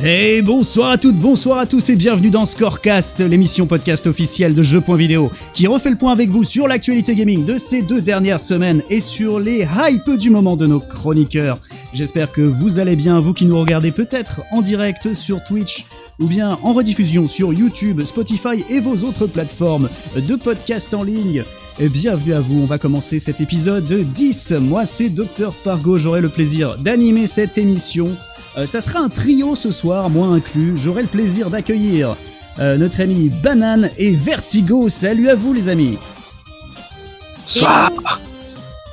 Hey, 0.00 0.42
bonsoir 0.42 0.90
à 0.90 0.96
toutes, 0.96 1.16
bonsoir 1.16 1.58
à 1.58 1.66
tous 1.66 1.90
et 1.90 1.96
bienvenue 1.96 2.30
dans 2.30 2.46
Scorecast, 2.46 3.18
l'émission 3.18 3.66
podcast 3.66 4.06
officielle 4.06 4.54
de 4.54 4.62
Jeux.vidéo 4.62 5.32
qui 5.54 5.66
refait 5.66 5.90
le 5.90 5.96
point 5.96 6.12
avec 6.12 6.28
vous 6.28 6.44
sur 6.44 6.68
l'actualité 6.68 7.16
gaming 7.16 7.44
de 7.44 7.58
ces 7.58 7.82
deux 7.82 8.00
dernières 8.00 8.38
semaines 8.38 8.80
et 8.90 9.00
sur 9.00 9.40
les 9.40 9.66
hypes 9.66 10.16
du 10.16 10.30
moment 10.30 10.54
de 10.54 10.68
nos 10.68 10.78
chroniqueurs. 10.78 11.58
J'espère 11.92 12.30
que 12.30 12.42
vous 12.42 12.78
allez 12.78 12.94
bien, 12.94 13.18
vous 13.18 13.34
qui 13.34 13.46
nous 13.46 13.58
regardez 13.58 13.90
peut-être 13.90 14.40
en 14.52 14.62
direct 14.62 15.14
sur 15.14 15.42
Twitch 15.42 15.84
ou 16.20 16.28
bien 16.28 16.56
en 16.62 16.74
rediffusion 16.74 17.26
sur 17.26 17.52
YouTube, 17.52 18.00
Spotify 18.04 18.64
et 18.70 18.78
vos 18.78 19.04
autres 19.04 19.26
plateformes 19.26 19.88
de 20.14 20.36
podcast 20.36 20.94
en 20.94 21.02
ligne. 21.02 21.42
Bienvenue 21.80 22.34
à 22.34 22.40
vous, 22.40 22.60
on 22.60 22.66
va 22.66 22.78
commencer 22.78 23.18
cet 23.18 23.40
épisode 23.40 23.92
10. 24.14 24.52
Moi 24.60 24.86
c'est 24.86 25.08
Dr 25.08 25.52
Pargo, 25.64 25.96
j'aurai 25.96 26.20
le 26.20 26.28
plaisir 26.28 26.78
d'animer 26.78 27.26
cette 27.26 27.58
émission 27.58 28.16
euh, 28.58 28.66
ça 28.66 28.80
sera 28.80 28.98
un 28.98 29.08
trio 29.08 29.54
ce 29.54 29.70
soir, 29.70 30.10
moi 30.10 30.26
inclus. 30.26 30.76
J'aurai 30.76 31.02
le 31.02 31.08
plaisir 31.08 31.48
d'accueillir 31.48 32.16
euh, 32.58 32.76
notre 32.76 33.00
ami 33.00 33.28
Banane 33.28 33.90
et 33.98 34.12
Vertigo. 34.12 34.88
Salut 34.88 35.28
à 35.28 35.36
vous 35.36 35.52
les 35.52 35.68
amis. 35.68 35.96
Soir. 37.46 37.90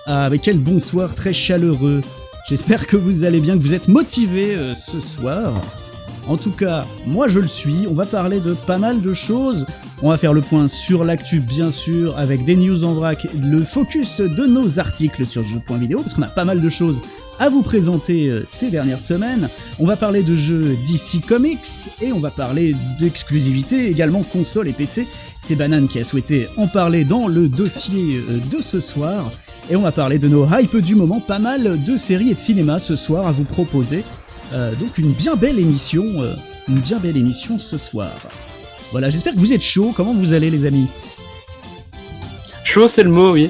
Ah 0.05 0.30
mais 0.30 0.38
quel 0.38 0.59
bonsoir 0.59 1.16
très 1.16 1.33
chaleureux. 1.33 2.03
J'espère 2.47 2.86
que 2.86 2.95
vous 2.95 3.23
allez 3.23 3.39
bien, 3.39 3.58
que 3.58 3.63
vous 3.63 3.73
êtes 3.73 3.88
motivés 3.88 4.55
euh, 4.55 4.75
ce 4.75 4.99
soir. 4.99 5.53
En 6.27 6.38
tout 6.38 6.52
cas, 6.52 6.86
moi 7.08 7.27
je 7.27 7.39
le 7.39 7.47
suis. 7.47 7.88
On 7.89 7.95
va 7.95 8.05
parler 8.05 8.39
de 8.39 8.53
pas 8.53 8.77
mal 8.77 9.02
de 9.02 9.13
choses. 9.16 9.66
On 10.03 10.09
va 10.09 10.17
faire 10.17 10.33
le 10.33 10.41
point 10.41 10.67
sur 10.67 11.03
l'actu, 11.03 11.39
bien 11.39 11.71
sûr, 11.71 12.17
avec 12.19 12.43
des 12.43 12.55
news 12.55 12.83
en 12.83 12.93
vrac, 12.93 13.25
le 13.41 13.63
focus 13.63 14.21
de 14.21 14.45
nos 14.45 14.80
articles 14.80 15.25
sur 15.25 15.41
jeux.vidéo, 15.41 16.02
parce 16.02 16.13
qu'on 16.13 16.21
a 16.21 16.27
pas 16.27 16.43
mal 16.45 16.61
de 16.61 16.69
choses 16.69 17.02
à 17.39 17.50
vous 17.50 17.61
présenter 17.61 18.28
euh, 18.28 18.44
ces 18.45 18.69
dernières 18.69 19.00
semaines. 19.00 19.50
On 19.80 19.86
va 19.86 19.95
parler 19.95 20.23
de 20.23 20.36
jeux 20.36 20.78
DC 20.86 21.25
Comics 21.25 21.89
et 22.02 22.11
on 22.11 22.19
va 22.19 22.31
parler 22.31 22.75
d'exclusivité 23.00 23.88
également 23.88 24.23
console 24.23 24.67
et 24.67 24.73
PC. 24.73 25.08
C'est 25.39 25.55
Banane 25.55 25.88
qui 25.88 26.00
a 26.00 26.03
souhaité 26.03 26.47
en 26.58 26.67
parler 26.67 27.03
dans 27.03 27.27
le 27.27 27.47
dossier 27.47 28.23
euh, 28.30 28.39
de 28.55 28.61
ce 28.61 28.80
soir. 28.80 29.31
Et 29.69 29.75
on 29.75 29.81
va 29.81 29.92
parler 29.92 30.20
de 30.20 30.27
nos 30.27 30.45
hypes 30.45 30.77
du 30.77 30.95
moment, 30.95 31.20
pas 31.20 31.39
mal 31.39 31.83
de 31.83 31.98
séries 31.98 32.32
et 32.32 32.36
de 32.36 32.39
cinéma 32.39 32.80
ce 32.80 32.95
soir 32.95 33.27
à 33.27 33.32
vous 33.32 33.45
proposer. 33.45 34.04
Euh, 34.54 34.76
donc 34.76 34.98
une 34.98 35.11
bien 35.11 35.36
belle 35.36 35.60
émission, 35.60 36.05
une 36.67 36.80
bien 36.80 36.99
belle 36.99 37.17
émission 37.17 37.58
ce 37.58 37.77
soir. 37.77 38.11
Voilà, 38.92 39.10
j'espère 39.10 39.33
que 39.33 39.39
vous 39.39 39.54
êtes 39.54 39.64
chaud. 39.64 39.92
Comment 39.95 40.14
vous 40.14 40.33
allez 40.33 40.52
les 40.52 40.65
amis? 40.65 40.87
Chaud 42.64 42.87
c'est 42.87 43.04
le 43.04 43.10
mot, 43.10 43.33
oui. 43.33 43.49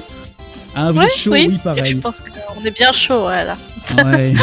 Ah, 0.74 0.92
vous 0.92 1.00
êtes 1.00 1.16
chaud, 1.16 1.32
oui, 1.32 1.58
pareil. 1.62 1.92
Je 1.92 1.96
pense 1.96 2.22
qu'on 2.22 2.64
est 2.64 2.70
bien 2.70 2.92
chaud, 2.92 3.20
voilà. 3.20 3.56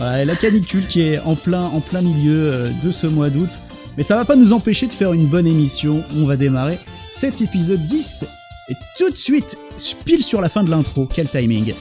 Ouais. 0.00 0.24
la 0.24 0.36
canicule 0.36 0.86
qui 0.86 1.02
est 1.02 1.18
en 1.18 1.34
plein, 1.34 1.64
en 1.64 1.80
plein 1.80 2.00
milieu 2.00 2.50
euh, 2.50 2.70
de 2.82 2.90
ce 2.90 3.06
mois 3.06 3.28
d'août. 3.28 3.60
Mais 3.96 4.02
ça 4.02 4.16
va 4.16 4.24
pas 4.24 4.36
nous 4.36 4.52
empêcher 4.52 4.86
de 4.86 4.92
faire 4.92 5.12
une 5.12 5.26
bonne 5.26 5.46
émission. 5.46 6.02
On 6.16 6.24
va 6.24 6.36
démarrer 6.36 6.78
cet 7.12 7.42
épisode 7.42 7.84
10 7.86 8.24
et 8.70 8.74
tout 8.96 9.10
de 9.10 9.16
suite, 9.16 9.58
pile 10.04 10.22
sur 10.22 10.40
la 10.40 10.48
fin 10.48 10.64
de 10.64 10.70
l'intro. 10.70 11.06
Quel 11.06 11.28
timing! 11.28 11.74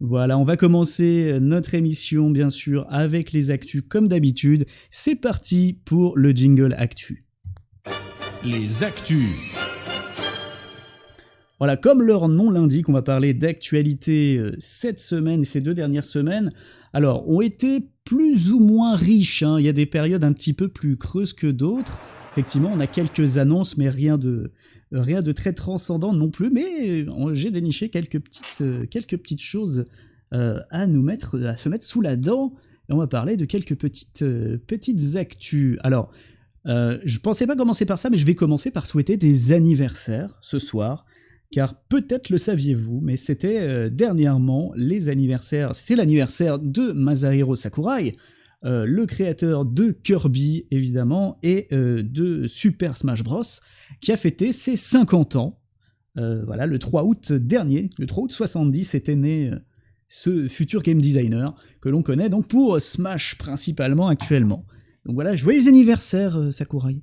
Voilà, 0.00 0.36
on 0.36 0.42
va 0.44 0.56
commencer 0.56 1.36
notre 1.40 1.74
émission 1.74 2.28
bien 2.30 2.48
sûr 2.48 2.86
avec 2.90 3.30
les 3.30 3.52
actus 3.52 3.82
comme 3.88 4.08
d'habitude. 4.08 4.66
C'est 4.90 5.14
parti 5.14 5.78
pour 5.84 6.18
le 6.18 6.32
jingle 6.32 6.74
actu. 6.76 7.24
Les 8.44 8.82
actus. 8.82 9.28
Voilà, 11.62 11.76
comme 11.76 12.02
leur 12.02 12.28
nom 12.28 12.50
l'indique, 12.50 12.88
on 12.88 12.92
va 12.92 13.02
parler 13.02 13.34
d'actualité 13.34 14.36
euh, 14.36 14.50
cette 14.58 14.98
semaine 14.98 15.44
ces 15.44 15.60
deux 15.60 15.74
dernières 15.74 16.04
semaines. 16.04 16.50
Alors, 16.92 17.28
ont 17.28 17.40
été 17.40 17.88
plus 18.02 18.50
ou 18.50 18.58
moins 18.58 18.96
riches. 18.96 19.44
Hein. 19.44 19.60
Il 19.60 19.66
y 19.66 19.68
a 19.68 19.72
des 19.72 19.86
périodes 19.86 20.24
un 20.24 20.32
petit 20.32 20.54
peu 20.54 20.66
plus 20.66 20.96
creuses 20.96 21.32
que 21.32 21.46
d'autres. 21.46 22.00
Effectivement, 22.32 22.72
on 22.74 22.80
a 22.80 22.88
quelques 22.88 23.38
annonces, 23.38 23.76
mais 23.76 23.88
rien 23.88 24.18
de, 24.18 24.50
rien 24.90 25.20
de 25.20 25.30
très 25.30 25.52
transcendant 25.52 26.12
non 26.12 26.30
plus. 26.30 26.50
Mais 26.50 27.04
euh, 27.04 27.32
j'ai 27.32 27.52
déniché 27.52 27.90
quelques 27.90 28.18
petites, 28.18 28.62
euh, 28.62 28.84
quelques 28.86 29.18
petites 29.18 29.40
choses 29.40 29.84
à 30.32 30.88
nous 30.88 31.02
mettre, 31.02 31.40
à 31.44 31.56
se 31.56 31.68
mettre 31.68 31.84
sous 31.84 32.00
la 32.00 32.16
dent. 32.16 32.54
Et 32.88 32.92
on 32.92 32.98
va 32.98 33.06
parler 33.06 33.36
de 33.36 33.44
quelques 33.44 33.76
petites, 33.76 34.24
petites 34.66 35.14
actus. 35.14 35.78
Alors, 35.84 36.10
je 36.66 37.18
pensais 37.20 37.46
pas 37.46 37.54
commencer 37.54 37.84
par 37.84 38.00
ça, 38.00 38.10
mais 38.10 38.16
je 38.16 38.26
vais 38.26 38.34
commencer 38.34 38.72
par 38.72 38.88
souhaiter 38.88 39.16
des 39.16 39.52
anniversaires 39.52 40.36
ce 40.40 40.58
soir 40.58 41.04
car 41.52 41.74
peut-être 41.74 42.30
le 42.30 42.38
saviez-vous, 42.38 43.00
mais 43.02 43.16
c'était 43.16 43.60
euh, 43.60 43.90
dernièrement 43.90 44.72
les 44.74 45.10
anniversaires, 45.10 45.74
c'était 45.74 45.96
l'anniversaire 45.96 46.58
de 46.58 46.92
Masahiro 46.92 47.54
Sakurai, 47.54 48.16
euh, 48.64 48.86
le 48.86 49.06
créateur 49.06 49.66
de 49.66 49.90
Kirby 49.90 50.66
évidemment 50.70 51.38
et 51.42 51.68
euh, 51.72 52.02
de 52.02 52.46
Super 52.46 52.96
Smash 52.96 53.22
Bros, 53.22 53.42
qui 54.00 54.12
a 54.12 54.16
fêté 54.16 54.50
ses 54.50 54.76
50 54.76 55.36
ans. 55.36 55.60
voilà, 56.16 56.66
le 56.66 56.78
3 56.78 57.04
août 57.04 57.32
dernier, 57.32 57.90
le 57.98 58.06
3 58.06 58.24
août 58.24 58.32
70, 58.32 58.94
était 58.94 59.16
né 59.16 59.50
ce 60.08 60.48
futur 60.48 60.82
game 60.82 61.00
designer 61.00 61.54
que 61.80 61.88
l'on 61.88 62.02
connaît 62.02 62.28
donc 62.28 62.48
pour 62.48 62.80
Smash 62.80 63.36
principalement 63.36 64.08
actuellement. 64.08 64.66
Donc 65.04 65.16
voilà, 65.16 65.34
joyeux 65.34 65.68
anniversaire 65.68 66.52
Sakurai. 66.52 67.02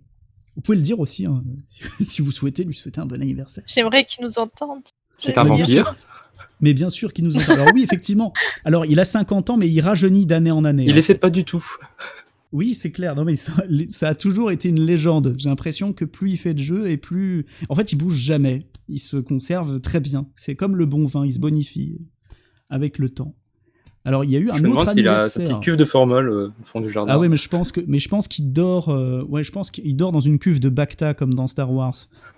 Vous 0.60 0.64
pouvez 0.64 0.78
le 0.78 0.84
dire 0.84 1.00
aussi, 1.00 1.26
hein, 1.26 1.42
si 2.02 2.22
vous 2.22 2.34
souhaitez 2.34 2.66
lui 2.66 2.74
souhaiter 2.74 3.00
un 3.00 3.06
bon 3.06 3.22
anniversaire. 3.22 3.64
J'aimerais 3.66 4.04
qu'il 4.04 4.26
nous 4.26 4.40
entende. 4.40 4.82
C'est 5.16 5.38
un 5.38 5.46
vampire 5.46 5.96
mais 6.62 6.74
bien 6.74 6.90
sûr 6.90 7.14
qu'il 7.14 7.24
nous 7.24 7.38
entend. 7.38 7.54
Alors 7.54 7.68
oui, 7.74 7.84
effectivement. 7.84 8.34
Alors 8.66 8.86
il 8.86 9.00
a 9.00 9.06
50 9.06 9.52
ans, 9.52 9.56
mais 9.56 9.70
il 9.70 9.80
rajeunit 9.80 10.26
d'année 10.26 10.52
en 10.52 10.66
année. 10.66 10.84
Il 10.86 10.96
les 10.96 11.02
fait 11.02 11.16
pas 11.16 11.30
du 11.30 11.46
tout. 11.46 11.66
Oui, 12.52 12.74
c'est 12.74 12.92
clair. 12.92 13.16
Non, 13.16 13.24
mais 13.24 13.36
ça, 13.36 13.54
a 14.10 14.14
toujours 14.16 14.52
été 14.52 14.68
une 14.68 14.82
légende. 14.82 15.36
J'ai 15.38 15.48
l'impression 15.48 15.94
que 15.94 16.04
plus 16.04 16.32
il 16.32 16.38
fait 16.38 16.54
de 16.54 16.62
jeux 16.62 16.90
et 16.90 16.98
plus. 16.98 17.46
En 17.70 17.76
fait, 17.76 17.94
il 17.94 17.96
bouge 17.96 18.18
jamais. 18.18 18.68
Il 18.90 19.00
se 19.00 19.16
conserve 19.16 19.80
très 19.80 20.02
bien. 20.02 20.28
C'est 20.36 20.56
comme 20.56 20.76
le 20.76 20.86
bon 20.86 21.06
vin, 21.06 21.26
il 21.26 21.32
se 21.32 21.40
bonifie 21.40 21.98
avec 22.70 22.98
le 22.98 23.10
temps. 23.10 23.36
Alors 24.06 24.24
il 24.24 24.32
y 24.32 24.36
a 24.38 24.40
eu 24.40 24.50
un 24.50 24.64
autre 24.66 24.90
anniversaire. 24.90 24.96
Il 24.98 25.08
a 25.08 25.24
sa 25.26 25.40
petite 25.42 25.60
cuve 25.60 25.76
de 25.76 25.86
formol 25.86 26.30
euh, 26.30 26.48
au 26.62 26.66
fond 26.66 26.82
du 26.82 26.92
jardin. 26.92 27.14
Ah 27.14 27.20
oui, 27.20 27.28
mais 27.30 27.38
je 27.38 27.50
pense 27.50 27.72
que, 27.72 27.82
mais 27.88 28.00
je 28.00 28.10
pense 28.10 28.28
qu'il 28.28 28.52
dort. 28.52 28.90
Euh, 28.90 29.24
ouais, 29.24 29.44
je 29.44 29.52
pense 29.52 29.72
qu'il 29.72 29.96
dort 29.96 30.12
dans 30.12 30.20
une 30.20 30.40
cuve 30.40 30.60
de 30.60 30.70
Bacta 30.70 31.14
comme 31.14 31.34
dans 31.34 31.48
Star 31.48 31.72
Wars. 31.72 31.96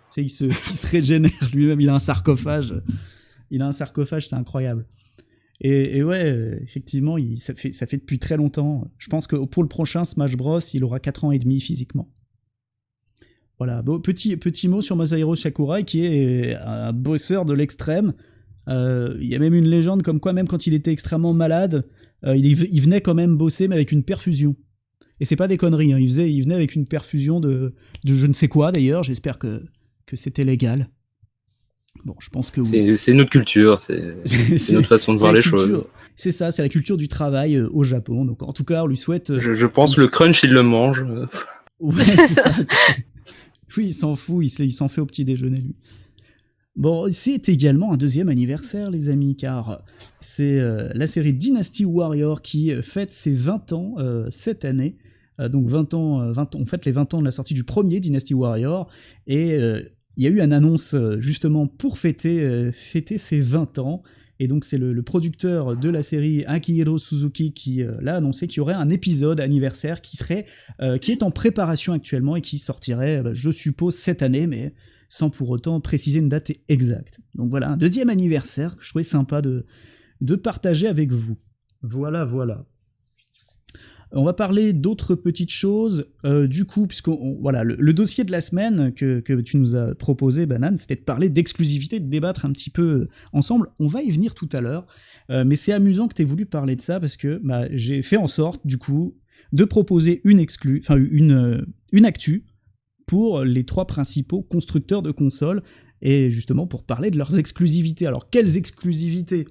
C'est 0.09 0.23
il 0.23 0.29
se, 0.29 0.45
il 0.45 0.51
se 0.51 0.87
régénère 0.87 1.31
lui-même. 1.53 1.79
Il 1.79 1.89
a 1.89 1.95
un 1.95 1.99
sarcophage. 1.99 2.73
Il 3.51 3.61
a 3.61 3.67
un 3.67 3.71
sarcophage, 3.71 4.27
c'est 4.27 4.35
incroyable. 4.35 4.85
Et, 5.63 6.01
ouais, 6.01 6.59
effectivement, 6.63 7.19
il, 7.19 7.37
ça, 7.37 7.53
fait, 7.53 7.71
ça 7.71 7.85
fait 7.85 7.97
depuis 7.97 8.17
très 8.17 8.35
longtemps. 8.35 8.89
Je 8.97 9.09
pense 9.09 9.27
que 9.27 9.35
pour 9.35 9.61
le 9.61 9.69
prochain 9.69 10.03
Smash 10.03 10.35
Bros, 10.35 10.59
il 10.73 10.83
aura 10.83 10.99
4 10.99 11.25
ans 11.25 11.31
et 11.31 11.37
demi 11.37 11.61
physiquement. 11.61 12.09
Voilà, 13.59 13.83
petit, 14.01 14.35
petit 14.37 14.67
mot 14.67 14.81
sur 14.81 14.95
Masahiro 14.95 15.35
Sakurai, 15.35 15.83
qui 15.83 16.03
est 16.03 16.55
un 16.55 16.93
bosseur 16.93 17.45
de 17.45 17.53
l'extrême. 17.53 18.13
Euh, 18.67 19.15
il 19.19 19.27
y 19.27 19.35
a 19.35 19.39
même 19.39 19.53
une 19.53 19.67
légende 19.67 20.03
comme 20.03 20.19
quoi, 20.19 20.33
même 20.33 20.47
quand 20.47 20.67
il 20.67 20.73
était 20.73 20.91
extrêmement 20.91 21.33
malade, 21.33 21.83
euh, 22.25 22.35
il, 22.35 22.81
venait 22.81 23.01
quand 23.01 23.15
même 23.15 23.37
bosser, 23.37 23.67
mais 23.67 23.75
avec 23.75 23.91
une 23.91 24.03
perfusion. 24.03 24.55
Et 25.19 25.25
c'est 25.25 25.35
pas 25.35 25.47
des 25.47 25.57
conneries, 25.57 25.93
hein. 25.93 25.99
il, 25.99 26.07
faisait, 26.07 26.31
il 26.31 26.41
venait 26.41 26.55
avec 26.55 26.75
une 26.75 26.87
perfusion 26.87 27.39
de, 27.39 27.73
de 28.03 28.15
je 28.15 28.27
ne 28.27 28.33
sais 28.33 28.47
quoi 28.47 28.71
d'ailleurs, 28.71 29.03
j'espère 29.03 29.39
que, 29.39 29.63
que 30.05 30.15
c'était 30.15 30.43
légal. 30.43 30.89
Bon, 32.05 32.15
je 32.19 32.29
pense 32.29 32.51
que 32.51 32.61
oui. 32.61 32.97
C'est 32.97 33.13
notre 33.13 33.29
culture, 33.29 33.81
c'est 33.81 34.15
notre 34.73 34.87
façon 34.87 35.13
de 35.13 35.19
voir 35.19 35.33
les 35.33 35.41
choses. 35.41 35.83
C'est 36.15 36.31
ça, 36.31 36.51
c'est 36.51 36.61
la 36.61 36.69
culture 36.69 36.97
du 36.97 37.07
travail 37.07 37.55
euh, 37.55 37.69
au 37.71 37.83
Japon. 37.83 38.25
Donc 38.25 38.43
en 38.43 38.53
tout 38.53 38.63
cas, 38.63 38.83
on 38.83 38.87
lui 38.87 38.97
souhaite. 38.97 39.37
Je, 39.37 39.65
pense 39.65 39.97
le 39.97 40.07
crunch, 40.07 40.43
il 40.43 40.51
le 40.51 40.63
mange. 40.63 41.03
ouais, 41.79 42.03
c'est 42.03 42.35
ça. 42.35 42.51
oui, 43.77 43.87
il 43.87 43.93
s'en 43.93 44.15
fout, 44.15 44.45
il 44.59 44.71
s'en 44.71 44.87
fait 44.87 45.01
au 45.01 45.05
petit 45.05 45.25
déjeuner, 45.25 45.59
lui. 45.59 45.75
Bon, 46.81 47.07
c'est 47.13 47.47
également 47.47 47.93
un 47.93 47.97
deuxième 47.97 48.27
anniversaire, 48.27 48.89
les 48.89 49.09
amis, 49.09 49.35
car 49.35 49.83
c'est 50.19 50.59
euh, 50.59 50.89
la 50.95 51.05
série 51.05 51.31
Dynasty 51.31 51.85
Warrior 51.85 52.41
qui 52.41 52.71
euh, 52.71 52.81
fête 52.81 53.13
ses 53.13 53.35
20 53.35 53.71
ans 53.73 53.95
euh, 53.99 54.25
cette 54.31 54.65
année. 54.65 54.97
donc 55.37 55.67
20 55.67 55.93
ans, 55.93 56.31
20 56.31 56.55
on 56.55 56.65
les 56.83 56.91
20 56.91 57.13
ans 57.13 57.19
de 57.19 57.25
la 57.25 57.29
sortie 57.29 57.53
du 57.53 57.63
premier 57.63 57.99
Dynasty 57.99 58.33
Warrior, 58.33 58.89
et 59.27 59.57
il 60.17 60.23
y 60.23 60.25
a 60.25 60.29
eu 60.31 60.41
une 60.41 60.53
annonce 60.53 60.95
justement 61.19 61.67
pour 61.67 61.99
fêter, 61.99 62.71
fêter 62.71 63.19
ses 63.19 63.39
20 63.39 63.77
ans. 63.77 64.01
Et 64.39 64.47
donc 64.47 64.65
c'est 64.65 64.79
le, 64.79 65.01
producteur 65.03 65.77
de 65.77 65.89
la 65.89 66.01
série 66.01 66.43
Akihiro 66.45 66.97
Suzuki 66.97 67.53
qui 67.53 67.83
l'a 68.01 68.15
annoncé 68.15 68.47
qu'il 68.47 68.57
y 68.57 68.59
aurait 68.59 68.73
un 68.73 68.89
épisode 68.89 69.39
anniversaire 69.39 70.01
qui 70.01 70.17
serait 70.17 70.45
qui 70.99 71.11
est 71.11 71.23
en 71.23 71.31
préparation 71.31 71.93
actuellement 71.93 72.35
et 72.35 72.41
qui 72.41 72.57
sortirait, 72.57 73.23
je 73.33 73.51
suppose 73.51 73.95
cette 73.95 74.21
année, 74.21 74.47
mais 74.47 74.73
sans 75.11 75.29
pour 75.29 75.49
autant 75.49 75.81
préciser 75.81 76.19
une 76.19 76.29
date 76.29 76.53
exacte. 76.69 77.19
Donc 77.35 77.49
voilà, 77.49 77.71
un 77.71 77.75
deuxième 77.75 78.07
anniversaire 78.07 78.77
que 78.77 78.83
je 78.83 78.87
trouvais 78.87 79.03
sympa 79.03 79.41
de, 79.41 79.65
de 80.21 80.35
partager 80.35 80.87
avec 80.87 81.11
vous. 81.11 81.37
Voilà, 81.81 82.23
voilà. 82.23 82.65
On 84.13 84.23
va 84.23 84.31
parler 84.31 84.71
d'autres 84.71 85.15
petites 85.15 85.51
choses. 85.51 86.05
Euh, 86.23 86.47
du 86.47 86.63
coup, 86.63 86.87
puisque 86.87 87.09
voilà, 87.09 87.65
le, 87.65 87.93
dossier 87.93 88.23
de 88.23 88.31
la 88.31 88.39
semaine 88.39 88.93
que, 88.93 89.41
tu 89.41 89.57
nous 89.57 89.75
as 89.75 89.95
proposé, 89.95 90.45
Banane, 90.45 90.77
c'était 90.77 90.95
de 90.95 91.01
parler 91.01 91.27
d'exclusivité, 91.27 91.99
de 91.99 92.07
débattre 92.07 92.45
un 92.45 92.51
petit 92.53 92.69
peu 92.69 93.09
ensemble. 93.33 93.67
On 93.79 93.87
va 93.87 94.01
y 94.03 94.11
venir 94.11 94.33
tout 94.33 94.49
à 94.53 94.61
l'heure. 94.61 94.87
Euh, 95.29 95.43
mais 95.45 95.57
c'est 95.57 95.73
amusant 95.73 96.07
que 96.07 96.13
tu 96.13 96.21
aies 96.21 96.25
voulu 96.25 96.45
parler 96.45 96.77
de 96.77 96.81
ça 96.81 97.01
parce 97.01 97.17
que 97.17 97.41
bah, 97.43 97.65
j'ai 97.71 98.01
fait 98.01 98.17
en 98.17 98.27
sorte, 98.27 98.65
du 98.65 98.77
coup, 98.77 99.17
de 99.51 99.65
proposer 99.65 100.21
une 100.23 100.39
exclu, 100.39 100.79
enfin 100.81 100.95
une, 100.95 101.65
une 101.91 102.05
actu 102.05 102.45
pour 103.05 103.43
les 103.43 103.63
trois 103.63 103.87
principaux 103.87 104.41
constructeurs 104.41 105.01
de 105.01 105.11
consoles 105.11 105.61
et 106.01 106.29
justement 106.29 106.67
pour 106.67 106.83
parler 106.83 107.11
de 107.11 107.17
leurs 107.17 107.37
exclusivités. 107.37 108.07
Alors 108.07 108.29
quelles 108.29 108.57
exclusivités? 108.57 109.45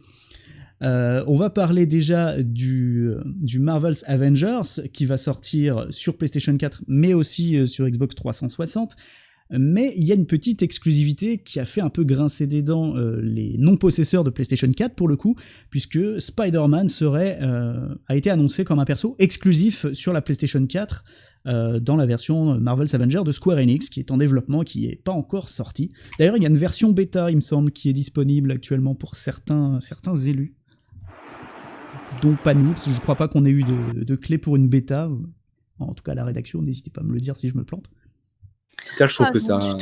Euh, 0.83 1.23
on 1.27 1.37
va 1.37 1.51
parler 1.51 1.87
déjà 1.87 2.43
du, 2.43 3.11
du, 3.27 3.59
Marvel's 3.59 4.03
Avengers 4.07 4.89
qui 4.93 5.05
va 5.05 5.19
sortir 5.19 5.87
sur 5.91 6.17
PlayStation 6.17 6.57
4 6.57 6.85
mais 6.89 7.13
aussi 7.13 7.57
euh, 7.57 7.67
sur 7.67 7.87
Xbox 7.89 8.15
360. 8.15 8.97
Mais 9.53 9.93
il 9.97 10.05
y 10.05 10.13
a 10.13 10.15
une 10.15 10.27
petite 10.27 10.63
exclusivité 10.63 11.39
qui 11.39 11.59
a 11.59 11.65
fait 11.65 11.81
un 11.81 11.89
peu 11.89 12.05
grincer 12.05 12.47
des 12.47 12.63
dents 12.63 12.97
euh, 12.97 13.21
les 13.21 13.57
non-possesseurs 13.59 14.23
de 14.23 14.31
PlayStation 14.31 14.71
4 14.71 14.95
pour 14.95 15.09
le 15.09 15.17
coup, 15.17 15.35
puisque 15.71 16.21
Spider-Man 16.21 16.87
a 18.07 18.17
été 18.17 18.31
annoncé 18.31 18.65
comme 18.65 18.79
un 18.79 18.85
perso 18.85 19.17
exclusif 19.19 19.91
sur 19.93 20.13
la 20.13 20.23
PlayStation 20.23 20.65
4 20.65 21.05
dans 21.47 21.97
la 21.97 22.07
version 22.07 22.59
Marvel's 22.61 22.93
Avengers 22.95 23.23
de 23.25 23.33
Square 23.33 23.59
Enix, 23.59 23.89
qui 23.89 24.01
est 24.01 24.11
en 24.11 24.17
développement, 24.17 24.63
qui 24.63 24.87
n'est 24.87 24.97
pas 24.97 25.13
encore 25.13 25.49
sortie. 25.49 25.91
D'ailleurs, 26.19 26.37
il 26.37 26.43
y 26.43 26.47
a 26.47 26.49
une 26.49 26.57
version 26.57 26.93
bêta, 26.93 27.31
il 27.31 27.37
me 27.37 27.41
semble, 27.41 27.73
qui 27.73 27.89
est 27.89 27.95
disponible 27.95 28.53
actuellement 28.53 28.95
pour 28.95 29.15
certains, 29.15 29.81
certains 29.81 30.17
élus 30.17 30.55
dont 32.23 32.37
pas 32.37 32.55
nous, 32.55 32.73
parce 32.73 32.87
que 32.87 32.93
je 32.93 33.01
crois 33.01 33.15
pas 33.15 33.29
qu'on 33.29 33.45
ait 33.45 33.51
eu 33.51 33.63
de, 33.63 34.05
de 34.05 34.17
clé 34.17 34.39
pour 34.39 34.57
une 34.57 34.69
bêta. 34.69 35.09
En 35.79 35.95
tout 35.95 36.03
cas, 36.03 36.15
la 36.15 36.25
rédaction, 36.25 36.61
n'hésitez 36.63 36.91
pas 36.91 37.01
à 37.01 37.05
me 37.05 37.13
le 37.13 37.21
dire 37.21 37.37
si 37.37 37.49
je 37.49 37.57
me 37.57 37.65
plante. 37.65 37.87
En 37.89 38.91
tout 38.91 38.97
cas, 38.99 39.07
je 39.07 39.15
trouve 39.15 39.27
ah, 39.29 39.33
que 39.33 39.39
c'est 39.39 39.53
un... 39.53 39.77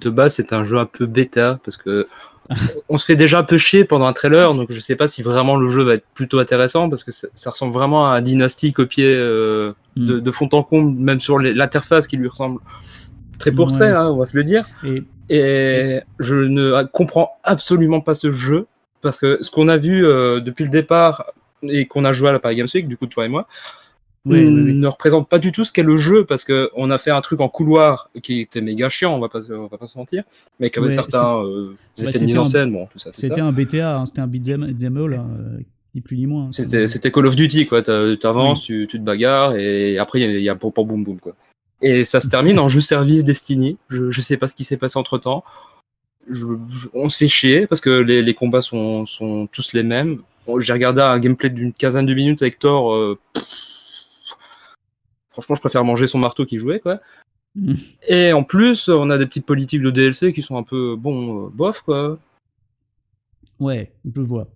De 0.00 0.10
base, 0.10 0.34
c'est 0.34 0.52
un 0.52 0.64
jeu 0.64 0.78
un 0.78 0.86
peu 0.86 1.06
bêta, 1.06 1.60
parce 1.64 1.76
que 1.76 2.08
on 2.88 2.96
se 2.96 3.04
fait 3.04 3.14
déjà 3.14 3.38
un 3.38 3.42
peu 3.44 3.58
chier 3.58 3.84
pendant 3.84 4.06
un 4.06 4.12
trailer, 4.12 4.52
donc 4.54 4.72
je 4.72 4.80
sais 4.80 4.96
pas 4.96 5.06
si 5.06 5.22
vraiment 5.22 5.56
le 5.56 5.68
jeu 5.68 5.82
va 5.82 5.94
être 5.94 6.06
plutôt 6.14 6.40
intéressant, 6.40 6.90
parce 6.90 7.04
que 7.04 7.12
ça, 7.12 7.50
ressemble 7.50 7.72
vraiment 7.72 8.10
à 8.10 8.16
un 8.16 8.22
Dynasty 8.22 8.72
copié 8.72 9.14
euh, 9.14 9.72
hmm. 9.96 10.20
de, 10.20 10.30
fond 10.30 10.48
en 10.52 10.62
comble, 10.62 10.98
même 10.98 11.20
sur 11.20 11.38
l'interface 11.38 12.06
qui 12.06 12.16
lui 12.16 12.28
ressemble 12.28 12.60
très 13.38 13.52
portrait, 13.52 13.90
hein, 13.90 14.08
on 14.08 14.16
va 14.16 14.26
se 14.26 14.36
le 14.36 14.44
dire. 14.44 14.66
Et, 14.84 15.02
et 15.28 16.00
je 16.18 16.34
ne 16.34 16.84
comprends 16.84 17.32
absolument 17.42 18.00
pas 18.00 18.14
ce 18.14 18.32
jeu, 18.32 18.66
parce 19.00 19.20
que 19.20 19.38
ce 19.40 19.50
qu'on 19.50 19.68
a 19.68 19.76
vu 19.76 20.04
euh, 20.04 20.40
depuis 20.40 20.64
le 20.64 20.70
départ 20.70 21.32
et 21.62 21.86
qu'on 21.86 22.04
a 22.04 22.12
joué 22.12 22.28
à 22.28 22.32
la 22.32 22.38
Paris 22.40 22.56
Games 22.56 22.68
Week, 22.74 22.88
du 22.88 22.96
coup, 22.96 23.06
toi 23.06 23.24
et 23.24 23.28
moi, 23.28 23.46
ne 24.24 24.86
représente 24.86 25.28
pas 25.28 25.38
du 25.38 25.52
tout 25.52 25.64
ce 25.64 25.72
qu'est 25.72 25.82
le 25.82 25.96
jeu 25.96 26.24
parce 26.24 26.44
qu'on 26.44 26.90
a 26.90 26.98
fait 26.98 27.10
un 27.10 27.20
truc 27.20 27.40
en 27.40 27.48
couloir 27.48 28.10
qui 28.22 28.40
était 28.40 28.60
méga 28.60 28.88
chiant, 28.88 29.14
on 29.14 29.20
va 29.20 29.28
pas, 29.28 29.40
on 29.50 29.66
va 29.66 29.76
pas 29.76 29.86
se 29.86 29.98
mentir, 29.98 30.24
mais 30.58 30.70
qui 30.70 30.78
avait 30.78 30.90
certains 30.90 31.44
euh, 31.44 31.76
bah, 31.98 32.10
mise 32.20 32.38
en 32.38 32.46
scène. 32.46 32.72
Bon, 32.72 32.86
tout 32.86 32.98
ça. 32.98 33.10
C'était 33.12 33.40
un 33.40 33.52
BTA, 33.52 33.98
hein, 33.98 34.06
c'était 34.06 34.20
un 34.20 34.26
beat'em 34.26 34.62
euh, 34.64 35.60
ni 35.94 36.00
plus 36.00 36.16
ni 36.16 36.26
moins. 36.26 36.50
C'était, 36.52 36.88
c'était 36.88 37.10
Call 37.10 37.26
of 37.26 37.36
Duty, 37.36 37.66
quoi. 37.66 37.82
Tu 37.82 37.90
avances, 38.26 38.62
tu, 38.62 38.86
tu, 38.88 38.98
te 38.98 39.04
bagarres 39.04 39.54
et 39.54 39.98
après 39.98 40.20
il 40.20 40.42
y 40.42 40.48
a, 40.48 40.54
pour, 40.54 40.72
boum 40.72 41.04
boum, 41.04 41.18
quoi. 41.18 41.34
Et 41.82 42.04
ça 42.04 42.20
se 42.20 42.28
termine 42.28 42.58
en 42.58 42.68
jeu 42.68 42.80
service 42.80 43.24
Destiny. 43.24 43.76
Je, 43.88 44.10
je 44.10 44.20
sais 44.20 44.36
pas 44.36 44.48
ce 44.48 44.54
qui 44.54 44.64
s'est 44.64 44.76
passé 44.76 44.98
entre 44.98 45.18
temps. 45.18 45.44
on 46.94 47.08
se 47.08 47.16
fait 47.16 47.28
chier 47.28 47.66
parce 47.66 47.80
que 47.80 47.90
les, 47.90 48.22
les 48.22 48.34
combats 48.34 48.62
sont, 48.62 49.06
sont 49.06 49.48
tous 49.52 49.72
les 49.72 49.82
mêmes 49.82 50.18
j'ai 50.58 50.72
regardé 50.72 51.00
un 51.00 51.18
gameplay 51.18 51.50
d'une 51.50 51.72
quinzaine 51.72 52.06
de 52.06 52.14
minutes 52.14 52.42
avec 52.42 52.58
Thor. 52.58 52.92
Euh, 52.92 53.18
franchement, 55.30 55.54
je 55.54 55.60
préfère 55.60 55.84
manger 55.84 56.06
son 56.06 56.18
marteau 56.18 56.44
qui 56.44 56.58
jouait, 56.58 56.80
quoi. 56.80 57.00
Mm. 57.54 57.74
Et 58.08 58.32
en 58.32 58.42
plus, 58.42 58.88
on 58.88 59.10
a 59.10 59.18
des 59.18 59.26
petites 59.26 59.46
politiques 59.46 59.82
de 59.82 59.90
DLC 59.90 60.32
qui 60.32 60.42
sont 60.42 60.56
un 60.56 60.62
peu, 60.62 60.96
bon, 60.96 61.46
euh, 61.46 61.50
bof, 61.50 61.82
quoi. 61.82 62.18
Ouais, 63.60 63.92
je 64.04 64.20
vois. 64.20 64.48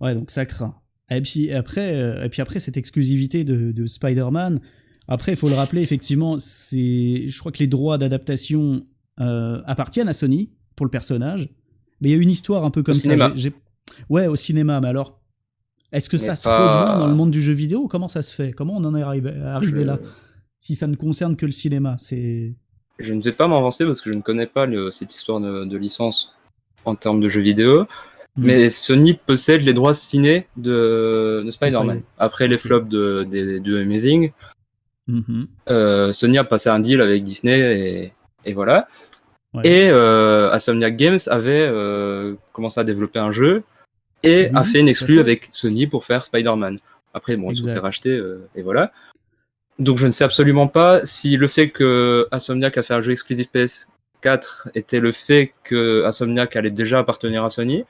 Ouais, 0.00 0.14
donc 0.14 0.30
ça 0.30 0.46
craint. 0.46 0.74
Et 1.10 1.20
puis 1.20 1.52
après, 1.52 1.94
euh, 1.94 2.24
et 2.24 2.28
puis 2.28 2.42
après 2.42 2.60
cette 2.60 2.76
exclusivité 2.76 3.44
de, 3.44 3.86
Spider-Man, 3.86 4.60
après, 5.06 5.32
il 5.32 5.36
faut 5.36 5.48
le 5.48 5.54
rappeler, 5.54 5.82
effectivement, 5.82 6.38
c'est, 6.38 7.28
je 7.28 7.38
crois 7.38 7.52
que 7.52 7.58
les 7.58 7.66
droits 7.66 7.98
d'adaptation 7.98 8.86
appartiennent 9.16 10.08
à 10.08 10.14
Sony 10.14 10.50
pour 10.76 10.86
le 10.86 10.90
personnage. 10.90 11.50
Mais 12.00 12.08
il 12.08 12.12
y 12.12 12.18
a 12.18 12.22
une 12.22 12.30
histoire 12.30 12.64
un 12.64 12.70
peu 12.70 12.82
comme 12.82 12.94
ça. 12.94 13.32
J'ai 13.34 13.52
Ouais, 14.08 14.26
au 14.26 14.36
cinéma, 14.36 14.80
mais 14.80 14.88
alors, 14.88 15.20
est-ce 15.92 16.08
que 16.08 16.16
ça 16.16 16.36
se 16.36 16.48
rejoint 16.48 16.98
dans 16.98 17.06
le 17.06 17.14
monde 17.14 17.30
du 17.30 17.42
jeu 17.42 17.52
vidéo? 17.52 17.86
Comment 17.86 18.08
ça 18.08 18.22
se 18.22 18.34
fait? 18.34 18.52
Comment 18.52 18.76
on 18.76 18.84
en 18.84 18.94
est 18.94 19.02
arrivé, 19.02 19.84
là? 19.84 19.98
Si 20.58 20.74
ça 20.74 20.86
ne 20.86 20.96
concerne 20.96 21.36
que 21.36 21.46
le 21.46 21.52
cinéma, 21.52 21.96
c'est. 21.98 22.54
Je 22.98 23.12
ne 23.12 23.20
vais 23.20 23.32
pas 23.32 23.48
m'avancer 23.48 23.84
parce 23.84 24.00
que 24.00 24.10
je 24.10 24.14
ne 24.14 24.22
connais 24.22 24.46
pas 24.46 24.66
cette 24.90 25.14
histoire 25.14 25.40
de, 25.40 25.76
licence 25.76 26.34
en 26.84 26.94
termes 26.94 27.20
de 27.20 27.28
jeux 27.28 27.42
vidéo. 27.42 27.86
Hmm. 28.36 28.46
Mais 28.46 28.70
Sony 28.70 29.14
possède 29.14 29.62
les 29.62 29.72
droits 29.74 29.94
ciné 29.94 30.46
de, 30.56 31.46
Spider-Man. 31.50 32.02
Après 32.18 32.48
les 32.48 32.58
flops 32.58 32.88
de, 32.88 33.24
de, 33.24 33.80
Amazing, 33.80 34.32
mm-hmm. 35.08 35.46
euh, 35.70 36.12
Sony 36.12 36.38
a 36.38 36.44
passé 36.44 36.68
un 36.68 36.80
deal 36.80 37.00
avec 37.00 37.22
Disney 37.22 37.60
et, 37.60 38.12
et 38.44 38.54
voilà. 38.54 38.88
Et 39.62 39.88
euh, 39.90 40.50
Insomniac 40.50 40.96
Games 40.96 41.20
avait 41.26 41.68
euh, 41.70 42.34
commencé 42.52 42.80
à 42.80 42.84
développer 42.84 43.20
un 43.20 43.30
jeu 43.30 43.62
et 44.24 44.48
a 44.54 44.64
fait 44.64 44.80
une 44.80 44.88
exclue 44.88 45.20
avec 45.20 45.48
Sony 45.52 45.86
pour 45.86 46.04
faire 46.04 46.24
Spider-Man. 46.24 46.80
Après, 47.12 47.36
bon, 47.36 47.52
ils 47.52 47.56
se 47.56 47.62
sont 47.62 47.72
fait 47.72 47.78
racheter, 47.78 48.10
euh, 48.10 48.48
et 48.56 48.62
voilà. 48.62 48.90
Donc 49.78 49.98
je 49.98 50.06
ne 50.06 50.12
sais 50.12 50.24
absolument 50.24 50.66
pas 50.66 51.04
si 51.04 51.36
le 51.36 51.46
fait 51.46 51.70
que 51.70 52.26
Insomniac 52.32 52.76
a 52.78 52.82
fait 52.82 52.94
un 52.94 53.00
jeu 53.00 53.12
exclusif 53.12 53.48
PS4 53.54 54.70
était 54.74 54.98
le 54.98 55.12
fait 55.12 55.52
que 55.62 56.04
Insomniac 56.04 56.56
allait 56.56 56.70
déjà 56.70 57.00
appartenir 57.00 57.44
à 57.44 57.50
Sony, 57.50 57.84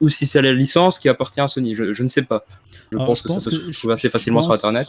ou 0.00 0.08
si 0.08 0.26
c'est 0.26 0.42
la 0.42 0.52
licence 0.52 0.98
qui 0.98 1.08
appartient 1.08 1.40
à 1.40 1.48
Sony. 1.48 1.74
Je, 1.74 2.02
ne 2.02 2.08
sais 2.08 2.22
pas. 2.22 2.44
Je 2.90 2.96
pense 2.96 3.22
que 3.22 3.28
ça 3.28 3.50
peut 3.50 3.72
se 3.72 3.78
trouver 3.78 3.94
assez 3.94 4.08
facilement 4.08 4.42
sur 4.42 4.52
Internet. 4.52 4.88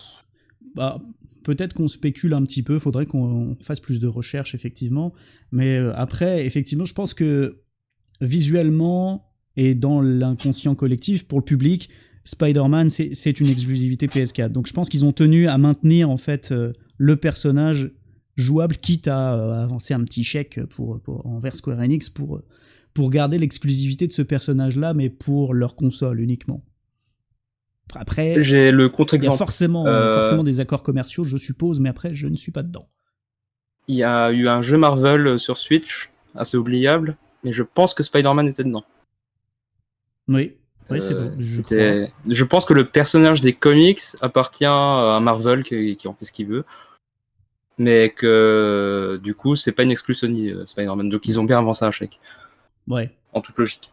Bah, 0.76 1.00
peut-être 1.44 1.74
qu'on 1.74 1.88
spécule 1.88 2.34
un 2.34 2.44
petit 2.44 2.64
peu, 2.64 2.80
faudrait 2.80 3.06
qu'on 3.06 3.58
fasse 3.62 3.80
plus 3.80 4.00
de 4.00 4.08
recherches, 4.08 4.56
effectivement. 4.56 5.14
Mais 5.52 5.78
euh, 5.78 5.94
après, 5.96 6.46
effectivement, 6.46 6.86
je 6.86 6.94
pense 6.94 7.14
que 7.14 7.62
visuellement, 8.22 9.34
et 9.58 9.76
dans 9.76 10.02
l'inconscient 10.02 10.76
collectif, 10.76 11.28
pour 11.28 11.40
le 11.40 11.46
public, 11.46 11.90
Spider-Man, 12.24 12.90
c'est 12.90 13.40
une 13.40 13.50
exclusivité 13.50 14.08
PS4. 14.08 14.50
Donc 14.50 14.68
je 14.68 14.74
pense 14.74 14.90
qu'ils 14.90 15.06
ont 15.06 15.12
tenu 15.12 15.48
à 15.48 15.58
maintenir 15.58 16.10
en 16.10 16.18
fait 16.18 16.52
euh, 16.52 16.72
le 16.98 17.16
personnage 17.16 17.92
jouable, 18.38 18.78
quitte 18.78 19.08
à 19.08 19.34
euh, 19.34 19.64
avancer 19.64 19.94
un 19.94 20.04
petit 20.04 20.24
chèque 20.24 20.60
pour, 20.70 21.02
envers 21.26 21.56
Square 21.56 21.80
Enix 21.80 22.10
pour, 22.10 22.42
pour 22.94 23.10
garder 23.10 23.38
l'exclusivité 23.38 24.08
de 24.08 24.12
ce 24.12 24.22
personnage-là, 24.22 24.94
mais 24.94 25.10
pour 25.10 25.54
leur 25.54 25.76
console 25.76 26.20
uniquement. 26.20 26.64
Après, 27.96 28.42
j'ai 28.42 28.72
le 28.72 28.90
contre-exemple. 28.90 29.34
Il 29.34 29.34
y 29.34 29.36
a 29.36 29.38
forcément, 29.38 29.86
euh, 29.86 30.14
forcément 30.14 30.44
des 30.44 30.60
accords 30.60 30.84
commerciaux, 30.84 31.24
je 31.24 31.38
suppose, 31.38 31.80
mais 31.80 31.90
après, 31.90 32.14
je 32.14 32.28
ne 32.28 32.36
suis 32.36 32.52
pas 32.52 32.64
dedans. 32.64 32.88
Il 33.88 33.96
y 33.96 34.04
a 34.04 34.32
eu 34.32 34.48
un 34.48 34.62
jeu 34.62 34.78
Marvel 34.78 35.40
sur 35.40 35.58
Switch, 35.58 36.10
assez 36.36 36.58
oubliable, 36.58 37.18
mais 37.44 37.52
je 37.52 37.64
pense 37.64 37.94
que 37.94 38.04
Spider-Man 38.04 38.48
était 38.48 38.64
dedans. 38.64 38.86
Oui, 40.28 40.56
oui 40.90 41.02
c'est 41.02 41.14
bon. 41.14 41.34
Je, 41.40 42.08
je, 42.28 42.44
pense 42.44 42.66
que 42.66 42.74
le 42.74 42.86
personnage 42.86 43.42
des 43.42 43.54
comics 43.54 44.02
appartient 44.22 44.66
à 44.66 45.20
Marvel 45.22 45.64
qui, 45.64 46.08
en 46.08 46.14
fait 46.14 46.26
ce 46.26 46.32
qu'il 46.32 46.48
veut. 46.48 46.64
Mais 47.78 48.12
que 48.12 49.20
du 49.24 49.34
coup, 49.34 49.56
c'est 49.56 49.72
pas 49.72 49.84
une 49.84 49.92
exclu 49.92 50.14
Sony 50.14 50.50
euh, 50.52 50.66
Spider-Man. 50.66 51.10
Donc 51.10 51.28
ils 51.28 51.40
ont 51.40 51.44
bien 51.44 51.58
avancé 51.58 51.84
un 51.84 51.92
chèque. 51.92 52.20
Ouais. 52.88 53.16
En 53.34 53.42
toute 53.42 53.58
logique. 53.58 53.90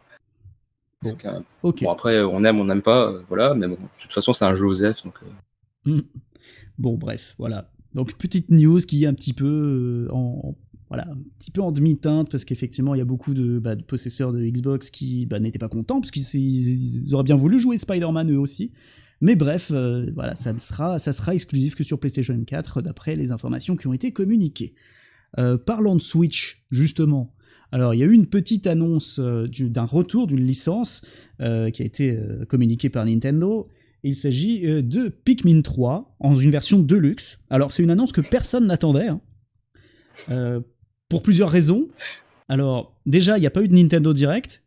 Bon. 1.01 1.15
bon 1.63 1.91
après, 1.91 2.21
on 2.21 2.43
aime, 2.43 2.59
on 2.59 2.65
n'aime 2.65 2.81
pas, 2.81 3.09
euh, 3.09 3.21
voilà. 3.29 3.53
Mais 3.53 3.67
bon, 3.67 3.75
de 3.75 4.01
toute 4.01 4.11
façon, 4.11 4.33
c'est 4.33 4.45
un 4.45 4.55
jeu 4.55 4.65
OSEF. 4.65 5.03
Donc, 5.03 5.15
euh. 5.23 5.91
hmm. 5.91 6.01
Bon, 6.77 6.97
bref, 6.97 7.35
voilà. 7.37 7.71
Donc 7.93 8.15
petite 8.15 8.49
news 8.49 8.79
qui 8.79 9.03
est 9.03 9.07
un 9.07 9.13
petit 9.13 9.33
peu 9.33 10.07
en, 10.11 10.55
voilà, 10.89 11.07
un 11.07 11.17
petit 11.37 11.51
peu 11.51 11.61
en 11.61 11.71
demi-teinte, 11.71 12.29
parce 12.29 12.45
qu'effectivement, 12.45 12.95
il 12.95 12.97
y 12.97 13.01
a 13.01 13.05
beaucoup 13.05 13.33
de, 13.33 13.59
bah, 13.59 13.75
possesseurs 13.75 14.33
de 14.33 14.43
Xbox 14.43 14.89
qui 14.89 15.25
bah, 15.27 15.39
n'étaient 15.39 15.59
pas 15.59 15.69
contents, 15.69 16.01
parce 16.01 16.11
qu'ils 16.11 17.13
auraient 17.13 17.23
bien 17.23 17.35
voulu 17.35 17.59
jouer 17.59 17.77
Spider-Man 17.77 18.31
eux 18.31 18.39
aussi. 18.39 18.71
Mais 19.21 19.35
bref, 19.35 19.71
euh, 19.73 20.09
voilà, 20.15 20.35
ça, 20.35 20.51
ne 20.51 20.59
sera, 20.59 20.97
ça 20.97 21.11
sera 21.11 21.35
exclusif 21.35 21.75
que 21.75 21.83
sur 21.83 21.99
PlayStation 21.99 22.41
4, 22.43 22.81
d'après 22.81 23.15
les 23.15 23.31
informations 23.31 23.75
qui 23.75 23.87
ont 23.87 23.93
été 23.93 24.11
communiquées. 24.11 24.73
Euh, 25.37 25.57
parlant 25.57 25.95
de 25.95 26.01
Switch, 26.01 26.65
justement, 26.71 27.35
alors 27.71 27.93
il 27.93 27.99
y 27.99 28.03
a 28.03 28.05
eu 28.05 28.13
une 28.13 28.27
petite 28.27 28.67
annonce 28.67 29.19
euh, 29.19 29.47
d'un 29.47 29.85
retour 29.85 30.27
d'une 30.27 30.45
licence 30.45 31.05
qui 31.39 31.45
a 31.45 31.85
été 31.85 32.19
communiquée 32.49 32.89
par 32.89 33.05
Nintendo. 33.05 33.69
Il 34.03 34.13
s'agit 34.13 34.61
de 34.61 35.07
Pikmin 35.07 35.61
3 35.61 36.17
en 36.19 36.35
une 36.35 36.51
version 36.51 36.79
deluxe. 36.79 37.39
Alors 37.49 37.71
c'est 37.71 37.81
une 37.81 37.91
annonce 37.91 38.11
que 38.11 38.19
personne 38.19 38.67
n'attendait. 38.67 39.07
Hein 39.07 39.21
pour 41.09 41.23
plusieurs 41.23 41.49
raisons. 41.49 41.87
Alors, 42.47 42.99
déjà, 43.05 43.37
il 43.37 43.41
n'y 43.41 43.47
a 43.47 43.51
pas 43.51 43.63
eu 43.63 43.67
de 43.67 43.73
Nintendo 43.73 44.13
Direct. 44.13 44.63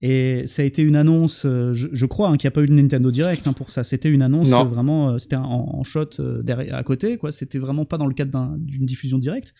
Et 0.00 0.46
ça 0.46 0.62
a 0.62 0.64
été 0.64 0.82
une 0.82 0.94
annonce, 0.94 1.44
euh, 1.44 1.74
je, 1.74 2.06
crois 2.06 2.28
hein, 2.28 2.36
qu'il 2.36 2.46
n'y 2.46 2.52
a 2.52 2.54
pas 2.54 2.62
eu 2.62 2.68
de 2.68 2.72
Nintendo 2.72 3.10
Direct 3.10 3.46
hein, 3.48 3.52
pour 3.52 3.70
ça. 3.70 3.82
C'était 3.82 4.08
une 4.08 4.22
annonce 4.22 4.48
vraiment, 4.48 5.10
euh, 5.10 5.18
c'était 5.18 5.36
en, 5.36 5.82
shot 5.82 6.20
euh, 6.20 6.40
derrière, 6.42 6.76
à 6.76 6.84
côté, 6.84 7.18
quoi. 7.18 7.32
C'était 7.32 7.58
vraiment 7.58 7.84
pas 7.84 7.98
dans 7.98 8.06
le 8.06 8.14
cadre 8.14 8.54
d'une 8.58 8.86
diffusion 8.86 9.18
directe. 9.18 9.54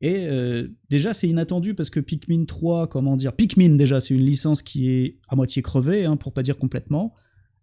Et 0.00 0.28
déjà, 0.90 1.12
c'est 1.12 1.28
inattendu 1.28 1.74
parce 1.74 1.90
que 1.90 1.98
Pikmin 1.98 2.44
3, 2.44 2.86
comment 2.86 3.16
dire, 3.16 3.32
Pikmin 3.32 3.70
déjà, 3.70 3.98
c'est 3.98 4.14
une 4.14 4.24
licence 4.24 4.62
qui 4.62 4.90
est 4.90 5.18
à 5.28 5.34
moitié 5.34 5.60
crevée, 5.60 6.04
hein, 6.04 6.16
pour 6.16 6.32
pas 6.32 6.42
dire 6.42 6.56
complètement. 6.56 7.14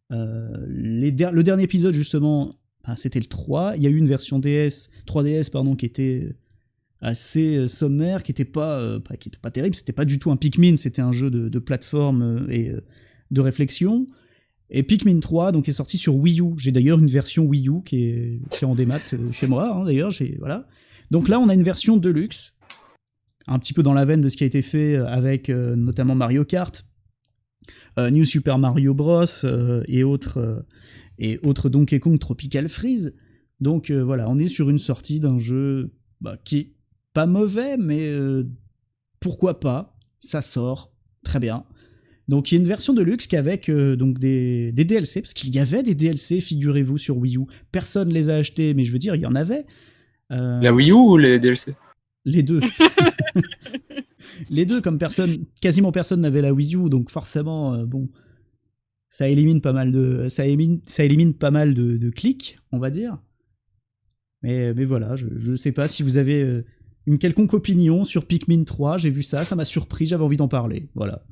le 0.09 1.41
dernier 1.41 1.63
épisode, 1.63 1.93
justement, 1.93 2.53
Enfin, 2.85 2.95
c'était 2.95 3.19
le 3.19 3.25
3. 3.25 3.77
Il 3.77 3.83
y 3.83 3.87
a 3.87 3.89
eu 3.89 3.97
une 3.97 4.07
version 4.07 4.37
DS, 4.37 4.89
3DS, 5.07 5.49
pardon, 5.49 5.75
qui 5.75 5.87
était 5.87 6.35
assez 7.01 7.55
euh, 7.55 7.67
sommaire, 7.67 8.21
qui 8.21 8.31
était 8.31 8.45
pas, 8.45 8.79
euh, 8.79 8.99
pas, 8.99 9.17
qui 9.17 9.29
pas 9.29 9.49
terrible. 9.49 9.75
C'était 9.75 9.93
pas 9.93 10.05
du 10.05 10.19
tout 10.19 10.29
un 10.31 10.37
Pikmin, 10.37 10.77
c'était 10.77 11.01
un 11.01 11.11
jeu 11.11 11.31
de, 11.31 11.59
plateforme 11.59 12.21
euh, 12.21 12.47
et 12.51 12.69
euh, 12.69 12.81
de 13.31 13.41
réflexion. 13.41 14.07
Et 14.69 14.83
Pikmin 14.83 15.19
3 15.19 15.51
donc 15.51 15.67
est 15.67 15.73
sorti 15.73 15.97
sur 15.97 16.15
Wii 16.15 16.41
U. 16.41 16.53
J'ai 16.57 16.71
d'ailleurs 16.71 16.99
une 16.99 17.09
version 17.09 17.45
Wii 17.45 17.69
U 17.69 17.81
qui 17.83 18.05
est, 18.05 18.63
en 18.63 18.75
démat 18.75 18.99
euh, 19.13 19.31
chez 19.31 19.47
moi. 19.47 19.75
hein, 19.75 19.85
d'ailleurs, 19.85 20.11
voilà. 20.39 20.67
Donc 21.11 21.27
là, 21.27 21.39
on 21.39 21.49
a 21.49 21.53
une 21.53 21.63
version 21.63 21.97
deluxe, 21.97 22.53
un 23.47 23.59
petit 23.59 23.73
peu 23.73 23.83
dans 23.83 23.93
la 23.93 24.05
veine 24.05 24.21
de 24.21 24.29
ce 24.29 24.37
qui 24.37 24.43
a 24.43 24.47
été 24.47 24.61
fait 24.61 24.95
euh, 24.95 25.07
avec 25.07 25.49
euh, 25.49 25.75
notamment 25.75 26.15
Mario 26.15 26.45
Kart, 26.45 26.85
euh, 27.99 28.09
New 28.09 28.25
Super 28.25 28.57
Mario 28.57 28.93
Bros 28.93 29.25
et 29.87 30.03
autres 30.03 30.65
et 31.17 31.39
autres 31.43 31.69
Donkey 31.69 31.99
Kong 31.99 32.19
Tropical 32.19 32.67
Freeze. 32.67 33.15
Donc 33.61 33.89
voilà, 33.91 34.29
on 34.29 34.37
est 34.37 34.47
sur 34.47 34.69
une 34.69 34.79
sortie 34.79 35.19
d'un 35.19 35.37
jeu 35.37 35.93
bah, 36.19 36.37
qui 36.43 36.73
pas 37.13 37.25
mauvais, 37.25 37.77
mais 37.77 38.13
pourquoi 39.21 39.61
pas 39.61 39.97
Ça 40.19 40.41
sort 40.41 40.93
très 41.23 41.39
bien. 41.39 41.65
Donc 42.27 42.51
il 42.51 42.55
y 42.55 42.57
a 42.57 42.61
une 42.61 42.67
version 42.67 42.93
de 42.93 43.03
luxe 43.03 43.27
qui 43.27 43.35
est 43.35 43.39
avec 43.39 43.69
euh, 43.69 43.95
donc 43.95 44.17
des, 44.19 44.71
des 44.71 44.85
DLC, 44.85 45.21
parce 45.21 45.33
qu'il 45.33 45.53
y 45.53 45.59
avait 45.59 45.83
des 45.83 45.95
DLC, 45.95 46.41
figurez-vous, 46.41 46.97
sur 46.97 47.17
Wii 47.17 47.37
U. 47.37 47.45
Personne 47.71 48.11
les 48.11 48.29
a 48.29 48.35
achetés, 48.35 48.73
mais 48.73 48.83
je 48.83 48.91
veux 48.91 48.97
dire, 48.97 49.15
il 49.15 49.21
y 49.21 49.25
en 49.25 49.35
avait. 49.35 49.65
Euh, 50.31 50.59
La 50.61 50.73
Wii 50.73 50.89
U 50.89 50.93
ou 50.93 51.17
les 51.17 51.39
DLC 51.39 51.75
les 52.25 52.43
deux. 52.43 52.59
les 54.49 54.65
deux, 54.65 54.81
comme 54.81 54.97
personne, 54.97 55.45
quasiment 55.61 55.91
personne 55.91 56.21
n'avait 56.21 56.41
la 56.41 56.53
Wii 56.53 56.75
U, 56.75 56.89
donc 56.89 57.09
forcément, 57.09 57.73
euh, 57.73 57.85
bon, 57.85 58.09
ça 59.09 59.29
élimine 59.29 59.61
pas 59.61 59.73
mal 59.73 59.91
de, 59.91 60.27
ça 60.27 60.45
élimine, 60.45 60.81
ça 60.87 61.03
élimine 61.03 61.33
pas 61.33 61.51
mal 61.51 61.73
de, 61.73 61.97
de 61.97 62.09
clics, 62.09 62.57
on 62.71 62.79
va 62.79 62.89
dire. 62.89 63.17
Mais, 64.41 64.73
mais 64.73 64.85
voilà, 64.85 65.15
je, 65.15 65.27
je 65.37 65.55
sais 65.55 65.71
pas 65.71 65.87
si 65.87 66.03
vous 66.03 66.17
avez 66.17 66.41
euh, 66.41 66.65
une 67.05 67.17
quelconque 67.17 67.53
opinion 67.53 68.03
sur 68.03 68.25
Pikmin 68.25 68.63
3, 68.63 68.97
j'ai 68.97 69.09
vu 69.09 69.23
ça, 69.23 69.43
ça 69.43 69.55
m'a 69.55 69.65
surpris, 69.65 70.05
j'avais 70.05 70.23
envie 70.23 70.37
d'en 70.37 70.47
parler, 70.47 70.89
voilà. 70.95 71.23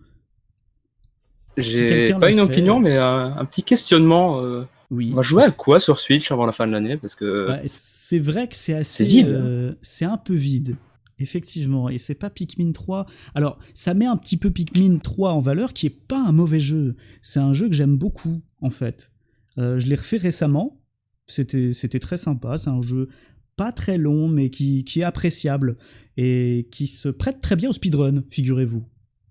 J'ai 1.57 1.85
quelqu'un 1.85 2.19
pas 2.19 2.31
une 2.31 2.37
fait, 2.37 2.41
opinion, 2.41 2.79
mais 2.79 2.97
un, 2.97 3.35
un 3.37 3.45
petit 3.45 3.61
questionnement. 3.61 4.41
euh, 4.41 4.63
Oui. 4.93 5.09
on 5.11 5.15
va 5.17 5.21
jouer 5.21 5.43
à 5.43 5.51
quoi 5.51 5.79
sur 5.79 5.99
Switch 5.99 6.31
avant 6.31 6.45
la 6.45 6.51
fin 6.51 6.67
de 6.67 6.71
l'année 6.71 6.97
Parce 6.97 7.15
que 7.15 7.49
Ouais, 7.49 7.61
c'est 7.65 8.19
vrai 8.19 8.47
que 8.47 8.55
c'est 8.55 8.73
assez. 8.73 9.05
vide. 9.05 9.29
euh, 9.29 9.73
c'est 9.81 10.05
un 10.05 10.17
peu 10.17 10.33
vide. 10.35 10.75
Effectivement, 11.19 11.89
et 11.89 11.97
c'est 11.99 12.15
pas 12.15 12.29
Pikmin 12.29 12.71
3. 12.71 13.05
Alors, 13.35 13.59
ça 13.73 13.93
met 13.93 14.05
un 14.07 14.17
petit 14.17 14.35
peu 14.37 14.49
Pikmin 14.51 14.97
3 14.97 15.31
en 15.31 15.39
valeur, 15.39 15.71
qui 15.73 15.85
est 15.85 15.89
pas 16.07 16.19
un 16.19 16.31
mauvais 16.31 16.59
jeu. 16.59 16.95
C'est 17.21 17.39
un 17.39 17.53
jeu 17.53 17.69
que 17.69 17.75
j'aime 17.75 17.97
beaucoup, 17.97 18.41
en 18.61 18.69
fait. 18.69 19.11
Euh, 19.59 19.77
je 19.77 19.85
l'ai 19.87 19.95
refait 19.95 20.17
récemment. 20.17 20.81
C'était, 21.27 21.71
c'était 21.71 21.99
très 21.99 22.17
sympa. 22.17 22.57
C'est 22.57 22.71
un 22.71 22.81
jeu 22.81 23.07
pas 23.55 23.71
très 23.71 23.97
long, 23.97 24.27
mais 24.27 24.49
qui, 24.49 24.83
qui 24.83 25.01
est 25.01 25.03
appréciable 25.03 25.77
et 26.17 26.67
qui 26.71 26.87
se 26.87 27.07
prête 27.09 27.39
très 27.39 27.55
bien 27.55 27.69
au 27.69 27.73
speedrun, 27.73 28.23
figurez-vous. 28.31 28.83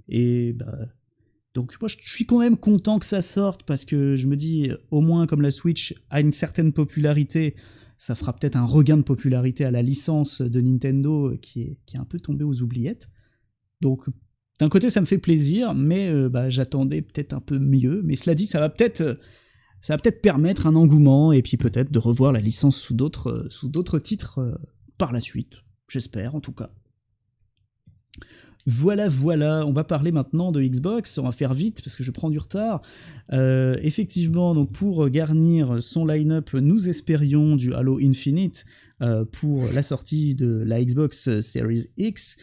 Et 0.09 0.53
bah, 0.53 0.79
donc 1.55 1.79
moi 1.81 1.89
je 1.89 1.97
suis 1.99 2.25
quand 2.25 2.39
même 2.39 2.57
content 2.57 2.99
que 2.99 3.07
ça 3.07 3.21
sorte 3.21 3.65
parce 3.65 3.85
que 3.85 4.17
je 4.17 4.27
me 4.27 4.37
dis 4.37 4.71
au 4.91 5.01
moins 5.01 5.27
comme 5.27 5.43
la 5.43 5.51
Switch 5.51 5.95
a 6.09 6.21
une 6.21 6.33
certaine 6.33 6.73
popularité, 6.73 7.57
ça 7.99 8.15
fera 8.15 8.35
peut-être 8.35 8.57
un 8.57 8.65
regain 8.65 8.97
de 8.97 9.03
popularité 9.03 9.65
à 9.65 9.71
la 9.71 9.83
licence 9.83 10.41
de 10.41 10.61
Nintendo 10.61 11.29
euh, 11.29 11.37
qui 11.37 11.61
est, 11.63 11.79
qui 11.87 11.97
est 11.97 12.01
un 12.01 12.05
peu 12.05 12.19
tombée 12.19 12.45
aux 12.45 12.63
oubliettes. 12.63 13.09
Donc 13.81 14.09
d'un 14.59 14.69
côté 14.69 14.89
ça 14.89 15.01
me 15.01 15.07
fait 15.07 15.19
plaisir, 15.19 15.75
mais 15.75 16.09
euh, 16.09 16.29
bah, 16.29 16.49
j'attendais 16.49 17.03
peut-être 17.03 17.35
un 17.35 17.41
peu 17.41 17.59
mieux. 17.59 18.01
Mais 18.03 18.17
cela 18.17 18.35
dit, 18.35 18.47
ça 18.47 18.59
va 18.59 18.71
peut-être 18.71 19.03
euh, 19.03 19.15
ça 19.83 19.95
va 19.95 19.99
peut-être 19.99 20.23
permettre 20.23 20.67
un 20.67 20.75
engouement 20.75 21.33
et 21.33 21.43
puis 21.43 21.57
peut-être 21.57 21.93
de 21.93 21.99
revoir 21.99 22.33
la 22.33 22.41
licence 22.41 22.77
sous 22.77 22.95
d'autres 22.95 23.47
sous 23.51 23.69
d'autres 23.69 23.99
titres 23.99 24.61
par 24.97 25.13
la 25.13 25.21
suite. 25.21 25.55
J'espère 25.89 26.35
en 26.35 26.41
tout 26.41 26.53
cas. 26.53 26.71
Voilà, 28.67 29.09
voilà, 29.09 29.67
on 29.67 29.73
va 29.73 29.83
parler 29.83 30.13
maintenant 30.13 30.53
de 30.53 30.63
Xbox, 30.63 31.19
on 31.19 31.25
va 31.25 31.33
faire 31.33 31.53
vite 31.53 31.83
parce 31.83 31.97
que 31.97 32.05
je 32.05 32.11
prends 32.13 32.31
du 32.31 32.39
retard. 32.39 32.81
Euh, 33.33 33.77
effectivement, 33.83 34.55
donc 34.55 34.71
pour 34.73 35.09
garnir 35.11 35.83
son 35.83 36.07
line-up, 36.07 36.51
nous 36.55 36.89
espérions 36.89 37.57
du 37.57 37.75
Halo 37.75 37.99
Infinite 38.01 38.65
euh, 39.01 39.25
pour 39.25 39.65
la 39.75 39.83
sortie 39.83 40.37
de 40.37 40.63
la 40.65 40.85
Xbox 40.85 41.41
Series 41.41 41.87
X. 41.97 42.37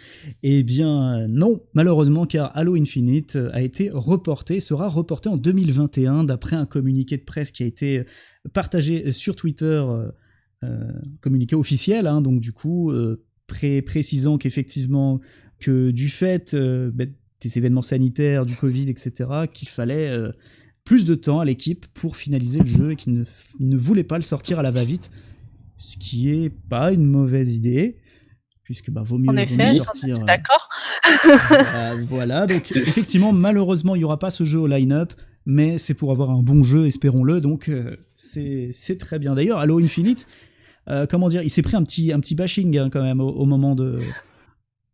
Eh 0.44 0.62
bien 0.64 1.26
non, 1.30 1.62
malheureusement, 1.74 2.26
car 2.26 2.52
Halo 2.58 2.76
Infinite 2.76 3.38
a 3.54 3.62
été 3.62 3.90
reporté, 3.90 4.60
sera 4.60 4.90
reporté 4.90 5.30
en 5.30 5.38
2021 5.38 6.26
d'après 6.26 6.58
un 6.58 6.66
communiqué 6.66 7.16
de 7.16 7.24
presse 7.24 7.52
qui 7.52 7.64
a 7.64 7.66
été 7.66 8.02
partagé 8.52 9.14
sur 9.14 9.38
Twitter, 9.38 9.82
euh, 10.66 10.92
communiqué 11.22 11.56
officiel, 11.56 12.08
hein, 12.08 12.20
donc 12.20 12.42
du 12.42 12.52
coup, 12.52 12.92
pré- 13.48 13.82
précisant 13.82 14.38
qu'effectivement 14.38 15.22
que 15.60 15.92
du 15.92 16.10
fait 16.10 16.54
euh, 16.54 16.90
bah, 16.94 17.06
des 17.42 17.58
événements 17.58 17.82
sanitaires, 17.82 18.46
du 18.46 18.56
Covid, 18.56 18.90
etc., 18.90 19.30
qu'il 19.54 19.68
fallait 19.70 20.10
euh, 20.10 20.32
plus 20.84 21.06
de 21.06 21.16
temps 21.16 21.40
à 21.40 21.46
l'équipe 21.46 21.86
pour 21.94 22.16
finaliser 22.18 22.60
le 22.60 22.66
jeu 22.66 22.92
et 22.92 22.96
qu'il 22.96 23.14
ne, 23.14 23.24
ne 23.60 23.78
voulait 23.78 24.04
pas 24.04 24.18
le 24.18 24.24
sortir 24.24 24.60
à 24.60 24.64
la 24.64 24.72
va-vite, 24.72 25.12
ce 25.78 25.98
qui 25.98 26.30
est 26.30 26.50
pas 26.50 26.92
une 26.92 27.06
mauvaise 27.06 27.56
idée, 27.56 27.98
puisque 28.64 28.90
bah, 28.92 29.02
vaut 29.04 29.18
mieux, 29.18 29.30
En 29.30 29.34
vaut 29.34 29.38
effet, 29.40 29.68
mieux 29.68 29.74
je 29.74 29.84
sortir. 29.84 30.16
suis 30.16 30.22
euh, 30.24 30.26
d'accord. 30.26 30.70
euh, 31.76 31.96
voilà, 32.08 32.46
donc 32.48 32.72
effectivement, 32.76 33.32
malheureusement, 33.34 33.96
il 33.96 34.00
n'y 34.00 34.04
aura 34.06 34.20
pas 34.20 34.32
ce 34.32 34.44
jeu 34.44 34.60
au 34.60 34.68
line-up, 34.68 35.14
mais 35.46 35.78
c'est 35.78 35.94
pour 35.94 36.12
avoir 36.12 36.30
un 36.32 36.44
bon 36.44 36.62
jeu, 36.64 36.86
espérons-le, 36.86 37.42
donc 37.42 37.70
euh, 37.70 37.96
c'est 38.16 38.70
c'est 38.74 38.98
très 38.98 39.20
bien. 39.20 39.34
D'ailleurs, 39.36 39.60
Halo 39.60 39.80
Infinite, 39.80 40.28
euh, 40.90 41.06
comment 41.10 41.28
dire, 41.30 41.42
il 41.44 41.50
s'est 41.50 41.62
pris 41.62 41.76
un 41.78 41.84
petit, 41.84 42.12
un 42.12 42.20
petit 42.20 42.36
bashing 42.36 42.78
hein, 42.78 42.90
quand 42.92 43.02
même 43.02 43.20
au, 43.22 43.30
au 43.30 43.46
moment 43.46 43.74
de, 43.76 44.00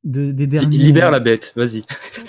de- 0.06 0.32
des 0.32 0.48
derniers. 0.48 0.78
libère 0.78 1.12
la 1.12 1.20
bête, 1.20 1.52
vas-y. 1.56 1.84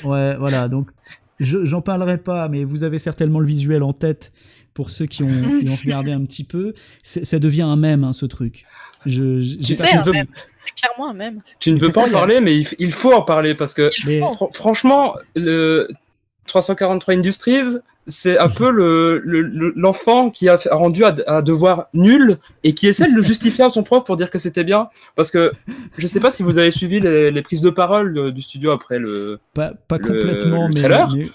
Ouais, 0.04 0.36
voilà, 0.36 0.68
donc 0.68 0.90
je- 1.38 1.64
j'en 1.64 1.80
parlerai 1.82 2.18
pas, 2.18 2.48
mais 2.48 2.64
vous 2.64 2.82
avez 2.84 2.98
certainement 2.98 3.38
le 3.40 3.46
visuel 3.46 3.82
en 3.82 3.92
tête 3.92 4.32
pour 4.74 4.90
ceux 4.90 5.06
qui 5.06 5.22
ont, 5.22 5.58
qui 5.60 5.68
ont 5.70 5.76
regardé 5.76 6.12
un 6.12 6.24
petit 6.24 6.44
peu. 6.44 6.74
Ça 7.02 7.38
devient 7.38 7.62
un 7.62 7.76
mème, 7.76 8.04
hein, 8.04 8.12
ce 8.12 8.26
truc. 8.26 8.64
Je, 9.06 9.38
pas 9.38 9.84
C'est 9.84 9.96
veux- 10.02 10.12
clairement 10.74 11.10
un 11.10 11.14
même. 11.14 11.40
Tu 11.60 11.70
ne 11.70 11.78
veux 11.78 11.92
pas 11.92 12.06
en 12.08 12.10
parler, 12.10 12.40
mais 12.40 12.56
il, 12.78 12.92
faut 12.92 13.12
en 13.12 13.22
parler 13.22 13.54
parce 13.54 13.72
que 13.72 13.88
Mais- 14.04 14.20
fr- 14.20 14.52
franchement, 14.52 15.14
le 15.36 15.88
343 16.46 17.14
Industries, 17.14 17.76
c'est 18.06 18.38
un 18.38 18.48
peu 18.48 18.70
le- 18.70 19.18
le- 19.24 19.42
le- 19.42 19.72
l'enfant 19.76 20.30
qui 20.30 20.48
a 20.48 20.58
rendu 20.70 21.04
un 21.04 21.14
un 21.26 21.42
devoir 21.42 21.86
nul 21.94 22.38
et 22.64 22.72
qui 22.74 22.86
essaie 22.86 23.08
de 23.10 23.14
le 23.16 23.22
justifier 23.22 23.64
à 23.64 23.68
son 23.68 23.82
prof 23.82 24.04
pour 24.04 24.16
dire 24.16 24.30
que 24.30 24.38
c'était 24.38 24.64
bien. 24.64 24.88
Parce 25.16 25.30
que 25.30 25.50
je 25.98 26.06
sais 26.06 26.20
pas 26.20 26.30
si 26.30 26.42
vous 26.42 26.58
avez 26.58 26.70
suivi 26.70 27.00
les, 27.00 27.30
les 27.30 27.42
prises 27.42 27.62
de 27.62 27.70
parole 27.70 28.32
du 28.32 28.42
studio 28.42 28.70
après 28.70 28.98
le. 28.98 29.40
Pas, 29.54 29.72
pas 29.88 29.98
Le- 29.98 30.04
complètement, 30.04 30.68
mais, 30.68 31.28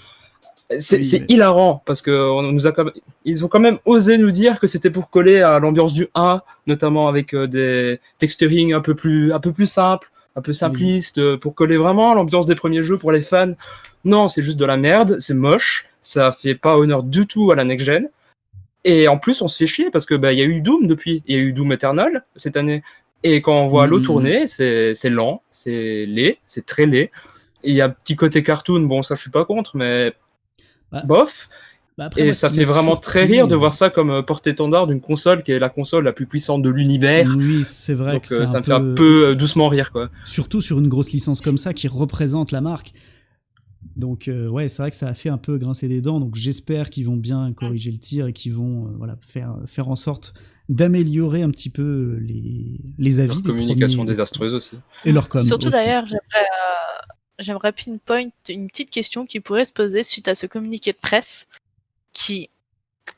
C'est 0.80 1.00
Oui, 1.00 1.18
mais- 1.20 1.26
hilarant 1.36 1.84
parce 1.86 2.02
que 2.02 2.12
on 2.12 2.44
nous 2.44 2.66
a 2.66 2.72
quand 2.72 2.86
même- 2.86 2.94
ils 3.26 3.44
ont 3.44 3.50
quand 3.50 3.60
même 3.60 3.80
osé 3.84 4.18
nous 4.18 4.32
dire 4.32 4.58
que 4.58 4.68
c'était 4.68 4.90
pour 4.90 5.10
coller 5.10 5.42
à 5.42 5.60
l'ambiance 5.60 5.92
du 5.94 6.08
1, 6.16 6.42
notamment 6.66 7.10
avec 7.10 7.34
euh, 7.34 7.46
des 7.46 8.00
texturing 8.20 8.72
un 8.74 8.80
peu 8.80 8.96
plus 8.96 9.34
un 9.34 9.42
peu 9.42 9.52
plus 9.52 9.68
simples, 9.68 10.10
un 10.38 10.42
peu 10.42 10.54
simplistes, 10.54 11.18
euh, 11.18 11.36
pour 11.38 11.56
coller 11.56 11.76
vraiment 11.76 12.14
à 12.14 12.16
l'ambiance 12.16 12.46
des 12.46 12.56
premiers 12.56 12.84
jeux 12.84 12.98
pour 12.98 13.12
les 13.12 13.22
fans. 13.22 13.54
Non, 14.06 14.30
c'est 14.30 14.44
juste 14.44 14.58
de 14.58 14.64
la 14.66 14.78
merde, 14.78 15.18
c'est 15.20 15.34
moche, 15.34 15.88
ça 16.02 16.32
fait 16.32 16.56
pas 16.56 16.78
honneur 16.78 17.04
du 17.04 17.28
tout 17.28 17.52
à 17.52 17.56
la 17.56 17.64
next 17.64 17.86
gen. 17.86 18.10
Et 18.84 19.08
en 19.08 19.18
plus, 19.20 19.42
on 19.42 19.48
se 19.48 19.58
fait 19.58 19.68
chier 19.68 19.92
parce 19.92 20.06
que 20.06 20.16
bah 20.16 20.34
y 20.34 20.42
a 20.42 20.46
eu 20.46 20.60
Doom 20.62 20.88
depuis, 20.88 21.22
il 21.28 21.36
y 21.36 21.40
a 21.40 21.42
eu 21.42 21.54
Doom 21.54 21.72
Eternal 21.72 22.26
cette 22.36 22.58
année. 22.58 22.84
Et 23.24 23.42
quand 23.44 23.54
on 23.62 23.68
voit 23.68 23.86
l'eau 23.86 24.00
tourner, 24.00 24.48
c'est 24.48 25.10
lent, 25.10 25.44
c'est 25.52 26.06
laid, 26.08 26.40
c'est 26.48 26.66
très 26.66 26.88
laid. 26.88 27.12
Il 27.64 27.76
y 27.76 27.82
a 27.82 27.86
un 27.86 27.90
petit 27.90 28.16
côté 28.16 28.42
cartoon, 28.42 28.82
bon 28.82 29.04
ça 29.04 29.14
je 29.14 29.22
suis 29.22 29.30
pas 29.30 29.46
contre, 29.46 29.78
mais 29.78 30.14
Bah, 30.92 31.04
bof. 31.06 31.48
bah 31.96 32.06
après, 32.06 32.22
Et 32.22 32.26
moi, 32.26 32.34
ça 32.34 32.50
fait 32.50 32.64
vraiment 32.64 32.94
surpris, 32.94 33.10
très 33.12 33.26
rire 33.26 33.48
de 33.48 33.56
voir 33.56 33.74
ça 33.74 33.92
comme 33.92 34.10
euh, 34.10 34.22
porte-étendard 34.24 34.88
d'une 34.88 35.00
console 35.02 35.44
qui 35.44 35.52
est 35.52 35.60
la 35.60 35.70
console 35.70 36.04
la 36.06 36.14
plus 36.14 36.26
puissante 36.26 36.64
de 36.64 36.70
l'univers. 36.72 37.32
Oui, 37.38 37.64
c'est 37.64 37.94
vrai 37.94 38.14
Donc 38.14 38.24
que 38.28 38.34
euh, 38.34 38.46
ça 38.48 38.58
me 38.58 38.64
fait 38.64 38.74
un 38.74 38.96
peu 38.96 39.28
euh, 39.28 39.36
doucement 39.36 39.68
rire 39.68 39.92
quoi. 39.92 40.10
Surtout 40.26 40.60
sur 40.60 40.80
une 40.80 40.88
grosse 40.88 41.12
licence 41.12 41.42
comme 41.42 41.60
ça 41.60 41.74
qui 41.76 41.88
représente 41.88 42.52
la 42.52 42.62
marque. 42.62 42.94
Donc 44.02 44.28
euh, 44.28 44.50
ouais, 44.50 44.68
c'est 44.68 44.82
vrai 44.82 44.92
que 44.92 44.98
ça 44.98 45.08
a 45.08 45.14
fait 45.14 45.30
un 45.30 45.38
peu 45.38 45.58
grincer 45.58 45.88
des 45.88 46.02
dents. 46.02 46.20
Donc 46.20 46.36
j'espère 46.36 46.90
qu'ils 46.90 47.06
vont 47.06 47.16
bien 47.16 47.54
corriger 47.54 47.92
le 47.92 47.98
tir 48.00 48.28
et 48.28 48.34
qu'ils 48.34 48.54
vont 48.54 48.88
euh, 48.88 48.92
voilà 48.98 49.16
faire 49.26 49.56
faire 49.66 49.88
en 49.88 49.96
sorte 49.96 50.34
d'améliorer 50.68 51.42
un 51.44 51.50
petit 51.52 51.70
peu 51.70 52.18
les 52.22 52.82
les 52.98 53.20
avis 53.22 53.30
Leur 53.30 53.38
des 53.38 53.44
communication 53.50 53.98
premiers- 54.00 54.12
désastreuse 54.12 54.54
aussi. 54.54 54.76
et 55.06 55.12
leur 55.14 55.30
com. 55.30 55.40
Surtout 55.42 55.70
d'ailleurs, 55.70 56.06
j'aimerais, 56.08 56.22
euh, 56.36 57.14
j'aimerais 57.40 57.72
pinpoint 57.72 58.26
une 58.50 58.68
petite 58.68 58.90
question 58.90 59.26
qui 59.26 59.40
pourrait 59.40 59.66
se 59.66 59.74
poser 59.74 60.04
suite 60.04 60.28
à 60.28 60.36
ce 60.36 60.46
communiqué 60.48 60.92
de 60.92 60.98
presse 61.02 61.48
qui 62.14 62.50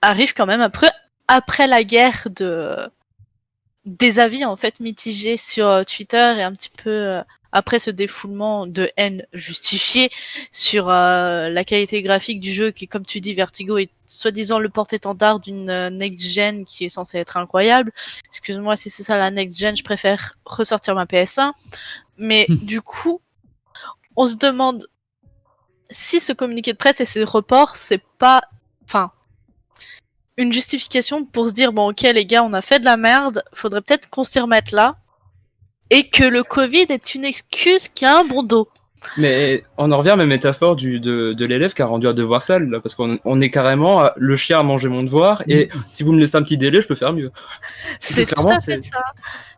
arrive 0.02 0.34
quand 0.34 0.46
même 0.46 0.62
après, 0.62 0.92
après 1.28 1.66
la 1.68 1.84
guerre 1.84 2.28
de 2.36 2.76
des 3.86 4.20
avis 4.20 4.46
en 4.46 4.56
fait 4.56 4.80
mitigés 4.80 5.36
sur 5.38 5.68
euh, 5.68 5.84
Twitter 5.84 6.36
et 6.38 6.42
un 6.44 6.54
petit 6.54 6.70
peu 6.84 6.90
euh, 6.90 7.22
après 7.54 7.78
ce 7.80 7.92
défoulement 7.92 8.68
de 8.68 8.90
haine 8.98 9.26
justifié 9.32 10.12
sur 10.52 10.90
euh, 10.90 11.50
la 11.50 11.64
qualité 11.64 12.02
graphique 12.02 12.40
du 12.40 12.52
jeu 12.52 12.72
qui, 12.72 12.88
comme 12.88 13.06
tu 13.06 13.22
dis, 13.22 13.34
Vertigo 13.34 13.78
est 13.78 13.92
soi-disant 14.08 14.60
le 14.60 14.70
porte-étendard 14.70 15.40
d'une 15.40 15.70
euh, 15.70 15.90
next-gen 15.92 16.66
qui 16.66 16.84
est 16.86 16.90
censée 16.90 17.20
être 17.20 17.38
incroyable. 17.38 17.94
Excuse-moi 18.28 18.76
si 18.76 18.90
c'est 18.90 19.04
ça 19.04 19.18
la 19.18 19.30
next-gen, 19.30 19.76
je 19.76 19.84
préfère 19.84 20.34
ressortir 20.46 20.96
ma 20.96 21.06
PS1. 21.06 21.52
Mais 22.18 22.48
du 22.50 22.82
coup, 22.82 23.22
on 24.16 24.26
se 24.26 24.36
demande 24.36 24.88
si 25.92 26.20
ce 26.20 26.34
communiqué 26.34 26.74
de 26.74 26.78
presse 26.78 27.02
et 27.02 27.06
ces 27.06 27.24
reports, 27.24 27.76
c'est 27.76 28.02
pas. 28.18 28.42
Enfin. 28.84 29.12
Une 30.38 30.52
justification 30.52 31.24
pour 31.24 31.50
se 31.50 31.54
dire 31.54 31.74
bon 31.74 31.92
ok 31.92 32.02
les 32.02 32.26
gars 32.26 32.44
on 32.44 32.54
a 32.54 32.64
fait 32.64 32.80
de 32.80 32.86
la 32.86 32.98
merde, 32.98 33.44
faudrait 33.54 33.82
peut-être 33.82 34.10
qu'on 34.10 34.24
s'y 34.24 34.40
remette 34.40 34.72
là 34.72 34.98
et 35.94 36.10
que 36.10 36.24
le 36.24 36.44
Covid 36.44 36.88
est 36.90 37.16
une 37.16 37.24
excuse 37.24 37.88
qui 37.88 38.04
a 38.04 38.20
un 38.20 38.26
bon 38.26 38.42
dos. 38.44 38.68
Mais 39.18 39.64
on 39.78 39.92
en 39.92 39.98
revient 39.98 40.12
à 40.12 40.16
ma 40.16 40.26
métaphore 40.26 40.76
du, 40.76 41.00
de, 41.00 41.34
de 41.34 41.46
l'élève 41.46 41.74
qui 41.74 41.82
a 41.82 41.86
rendu 41.86 42.08
un 42.08 42.14
devoir 42.14 42.42
sale, 42.42 42.70
là, 42.70 42.80
parce 42.80 42.96
qu'on 42.96 43.20
on 43.26 43.42
est 43.42 43.52
carrément 43.52 44.10
le 44.16 44.36
chien 44.38 44.60
a 44.60 44.64
mangé 44.64 44.88
mon 44.88 45.04
devoir, 45.04 45.44
et 45.48 45.70
si 45.92 46.04
vous 46.04 46.14
me 46.14 46.20
laissez 46.20 46.38
un 46.38 46.42
petit 46.42 46.58
délai, 46.58 46.82
je 46.82 46.88
peux 46.88 46.96
faire 46.96 47.14
mieux. 47.14 47.32
C'est 48.00 48.26
tout 48.26 48.48
à 48.48 48.60
fait 48.60 48.82
ça. 48.82 49.04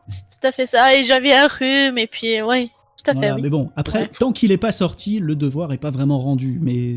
C'est 0.10 0.40
tout 0.40 0.48
à 0.48 0.52
fait 0.52 0.66
ça. 0.66 0.96
Et 0.96 1.04
j'avais 1.04 1.34
un 1.34 1.48
rhume, 1.48 1.98
et 1.98 2.08
puis 2.08 2.42
ouais, 2.42 2.70
tout 3.02 3.12
à 3.12 3.14
fait. 3.14 3.32
oui. 3.32 3.42
Mais 3.44 3.50
bon, 3.50 3.72
après, 3.76 4.10
tant 4.20 4.32
qu'il 4.32 4.50
n'est 4.50 4.58
pas 4.58 4.72
sorti, 4.72 5.20
le 5.20 5.36
devoir 5.36 5.72
est 5.74 5.78
pas 5.78 5.92
vraiment 5.92 6.18
rendu, 6.18 6.60
mais. 6.62 6.96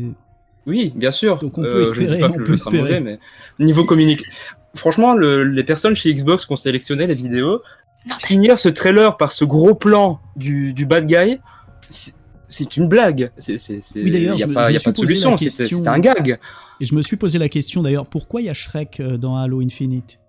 Oui, 0.65 0.91
bien 0.95 1.11
sûr. 1.11 1.37
Donc 1.37 1.57
on 1.57 1.61
peut 1.61 1.83
espérer, 1.83 2.23
on 2.23 2.31
peut 2.31 2.53
espérer. 2.53 2.81
Mauvais, 2.81 2.99
mais 2.99 3.19
niveau 3.59 3.85
communique. 3.85 4.23
Franchement, 4.75 5.13
le, 5.13 5.43
les 5.43 5.63
personnes 5.63 5.95
chez 5.95 6.13
Xbox 6.13 6.45
qui 6.45 6.53
ont 6.53 6.57
sélectionné 6.57 7.07
les 7.07 7.15
vidéos, 7.15 7.61
finir 8.19 8.57
ce 8.59 8.69
trailer 8.69 9.17
par 9.17 9.31
ce 9.31 9.45
gros 9.45 9.75
plan 9.75 10.19
du, 10.35 10.73
du 10.73 10.85
bad 10.85 11.05
guy, 11.05 11.39
c'est 12.49 12.77
une 12.77 12.87
blague. 12.87 13.31
C'est, 13.37 13.57
oui, 13.95 14.11
d'ailleurs, 14.11 14.35
il 14.37 14.45
n'y 14.45 14.51
a, 14.51 14.61
pas, 14.61 14.71
y 14.71 14.77
a 14.77 14.79
pas 14.79 14.91
de 14.91 14.97
solution, 14.97 15.37
c'est 15.37 15.87
un 15.87 15.99
gag. 15.99 16.39
Et 16.81 16.85
je 16.85 16.95
me 16.95 17.01
suis 17.01 17.17
posé 17.17 17.37
la 17.37 17.49
question 17.49 17.81
d'ailleurs, 17.81 18.07
pourquoi 18.07 18.41
il 18.41 18.45
y 18.45 18.49
a 18.49 18.53
Shrek 18.53 18.99
euh, 18.99 19.17
dans 19.17 19.37
Halo 19.37 19.61
Infinite? 19.61 20.19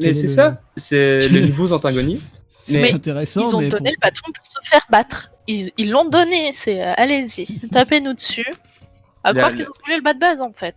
Mais 0.00 0.14
c'est 0.14 0.28
ça, 0.28 0.60
c'est 0.76 1.28
les 1.28 1.42
nouveaux 1.42 1.72
antagonistes. 1.72 2.42
C'est 2.48 2.92
intéressant. 2.92 3.60
Ils 3.60 3.66
ont 3.66 3.68
donné 3.68 3.90
le 3.90 4.00
patron 4.00 4.30
pour 4.32 4.46
se 4.46 4.58
faire 4.68 4.84
battre. 4.90 5.30
Ils 5.46 5.90
l'ont 5.90 6.04
donné, 6.04 6.52
c'est 6.52 6.82
euh, 6.82 6.92
allez-y, 6.96 7.58
tapez-nous 7.72 8.14
dessus. 8.14 8.46
À 9.24 9.32
croire 9.32 9.54
qu'ils 9.54 9.68
ont 9.68 9.74
voulu 9.84 9.96
le 9.96 10.02
bad 10.02 10.18
buzz 10.18 10.40
en 10.40 10.52
fait. 10.52 10.74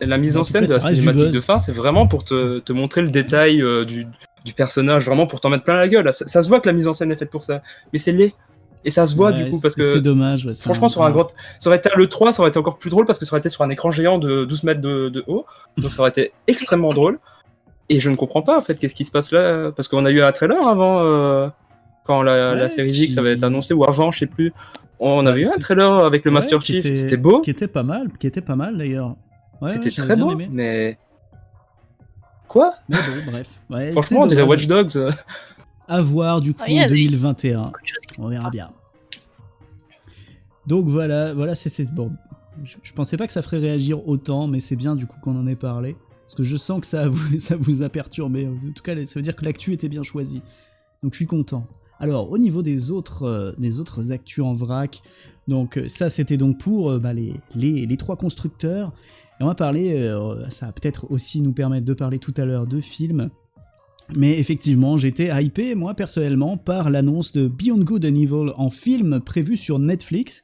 La, 0.00 0.18
mise 0.18 0.36
en 0.36 0.44
scène 0.44 0.66
de 0.66 0.74
la 0.74 0.80
cinématique 0.80 1.30
de 1.30 1.40
fin, 1.40 1.58
c'est 1.58 1.72
vraiment 1.72 2.06
pour 2.06 2.24
te, 2.24 2.60
te, 2.60 2.72
montrer 2.72 3.02
le 3.02 3.10
détail 3.10 3.60
euh, 3.60 3.84
du, 3.84 4.06
du, 4.44 4.52
personnage, 4.52 5.04
vraiment 5.04 5.26
pour 5.26 5.40
t'en 5.40 5.48
mettre 5.50 5.64
plein 5.64 5.76
la 5.76 5.88
gueule. 5.88 6.12
Ça, 6.12 6.26
ça, 6.26 6.42
se 6.42 6.48
voit 6.48 6.60
que 6.60 6.66
la 6.66 6.72
mise 6.72 6.88
en 6.88 6.92
scène 6.92 7.10
est 7.12 7.16
faite 7.16 7.30
pour 7.30 7.44
ça. 7.44 7.62
Mais 7.92 7.98
c'est 7.98 8.12
laid. 8.12 8.32
Et 8.84 8.90
ça 8.90 9.06
se 9.06 9.14
voit 9.14 9.30
ouais, 9.30 9.44
du 9.44 9.50
coup 9.50 9.60
parce 9.60 9.74
que 9.74 9.82
c'est 9.82 10.00
dommage. 10.00 10.46
Ouais, 10.46 10.54
franchement, 10.54 10.88
sur 10.88 11.02
un 11.02 11.10
grand, 11.10 11.28
ça 11.58 11.68
aurait 11.68 11.78
été 11.78 11.90
le 11.94 12.08
3, 12.08 12.32
ça 12.32 12.40
aurait 12.40 12.48
été 12.48 12.58
encore 12.58 12.78
plus 12.78 12.88
drôle 12.88 13.04
parce 13.04 13.18
que 13.18 13.26
ça 13.26 13.32
aurait 13.32 13.40
été 13.40 13.50
sur 13.50 13.62
un 13.62 13.68
écran 13.68 13.90
géant 13.90 14.18
de 14.18 14.44
12 14.44 14.64
mètres 14.64 14.80
de, 14.80 15.10
de 15.10 15.22
haut, 15.26 15.44
donc 15.76 15.92
ça 15.92 16.00
aurait 16.00 16.10
été 16.10 16.32
extrêmement 16.46 16.94
drôle. 16.94 17.18
Et 17.90 18.00
je 18.00 18.08
ne 18.08 18.16
comprends 18.16 18.42
pas 18.42 18.56
en 18.56 18.60
fait 18.60 18.76
qu'est-ce 18.76 18.94
qui 18.94 19.04
se 19.04 19.10
passe 19.10 19.32
là 19.32 19.72
parce 19.72 19.88
qu'on 19.88 20.06
a 20.06 20.10
eu 20.10 20.22
un 20.22 20.32
trailer 20.32 20.66
avant 20.66 21.00
euh, 21.02 21.48
quand 22.06 22.22
la, 22.22 22.54
la 22.54 22.68
série 22.68 22.90
X 22.90 23.18
avait 23.18 23.34
été 23.34 23.44
annoncée 23.44 23.74
ou 23.74 23.84
avant, 23.84 24.10
je 24.12 24.20
sais 24.20 24.26
plus. 24.26 24.52
On 24.98 25.26
avait 25.26 25.42
eu 25.42 25.46
un 25.46 25.58
trailer 25.58 25.92
avec 26.04 26.24
le 26.24 26.30
Master 26.30 26.60
Chief, 26.60 26.82
c'était 26.82 27.16
beau, 27.16 27.40
qui 27.40 27.50
était 27.50 27.68
pas 27.68 27.82
mal, 27.82 28.08
qui 28.18 28.26
était 28.26 28.40
pas 28.40 28.56
mal 28.56 28.78
d'ailleurs. 28.78 29.14
c'était 29.66 29.90
très 29.90 30.16
beau, 30.16 30.32
aimé. 30.32 30.48
mais 30.50 30.98
quoi 32.50 32.74
Mais 32.88 32.96
bon, 32.96 33.30
bref. 33.30 33.92
Franchement, 33.92 34.22
on 34.22 34.26
dirait 34.26 34.42
Watch 34.42 34.66
Dogs. 34.66 34.98
À 35.88 36.02
voir 36.02 36.40
du 36.40 36.52
coup 36.52 36.62
Ah, 36.66 36.84
en 36.84 36.88
2021. 36.88 37.72
On 38.18 38.28
verra 38.28 38.50
bien. 38.50 38.70
Donc 40.66 40.88
voilà, 40.88 41.32
voilà, 41.32 41.54
c'est 41.54 41.92
bon. 41.92 42.12
Je, 42.64 42.76
je, 42.82 42.92
pensais 42.92 43.16
pas 43.16 43.26
que 43.26 43.32
ça 43.32 43.42
ferait 43.42 43.58
réagir 43.58 44.06
autant, 44.06 44.46
mais 44.46 44.60
c'est 44.60 44.76
bien 44.76 44.94
du 44.94 45.06
coup 45.06 45.18
qu'on 45.20 45.38
en 45.38 45.46
ait 45.46 45.56
parlé. 45.56 45.96
Parce 46.26 46.34
que 46.34 46.42
je 46.42 46.56
sens 46.56 46.80
que 46.80 46.86
ça 46.86 47.08
vous, 47.08 47.38
ça 47.38 47.56
vous 47.56 47.82
a 47.82 47.88
perturbé. 47.88 48.46
En 48.46 48.72
tout 48.72 48.82
cas, 48.82 48.94
ça 49.06 49.14
veut 49.16 49.22
dire 49.22 49.36
que 49.36 49.44
l'actu 49.44 49.72
était 49.72 49.88
bien 49.88 50.02
choisie. 50.02 50.42
Donc 51.02 51.12
je 51.12 51.16
suis 51.16 51.26
content. 51.26 51.66
Alors, 51.98 52.30
au 52.30 52.38
niveau 52.38 52.62
des 52.62 52.90
autres, 52.90 53.24
euh, 53.24 53.52
des 53.58 53.78
autres 53.78 54.10
actus 54.12 54.42
en 54.42 54.54
vrac, 54.54 55.02
donc 55.48 55.80
ça 55.86 56.08
c'était 56.08 56.36
donc 56.36 56.58
pour 56.58 56.90
euh, 56.90 56.98
bah, 56.98 57.12
les, 57.12 57.34
les, 57.54 57.84
les, 57.84 57.96
trois 57.96 58.16
constructeurs. 58.16 58.92
Et 59.40 59.42
on 59.42 59.46
va 59.46 59.54
parler, 59.54 59.94
euh, 59.94 60.48
ça 60.50 60.66
va 60.66 60.72
peut-être 60.72 61.10
aussi 61.10 61.40
nous 61.40 61.52
permettre 61.52 61.86
de 61.86 61.94
parler 61.94 62.18
tout 62.18 62.34
à 62.36 62.44
l'heure 62.44 62.66
de 62.66 62.78
films. 62.80 63.30
Mais 64.14 64.38
effectivement, 64.38 64.96
j'étais 64.96 65.30
hypé, 65.42 65.74
moi 65.74 65.94
personnellement, 65.94 66.58
par 66.58 66.90
l'annonce 66.90 67.32
de 67.32 67.48
Beyond 67.48 67.84
Good 67.84 68.04
and 68.04 68.16
Evil 68.16 68.52
en 68.56 68.68
film 68.68 69.20
prévu 69.20 69.56
sur 69.56 69.78
Netflix. 69.78 70.42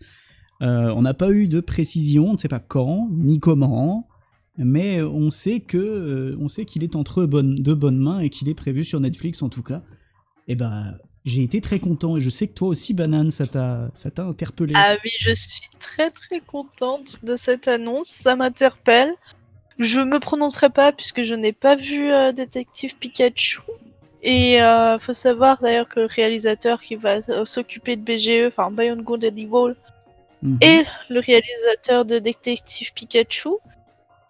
Euh, 0.62 0.92
on 0.96 1.02
n'a 1.02 1.12
pas 1.12 1.30
eu 1.30 1.48
de 1.48 1.60
précision, 1.60 2.30
on 2.30 2.32
ne 2.34 2.38
sait 2.38 2.48
pas 2.48 2.60
quand, 2.60 3.10
ni 3.12 3.38
comment, 3.38 4.08
mais 4.56 5.02
on 5.02 5.30
sait 5.30 5.60
que 5.60 5.76
euh, 5.76 6.36
on 6.40 6.48
sait 6.48 6.64
qu'il 6.64 6.82
est 6.82 6.96
entre 6.96 7.26
bonnes, 7.26 7.56
de 7.56 7.74
bonnes 7.74 7.98
mains 7.98 8.20
et 8.20 8.30
qu'il 8.30 8.48
est 8.48 8.54
prévu 8.54 8.82
sur 8.82 9.00
Netflix 9.00 9.42
en 9.42 9.50
tout 9.50 9.62
cas. 9.62 9.82
Et 10.48 10.54
ben, 10.54 10.96
j'ai 11.26 11.42
été 11.42 11.60
très 11.60 11.80
content 11.80 12.16
et 12.16 12.20
je 12.20 12.30
sais 12.30 12.46
que 12.46 12.54
toi 12.54 12.68
aussi, 12.68 12.94
Banane, 12.94 13.32
ça 13.32 13.48
t'a 13.48 13.90
ça 13.94 14.10
t'a 14.12 14.22
interpellé. 14.22 14.72
Ah 14.76 14.96
oui, 15.04 15.10
je 15.18 15.34
suis 15.34 15.68
très 15.80 16.08
très 16.10 16.38
contente 16.38 17.24
de 17.24 17.34
cette 17.34 17.66
annonce, 17.66 18.08
ça 18.08 18.36
m'interpelle. 18.36 19.12
Je 19.80 19.98
me 20.00 20.20
prononcerai 20.20 20.70
pas 20.70 20.92
puisque 20.92 21.24
je 21.24 21.34
n'ai 21.34 21.52
pas 21.52 21.74
vu 21.74 22.12
euh, 22.12 22.30
Détective 22.30 22.96
Pikachu. 22.96 23.60
Et 24.22 24.62
euh, 24.62 24.98
faut 25.00 25.12
savoir 25.12 25.60
d'ailleurs 25.60 25.88
que 25.88 26.00
le 26.00 26.06
réalisateur 26.06 26.80
qui 26.80 26.94
va 26.94 27.20
s'occuper 27.44 27.96
de 27.96 28.02
BGE, 28.02 28.46
enfin 28.46 28.70
Beyond 28.70 29.02
Good 29.02 29.24
and 29.24 29.36
Evil, 29.36 29.74
mm 30.42 30.54
-hmm. 30.54 30.64
est 30.64 30.86
le 31.10 31.20
réalisateur 31.20 32.04
de 32.04 32.20
Détective 32.20 32.92
Pikachu. 32.94 33.50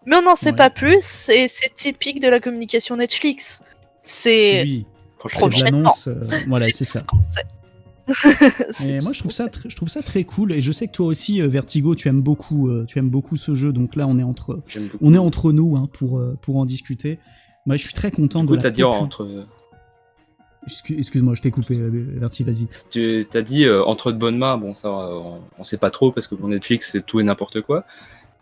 Mais 0.06 0.16
on 0.16 0.22
n'en 0.22 0.36
sait 0.36 0.50
ouais. 0.50 0.56
pas 0.56 0.70
plus 0.70 1.28
et 1.28 1.46
c'est 1.48 1.74
typique 1.74 2.20
de 2.20 2.28
la 2.28 2.40
communication 2.40 2.96
Netflix. 2.96 3.62
C'est 4.02 4.62
oui. 4.62 4.86
Prochainement. 5.26 5.92
Euh, 6.06 6.14
voilà, 6.48 6.66
c'est 6.70 6.84
ça. 6.84 7.00
Ce 7.00 7.40
et 8.84 8.98
moi 9.02 9.12
je 9.12 9.18
trouve 9.18 9.32
ça 9.32 9.48
je 9.66 9.74
trouve 9.74 9.88
ça 9.88 10.00
très 10.00 10.22
cool 10.22 10.52
et 10.52 10.60
je 10.60 10.70
sais 10.70 10.86
que 10.86 10.92
toi 10.92 11.06
aussi 11.06 11.42
euh, 11.42 11.48
Vertigo 11.48 11.96
tu 11.96 12.06
aimes 12.06 12.22
beaucoup 12.22 12.68
euh, 12.68 12.84
tu 12.86 13.00
aimes 13.00 13.10
beaucoup 13.10 13.36
ce 13.36 13.56
jeu 13.56 13.72
donc 13.72 13.96
là 13.96 14.06
on 14.06 14.16
est 14.20 14.22
entre 14.22 14.60
on 15.00 15.12
est 15.12 15.18
entre 15.18 15.50
nous 15.50 15.74
hein, 15.74 15.88
pour 15.92 16.22
pour 16.40 16.56
en 16.58 16.64
discuter 16.64 17.18
moi 17.66 17.74
je 17.74 17.82
suis 17.82 17.94
très 17.94 18.12
content 18.12 18.42
du 18.42 18.46
coup, 18.46 18.56
de 18.56 18.62
la 18.62 18.70
dire 18.70 18.90
entre 18.90 19.48
excuse-moi 20.88 21.34
je 21.34 21.42
t'ai 21.42 21.50
coupé 21.50 21.76
Verti 21.76 22.44
vas-y 22.44 22.68
tu 22.90 23.26
t'as 23.28 23.42
dit 23.42 23.68
entre 23.68 24.12
de 24.12 24.18
bonnes 24.18 24.38
mains 24.38 24.56
bon 24.56 24.76
ça 24.76 24.88
on, 24.88 25.40
on 25.58 25.64
sait 25.64 25.78
pas 25.78 25.90
trop 25.90 26.12
parce 26.12 26.28
que 26.28 26.36
pour 26.36 26.46
Netflix 26.46 26.90
c'est 26.92 27.04
tout 27.04 27.18
et 27.18 27.24
n'importe 27.24 27.60
quoi 27.60 27.86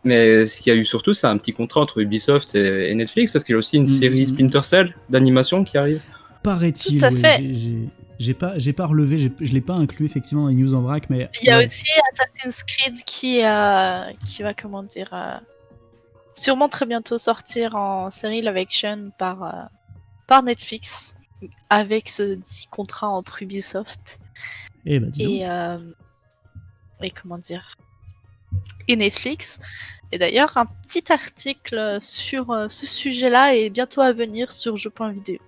mais 0.05 0.45
ce 0.45 0.61
qu'il 0.61 0.73
y 0.73 0.77
a 0.77 0.79
eu 0.79 0.85
surtout 0.85 1.15
c'est 1.15 1.27
un 1.27 1.39
petit 1.39 1.53
contrat 1.53 1.81
entre 1.81 2.01
Ubisoft 2.01 2.55
et, 2.55 2.91
et 2.91 2.95
Netflix 2.95 3.31
parce 3.31 3.45
qu'il 3.45 3.55
y 3.55 3.57
a 3.57 3.59
aussi 3.59 3.79
une 3.79 3.85
mmh. 3.85 3.89
série 3.89 4.27
Splinter 4.27 4.63
Cell 4.63 4.95
d'animation 5.09 5.65
qui 5.65 5.79
arrive. 5.79 6.03
Paraît-il 6.45 7.01
Tout 7.01 7.05
à 7.05 7.11
fait. 7.11 7.53
J'ai 8.21 8.35
pas 8.35 8.57
j'ai 8.59 8.73
pas 8.73 8.87
relevé 8.87 9.19
je 9.19 9.53
l'ai 9.53 9.61
pas 9.61 9.73
inclus 9.73 10.07
effectivement 10.07 10.43
dans 10.43 10.49
les 10.49 10.55
news 10.55 10.73
en 10.73 10.83
vrac 10.83 11.11
mais 11.11 11.29
il 11.43 11.49
y 11.49 11.51
a 11.51 11.59
ouais. 11.59 11.65
aussi 11.67 11.85
Assassin's 12.13 12.63
Creed 12.63 13.03
qui 13.05 13.43
euh, 13.45 14.05
qui 14.25 14.43
va 14.45 14.55
comment 14.55 14.85
dire 14.85 15.11
euh, 15.13 15.37
sûrement 16.37 16.69
très 16.69 16.87
bientôt 16.87 17.19
sortir 17.19 17.75
en 17.75 18.11
série 18.11 18.41
live 18.41 18.57
action 18.57 19.11
par 19.19 19.43
euh, 19.43 19.63
par 20.29 20.45
Netflix 20.45 21.17
avec 21.71 22.09
ce 22.09 22.35
dit 22.37 22.69
contrat 22.71 23.09
entre 23.09 23.43
Ubisoft 23.43 24.21
et, 24.87 25.01
bah, 25.01 25.09
et, 25.19 25.43
et 27.05 27.11
comment 27.11 27.39
dire 27.39 27.75
et 28.87 28.95
Netflix 28.95 29.59
et 30.13 30.19
d'ailleurs 30.19 30.57
un 30.57 30.67
petit 30.67 31.13
article 31.13 31.99
sur 32.01 32.47
ce 32.71 32.87
sujet 32.87 33.29
là 33.29 33.57
est 33.57 33.71
bientôt 33.71 34.03
à 34.03 34.13
venir 34.13 34.53
sur 34.53 34.77
jeu.video 34.77 35.41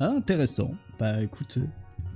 ah, 0.00 0.10
intéressant. 0.10 0.72
Bah 0.98 1.22
écoute, 1.22 1.58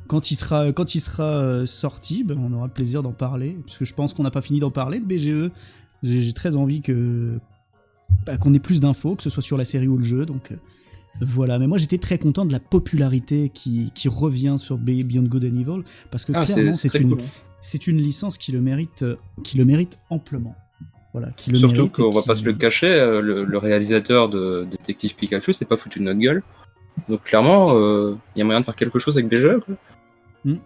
quand 0.06 0.30
il 0.30 0.36
sera, 0.36 0.72
quand 0.72 0.94
il 0.94 1.00
sera 1.00 1.66
sorti, 1.66 2.24
ben, 2.24 2.38
on 2.38 2.52
aura 2.52 2.66
le 2.66 2.72
plaisir 2.72 3.02
d'en 3.02 3.12
parler, 3.12 3.56
parce 3.64 3.78
que 3.78 3.84
je 3.84 3.94
pense 3.94 4.14
qu'on 4.14 4.22
n'a 4.22 4.30
pas 4.30 4.40
fini 4.40 4.60
d'en 4.60 4.70
parler 4.70 5.00
de 5.00 5.06
BGE. 5.06 5.50
J'ai 6.02 6.32
très 6.32 6.56
envie 6.56 6.80
que 6.80 7.38
bah, 8.26 8.36
qu'on 8.36 8.52
ait 8.54 8.58
plus 8.58 8.80
d'infos, 8.80 9.16
que 9.16 9.22
ce 9.22 9.30
soit 9.30 9.42
sur 9.42 9.56
la 9.56 9.64
série 9.64 9.88
ou 9.88 9.96
le 9.96 10.04
jeu, 10.04 10.26
donc 10.26 10.52
voilà. 11.20 11.58
Mais 11.58 11.66
moi 11.66 11.78
j'étais 11.78 11.98
très 11.98 12.18
content 12.18 12.44
de 12.44 12.52
la 12.52 12.60
popularité 12.60 13.50
qui, 13.52 13.90
qui 13.94 14.08
revient 14.08 14.56
sur 14.58 14.78
Beyond 14.78 15.24
Good 15.24 15.44
and 15.44 15.60
Evil, 15.60 15.82
parce 16.10 16.24
que 16.24 16.32
ah, 16.34 16.44
clairement 16.44 16.72
c'est 16.72 16.94
une, 16.94 17.16
cool. 17.16 17.22
c'est 17.60 17.86
une 17.86 17.98
licence 17.98 18.38
qui 18.38 18.52
le 18.52 18.60
mérite, 18.60 19.04
qui 19.44 19.56
le 19.58 19.64
mérite 19.64 19.98
amplement. 20.10 20.56
Voilà, 21.12 21.30
qui 21.30 21.50
le 21.50 21.58
Surtout 21.58 21.90
qu'on 21.90 22.10
va 22.10 22.22
pas 22.22 22.34
se 22.34 22.44
le 22.44 22.54
cacher, 22.54 22.94
le, 23.22 23.44
le 23.44 23.58
réalisateur 23.58 24.30
de 24.30 24.66
Détective 24.70 25.14
Pikachu, 25.14 25.52
c'est 25.52 25.66
pas 25.66 25.76
foutu 25.76 25.98
de 25.98 26.04
notre 26.04 26.18
gueule. 26.18 26.42
Donc 27.08 27.24
clairement, 27.24 27.68
il 27.68 27.74
euh, 27.74 28.14
y 28.36 28.42
a 28.42 28.44
moyen 28.44 28.60
de 28.60 28.64
faire 28.64 28.76
quelque 28.76 28.98
chose 28.98 29.16
avec 29.18 29.28
BGE. 29.28 29.58
Quoi. 29.64 29.74
Mmh. 30.44 30.56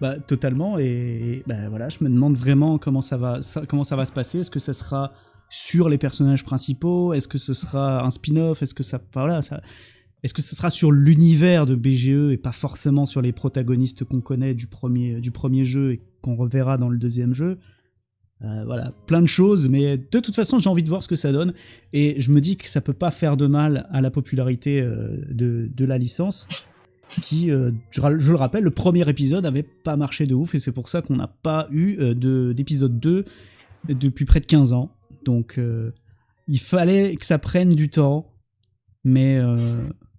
Bah, 0.00 0.18
totalement. 0.18 0.78
Et 0.78 1.42
bah, 1.46 1.68
voilà, 1.68 1.88
je 1.88 1.98
me 2.02 2.08
demande 2.08 2.36
vraiment 2.36 2.78
comment 2.78 3.00
ça 3.00 3.16
va, 3.16 3.42
se 3.42 4.12
passer. 4.12 4.40
Est-ce 4.40 4.50
que 4.50 4.58
ça 4.58 4.72
sera 4.72 5.12
sur 5.50 5.88
les 5.88 5.98
personnages 5.98 6.44
principaux? 6.44 7.14
Est-ce 7.14 7.28
que 7.28 7.38
ce 7.38 7.54
sera 7.54 8.04
un 8.04 8.10
spin-off? 8.10 8.62
Est-ce 8.62 8.74
que 8.74 8.82
ça, 8.82 9.00
voilà, 9.12 9.40
est-ce 10.22 10.34
que 10.34 10.42
ce 10.42 10.56
sera 10.56 10.70
sur 10.70 10.90
l'univers 10.92 11.64
de 11.64 11.74
BGE 11.74 12.32
et 12.32 12.36
pas 12.36 12.52
forcément 12.52 13.06
sur 13.06 13.22
les 13.22 13.32
protagonistes 13.32 14.04
qu'on 14.04 14.20
connaît 14.20 14.54
du 14.54 14.66
premier, 14.66 15.20
du 15.20 15.30
premier 15.30 15.64
jeu 15.64 15.92
et 15.92 16.02
qu'on 16.22 16.36
reverra 16.36 16.76
dans 16.76 16.88
le 16.88 16.98
deuxième 16.98 17.32
jeu? 17.32 17.58
Euh, 18.44 18.64
voilà, 18.64 18.92
plein 19.06 19.20
de 19.20 19.26
choses, 19.26 19.68
mais 19.68 19.98
de 19.98 20.20
toute 20.20 20.34
façon, 20.34 20.60
j'ai 20.60 20.70
envie 20.70 20.84
de 20.84 20.88
voir 20.88 21.02
ce 21.02 21.08
que 21.08 21.16
ça 21.16 21.32
donne. 21.32 21.54
Et 21.92 22.20
je 22.20 22.30
me 22.30 22.40
dis 22.40 22.56
que 22.56 22.68
ça 22.68 22.80
peut 22.80 22.92
pas 22.92 23.10
faire 23.10 23.36
de 23.36 23.46
mal 23.46 23.88
à 23.90 24.00
la 24.00 24.10
popularité 24.10 24.80
euh, 24.80 25.16
de, 25.28 25.68
de, 25.74 25.84
la 25.84 25.98
licence. 25.98 26.46
Qui, 27.22 27.50
euh, 27.50 27.72
je, 27.90 28.00
le 28.00 28.34
rappelle, 28.36 28.62
le 28.62 28.70
premier 28.70 29.08
épisode 29.08 29.44
avait 29.44 29.64
pas 29.64 29.96
marché 29.96 30.26
de 30.26 30.34
ouf, 30.34 30.54
et 30.54 30.60
c'est 30.60 30.72
pour 30.72 30.88
ça 30.88 31.02
qu'on 31.02 31.16
n'a 31.16 31.26
pas 31.26 31.66
eu 31.70 32.14
d'épisode 32.14 33.00
2 33.00 33.24
depuis 33.88 34.24
près 34.26 34.40
de 34.40 34.46
15 34.46 34.72
ans. 34.74 34.92
Donc, 35.24 35.58
il 36.48 36.60
fallait 36.60 37.16
que 37.16 37.24
ça 37.24 37.38
prenne 37.38 37.70
du 37.70 37.88
temps, 37.88 38.30
mais 39.04 39.40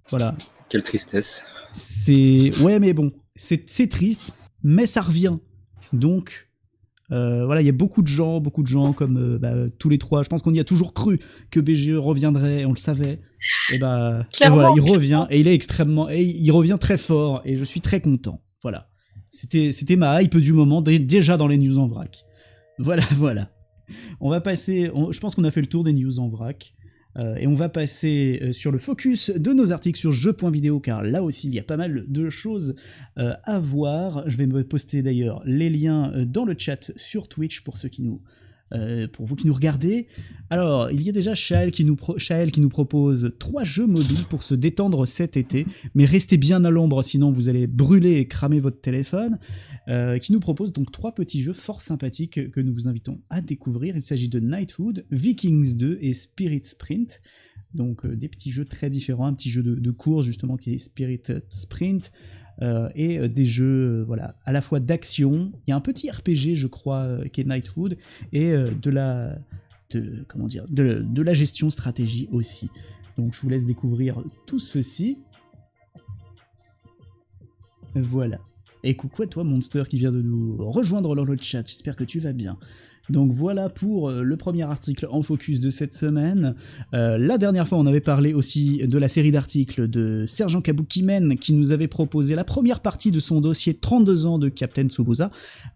voilà. 0.09 0.35
Quelle 0.67 0.81
tristesse. 0.81 1.43
C'est. 1.75 2.51
Ouais, 2.59 2.79
mais 2.79 2.93
bon, 2.93 3.13
c'est 3.35 3.87
triste, 3.87 4.33
mais 4.63 4.87
ça 4.87 5.01
revient. 5.01 5.37
Donc, 5.93 6.48
euh, 7.11 7.45
voilà, 7.45 7.61
il 7.61 7.65
y 7.65 7.69
a 7.69 7.73
beaucoup 7.73 8.01
de 8.01 8.07
gens, 8.07 8.39
beaucoup 8.39 8.61
de 8.61 8.67
gens 8.67 8.93
comme 8.93 9.17
euh, 9.17 9.37
bah, 9.39 9.53
tous 9.79 9.89
les 9.89 9.97
trois. 9.97 10.23
Je 10.23 10.29
pense 10.29 10.41
qu'on 10.41 10.53
y 10.53 10.59
a 10.59 10.63
toujours 10.63 10.93
cru 10.93 11.19
que 11.49 11.59
BGE 11.59 11.93
reviendrait, 11.95 12.65
on 12.65 12.71
le 12.71 12.77
savait. 12.77 13.19
Et 13.73 13.79
bah, 13.79 14.25
voilà, 14.49 14.71
il 14.75 14.81
revient 14.81 15.25
et 15.29 15.39
il 15.39 15.47
est 15.47 15.53
extrêmement, 15.53 16.09
et 16.09 16.21
il 16.21 16.51
revient 16.51 16.77
très 16.79 16.97
fort 16.97 17.41
et 17.45 17.55
je 17.55 17.63
suis 17.63 17.81
très 17.81 18.01
content. 18.01 18.41
Voilà, 18.61 18.89
c'était 19.29 19.71
c'était 19.71 19.95
ma 19.95 20.21
hype 20.21 20.37
du 20.37 20.53
moment 20.53 20.81
déjà 20.81 21.37
dans 21.37 21.47
les 21.47 21.57
news 21.57 21.77
en 21.77 21.87
vrac. 21.87 22.25
Voilà, 22.77 23.03
voilà. 23.15 23.49
On 24.19 24.29
va 24.29 24.39
passer. 24.39 24.91
je 25.11 25.19
pense 25.19 25.33
qu'on 25.33 25.43
a 25.45 25.51
fait 25.51 25.61
le 25.61 25.67
tour 25.67 25.83
des 25.83 25.93
news 25.93 26.19
en 26.19 26.27
vrac. 26.27 26.75
Euh, 27.17 27.35
et 27.35 27.47
on 27.47 27.53
va 27.53 27.69
passer 27.69 28.39
euh, 28.41 28.51
sur 28.51 28.71
le 28.71 28.77
focus 28.77 29.31
de 29.31 29.51
nos 29.51 29.71
articles 29.71 29.97
sur 29.97 30.11
jeux.vidéo 30.11 30.79
car 30.79 31.01
là 31.01 31.23
aussi 31.23 31.47
il 31.47 31.55
y 31.55 31.59
a 31.59 31.63
pas 31.63 31.77
mal 31.77 32.05
de 32.07 32.29
choses 32.29 32.75
euh, 33.17 33.33
à 33.43 33.59
voir. 33.59 34.29
Je 34.29 34.37
vais 34.37 34.45
me 34.45 34.63
poster 34.63 35.01
d'ailleurs 35.01 35.41
les 35.45 35.69
liens 35.69 36.13
dans 36.25 36.45
le 36.45 36.55
chat 36.57 36.91
sur 36.95 37.27
Twitch 37.27 37.61
pour 37.61 37.77
ceux 37.77 37.89
qui 37.89 38.03
nous 38.03 38.21
euh, 38.73 39.07
pour 39.07 39.25
vous 39.25 39.35
qui 39.35 39.47
nous 39.47 39.53
regardez. 39.53 40.07
Alors, 40.49 40.89
il 40.91 41.01
y 41.01 41.09
a 41.09 41.11
déjà 41.11 41.35
Shael 41.35 41.71
qui, 41.71 41.85
nous 41.85 41.95
propose 42.69 43.33
trois 43.39 43.63
jeux 43.63 43.87
mobiles 43.87 44.25
pour 44.29 44.43
se 44.43 44.55
détendre 44.55 45.05
cet 45.05 45.37
été, 45.37 45.65
mais 45.95 46.05
restez 46.05 46.37
bien 46.37 46.63
à 46.65 46.69
l'ombre, 46.69 47.03
sinon 47.03 47.31
vous 47.31 47.49
allez 47.49 47.67
brûler 47.67 48.15
et 48.15 48.27
cramer 48.27 48.59
votre 48.59 48.81
téléphone. 48.81 49.39
Euh, 49.87 50.19
qui 50.19 50.33
nous 50.33 50.39
propose 50.39 50.71
donc 50.71 50.91
trois 50.91 51.15
petits 51.15 51.41
jeux 51.41 51.53
fort 51.53 51.81
sympathiques 51.81 52.51
que 52.51 52.61
nous 52.61 52.71
vous 52.71 52.87
invitons 52.87 53.21
à 53.31 53.41
découvrir. 53.41 53.95
Il 53.95 54.03
s'agit 54.03 54.29
de 54.29 54.39
Nightwood, 54.39 55.05
Vikings 55.09 55.77
2 55.77 55.97
et 56.01 56.13
Spirit 56.13 56.61
Sprint. 56.65 57.21
Donc 57.73 58.05
euh, 58.05 58.15
des 58.15 58.27
petits 58.27 58.51
jeux 58.51 58.65
très 58.65 58.91
différents, 58.91 59.25
un 59.25 59.33
petit 59.33 59.49
jeu 59.49 59.63
de 59.63 59.91
course 59.91 60.25
justement 60.25 60.57
qui 60.57 60.73
est 60.73 60.79
Spirit 60.79 61.21
Sprint, 61.49 62.11
euh, 62.61 62.89
et 62.95 63.19
euh, 63.19 63.27
des 63.29 63.45
jeux 63.45 63.99
euh, 63.99 64.03
voilà, 64.03 64.35
à 64.45 64.51
la 64.51 64.61
fois 64.61 64.79
d'action, 64.79 65.51
il 65.65 65.71
y 65.71 65.73
a 65.73 65.75
un 65.75 65.81
petit 65.81 66.09
RPG 66.09 66.55
je 66.55 66.67
crois 66.67 67.07
qui 67.31 67.41
est 67.41 67.45
Nightwood, 67.45 67.97
et 68.33 68.51
de 68.51 68.89
la, 68.89 69.37
de, 69.91 70.25
comment 70.27 70.47
dire, 70.47 70.65
de, 70.69 71.01
de, 71.01 71.21
la 71.21 71.33
gestion 71.33 71.69
stratégie 71.69 72.27
aussi. 72.31 72.69
Donc 73.17 73.33
je 73.33 73.41
vous 73.41 73.49
laisse 73.49 73.65
découvrir 73.65 74.21
tout 74.45 74.59
ceci. 74.59 75.17
Voilà. 77.95 78.39
Et 78.83 78.95
coucou 78.95 79.23
à 79.23 79.27
toi 79.27 79.43
Monster 79.43 79.83
qui 79.89 79.97
vient 79.97 80.11
de 80.11 80.21
nous 80.21 80.57
rejoindre 80.69 81.15
dans 81.15 81.25
le 81.25 81.37
chat, 81.39 81.67
j'espère 81.67 81.95
que 81.95 82.03
tu 82.03 82.19
vas 82.19 82.33
bien. 82.33 82.57
Donc 83.09 83.31
voilà 83.31 83.69
pour 83.69 84.09
euh, 84.09 84.23
le 84.23 84.37
premier 84.37 84.63
article 84.63 85.07
en 85.09 85.21
focus 85.21 85.59
de 85.59 85.69
cette 85.69 85.93
semaine. 85.93 86.55
Euh, 86.93 87.17
la 87.17 87.37
dernière 87.37 87.67
fois, 87.67 87.77
on 87.79 87.85
avait 87.87 88.01
parlé 88.01 88.33
aussi 88.33 88.77
de 88.77 88.97
la 88.97 89.07
série 89.07 89.31
d'articles 89.31 89.87
de 89.87 90.25
Sergent 90.27 90.61
Kabukimen 90.61 91.37
qui 91.37 91.53
nous 91.53 91.71
avait 91.71 91.87
proposé 91.87 92.35
la 92.35 92.43
première 92.43 92.81
partie 92.81 93.11
de 93.11 93.19
son 93.19 93.41
dossier 93.41 93.73
32 93.73 94.25
ans 94.25 94.37
de 94.37 94.49
Captain 94.49 94.87
Tsubusa, 94.87 95.31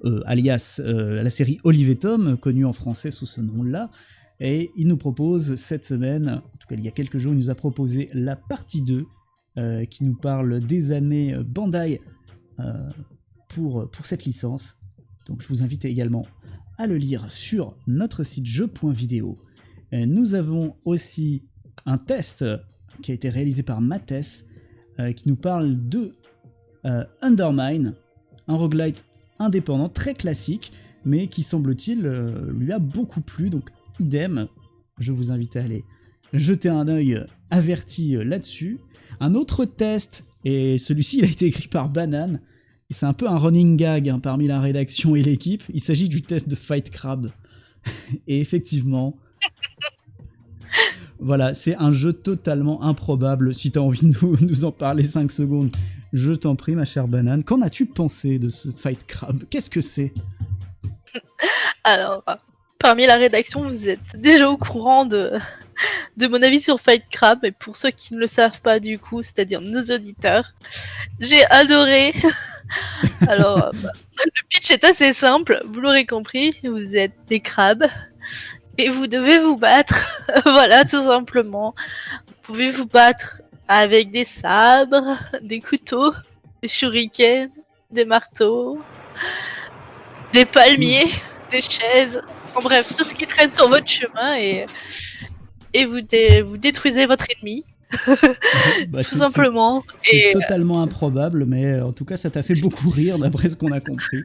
euh, 0.06 0.22
alias 0.26 0.82
la 0.84 1.30
série 1.30 1.60
Olive 1.63 1.96
Tom, 1.96 2.38
connue 2.38 2.65
en 2.65 2.74
français 2.74 3.12
sous 3.12 3.26
ce 3.26 3.41
nom-là. 3.41 3.89
Et 4.39 4.72
il 4.76 4.88
nous 4.88 4.98
propose 4.98 5.56
cette 5.56 5.86
semaine, 5.86 6.30
en 6.30 6.58
tout 6.58 6.67
cas 6.67 6.76
il 6.76 6.84
y 6.84 6.88
a 6.88 6.91
quelques 6.91 7.17
jours, 7.17 7.34
il 7.34 7.38
nous 7.38 7.50
a 7.50 7.56
proposé 7.56 8.10
la 8.13 8.36
partie 8.36 8.82
2 8.82 9.06
qui 9.89 10.04
nous 10.04 10.15
parle 10.15 10.60
des 10.60 10.91
années 10.91 11.38
Bandai 11.46 12.00
pour, 13.50 13.89
pour 13.89 14.06
cette 14.06 14.26
licence. 14.26 14.76
Donc 15.28 15.41
je 15.41 15.48
vous 15.48 15.63
invite 15.63 15.86
également 15.86 16.26
à 16.78 16.88
le 16.88 16.98
lire 16.98 17.30
sur 17.32 17.76
notre 17.88 18.24
site 18.24 18.46
jeu.video. 18.46 19.38
Nous 19.92 20.34
avons 20.34 20.76
aussi 20.86 21.44
un 21.86 21.98
test 21.98 22.44
qui 23.02 23.12
a 23.12 23.14
été 23.14 23.30
réalisé 23.30 23.64
par 23.64 23.82
Mathès 23.82 24.48
euh, 25.00 25.12
qui 25.12 25.28
nous 25.28 25.36
parle 25.36 25.76
de 25.90 26.14
euh, 26.86 27.04
Undermine, 27.22 27.96
un 28.48 28.56
roguelite 28.56 29.06
indépendant 29.40 29.90
très 29.90 30.14
classique, 30.14 30.72
mais 31.04 31.28
qui 31.28 31.42
semble-t-il 31.42 32.06
euh, 32.06 32.52
lui 32.52 32.72
a 32.72 32.78
beaucoup 32.78 33.22
plu. 33.22 33.50
Donc 33.50 33.72
idem, 34.00 34.48
je 35.00 35.12
vous 35.12 35.32
invite 35.32 35.56
à 35.56 35.64
aller 35.64 35.84
jeter 36.32 36.70
un 36.70 36.88
œil 36.88 37.26
averti 37.50 38.18
là-dessus. 38.24 38.80
Un 39.20 39.34
autre 39.34 39.66
test, 39.66 40.26
et 40.46 40.78
celui-ci 40.78 41.24
a 41.24 41.26
été 41.26 41.48
écrit 41.48 41.68
par 41.68 41.90
Banane, 41.90 42.40
c'est 42.89 43.06
un 43.06 43.13
peu 43.13 43.28
un 43.28 43.38
running 43.38 43.78
gag 43.78 44.10
hein, 44.10 44.19
parmi 44.19 44.48
la 44.48 44.60
rédaction 44.60 45.15
et 45.15 45.24
l'équipe. 45.24 45.63
Il 45.74 45.82
s'agit 45.82 46.10
du 46.10 46.22
test 46.22 46.48
de 46.48 46.56
Fight 46.56 46.89
Crab. 46.89 47.32
et 48.28 48.39
effectivement, 48.39 49.17
voilà, 51.19 51.54
c'est 51.54 51.76
un 51.76 51.91
jeu 51.91 52.13
totalement 52.13 52.84
improbable. 52.84 53.54
Si 53.54 53.72
tu 53.72 53.80
as 53.80 53.82
envie 53.82 54.02
de 54.02 54.46
nous, 54.46 54.63
en 54.65 54.72
parler 54.72 55.04
5 55.04 55.32
secondes, 55.32 55.76
je 56.12 56.34
t'en 56.34 56.56
prie, 56.56 56.76
ma 56.76 56.86
chère 56.86 57.08
banane. 57.08 57.43
Qu'en 57.43 57.62
as-tu 57.62 57.86
pensé 57.86 58.39
de 58.39 58.50
ce 58.50 58.69
Fight 58.69 59.06
Crab? 59.06 59.43
Qu'est-ce 59.50 59.69
que 59.69 59.82
c'est? 59.82 60.13
Alors, 61.84 62.24
parmi 62.80 63.06
la 63.06 63.15
rédaction, 63.15 63.67
vous 63.67 63.89
êtes 63.89 64.19
déjà 64.19 64.50
au 64.50 64.58
courant 64.58 65.06
de, 65.06 65.32
de 66.17 66.28
mon 66.28 66.41
avis 66.41 66.60
sur 66.60 66.80
Fight 66.80 67.04
Crab. 67.10 67.43
Et 67.43 67.52
pour 67.52 67.76
ceux 67.76 67.91
qui 67.91 68.13
ne 68.13 68.19
le 68.19 68.28
savent 68.28 68.62
pas, 68.62 68.80
du 68.80 69.00
coup, 69.00 69.22
c'est-à-dire 69.22 69.62
nos 69.62 69.82
auditeurs, 69.82 70.54
j'ai 71.19 71.43
adoré 71.46 72.13
Alors, 73.28 73.66
euh, 73.66 73.70
bah, 73.84 73.92
le 74.18 74.48
pitch 74.50 74.72
est 74.72 74.84
assez 74.84 75.14
simple, 75.14 75.62
vous 75.66 75.80
l'aurez 75.80 76.06
compris, 76.06 76.52
vous 76.64 76.96
êtes 76.96 77.14
des 77.28 77.40
crabes 77.40 77.86
et 78.78 78.90
vous 78.90 79.08
devez 79.08 79.40
vous 79.40 79.58
battre. 79.58 80.08
voilà, 80.44 80.84
tout 80.84 81.04
simplement. 81.06 81.76
Vous 82.28 82.34
pouvez 82.42 82.70
vous 82.70 82.86
battre 82.86 83.42
avec 83.68 84.12
des 84.12 84.26
sabres, 84.26 85.18
des 85.42 85.60
couteaux, 85.60 86.14
des 86.62 86.68
shurikens, 86.68 87.50
des 87.92 88.06
marteaux, 88.06 88.80
des 90.32 90.46
palmiers, 90.46 91.12
des 91.52 91.62
chaises, 91.62 92.22
en 92.56 92.62
bref, 92.62 92.92
tout 92.94 93.04
ce 93.04 93.14
qui 93.14 93.26
traîne 93.26 93.52
sur 93.52 93.70
votre 93.70 93.88
chemin 93.88 94.36
et, 94.38 94.66
et 95.74 95.86
vous, 95.86 96.00
vous 96.46 96.58
détruisez 96.58 97.06
votre 97.06 97.26
ennemi. 97.30 97.66
Bah, 98.89 99.01
tout 99.01 99.15
simplement. 99.15 99.84
C'est 99.99 100.32
totalement 100.34 100.82
improbable, 100.82 101.45
mais 101.45 101.65
euh, 101.65 101.86
en 101.86 101.91
tout 101.91 102.06
cas, 102.06 102.17
ça 102.17 102.29
t'a 102.29 102.43
fait 102.43 102.60
beaucoup 102.62 102.89
rire 102.89 103.17
d'après 103.17 103.49
ce 103.49 103.56
qu'on 103.56 103.71
a 103.71 103.79
compris. 103.79 104.23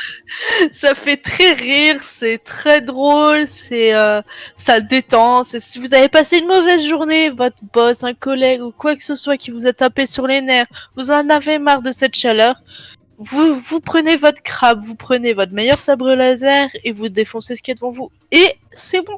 ça 0.72 0.94
fait 0.94 1.16
très 1.16 1.52
rire, 1.52 2.00
c'est 2.02 2.38
très 2.38 2.80
drôle, 2.80 3.46
c'est 3.46 3.94
euh, 3.94 4.22
ça 4.54 4.80
détend. 4.80 5.42
Si 5.44 5.78
vous 5.78 5.94
avez 5.94 6.08
passé 6.08 6.38
une 6.38 6.46
mauvaise 6.46 6.86
journée, 6.86 7.30
votre 7.30 7.56
boss, 7.72 8.04
un 8.04 8.14
collègue 8.14 8.62
ou 8.62 8.72
quoi 8.72 8.94
que 8.94 9.02
ce 9.02 9.14
soit 9.14 9.36
qui 9.36 9.50
vous 9.50 9.66
a 9.66 9.72
tapé 9.72 10.06
sur 10.06 10.26
les 10.26 10.40
nerfs, 10.40 10.66
vous 10.96 11.10
en 11.10 11.28
avez 11.28 11.58
marre 11.58 11.82
de 11.82 11.92
cette 11.92 12.14
chaleur, 12.14 12.62
vous, 13.18 13.54
vous 13.54 13.80
prenez 13.80 14.16
votre 14.16 14.42
crabe, 14.42 14.80
vous 14.82 14.94
prenez 14.94 15.32
votre 15.32 15.52
meilleur 15.52 15.80
sabre 15.80 16.14
laser 16.14 16.68
et 16.84 16.92
vous 16.92 17.08
défoncez 17.08 17.56
ce 17.56 17.62
qui 17.62 17.70
est 17.70 17.74
devant 17.74 17.92
vous. 17.92 18.10
Et 18.30 18.56
c'est 18.72 19.04
bon. 19.04 19.16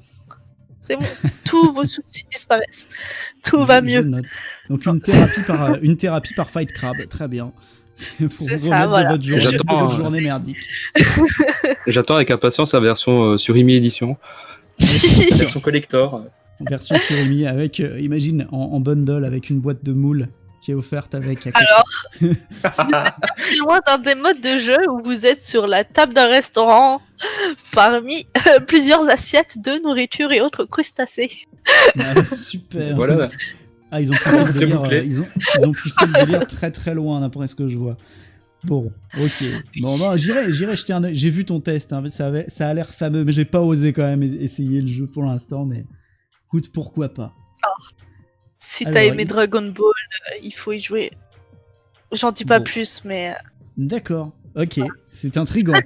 C'est 0.86 0.96
bon, 0.96 1.06
tous 1.46 1.72
vos 1.72 1.86
soucis 1.86 2.26
disparaissent. 2.30 2.90
Tout 3.42 3.64
va 3.64 3.80
mieux. 3.80 4.02
Donc 4.68 4.84
une 4.84 5.00
thérapie, 5.00 5.40
par, 5.46 5.64
euh, 5.64 5.76
une 5.80 5.96
thérapie 5.96 6.34
par 6.34 6.50
Fight 6.50 6.70
Crab, 6.70 6.96
très 7.08 7.26
bien. 7.26 7.52
pour 8.36 8.46
vous 8.46 8.58
ça, 8.58 8.86
remettre 8.86 9.08
de 9.08 9.12
votre, 9.12 9.24
journée, 9.24 9.56
de 9.56 9.62
votre 9.66 9.94
euh, 9.94 9.96
journée 9.96 10.20
merdique. 10.20 10.58
J'attends 11.86 12.16
avec 12.16 12.30
impatience 12.30 12.74
la 12.74 12.80
version 12.80 13.22
euh, 13.22 13.38
sur 13.38 13.56
IMI 13.56 13.76
Edition. 13.76 14.18
la 14.78 15.36
version 15.38 15.60
collector. 15.60 16.26
Version 16.60 16.98
sur 16.98 17.16
IMI 17.16 17.46
avec, 17.46 17.78
imagine, 17.78 18.46
en, 18.52 18.78
bundle 18.78 19.24
avec 19.24 19.48
une 19.48 19.60
boîte 19.60 19.82
de 19.82 19.94
moules 19.94 20.28
qui 20.64 20.70
est 20.70 20.74
offerte 20.74 21.14
avec. 21.14 21.46
Alors, 21.48 21.84
vous 22.20 22.30
êtes 22.30 22.48
pas 22.62 23.16
très 23.36 23.56
loin 23.56 23.80
d'un 23.86 23.98
des 23.98 24.14
modes 24.14 24.40
de 24.40 24.56
jeu 24.56 24.78
où 24.88 25.02
vous 25.04 25.26
êtes 25.26 25.42
sur 25.42 25.66
la 25.66 25.84
table 25.84 26.14
d'un 26.14 26.28
restaurant 26.28 27.02
parmi 27.72 28.26
euh, 28.46 28.60
plusieurs 28.60 29.10
assiettes 29.10 29.58
de 29.62 29.82
nourriture 29.82 30.32
et 30.32 30.40
autres 30.40 30.64
crustacés. 30.64 31.30
Ah, 31.98 32.24
super. 32.24 32.96
Voilà. 32.96 33.28
Ah, 33.90 34.00
ils 34.00 34.10
ont 34.10 34.14
poussé 34.14 34.44
le 34.44 34.52
délire, 34.54 34.82
euh, 34.84 35.04
ils 35.04 35.20
ont, 35.20 35.26
ils 35.58 35.66
ont 35.66 35.72
poussé 35.72 36.06
le 36.06 36.24
délire 36.24 36.46
très 36.46 36.70
très 36.70 36.94
loin 36.94 37.20
d'après 37.20 37.46
ce 37.46 37.54
que 37.54 37.68
je 37.68 37.76
vois. 37.76 37.98
Bon, 38.64 38.90
ok. 39.18 39.44
Bon, 39.82 39.98
non, 39.98 40.16
j'irai, 40.16 40.50
j'irai 40.50 40.76
jeter 40.76 40.94
un 40.94 41.12
J'ai 41.12 41.28
vu 41.28 41.44
ton 41.44 41.60
test, 41.60 41.92
hein, 41.92 42.02
ça, 42.08 42.28
avait, 42.28 42.46
ça 42.48 42.70
a 42.70 42.72
l'air 42.72 42.88
fameux, 42.88 43.22
mais 43.22 43.32
j'ai 43.32 43.44
pas 43.44 43.60
osé 43.60 43.92
quand 43.92 44.06
même 44.06 44.22
essayer 44.22 44.80
le 44.80 44.86
jeu 44.86 45.06
pour 45.06 45.24
l'instant, 45.24 45.66
mais 45.66 45.84
écoute, 46.46 46.72
pourquoi 46.72 47.10
pas. 47.10 47.34
Oh. 47.66 48.03
Si 48.66 48.84
t'as 48.86 49.04
aimé 49.04 49.24
Dragon 49.24 49.62
Ball, 49.62 49.86
euh, 49.86 50.38
il 50.42 50.54
faut 50.54 50.72
y 50.72 50.80
jouer. 50.80 51.12
J'en 52.12 52.32
dis 52.32 52.44
pas 52.44 52.60
plus, 52.60 53.02
mais. 53.04 53.30
Euh, 53.30 53.34
D'accord, 53.76 54.32
ok, 54.56 54.80
c'est 55.08 55.36
intriguant. 55.36 55.74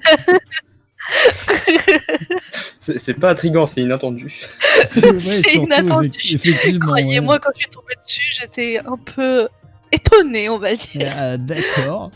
c'est 2.78 3.14
pas 3.14 3.32
intriguant, 3.32 3.66
c'est 3.66 3.80
inattendu. 3.80 4.32
C'est 4.84 5.54
inattendu. 5.54 6.10
Effectivement. 6.32 6.86
Croyez-moi, 6.86 7.38
quand 7.40 7.50
je 7.54 7.60
suis 7.60 7.68
tombé 7.68 7.94
dessus, 8.00 8.26
j'étais 8.30 8.78
un 8.78 8.96
peu 8.96 9.48
étonné, 9.90 10.48
on 10.48 10.58
va 10.58 10.76
dire. 10.76 11.12
Ah, 11.16 11.36
d'accord. 11.36 12.12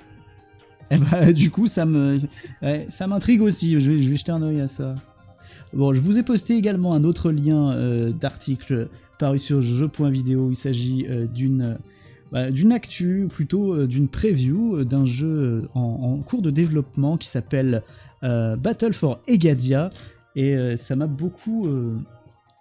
Et 0.91 0.95
eh 0.95 0.99
bah, 0.99 1.33
du 1.33 1.51
coup, 1.51 1.67
ça 1.67 1.87
me, 1.87 2.19
ça 2.89 3.07
m'intrigue 3.07 3.43
aussi. 3.43 3.81
Je 3.81 3.91
vais, 3.91 4.03
je 4.03 4.11
vais 4.11 4.17
jeter 4.17 4.31
un 4.31 4.43
oeil 4.43 4.61
à 4.61 4.67
ça. 4.67 4.95
Bon, 5.73 5.95
je 5.95 6.01
vous 6.01 6.19
ai 6.19 6.23
posté 6.23 6.57
également 6.57 6.95
un 6.95 7.03
autre 7.03 7.31
lien 7.31 7.73
euh, 7.73 8.11
d'article 8.11 8.89
paru 9.23 9.39
sur 9.39 9.63
jeu.video. 9.63 10.51
Il 10.51 10.57
s'agit 10.57 11.07
euh, 11.09 11.29
d'une 11.29 11.79
bah, 12.33 12.51
d'une 12.51 12.73
actu, 12.73 13.29
plutôt 13.31 13.73
euh, 13.73 13.87
d'une 13.87 14.09
preview 14.09 14.83
d'un 14.85 15.05
jeu 15.05 15.69
en, 15.75 16.17
cours 16.27 16.43
de 16.43 16.51
développement 16.51 17.17
qui 17.17 17.29
s'appelle 17.29 17.83
Battle 18.23 18.93
for 18.93 19.21
Egadia. 19.29 19.91
Et 20.35 20.77
ça 20.77 20.97
m'a 20.97 21.07
beaucoup 21.07 21.69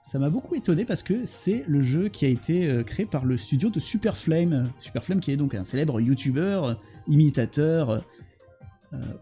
ça 0.04 0.19
m'a 0.19 0.30
beaucoup 0.30 0.56
étonné 0.56 0.86
parce 0.86 1.04
que 1.04 1.24
c'est 1.24 1.63
le 1.67 1.82
jeu 1.82 2.10
qui 2.10 2.26
a 2.26 2.28
été 2.28 2.84
créé 2.86 3.06
par 3.06 3.26
le 3.26 3.38
studio 3.38 3.69
de 3.69 3.80
Superflame. 3.80 4.71
Superflame 4.80 5.19
qui 5.19 5.32
est 5.32 5.38
donc 5.38 5.56
un 5.56 5.63
célèbre 5.63 6.02
YouTuber, 6.02 6.74
imitateur, 7.08 8.04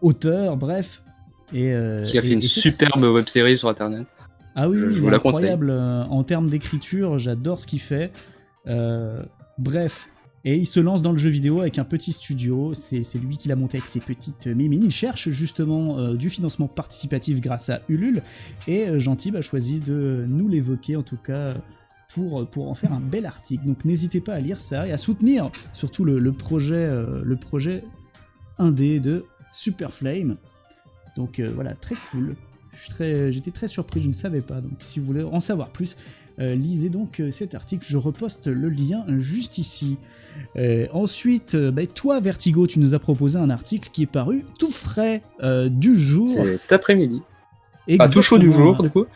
auteur, 0.00 0.56
bref, 0.56 1.04
euh, 1.54 2.04
qui 2.04 2.18
a 2.18 2.22
fait 2.22 2.32
une 2.32 2.42
superbe 2.42 3.02
web 3.02 3.26
série 3.28 3.58
sur 3.58 3.68
internet. 3.68 4.06
Ah 4.54 4.68
oui, 4.68 4.78
je, 4.78 5.00
vous 5.00 5.08
la 5.08 5.16
incroyable 5.16 5.70
euh, 5.70 6.04
en 6.04 6.24
termes 6.24 6.48
d'écriture, 6.48 7.18
j'adore 7.18 7.60
ce 7.60 7.66
qu'il 7.66 7.80
fait. 7.80 8.12
Euh, 8.66 9.22
bref, 9.58 10.08
et 10.44 10.56
il 10.56 10.66
se 10.66 10.80
lance 10.80 11.02
dans 11.02 11.12
le 11.12 11.18
jeu 11.18 11.30
vidéo 11.30 11.60
avec 11.60 11.78
un 11.78 11.84
petit 11.84 12.12
studio. 12.12 12.72
C'est 12.74 13.18
lui 13.18 13.36
qui 13.36 13.48
l'a 13.48 13.56
monté 13.56 13.78
avec 13.78 13.88
ses 13.88 14.00
petites 14.00 14.46
mimines. 14.46 14.84
Il 14.84 14.90
cherche 14.90 15.28
justement 15.28 16.14
du 16.14 16.30
financement 16.30 16.66
participatif 16.66 17.40
grâce 17.40 17.68
à 17.68 17.82
Ulule. 17.88 18.22
Et 18.66 18.98
Gentil 18.98 19.36
a 19.36 19.42
choisi 19.42 19.80
de 19.80 20.24
nous 20.26 20.48
l'évoquer, 20.48 20.96
en 20.96 21.02
tout 21.02 21.18
cas, 21.18 21.56
pour, 22.14 22.48
pour 22.48 22.70
en 22.70 22.74
faire 22.74 22.94
un 22.94 23.00
bel 23.00 23.26
article. 23.26 23.66
Donc 23.66 23.84
n'hésitez 23.84 24.22
pas 24.22 24.32
à 24.32 24.40
lire 24.40 24.60
ça 24.60 24.88
et 24.88 24.92
à 24.92 24.98
soutenir 24.98 25.50
surtout 25.74 26.06
le, 26.06 26.18
le 26.18 26.32
projet, 26.32 26.88
le 27.22 27.36
projet 27.36 27.84
indé 28.58 28.98
de 28.98 29.26
Superflame. 29.52 30.36
Donc 31.16 31.40
euh, 31.40 31.50
voilà, 31.54 31.74
très 31.74 31.96
cool. 32.10 32.36
J'étais 32.72 33.50
très, 33.50 33.68
surpris, 33.68 34.02
je 34.02 34.08
ne 34.08 34.12
savais 34.12 34.40
pas. 34.40 34.60
Donc 34.60 34.74
si 34.80 35.00
vous 35.00 35.06
voulez 35.06 35.22
en 35.22 35.40
savoir 35.40 35.70
plus, 35.70 35.96
euh, 36.38 36.54
lisez 36.54 36.88
donc 36.88 37.20
euh, 37.20 37.30
cet 37.30 37.54
article. 37.54 37.84
Je 37.88 37.96
reposte 37.96 38.46
le 38.46 38.68
lien 38.68 39.04
juste 39.18 39.58
ici. 39.58 39.96
ensuite, 40.92 41.56
bah, 41.56 41.86
toi 41.86 42.20
Vertigo, 42.20 42.66
tu 42.66 42.78
nous 42.78 42.94
as 42.94 42.98
proposé 42.98 43.38
un 43.38 43.50
article 43.50 43.90
qui 43.92 44.02
est 44.02 44.06
paru 44.06 44.44
tout 44.58 44.70
frais 44.70 45.22
du 45.70 45.96
jour. 45.96 46.28
Cet 46.28 46.72
après-midi. 46.72 47.22
Pas 47.98 48.08
tout 48.08 48.22
chaud 48.22 48.38
du 48.38 48.52
jour, 48.52 48.80
du 48.82 48.90
coup. 48.90 49.06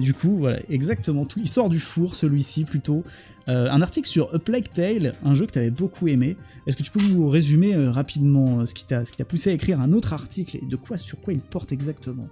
du 0.00 0.14
coup, 0.14 0.36
voilà, 0.36 0.60
exactement. 0.70 1.26
Tout, 1.26 1.40
il 1.40 1.48
sort 1.48 1.68
du 1.68 1.80
four, 1.80 2.14
celui-ci 2.14 2.64
plutôt. 2.64 3.04
un 3.46 3.82
article 3.82 4.08
sur 4.08 4.34
A 4.34 4.38
Plague 4.38 4.70
Tale, 4.72 5.14
un 5.24 5.34
jeu 5.34 5.46
que 5.46 5.52
tu 5.52 5.58
avais 5.58 5.70
beaucoup 5.70 6.08
aimé. 6.08 6.36
Est-ce 6.66 6.76
que 6.76 6.82
tu 6.82 6.92
peux 6.92 7.02
nous 7.02 7.28
résumer 7.28 7.74
euh, 7.74 7.90
rapidement 7.90 8.60
euh, 8.60 8.66
ce 8.66 8.74
qui 8.74 8.86
t'a 8.86 9.02
poussé 9.24 9.50
à 9.50 9.52
écrire 9.52 9.80
un 9.80 9.92
autre 9.92 10.12
article 10.12 10.58
et 10.58 10.66
de 10.66 10.76
quoi, 10.76 10.96
sur 10.96 11.20
quoi 11.20 11.32
il 11.32 11.40
porte 11.40 11.72
exactement? 11.72 12.28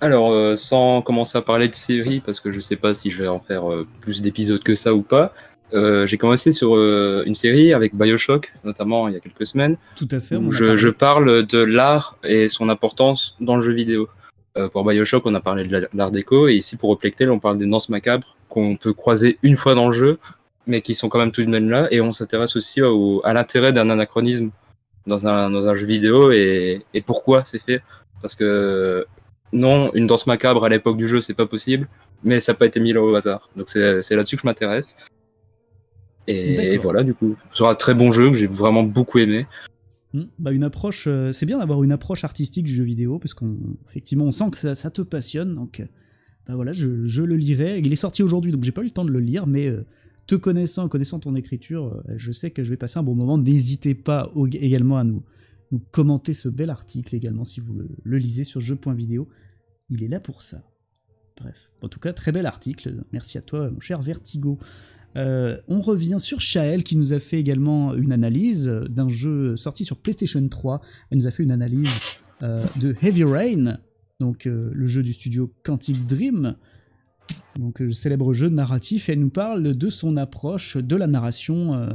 Alors, 0.00 0.30
euh, 0.30 0.56
sans 0.56 1.02
commencer 1.02 1.38
à 1.38 1.42
parler 1.42 1.68
de 1.68 1.74
série, 1.74 2.20
parce 2.20 2.40
que 2.40 2.52
je 2.52 2.60
sais 2.60 2.76
pas 2.76 2.94
si 2.94 3.10
je 3.10 3.22
vais 3.22 3.28
en 3.28 3.40
faire 3.40 3.64
plus 4.00 4.22
d'épisodes 4.22 4.62
que 4.62 4.74
ça 4.74 4.94
ou 4.94 5.02
pas, 5.02 5.32
j'ai 5.72 6.16
commencé 6.16 6.52
sur 6.52 6.76
une 6.76 7.34
série 7.34 7.74
avec 7.74 7.94
Bioshock, 7.94 8.52
notamment 8.64 9.08
il 9.08 9.14
y 9.14 9.16
a 9.16 9.20
quelques 9.20 9.46
semaines. 9.46 9.76
Tout 9.96 10.08
à 10.10 10.20
fait. 10.20 10.36
Où 10.36 10.52
je, 10.52 10.88
parle 10.88 11.44
de 11.44 11.58
l'art 11.58 12.16
et 12.24 12.48
son 12.48 12.68
importance 12.68 13.36
dans 13.40 13.56
le 13.56 13.62
jeu 13.62 13.72
vidéo. 13.72 14.08
pour 14.72 14.84
Bioshock, 14.84 15.26
on 15.26 15.34
a 15.34 15.40
parlé 15.40 15.64
de 15.64 15.88
l'art 15.92 16.10
déco, 16.10 16.48
et 16.48 16.54
ici 16.54 16.76
pour 16.76 16.90
Replectel, 16.90 17.30
on 17.30 17.40
parle 17.40 17.58
des 17.58 17.66
danses 17.66 17.88
macabres 17.88 18.36
qu'on 18.48 18.76
peut 18.76 18.92
croiser 18.92 19.38
une 19.42 19.56
fois 19.56 19.74
dans 19.74 19.88
le 19.88 19.92
jeu, 19.92 20.18
mais 20.66 20.82
qui 20.82 20.94
sont 20.94 21.08
quand 21.08 21.18
même 21.18 21.32
tout 21.32 21.44
de 21.44 21.50
même 21.50 21.68
là. 21.68 21.88
Et 21.90 22.00
on 22.00 22.12
s'intéresse 22.12 22.56
aussi 22.56 22.80
à 23.24 23.32
l'intérêt 23.32 23.72
d'un 23.72 23.90
anachronisme 23.90 24.50
dans 25.06 25.26
un, 25.26 25.50
dans 25.50 25.68
un 25.68 25.74
jeu 25.74 25.86
vidéo 25.86 26.32
et, 26.32 26.84
et 26.94 27.02
pourquoi 27.02 27.44
c'est 27.44 27.62
fait. 27.62 27.82
Parce 28.20 28.34
que 28.34 29.06
non, 29.52 29.92
une 29.94 30.06
danse 30.06 30.26
macabre 30.26 30.64
à 30.64 30.68
l'époque 30.68 30.96
du 30.96 31.08
jeu, 31.08 31.20
c'est 31.20 31.34
pas 31.34 31.46
possible, 31.46 31.88
mais 32.22 32.40
ça 32.40 32.52
n'a 32.52 32.58
pas 32.58 32.66
été 32.66 32.80
mis 32.80 32.92
là 32.92 33.02
au 33.02 33.14
hasard. 33.14 33.50
Donc 33.56 33.68
c'est 33.68 34.10
là-dessus 34.10 34.36
que 34.36 34.42
je 34.42 34.46
m'intéresse. 34.46 34.96
Et, 36.28 36.76
voilà, 36.78 37.04
du 37.04 37.14
coup, 37.14 37.36
ce 37.52 37.58
sera 37.58 37.70
un 37.70 37.74
très 37.74 37.94
bon 37.94 38.10
jeu 38.10 38.30
que 38.30 38.36
j'ai 38.36 38.48
vraiment 38.48 38.82
beaucoup 38.82 39.18
aimé. 39.18 39.46
Hmm, 40.12 40.24
bah 40.38 40.52
une 40.52 40.64
approche, 40.64 41.06
euh, 41.08 41.32
c'est 41.32 41.46
bien 41.46 41.58
d'avoir 41.58 41.82
une 41.82 41.92
approche 41.92 42.24
artistique 42.24 42.64
du 42.64 42.72
jeu 42.72 42.84
vidéo 42.84 43.18
parce 43.18 43.34
qu'on 43.34 43.56
effectivement 43.90 44.24
on 44.24 44.30
sent 44.30 44.50
que 44.52 44.56
ça, 44.56 44.76
ça 44.76 44.88
te 44.88 45.02
passionne 45.02 45.52
donc 45.52 45.82
bah 46.46 46.54
voilà 46.54 46.72
je, 46.72 47.04
je, 47.04 47.22
le 47.22 47.36
lirai. 47.36 47.80
Il 47.80 47.92
est 47.92 47.96
sorti 47.96 48.22
aujourd'hui 48.22 48.52
donc 48.52 48.62
j'ai 48.62 48.70
pas 48.70 48.82
eu 48.82 48.84
le 48.84 48.92
temps 48.92 49.04
de 49.04 49.10
le 49.10 49.18
lire 49.18 49.48
mais 49.48 49.66
euh, 49.66 49.84
te 50.26 50.34
connaissant, 50.34 50.88
connaissant 50.88 51.18
ton 51.18 51.34
écriture, 51.34 52.02
euh, 52.08 52.14
je 52.16 52.32
sais 52.32 52.50
que 52.50 52.64
je 52.64 52.70
vais 52.70 52.76
passer 52.76 52.98
un 52.98 53.02
bon 53.02 53.14
moment. 53.14 53.36
N'hésitez 53.38 53.94
pas 53.94 54.32
également 54.52 54.96
à 54.96 55.04
nous, 55.04 55.22
nous 55.72 55.80
commenter 55.90 56.34
ce 56.34 56.48
bel 56.48 56.70
article 56.70 57.14
également 57.14 57.44
si 57.44 57.60
vous 57.60 57.78
le, 58.04 58.18
lisez 58.18 58.44
sur 58.44 58.60
jeu.video. 58.60 59.28
Il 59.88 60.02
est 60.02 60.08
là 60.08 60.20
pour 60.20 60.42
ça. 60.42 60.62
Bref, 61.36 61.70
en 61.82 61.88
tout 61.88 62.00
cas, 62.00 62.12
très 62.12 62.32
bel 62.32 62.46
article. 62.46 63.04
Merci 63.12 63.38
à 63.38 63.42
toi, 63.42 63.70
mon 63.70 63.80
cher 63.80 64.00
Vertigo. 64.00 64.58
Euh, 65.16 65.58
on 65.68 65.80
revient 65.80 66.16
sur 66.18 66.40
Shael 66.40 66.84
qui 66.84 66.96
nous 66.96 67.12
a 67.12 67.18
fait 67.18 67.38
également 67.38 67.94
une 67.94 68.12
analyse 68.12 68.68
d'un 68.68 69.08
jeu 69.08 69.56
sorti 69.56 69.84
sur 69.84 69.96
PlayStation 69.96 70.46
3. 70.46 70.80
Elle 71.10 71.18
nous 71.18 71.26
a 71.26 71.30
fait 71.30 71.42
une 71.42 71.50
analyse 71.50 71.90
euh, 72.42 72.64
de 72.76 72.94
Heavy 73.02 73.24
Rain, 73.24 73.78
donc 74.20 74.44
le 74.46 74.86
jeu 74.86 75.02
du 75.02 75.12
studio 75.12 75.52
Quantic 75.62 76.06
Dream 76.06 76.56
donc 77.58 77.80
euh, 77.80 77.90
célèbre 77.90 78.32
jeu 78.32 78.48
narratif, 78.48 79.08
et 79.08 79.12
elle 79.12 79.20
nous 79.20 79.30
parle 79.30 79.62
de 79.62 79.90
son 79.90 80.16
approche 80.16 80.76
de 80.76 80.96
la 80.96 81.06
narration 81.06 81.74
euh, 81.74 81.88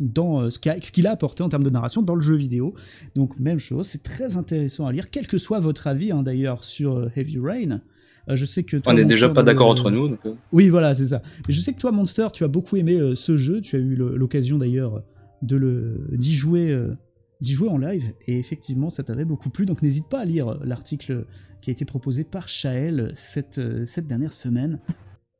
dans 0.00 0.42
euh, 0.42 0.50
ce 0.50 0.58
qu'il 0.58 1.06
a, 1.06 1.10
apporté 1.10 1.42
en 1.42 1.48
termes 1.48 1.62
de 1.62 1.70
narration 1.70 2.02
dans 2.02 2.14
le 2.14 2.20
jeu 2.20 2.34
vidéo. 2.34 2.74
Donc 3.14 3.38
même 3.38 3.58
chose, 3.58 3.86
c'est 3.86 4.02
très 4.02 4.36
intéressant 4.36 4.86
à 4.86 4.92
lire, 4.92 5.10
quel 5.10 5.26
que 5.26 5.38
soit 5.38 5.60
votre 5.60 5.86
avis 5.86 6.10
hein, 6.10 6.22
d'ailleurs 6.22 6.64
sur 6.64 7.10
Heavy 7.16 7.38
Rain. 7.38 7.80
je 8.28 8.44
sais 8.44 8.64
que 8.64 8.76
toi, 8.76 8.92
on 8.92 8.96
n'est 8.96 9.04
déjà 9.04 9.28
pas 9.28 9.42
d'accord 9.42 9.68
entre 9.68 9.90
nous. 9.90 10.16
Oui, 10.52 10.68
voilà, 10.68 10.94
c'est 10.94 11.06
ça. 11.06 11.22
Mais 11.46 11.54
je 11.54 11.60
sais 11.60 11.72
que 11.72 11.78
toi, 11.78 11.92
Monster, 11.92 12.28
tu 12.32 12.44
as 12.44 12.48
beaucoup 12.48 12.76
aimé 12.76 13.12
ce 13.14 13.36
jeu. 13.36 13.60
Tu 13.60 13.76
as 13.76 13.80
eu 13.80 13.94
l'occasion 13.94 14.58
d'ailleurs 14.58 15.02
de 15.42 15.56
le 15.56 16.08
d'y 16.12 16.32
jouer, 16.32 16.76
d'y 17.40 17.52
jouer 17.52 17.68
en 17.68 17.78
live, 17.78 18.12
et 18.26 18.38
effectivement, 18.38 18.90
ça 18.90 19.02
t'avait 19.02 19.24
beaucoup 19.24 19.50
plu. 19.50 19.66
Donc 19.66 19.82
n'hésite 19.82 20.08
pas 20.08 20.20
à 20.20 20.24
lire 20.24 20.58
l'article 20.64 21.26
qui 21.64 21.70
a 21.70 21.72
été 21.72 21.86
proposé 21.86 22.24
par 22.24 22.46
Shael 22.46 23.10
cette, 23.14 23.58
cette 23.86 24.06
dernière 24.06 24.34
semaine. 24.34 24.80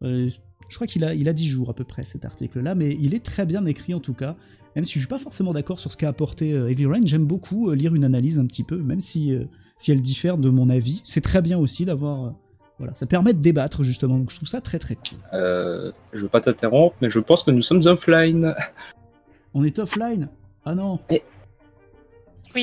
Euh, 0.02 0.30
je 0.68 0.74
crois 0.74 0.86
qu'il 0.86 1.04
a, 1.04 1.12
il 1.12 1.28
a 1.28 1.34
10 1.34 1.46
jours 1.46 1.68
à 1.68 1.74
peu 1.74 1.84
près 1.84 2.02
cet 2.02 2.24
article-là, 2.24 2.74
mais 2.74 2.96
il 2.98 3.14
est 3.14 3.22
très 3.22 3.44
bien 3.44 3.66
écrit 3.66 3.92
en 3.92 4.00
tout 4.00 4.14
cas. 4.14 4.34
Même 4.74 4.86
si 4.86 4.94
je 4.94 5.00
suis 5.00 5.08
pas 5.08 5.18
forcément 5.18 5.52
d'accord 5.52 5.78
sur 5.78 5.92
ce 5.92 5.98
qu'a 5.98 6.08
apporté 6.08 6.54
euh, 6.54 6.70
Heavy 6.70 6.86
Rain, 6.86 7.02
j'aime 7.04 7.26
beaucoup 7.26 7.68
euh, 7.68 7.74
lire 7.74 7.94
une 7.94 8.04
analyse 8.04 8.38
un 8.38 8.46
petit 8.46 8.64
peu, 8.64 8.78
même 8.78 9.02
si, 9.02 9.38
si 9.76 9.92
elle 9.92 10.00
diffère 10.00 10.38
de 10.38 10.48
mon 10.48 10.70
avis. 10.70 11.02
C'est 11.04 11.20
très 11.20 11.42
bien 11.42 11.58
aussi 11.58 11.84
d'avoir. 11.84 12.32
voilà, 12.78 12.94
ça 12.94 13.04
permet 13.04 13.34
de 13.34 13.40
débattre 13.40 13.82
justement, 13.82 14.16
donc 14.18 14.30
je 14.30 14.36
trouve 14.36 14.48
ça 14.48 14.62
très 14.62 14.78
très 14.78 14.94
cool. 14.94 15.18
Euh, 15.34 15.92
je 16.14 16.22
veux 16.22 16.28
pas 16.28 16.40
t'interrompre, 16.40 16.96
mais 17.02 17.10
je 17.10 17.18
pense 17.18 17.42
que 17.42 17.50
nous 17.50 17.62
sommes 17.62 17.82
offline. 17.84 18.54
On 19.52 19.62
est 19.62 19.78
offline? 19.78 20.30
Ah 20.64 20.74
non 20.74 20.98
Oui, 21.10 21.20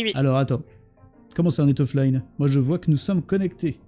oui. 0.04 0.12
Alors 0.16 0.38
attends. 0.38 0.64
Comment 1.36 1.50
ça 1.50 1.64
on 1.64 1.68
est 1.68 1.80
offline 1.80 2.24
Moi 2.40 2.48
je 2.48 2.60
vois 2.60 2.80
que 2.80 2.92
nous 2.92 2.98
sommes 2.98 3.22
connectés 3.22 3.80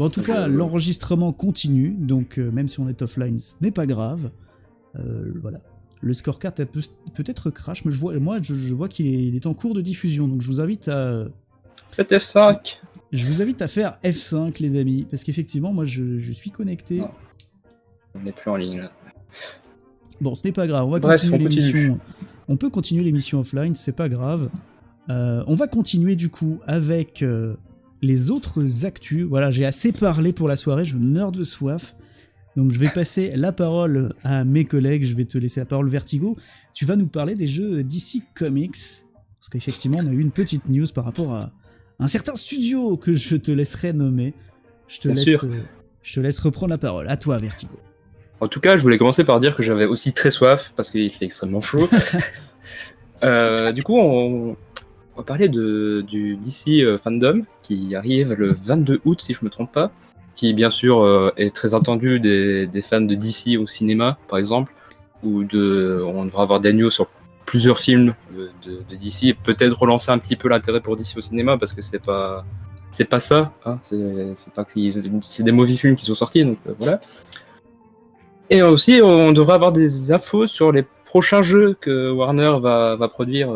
en 0.00 0.10
tout 0.10 0.22
cas, 0.22 0.46
l'enregistrement 0.46 1.32
continue, 1.32 1.90
donc 1.90 2.38
euh, 2.38 2.50
même 2.50 2.68
si 2.68 2.80
on 2.80 2.88
est 2.88 3.02
offline, 3.02 3.38
ce 3.38 3.54
n'est 3.60 3.70
pas 3.70 3.86
grave. 3.86 4.30
Euh, 4.98 5.32
voilà. 5.40 5.60
Le 6.00 6.14
scorecard 6.14 6.54
peut, 6.54 6.66
peut-être 7.14 7.50
crash, 7.50 7.84
mais 7.84 7.92
je 7.92 7.98
vois, 7.98 8.18
moi 8.18 8.38
je, 8.42 8.74
vois 8.74 8.88
qu'il 8.88 9.36
est, 9.36 9.46
en 9.46 9.54
cours 9.54 9.74
de 9.74 9.80
diffusion, 9.80 10.26
donc 10.26 10.40
je 10.40 10.48
vous 10.48 10.60
invite 10.60 10.88
à. 10.88 11.26
Faites 11.92 12.10
F5 12.10 12.76
Je 13.12 13.26
vous 13.26 13.42
invite 13.42 13.62
à 13.62 13.68
faire 13.68 13.98
F5, 14.02 14.60
les 14.60 14.76
amis, 14.80 15.06
parce 15.08 15.24
qu'effectivement, 15.24 15.72
moi 15.72 15.84
je, 15.84 16.32
suis 16.32 16.50
connecté. 16.50 17.02
On 18.14 18.20
n'est 18.20 18.32
plus 18.32 18.50
en 18.50 18.56
ligne. 18.56 18.88
Bon, 20.20 20.34
ce 20.34 20.46
n'est 20.46 20.52
pas 20.52 20.66
grave, 20.66 20.86
on 20.86 20.90
va 20.90 21.00
continuer 21.00 21.38
l'émission. 21.38 21.98
On 22.48 22.56
peut 22.56 22.70
continuer 22.70 23.04
l'émission 23.04 23.40
offline, 23.40 23.74
c'est 23.74 23.94
pas 23.94 24.08
grave. 24.08 24.50
Euh, 25.10 25.42
on 25.46 25.54
va 25.54 25.66
continuer 25.66 26.16
du 26.16 26.28
coup 26.28 26.60
avec 26.66 27.24
les 28.02 28.30
autres 28.30 28.86
actus. 28.86 29.24
Voilà, 29.24 29.50
j'ai 29.50 29.64
assez 29.64 29.92
parlé 29.92 30.32
pour 30.32 30.48
la 30.48 30.56
soirée, 30.56 30.84
je 30.84 30.96
meurs 30.96 31.32
de 31.32 31.44
soif. 31.44 31.94
Donc 32.56 32.70
je 32.70 32.78
vais 32.78 32.88
passer 32.94 33.32
la 33.36 33.52
parole 33.52 34.14
à 34.24 34.44
mes 34.44 34.64
collègues, 34.64 35.04
je 35.04 35.16
vais 35.16 35.24
te 35.24 35.38
laisser 35.38 35.60
la 35.60 35.66
parole 35.66 35.88
Vertigo. 35.88 36.36
Tu 36.74 36.84
vas 36.84 36.96
nous 36.96 37.06
parler 37.06 37.34
des 37.34 37.46
jeux 37.46 37.82
DC 37.82 38.22
Comics. 38.34 38.76
Parce 39.38 39.48
qu'effectivement, 39.50 39.98
on 40.00 40.06
a 40.06 40.12
eu 40.12 40.20
une 40.20 40.30
petite 40.30 40.68
news 40.68 40.86
par 40.94 41.04
rapport 41.04 41.34
à 41.34 41.50
un 41.98 42.06
certain 42.06 42.34
studio 42.34 42.96
que 42.96 43.12
je 43.12 43.36
te 43.36 43.50
laisserai 43.50 43.92
nommer. 43.92 44.34
Je 44.88 45.00
te, 45.00 45.08
laisse, 45.08 45.42
euh, 45.44 45.62
je 46.02 46.14
te 46.14 46.20
laisse 46.20 46.38
reprendre 46.38 46.70
la 46.70 46.78
parole. 46.78 47.08
À 47.08 47.16
toi, 47.16 47.38
Vertigo. 47.38 47.78
En 48.40 48.48
tout 48.48 48.60
cas, 48.60 48.76
je 48.76 48.82
voulais 48.82 48.98
commencer 48.98 49.24
par 49.24 49.40
dire 49.40 49.56
que 49.56 49.62
j'avais 49.62 49.86
aussi 49.86 50.12
très 50.12 50.30
soif 50.30 50.72
parce 50.76 50.90
qu'il 50.90 51.10
fait 51.10 51.24
extrêmement 51.24 51.60
chaud. 51.60 51.88
Euh, 53.24 53.70
du 53.70 53.84
coup, 53.84 53.96
on, 53.96 54.56
on 55.14 55.20
va 55.20 55.24
parler 55.24 55.48
de, 55.48 56.04
du 56.06 56.36
DC 56.36 56.82
euh, 56.82 56.96
Fandom 56.98 57.42
qui 57.62 57.94
arrive 57.94 58.32
le 58.32 58.52
22 58.52 59.00
août, 59.04 59.20
si 59.20 59.34
je 59.34 59.44
me 59.44 59.50
trompe 59.50 59.72
pas, 59.72 59.90
qui 60.36 60.54
bien 60.54 60.70
sûr 60.70 61.00
euh, 61.00 61.32
est 61.36 61.54
très 61.54 61.74
attendu 61.74 62.20
des, 62.20 62.82
fans 62.82 63.00
de 63.00 63.14
DC 63.14 63.58
au 63.60 63.66
cinéma, 63.66 64.18
par 64.28 64.38
exemple, 64.38 64.72
ou 65.22 65.44
de, 65.44 66.02
on 66.06 66.24
devra 66.24 66.42
avoir 66.42 66.60
des 66.60 66.72
news 66.72 66.90
sur 66.90 67.08
plusieurs 67.44 67.78
films 67.78 68.14
de, 68.34 68.96
DC 68.96 69.24
et 69.24 69.34
peut-être 69.34 69.78
relancer 69.78 70.10
un 70.10 70.18
petit 70.18 70.36
peu 70.36 70.48
l'intérêt 70.48 70.80
pour 70.80 70.96
DC 70.96 71.16
au 71.16 71.20
cinéma 71.20 71.58
parce 71.58 71.72
que 71.72 71.82
c'est 71.82 72.02
pas 72.02 72.44
c'est 72.90 73.06
pas 73.06 73.20
ça, 73.20 73.52
hein, 73.64 73.78
c'est 73.82 74.52
pas 74.54 74.66
c'est 74.66 75.42
des 75.42 75.52
mauvais 75.52 75.74
films 75.74 75.96
qui 75.96 76.04
sont 76.04 76.14
sortis, 76.14 76.44
donc 76.44 76.58
euh, 76.66 76.74
voilà. 76.78 77.00
Et 78.50 78.62
aussi, 78.62 79.00
on 79.02 79.32
devrait 79.32 79.54
avoir 79.54 79.72
des 79.72 80.12
infos 80.12 80.46
sur 80.46 80.72
les 80.72 80.84
prochains 81.06 81.40
jeux 81.40 81.74
que 81.80 82.10
Warner 82.10 82.58
va, 82.60 83.08
produire 83.08 83.50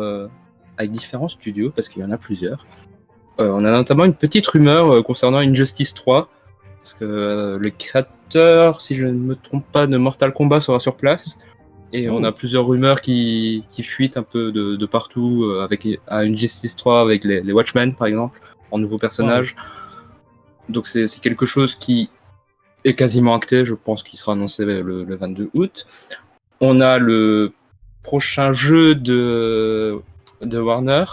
avec 0.77 0.91
différents 0.91 1.27
studios, 1.27 1.71
parce 1.71 1.89
qu'il 1.89 2.01
y 2.01 2.05
en 2.05 2.11
a 2.11 2.17
plusieurs. 2.17 2.65
Euh, 3.39 3.51
on 3.51 3.63
a 3.65 3.71
notamment 3.71 4.05
une 4.05 4.15
petite 4.15 4.47
rumeur 4.47 4.91
euh, 4.93 5.01
concernant 5.01 5.37
Injustice 5.37 5.93
3, 5.93 6.29
parce 6.77 6.93
que 6.93 7.05
euh, 7.05 7.59
le 7.59 7.69
créateur, 7.69 8.81
si 8.81 8.95
je 8.95 9.05
ne 9.05 9.11
me 9.11 9.35
trompe 9.35 9.65
pas, 9.71 9.87
de 9.87 9.97
Mortal 9.97 10.33
Kombat 10.33 10.61
sera 10.61 10.79
sur 10.79 10.95
place. 10.95 11.39
Et 11.93 12.09
on 12.09 12.23
a 12.23 12.33
plusieurs 12.33 12.67
rumeurs 12.67 12.99
qui, 12.99 13.63
qui 13.71 13.81
fuitent 13.81 14.17
un 14.17 14.23
peu 14.23 14.51
de, 14.51 14.75
de 14.75 14.85
partout, 14.85 15.45
euh, 15.45 15.63
avec 15.63 15.87
à 16.07 16.19
Injustice 16.19 16.75
3 16.75 16.99
avec 16.99 17.23
les, 17.23 17.41
les 17.41 17.53
Watchmen 17.53 17.95
par 17.95 18.07
exemple, 18.07 18.39
en 18.71 18.77
nouveaux 18.77 18.97
personnages. 18.97 19.55
Donc 20.67 20.85
c'est 20.85 21.07
c'est 21.07 21.21
quelque 21.21 21.45
chose 21.45 21.75
qui 21.75 22.09
est 22.83 22.93
quasiment 22.93 23.35
acté, 23.35 23.63
je 23.63 23.73
pense 23.73 24.03
qu'il 24.03 24.19
sera 24.19 24.33
annoncé 24.33 24.65
le, 24.65 24.81
le 24.81 25.15
22 25.15 25.49
août. 25.53 25.87
On 26.59 26.81
a 26.81 26.97
le 26.97 27.53
prochain 28.03 28.51
jeu 28.51 28.95
de, 28.95 30.01
de 30.41 30.59
Warner, 30.59 31.05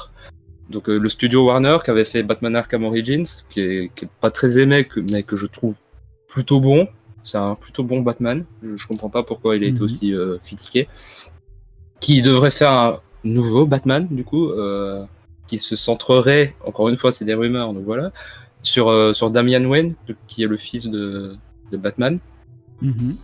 donc 0.71 0.89
euh, 0.89 0.99
le 0.99 1.09
studio 1.09 1.47
Warner 1.47 1.79
qui 1.85 1.91
avait 1.91 2.05
fait 2.05 2.23
Batman 2.23 2.57
Arkham 2.57 2.85
Origins, 2.85 3.27
qui 3.51 3.61
est, 3.61 3.91
qui 3.95 4.05
est 4.07 4.09
pas 4.21 4.31
très 4.31 4.59
aimé, 4.59 4.85
que- 4.85 5.01
mais 5.13 5.23
que 5.23 5.37
je 5.37 5.47
trouve 5.47 5.77
plutôt 6.29 6.61
bon. 6.61 6.89
C'est 7.23 7.39
un 7.39 7.55
plutôt 7.55 7.85
bon 7.85 8.01
Batman. 8.01 8.45
Je, 8.63 8.77
je 8.77 8.87
comprends 8.87 9.09
pas 9.09 9.23
pourquoi 9.23 9.57
il 9.57 9.65
a 9.65 9.67
été 9.67 9.79
Mhm. 9.79 9.85
aussi 9.85 10.13
euh, 10.15 10.37
critiqué. 10.45 10.89
Qui 12.01 12.21
devrait 12.23 12.51
faire 12.51 12.71
un 12.73 13.01
nouveau 13.25 13.65
Batman, 13.67 14.07
du 14.11 14.25
coup, 14.25 14.51
euh, 14.51 15.05
qui 15.47 15.59
se 15.59 15.77
centrerait, 15.77 16.55
encore 16.67 16.89
une 16.91 16.97
fois, 16.97 17.13
c'est 17.13 17.25
des 17.25 17.35
rumeurs, 17.35 17.73
donc 17.73 17.85
voilà, 17.85 18.13
sur, 18.63 19.15
sur 19.17 19.31
Damian 19.31 19.65
Wayne, 19.65 19.95
qui 20.27 20.43
est 20.43 20.47
le 20.47 20.57
fils 20.59 20.87
de, 20.89 21.37
de 21.71 21.77
Batman 21.77 22.19
Mhm. 22.83 23.17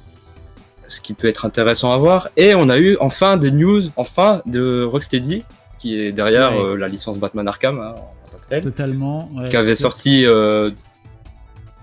ce 0.88 1.00
qui 1.00 1.12
peut 1.14 1.28
être 1.28 1.44
intéressant 1.44 1.92
à 1.92 1.98
voir. 1.98 2.28
Et 2.36 2.54
on 2.54 2.68
a 2.68 2.78
eu 2.78 2.96
enfin 3.00 3.36
des 3.36 3.50
news, 3.50 3.82
enfin, 3.96 4.42
de 4.46 4.82
Rocksteady, 4.84 5.44
qui 5.80 5.98
est 5.98 6.12
derrière 6.12 6.52
Ouais. 6.52 6.62
euh, 6.62 6.76
la 6.76 6.86
licence 6.88 7.18
Batman 7.18 7.48
Arkham 7.48 7.78
hein, 7.80 7.94
en 7.96 8.30
tant 8.30 8.38
que 8.42 8.48
telle, 8.48 8.62
Totalement. 8.62 9.28
ouais. 9.34 9.48
qui 9.48 9.56
avait 9.56 9.74
sorti 9.76 10.24
euh, 10.26 10.70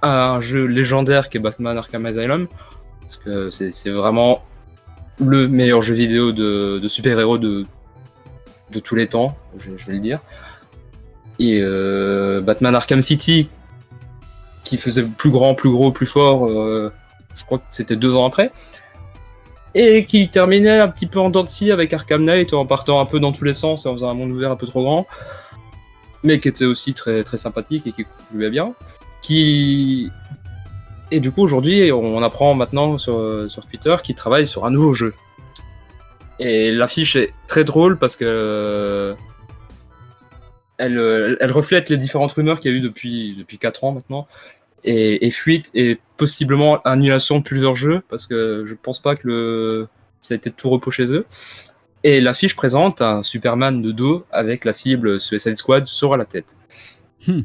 un 0.01 0.39
jeu 0.39 0.65
légendaire 0.65 1.27
qui 1.29 1.37
est 1.37 1.39
Batman 1.41 1.77
Arkham 1.77 2.05
Asylum, 2.05 2.47
parce 3.01 3.17
que 3.17 3.49
c'est 3.49 3.71
c'est 3.73 3.89
vraiment 3.89 4.43
le 5.19 5.47
meilleur 5.47 5.81
jeu 5.81 5.95
vidéo 5.95 6.31
de, 6.31 6.79
de 6.79 6.87
super-héros 6.87 7.37
de, 7.39 7.65
de 8.71 8.79
tous 8.79 8.93
les 8.95 9.07
temps, 9.07 9.35
je, 9.59 9.71
je 9.75 9.85
vais 9.87 9.93
le 9.93 9.99
dire. 9.99 10.19
Et 11.39 11.59
euh, 11.61 12.39
Batman 12.41 12.75
Arkham 12.75 13.01
City, 13.01 13.47
qui 14.63 14.77
faisait 14.77 15.03
plus 15.03 15.29
grand, 15.31 15.55
plus 15.55 15.71
gros, 15.71 15.91
plus 15.91 16.05
fort, 16.07 16.45
euh, 16.47 16.91
je 17.35 17.45
crois 17.45 17.57
que 17.59 17.63
c'était 17.71 17.95
deux 17.95 18.15
ans 18.15 18.25
après. 18.27 18.51
Et 19.75 20.05
qui 20.05 20.29
terminait 20.29 20.79
un 20.79 20.87
petit 20.87 21.07
peu 21.07 21.19
en 21.19 21.29
dents 21.29 21.43
de 21.43 21.49
scie 21.49 21.71
avec 21.71 21.93
Arkham 21.93 22.23
Knight 22.23 22.53
en 22.53 22.65
partant 22.65 22.99
un 22.99 23.05
peu 23.05 23.19
dans 23.19 23.31
tous 23.31 23.43
les 23.43 23.53
sens 23.53 23.85
et 23.85 23.89
en 23.89 23.93
faisant 23.93 24.09
un 24.09 24.13
monde 24.13 24.31
ouvert 24.31 24.51
un 24.51 24.55
peu 24.55 24.67
trop 24.67 24.83
grand. 24.83 25.07
Mais 26.23 26.39
qui 26.39 26.47
était 26.47 26.65
aussi 26.65 26.93
très, 26.93 27.23
très 27.23 27.37
sympathique 27.37 27.85
et 27.85 27.91
qui 27.91 28.05
concluait 28.05 28.49
bien. 28.49 28.73
Qui. 29.21 30.09
Et 31.11 31.19
du 31.19 31.31
coup, 31.31 31.41
aujourd'hui, 31.41 31.91
on 31.91 32.21
apprend 32.23 32.53
maintenant 32.53 32.97
sur, 32.97 33.49
sur 33.49 33.65
Twitter 33.65 33.95
qu'il 34.03 34.15
travaille 34.15 34.47
sur 34.47 34.65
un 34.65 34.71
nouveau 34.71 34.93
jeu. 34.93 35.13
Et 36.39 36.71
l'affiche 36.71 37.15
est 37.15 37.33
très 37.47 37.63
drôle 37.63 37.97
parce 37.97 38.15
que. 38.15 39.15
Elle, 40.79 40.99
euh, 40.99 41.35
elle 41.39 41.51
reflète 41.51 41.89
les 41.89 41.97
différentes 41.97 42.33
rumeurs 42.33 42.59
qu'il 42.59 42.71
y 42.71 42.73
a 42.75 42.77
eu 42.77 42.81
depuis, 42.81 43.33
depuis 43.35 43.57
4 43.57 43.83
ans 43.83 43.93
maintenant 43.93 44.27
et, 44.83 45.25
et 45.25 45.31
fuite 45.31 45.69
et 45.73 45.99
possiblement 46.17 46.81
annulation 46.83 47.39
de 47.39 47.43
plusieurs 47.43 47.75
jeux 47.75 48.01
parce 48.09 48.25
que 48.25 48.65
je 48.67 48.73
pense 48.75 49.01
pas 49.01 49.15
que 49.15 49.27
le 49.27 49.87
ça 50.19 50.33
a 50.33 50.37
été 50.37 50.49
tout 50.51 50.69
repos 50.69 50.91
chez 50.91 51.13
eux. 51.13 51.25
Et 52.03 52.21
l'affiche 52.21 52.55
présente 52.55 53.01
un 53.01 53.21
Superman 53.23 53.81
de 53.81 53.91
dos 53.91 54.25
avec 54.31 54.65
la 54.65 54.73
cible 54.73 55.19
Suicide 55.19 55.57
Squad 55.57 55.85
sur 55.85 56.15
la 56.15 56.25
tête. 56.25 56.55
Hmm. 57.27 57.41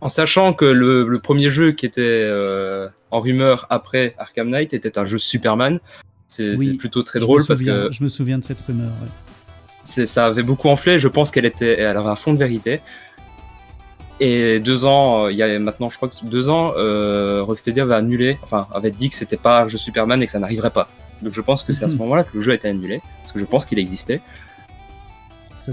En 0.00 0.08
sachant 0.08 0.54
que 0.54 0.64
le, 0.64 1.06
le 1.06 1.18
premier 1.20 1.50
jeu 1.50 1.72
qui 1.72 1.84
était 1.86 2.00
euh, 2.02 2.88
en 3.10 3.20
rumeur 3.20 3.66
après 3.70 4.14
Arkham 4.18 4.48
Knight 4.48 4.72
était 4.72 4.98
un 4.98 5.04
jeu 5.04 5.18
Superman, 5.18 5.78
c'est 6.26 6.54
Oui, 6.56 6.74
plutôt 6.74 7.02
très 7.02 7.20
drôle 7.20 7.44
parce 7.46 7.62
que 7.62 7.88
Je 7.92 8.02
me 8.02 8.08
souviens 8.08 8.38
de 8.38 8.44
cette 8.44 8.60
rumeur. 8.62 8.90
ouais. 9.02 10.06
ça 10.06 10.26
avait 10.26 10.42
beaucoup 10.42 10.68
enflé. 10.68 10.98
Je 10.98 11.08
pense 11.08 11.30
qu'elle 11.30 11.44
était, 11.44 11.78
elle 11.80 11.96
avait 11.96 12.08
un 12.08 12.16
fond 12.16 12.32
de 12.32 12.38
vérité. 12.38 12.80
Et 14.22 14.60
deux 14.60 14.84
ans, 14.84 15.24
euh, 15.24 15.32
il 15.32 15.38
y 15.38 15.42
a 15.42 15.58
maintenant, 15.58 15.88
je 15.88 15.96
crois 15.96 16.08
que 16.08 16.14
deux 16.24 16.50
ans, 16.50 16.74
euh, 16.76 17.42
Rocksteady 17.42 17.80
avait 17.80 17.94
annulé, 17.94 18.38
enfin, 18.42 18.66
avait 18.72 18.90
dit 18.90 19.08
que 19.08 19.14
c'était 19.16 19.38
pas 19.38 19.62
un 19.62 19.66
jeu 19.66 19.78
Superman 19.78 20.22
et 20.22 20.26
que 20.26 20.32
ça 20.32 20.38
n'arriverait 20.38 20.70
pas. 20.70 20.88
Donc 21.22 21.32
je 21.32 21.40
pense 21.40 21.64
que 21.64 21.72
c'est 21.72 21.84
à 21.84 21.88
ce 21.88 21.94
Mhm. 21.94 22.00
moment-là 22.00 22.24
que 22.24 22.30
le 22.34 22.40
jeu 22.42 22.52
a 22.52 22.54
été 22.54 22.68
annulé, 22.68 23.00
parce 23.22 23.32
que 23.32 23.38
je 23.38 23.44
pense 23.46 23.64
qu'il 23.64 23.78
existait. 23.78 24.20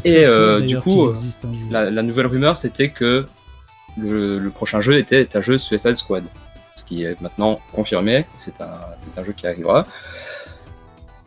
Et, 0.06 0.26
euh, 0.26 0.60
du 0.62 0.80
coup, 0.80 1.14
jeu. 1.14 1.20
La, 1.72 1.90
la 1.92 2.04
nouvelle 2.04 2.28
rumeur, 2.28 2.56
c'était 2.58 2.90
que 2.90 3.26
le, 3.98 4.40
le 4.40 4.50
prochain 4.50 4.80
jeu 4.82 4.98
était 4.98 5.36
un 5.36 5.42
jeu 5.42 5.58
Suicide 5.58 5.96
Squad. 5.96 6.24
Ce 6.76 6.84
qui 6.84 7.04
est 7.04 7.20
maintenant 7.22 7.60
confirmé, 7.74 8.26
c'est 8.36 8.62
un, 8.62 8.70
un 9.18 9.24
jeu 9.24 9.34
qui 9.34 9.48
arrivera. 9.48 9.84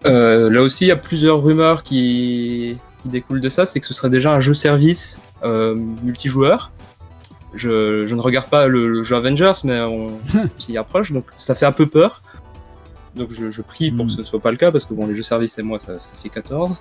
Euh, 0.06 0.48
là 0.50 0.62
aussi, 0.62 0.84
il 0.86 0.88
y 0.88 0.92
a 0.92 0.96
plusieurs 0.96 1.42
rumeurs 1.42 1.82
qui, 1.82 2.78
qui 3.02 3.08
découlent 3.08 3.40
de 3.40 3.48
ça, 3.48 3.66
c'est 3.66 3.80
que 3.80 3.86
ce 3.86 3.92
serait 3.94 4.10
déjà 4.10 4.32
un 4.34 4.40
jeu 4.40 4.54
service 4.54 5.20
euh, 5.42 5.74
multijoueur. 5.74 6.70
Je, 7.54 8.06
je 8.06 8.14
ne 8.14 8.20
regarde 8.20 8.48
pas 8.48 8.66
le, 8.66 8.88
le 8.88 9.02
jeu 9.04 9.16
Avengers, 9.16 9.52
mais 9.64 9.80
on 9.80 10.08
s'y 10.58 10.76
approche, 10.78 11.12
donc 11.12 11.26
ça 11.36 11.54
fait 11.54 11.66
un 11.66 11.72
peu 11.72 11.86
peur. 11.86 12.22
Donc 13.16 13.30
je, 13.32 13.50
je 13.50 13.62
prie 13.62 13.90
pour 13.90 14.04
Mm. 14.04 14.08
que 14.08 14.14
ce 14.14 14.20
ne 14.20 14.24
soit 14.24 14.40
pas 14.40 14.50
le 14.50 14.56
cas, 14.56 14.70
parce 14.70 14.84
que 14.84 14.94
bon, 14.94 15.06
les 15.06 15.16
jeux 15.16 15.22
service 15.22 15.58
et 15.58 15.62
moi, 15.62 15.78
ça, 15.78 15.94
ça 16.02 16.14
fait 16.16 16.28
14. 16.28 16.76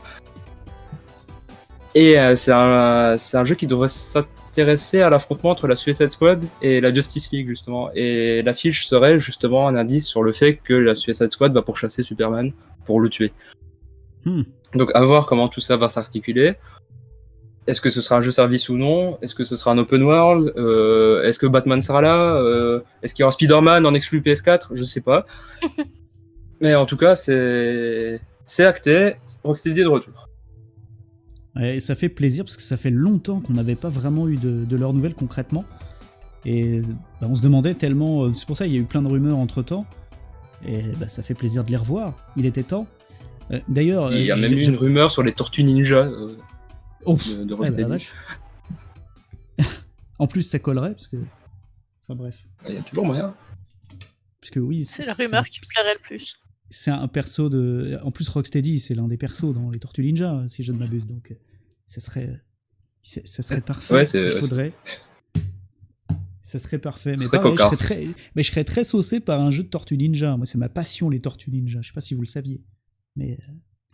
Et 1.96 2.20
euh, 2.20 2.36
c'est 2.36 2.52
un, 2.52 3.18
c'est 3.18 3.38
un 3.38 3.44
jeu 3.44 3.56
qui 3.56 3.66
devrait 3.66 3.88
s'intéresser 3.88 5.02
à 5.02 5.10
l'affrontement 5.10 5.50
entre 5.50 5.68
la 5.68 5.76
Suicide 5.76 6.10
Squad 6.12 6.44
et 6.62 6.82
la 6.82 6.94
Justice 6.94 7.32
League, 7.32 7.48
justement. 7.48 7.90
Et 7.96 8.44
l'affiche 8.44 8.88
serait 8.88 9.20
justement 9.20 9.68
un 9.68 9.76
indice 9.76 10.06
sur 10.06 10.22
le 10.22 10.32
fait 10.32 10.58
que 10.58 10.74
la 10.74 10.94
Suicide 10.94 11.32
Squad 11.32 11.52
va 11.52 11.64
pourchasser 11.64 12.04
Superman 12.04 12.52
pour 12.86 13.00
le 13.00 13.10
tuer. 13.10 13.34
Hmm. 14.26 14.44
Donc 14.76 14.92
à 14.94 15.04
voir 15.04 15.26
comment 15.26 15.48
tout 15.48 15.62
ça 15.62 15.78
va 15.78 15.90
s'articuler. 15.90 16.54
Est-ce 17.70 17.82
que 17.82 17.90
ce 17.90 18.02
sera 18.02 18.18
un 18.18 18.22
jeu 18.22 18.32
service 18.32 18.68
ou 18.70 18.78
non? 18.78 19.18
Est-ce 19.22 19.36
que 19.36 19.46
ce 19.46 19.56
sera 19.56 19.72
un 19.72 19.78
open 19.78 20.02
world? 20.04 20.54
Euh, 20.58 21.24
Est-ce 21.24 21.38
que 21.40 21.46
Batman 21.48 21.82
sera 21.82 22.02
là? 22.02 22.36
Euh, 22.36 22.82
Est-ce 23.04 23.14
qu'il 23.14 23.22
y 23.22 23.26
aura 23.26 23.32
Spider-Man 23.32 23.86
en 23.86 23.94
exclu 23.94 24.22
PS4 24.22 24.70
Je 24.74 24.84
sais 24.84 25.02
pas. 25.02 25.26
Mais 26.62 26.76
en 26.76 26.86
tout 26.86 26.98
cas, 26.98 27.16
c'est 27.16 28.20
c'est 28.46 28.66
acté. 28.66 29.14
Rocksteady 29.44 29.82
est 29.82 29.84
de 29.84 29.90
retour. 29.90 30.28
Et 31.62 31.80
ça 31.80 31.96
fait 31.96 32.10
plaisir 32.10 32.44
parce 32.46 32.56
que 32.58 32.62
ça 32.64 32.78
fait 32.78 32.90
longtemps 32.92 33.40
qu'on 33.42 33.54
n'avait 33.54 33.76
pas 33.76 33.90
vraiment 33.90 34.28
eu 34.30 34.36
de, 34.38 34.66
de 34.66 34.76
leurs 34.78 34.94
nouvelles 34.94 35.16
concrètement. 35.16 35.66
Et 36.46 36.82
bah, 37.22 37.28
on 37.30 37.36
se 37.36 37.42
demandait 37.42 37.74
tellement. 37.74 38.24
euh, 38.26 38.32
C'est 38.34 38.46
pour 38.48 38.58
ça 38.58 38.66
qu'il 38.66 38.74
y 38.74 38.78
a 38.78 38.82
eu 38.82 38.86
plein 38.86 39.02
de 39.02 39.08
rumeurs 39.10 39.38
entre 39.38 39.62
temps. 39.62 39.86
Et 40.68 40.82
bah, 41.00 41.10
ça 41.10 41.24
fait 41.24 41.34
plaisir 41.34 41.64
de 41.64 41.72
les 41.72 41.78
revoir. 41.78 42.14
Il 42.38 42.46
était 42.46 42.64
temps. 42.64 42.88
Euh, 43.52 43.60
D'ailleurs, 43.68 44.12
Il 44.14 44.26
y 44.26 44.32
a 44.32 44.36
même 44.36 44.54
eu 44.54 44.62
j'ai- 44.62 44.70
une 44.70 44.76
rumeur 44.78 45.12
sur 45.12 45.24
les 45.24 45.32
Tortues 45.34 45.64
Ninja 45.64 45.98
euh, 46.06 46.30
Oh, 47.06 47.16
de, 47.18 47.44
de 47.46 47.54
ouais, 47.54 47.72
bah, 47.72 47.78
la 47.82 47.88
Rocksteady. 47.88 48.10
en 50.20 50.28
plus, 50.28 50.44
ça 50.44 50.60
collerait 50.60 50.92
parce 50.92 51.08
que. 51.08 51.18
Enfin 52.04 52.16
bref. 52.16 52.46
Il 52.68 52.76
y 52.76 52.78
a 52.78 52.84
toujours 52.84 53.06
moyen. 53.06 53.36
Parce 54.42 54.52
que 54.52 54.60
oui, 54.60 54.86
C'est 54.86 55.06
la 55.06 55.12
un- 55.12 55.16
rumeur 55.16 55.46
qui 55.46 55.60
me 55.62 55.68
plairait 55.74 55.94
le 55.94 56.00
plus. 56.02 56.38
C'est 56.70 56.92
un 56.92 57.08
perso 57.08 57.50
de. 57.50 58.00
En 58.04 58.12
plus, 58.12 58.28
Rocksteady, 58.30 58.80
c'est 58.80 58.96
l'un 58.96 59.08
des 59.08 59.18
persos 59.18 59.54
dans 59.54 59.70
les 59.70 59.80
Tortues 59.80 60.04
Ninja, 60.04 60.44
si 60.50 60.64
je 60.64 60.72
ne 60.72 60.78
m'abuse. 60.78 61.06
Donc, 61.08 61.32
euh, 61.32 61.36
ça 61.88 62.00
serait. 62.00 62.42
Ça 63.02 63.42
serait 63.42 63.62
parfait. 63.62 63.94
Ouais, 63.94 64.06
c'est- 64.06 64.24
Il 64.24 64.32
faudrait. 64.40 64.74
Ça 66.44 66.58
serait 66.60 66.80
parfait. 66.80 67.16
Mais 67.18 67.28
pareil, 67.28 67.54
je 67.56 67.62
serais, 67.64 67.76
très... 67.78 68.08
mais 68.36 68.42
je 68.44 68.50
serais 68.52 68.64
très 68.64 68.84
saucé 68.84 69.20
par 69.20 69.40
un 69.40 69.52
jeu 69.52 69.64
de 69.64 69.68
Tortues 69.70 69.98
Ninja. 69.98 70.36
Moi, 70.36 70.46
c'est 70.48 70.58
ma 70.58 70.68
passion, 70.70 71.10
les 71.10 71.20
Tortues 71.20 71.52
Ninja. 71.52 71.82
Je 71.82 71.88
sais 71.90 71.94
pas 71.94 72.02
si 72.02 72.14
vous 72.16 72.22
le 72.22 72.28
saviez. 72.28 72.64
Mais. 73.16 73.40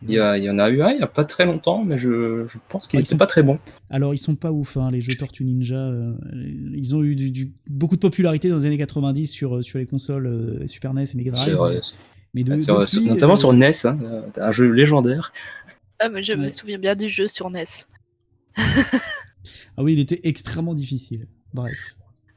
Il 0.02 0.10
y, 0.10 0.18
a- 0.18 0.36
il 0.36 0.44
y 0.44 0.50
en 0.50 0.58
a 0.58 0.68
eu 0.68 0.82
un 0.82 0.90
il 0.90 1.00
y 1.00 1.02
a 1.02 1.06
pas 1.06 1.24
très 1.24 1.46
longtemps, 1.46 1.82
mais 1.82 1.96
je, 1.96 2.46
je 2.46 2.58
pense 2.68 2.86
qu'il 2.86 2.98
ils 2.98 3.02
était 3.02 3.10
sont- 3.10 3.16
pas 3.16 3.26
très 3.26 3.42
bon. 3.42 3.58
Alors, 3.88 4.12
ils 4.12 4.18
sont 4.18 4.36
pas 4.36 4.52
ouf, 4.52 4.76
hein, 4.76 4.90
les 4.90 5.00
jeux 5.00 5.14
Tortues 5.14 5.44
Ninja. 5.44 5.74
euh, 5.76 6.12
ils 6.74 6.94
ont 6.94 7.02
eu 7.02 7.16
du, 7.16 7.30
du- 7.30 7.52
beaucoup 7.66 7.96
de 7.96 8.00
popularité 8.00 8.50
dans 8.50 8.56
les 8.58 8.66
années 8.66 8.76
90 8.76 9.26
sur, 9.26 9.56
euh, 9.56 9.62
sur 9.62 9.78
les 9.78 9.86
consoles 9.86 10.26
euh, 10.26 10.66
Super 10.66 10.92
NES 10.92 11.04
et 11.14 11.16
Mega 11.16 11.30
Drive. 11.30 11.58
Mais 12.34 12.44
de, 12.44 12.60
sur- 12.60 12.78
depuis, 12.80 12.90
sur- 12.90 13.02
notamment 13.02 13.32
euh, 13.32 13.36
sur 13.36 13.52
NES, 13.54 13.70
hein, 13.86 13.98
un 14.36 14.50
jeu 14.50 14.70
légendaire. 14.70 15.32
Ah, 15.98 16.10
mais 16.10 16.22
je 16.22 16.34
me 16.34 16.48
souviens 16.50 16.78
bien 16.78 16.94
du 16.94 17.08
jeu 17.08 17.26
sur 17.26 17.48
NES. 17.50 17.64
Ah 19.78 19.82
oui, 19.82 19.94
il 19.94 19.98
était 20.00 20.20
extrêmement 20.24 20.74
difficile. 20.74 21.26
Bref. 21.54 21.96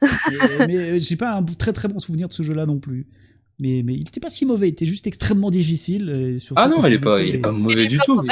mais, 0.60 0.66
mais 0.68 0.98
j'ai 0.98 1.16
pas 1.16 1.34
un 1.34 1.42
très 1.42 1.72
très 1.74 1.88
bon 1.88 1.98
souvenir 1.98 2.28
de 2.28 2.32
ce 2.32 2.42
jeu-là 2.42 2.64
non 2.64 2.78
plus. 2.78 3.06
Mais, 3.60 3.82
mais 3.84 3.94
il 3.94 4.08
était 4.08 4.20
pas 4.20 4.30
si 4.30 4.46
mauvais, 4.46 4.68
il 4.68 4.72
était 4.72 4.86
juste 4.86 5.06
extrêmement 5.06 5.50
difficile. 5.50 6.36
surtout 6.38 6.60
Ah 6.62 6.66
non, 6.68 6.76
quand 6.80 6.86
il 6.86 6.94
est 6.94 6.98
on 6.98 7.00
pas, 7.00 7.20
était- 7.20 7.28
il 7.28 7.34
est 7.36 7.38
pas 7.38 7.52
mauvais 7.52 7.86
du 7.88 7.98
pas 7.98 8.04
tout. 8.04 8.14
mauvais. 8.16 8.28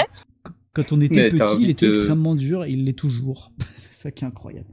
Quand 0.73 0.93
on 0.93 1.01
était 1.01 1.29
petit, 1.29 1.57
il 1.61 1.71
était 1.71 1.87
de- 1.89 1.95
extrêmement 1.95 2.35
dur 2.35 2.65
et 2.65 2.71
il 2.71 2.85
l'est 2.85 2.93
toujours. 2.99 3.53
C'est 3.77 3.93
ça 3.95 4.11
qui 4.11 4.25
est 4.25 4.27
incroyable. 4.29 4.69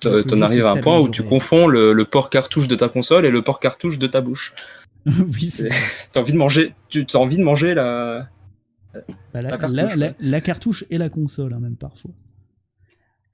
T'en 0.00 0.40
arrives 0.40 0.64
à 0.64 0.72
un 0.72 0.76
point 0.80 0.98
où 0.98 1.08
tu 1.10 1.20
amélioré. 1.20 1.28
confonds 1.28 1.66
le, 1.66 1.92
le 1.92 2.04
port 2.06 2.30
cartouche 2.30 2.68
de 2.68 2.74
ta 2.74 2.88
console 2.88 3.26
et 3.26 3.30
le 3.30 3.42
port 3.42 3.60
cartouche 3.60 3.98
de 3.98 4.06
ta 4.06 4.20
bouche. 4.22 4.54
oui. 5.06 5.52
T'as 6.12 6.20
envie 6.20 6.32
de 6.32 6.38
manger, 6.38 6.74
tu 6.88 7.04
as 7.12 7.16
envie 7.18 7.36
de 7.36 7.42
manger 7.44 7.74
la. 7.74 8.28
Bah, 9.32 9.42
la, 9.42 9.42
La 9.42 9.58
cartouche, 9.58 9.76
la- 9.76 9.96
la- 9.96 10.06
ouais. 10.06 10.14
la 10.20 10.40
cartouche 10.40 10.84
et 10.90 10.98
la 10.98 11.08
console, 11.10 11.52
hein, 11.52 11.60
même 11.60 11.76
parfois. 11.76 12.10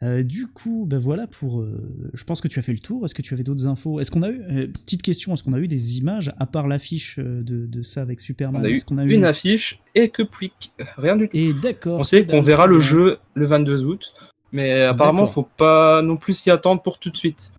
Euh, 0.03 0.23
du 0.23 0.47
coup, 0.47 0.85
ben 0.87 0.99
voilà 0.99 1.27
pour. 1.27 1.61
euh, 1.61 2.11
je 2.13 2.23
pense 2.25 2.43
que 2.43 2.49
tu 2.49 2.59
as 2.59 2.63
fait 2.63 2.73
le 2.75 2.81
tour. 2.81 3.05
Est-ce 3.05 3.15
que 3.15 3.23
tu 3.23 3.33
avais 3.33 3.43
d'autres 3.43 3.67
infos? 3.67 3.99
Est-ce 3.99 4.11
qu'on 4.11 4.23
a 4.23 4.31
eu 4.31 4.43
euh, 4.51 4.67
petite 4.67 5.01
question 5.01 5.33
Est-ce 5.33 5.43
qu'on 5.43 5.55
a 5.55 5.59
eu 5.59 5.69
des 5.69 5.97
images 5.97 6.31
à 6.39 6.45
part 6.47 6.69
l'affiche 6.69 7.19
de, 7.19 7.67
de 7.67 7.83
ça 7.83 8.03
avec 8.03 8.21
Superman? 8.21 8.61
On 8.61 8.65
a 8.65 8.69
eu 8.69 8.75
Est-ce 8.75 8.85
qu'on 8.85 8.99
a 8.99 9.05
une 9.05 9.25
affiche 9.25 9.81
et 9.95 10.11
que 10.11 10.23
puis 10.23 10.53
rien 10.99 11.17
du 11.17 11.29
tout. 11.29 11.37
Et 11.37 11.55
d'accord. 11.55 12.01
On 12.01 12.05
sait 12.05 12.27
qu'on 12.27 12.43
verra 12.43 12.67
le 12.67 12.79
jeu 12.79 13.19
le 13.35 13.47
22 13.47 13.85
août, 13.85 14.13
mais 14.53 14.83
apparemment, 14.83 15.27
faut 15.27 15.49
pas 15.57 16.03
non 16.03 16.19
plus 16.19 16.35
s'y 16.35 16.51
attendre 16.51 16.83
pour 16.83 16.99
tout 16.99 17.09
de 17.11 17.17
suite. 17.17 17.51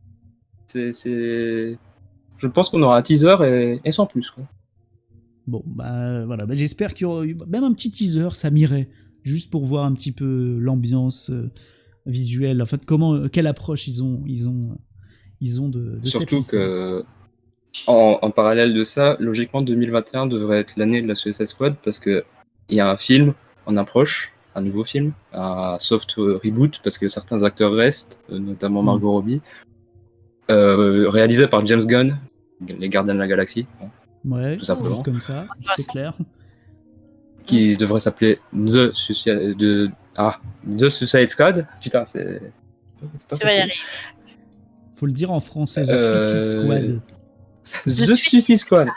C'est, 0.67 0.93
c'est... 0.93 1.77
Je 2.37 2.47
pense 2.47 2.69
qu'on 2.69 2.83
aura 2.83 2.97
un 2.97 3.01
teaser 3.01 3.35
et, 3.43 3.81
et 3.83 3.91
sans 3.91 4.05
plus. 4.05 4.29
Quoi. 4.29 4.43
Bon, 5.47 5.63
bah 5.65 6.23
voilà. 6.25 6.45
Bah, 6.45 6.53
J'espère 6.53 6.93
qu'il 6.93 7.03
y 7.03 7.05
aura 7.05 7.25
eu 7.25 7.35
même 7.47 7.63
un 7.63 7.73
petit 7.73 7.89
teaser, 7.89 8.29
ça 8.33 8.51
m'irait, 8.51 8.89
juste 9.23 9.49
pour 9.49 9.65
voir 9.65 9.85
un 9.85 9.93
petit 9.93 10.11
peu 10.11 10.59
l'ambiance 10.59 11.31
euh, 12.07 12.11
visuelle. 12.11 12.61
En 12.61 12.65
fait, 12.65 12.85
comment, 12.85 13.13
euh, 13.13 13.27
quelle 13.27 13.47
approche 13.47 13.87
ils 13.87 14.03
ont, 14.03 14.23
ils 14.25 14.49
ont, 14.49 14.71
euh, 14.71 14.75
ils 15.41 15.61
ont 15.61 15.69
de, 15.69 15.99
Surtout 16.03 16.41
que, 16.43 17.03
en, 17.85 18.17
en 18.21 18.31
parallèle 18.31 18.73
de 18.73 18.83
ça, 18.83 19.17
logiquement, 19.19 19.61
2021 19.61 20.25
devrait 20.27 20.59
être 20.59 20.73
l'année 20.77 21.01
de 21.01 21.07
la 21.07 21.15
Suicide 21.15 21.47
Squad 21.47 21.75
parce 21.83 21.99
que 21.99 22.23
il 22.69 22.75
y 22.75 22.79
a 22.79 22.89
un 22.89 22.97
film 22.97 23.33
en 23.65 23.77
approche, 23.77 24.33
un 24.55 24.61
nouveau 24.61 24.83
film, 24.83 25.13
un 25.33 25.77
soft 25.79 26.17
euh, 26.17 26.39
reboot 26.43 26.79
parce 26.83 26.97
que 26.97 27.07
certains 27.07 27.43
acteurs 27.43 27.73
restent, 27.73 28.19
euh, 28.31 28.39
notamment 28.39 28.81
Mm. 28.81 28.85
Margot 28.85 29.11
Robbie, 29.11 29.41
euh, 30.49 31.09
réalisé 31.09 31.47
par 31.47 31.65
James 31.65 31.85
Gunn, 31.85 32.17
les 32.67 32.89
Gardiens 32.89 33.13
de 33.13 33.19
la 33.19 33.27
Galaxie. 33.27 33.67
hein. 33.81 33.87
Ouais, 34.25 34.57
tout 34.57 34.65
simplement. 34.65 34.89
juste 34.89 35.05
comme 35.05 35.19
ça, 35.19 35.45
c'est 35.77 35.87
clair. 35.87 36.17
qui 37.45 37.77
devrait 37.77 37.99
s'appeler 37.99 38.39
The 38.53 38.91
Suicide, 38.93 39.55
de, 39.57 39.89
ah, 40.17 40.39
The 40.77 40.89
Suicide 40.89 41.29
Squad. 41.29 41.65
Putain, 41.81 42.05
c'est. 42.05 42.41
Tu 42.99 43.05
vas 43.05 43.09
y 43.35 43.37
facile. 43.39 43.47
arriver. 43.59 43.73
Faut 44.95 45.05
le 45.05 45.11
dire 45.13 45.31
en 45.31 45.39
français, 45.39 45.83
The 45.83 45.89
Euh, 45.89 46.41
Suicide 46.43 46.59
Squad. 46.59 46.99
The 47.85 47.89
Suicide 47.91 48.15
Suicide 48.15 48.59
Squad. 48.59 48.87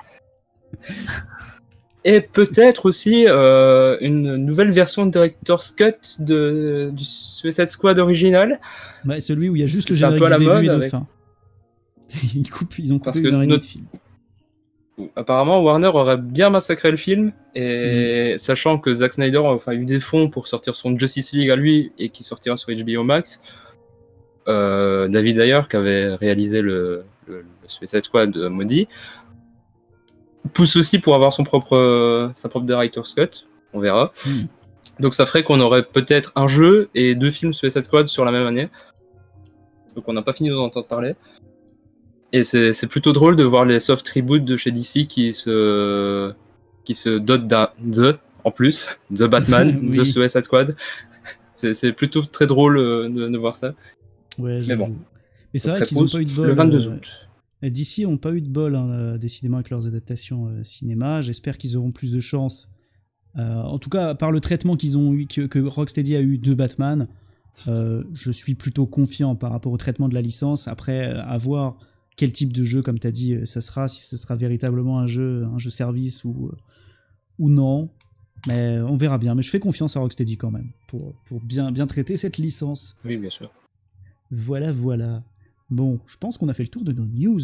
Et 2.04 2.22
peut-être 2.22 2.86
aussi 2.86 3.26
euh, 3.28 3.98
une 4.00 4.36
nouvelle 4.36 4.70
version 4.72 5.04
de 5.04 5.10
Director's 5.10 5.72
Cut 5.72 6.16
de, 6.18 6.90
du 6.94 7.04
Suicide 7.04 7.68
Squad 7.68 7.98
original. 7.98 8.58
Ouais, 9.04 9.20
celui 9.20 9.50
où 9.50 9.56
il 9.56 9.60
y 9.60 9.64
a 9.64 9.66
juste 9.66 9.90
le 9.90 9.94
générique 9.94 10.20
peu 10.20 10.32
à 10.32 10.38
du 10.38 10.44
la 10.46 10.50
début 10.50 10.50
et 10.50 10.54
mode 10.54 10.64
de 10.64 10.70
avec- 10.70 10.90
fin. 10.90 11.06
ils, 12.34 12.50
coupent, 12.50 12.78
ils 12.78 12.92
ont 12.94 12.98
Parce 12.98 13.18
coupé 13.18 13.24
que 13.24 13.28
une 13.28 13.34
heure 13.34 13.42
et 13.42 13.46
demie 13.46 13.52
notre- 13.56 13.66
de 13.66 13.70
film. 13.70 13.84
Apparemment, 15.16 15.60
Warner 15.62 15.88
aurait 15.88 16.16
bien 16.16 16.50
massacré 16.50 16.90
le 16.90 16.96
film. 16.96 17.32
Et 17.54 18.36
sachant 18.38 18.78
que 18.78 18.92
Zack 18.94 19.14
Snyder 19.14 19.38
a 19.38 19.52
enfin, 19.52 19.72
eu 19.72 19.84
des 19.84 20.00
fonds 20.00 20.28
pour 20.28 20.46
sortir 20.48 20.74
son 20.74 20.96
Justice 20.98 21.32
League 21.32 21.50
à 21.50 21.56
lui 21.56 21.92
et 21.98 22.08
qui 22.10 22.22
sortira 22.22 22.56
sur 22.56 22.70
HBO 22.70 23.02
Max. 23.04 23.40
euh, 24.48 25.08
David 25.08 25.38
Ayer, 25.38 25.60
qui 25.68 25.76
avait 25.76 26.14
réalisé 26.14 26.62
le, 26.62 27.04
le, 27.26 27.40
le 27.42 27.68
Suicide 27.68 28.02
Squad 28.02 28.36
euh, 28.36 28.48
maudit, 28.48 28.88
pousse 30.52 30.76
aussi 30.76 30.98
pour 30.98 31.14
avoir 31.14 31.32
son 31.32 31.44
propre, 31.44 31.76
euh, 31.76 32.30
sa 32.34 32.48
propre 32.48 32.66
Director's 32.66 33.14
Cut. 33.14 33.46
On 33.72 33.80
verra. 33.80 34.12
Hmm. 34.26 34.46
Donc 34.98 35.14
ça 35.14 35.26
ferait 35.26 35.42
qu'on 35.42 35.60
aurait 35.60 35.84
peut-être 35.84 36.32
un 36.34 36.46
jeu 36.46 36.90
et 36.94 37.14
deux 37.14 37.30
films 37.30 37.52
Suicide 37.52 37.84
Squad 37.84 38.08
sur 38.08 38.24
la 38.24 38.32
même 38.32 38.46
année. 38.46 38.68
Donc 39.94 40.04
on 40.08 40.12
n'a 40.12 40.22
pas 40.22 40.32
fini 40.32 40.50
d'en 40.50 40.64
entendre 40.64 40.86
parler. 40.86 41.14
Et 42.32 42.44
c'est 42.44 42.86
plutôt 42.86 43.12
drôle 43.12 43.36
de 43.36 43.44
voir 43.44 43.64
les 43.64 43.80
soft 43.80 44.08
reboots 44.08 44.44
de 44.44 44.56
chez 44.56 44.70
DC 44.70 45.06
qui 45.08 45.32
se, 45.32 46.32
qui 46.84 46.94
se 46.94 47.18
dotent 47.18 47.46
d'un 47.46 47.70
The 47.90 48.18
en 48.44 48.50
plus, 48.50 48.86
The 49.14 49.24
Batman, 49.24 49.78
Oui. 49.82 49.96
The 49.96 50.04
Suicide 50.04 50.44
Squad. 50.44 50.76
C'est 51.56 51.92
plutôt 51.92 52.22
très 52.22 52.46
drôle 52.46 52.78
euh, 52.78 53.08
de, 53.08 53.28
de 53.28 53.38
voir 53.38 53.54
ça. 53.56 53.74
Ouais, 54.38 54.60
Mais 54.66 54.76
bon. 54.76 54.96
Mais 55.52 55.58
c'est 55.58 55.70
vrai 55.70 55.82
qu'ils 55.82 55.98
n'ont 55.98 56.04
repose 56.04 56.12
pas 56.12 56.22
eu 56.22 56.24
de 56.24 56.32
bol. 56.32 56.46
Le 56.46 56.54
22 56.54 56.86
euh, 56.86 56.90
août. 56.94 57.28
D'ici, 57.62 58.04
n'ont 58.04 58.16
pas 58.16 58.32
eu 58.32 58.40
de 58.40 58.48
bol, 58.48 58.74
hein, 58.74 58.88
euh, 58.90 59.18
décidément, 59.18 59.58
avec 59.58 59.68
leurs 59.68 59.86
adaptations 59.86 60.46
euh, 60.46 60.64
cinéma. 60.64 61.20
J'espère 61.20 61.58
qu'ils 61.58 61.76
auront 61.76 61.92
plus 61.92 62.12
de 62.12 62.20
chance. 62.20 62.70
Euh, 63.38 63.54
en 63.54 63.78
tout 63.78 63.90
cas, 63.90 64.14
par 64.14 64.32
le 64.32 64.40
traitement 64.40 64.76
qu'ils 64.76 64.98
ont 64.98 65.12
eu, 65.12 65.26
que, 65.26 65.42
que 65.42 65.58
Rocksteady 65.58 66.16
a 66.16 66.20
eu 66.20 66.38
de 66.38 66.54
Batman, 66.54 67.08
euh, 67.68 68.02
je 68.14 68.30
suis 68.30 68.54
plutôt 68.54 68.86
confiant 68.86 69.36
par 69.36 69.52
rapport 69.52 69.72
au 69.72 69.76
traitement 69.76 70.08
de 70.08 70.14
la 70.14 70.22
licence. 70.22 70.68
Après, 70.68 71.12
euh, 71.12 71.22
à 71.22 71.36
voir 71.38 71.76
quel 72.20 72.32
type 72.32 72.52
de 72.52 72.64
jeu, 72.64 72.82
comme 72.82 72.98
tu 72.98 73.06
as 73.06 73.12
dit, 73.12 73.32
euh, 73.32 73.46
ça 73.46 73.62
sera, 73.62 73.88
si 73.88 74.02
ce 74.02 74.18
sera 74.18 74.36
véritablement 74.36 74.98
un 74.98 75.06
jeu, 75.06 75.46
un 75.46 75.56
jeu 75.56 75.70
service 75.70 76.22
ou, 76.22 76.50
euh, 76.52 76.56
ou 77.38 77.48
non. 77.48 77.88
Mais 78.46 78.78
on 78.80 78.94
verra 78.98 79.16
bien. 79.16 79.34
Mais 79.34 79.40
je 79.40 79.48
fais 79.48 79.58
confiance 79.58 79.96
à 79.96 80.00
Rocksteady 80.00 80.36
quand 80.36 80.50
même 80.50 80.70
pour, 80.86 81.14
pour 81.24 81.40
bien, 81.40 81.72
bien 81.72 81.86
traiter 81.86 82.16
cette 82.16 82.36
licence. 82.36 82.98
Oui, 83.06 83.16
bien 83.16 83.30
sûr. 83.30 83.50
Voilà, 84.30 84.70
voilà. 84.70 85.22
Bon, 85.70 85.98
je 86.04 86.18
pense 86.18 86.36
qu'on 86.36 86.50
a 86.50 86.52
fait 86.52 86.62
le 86.62 86.68
tour 86.68 86.84
de 86.84 86.92
nos 86.92 87.06
news. 87.06 87.40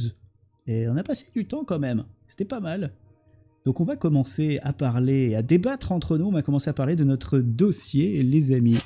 Et 0.66 0.86
on 0.90 0.96
a 0.98 1.02
passé 1.02 1.24
du 1.34 1.46
temps 1.46 1.64
quand 1.64 1.78
même. 1.78 2.04
C'était 2.28 2.44
pas 2.44 2.60
mal. 2.60 2.92
Donc 3.66 3.80
on 3.80 3.84
va 3.84 3.96
commencer 3.96 4.60
à 4.62 4.72
parler, 4.72 5.34
à 5.34 5.42
débattre 5.42 5.90
entre 5.90 6.18
nous. 6.18 6.26
On 6.26 6.32
va 6.32 6.42
commencer 6.42 6.70
à 6.70 6.72
parler 6.72 6.94
de 6.94 7.02
notre 7.02 7.40
dossier, 7.40 8.22
les 8.22 8.52
amis. 8.52 8.78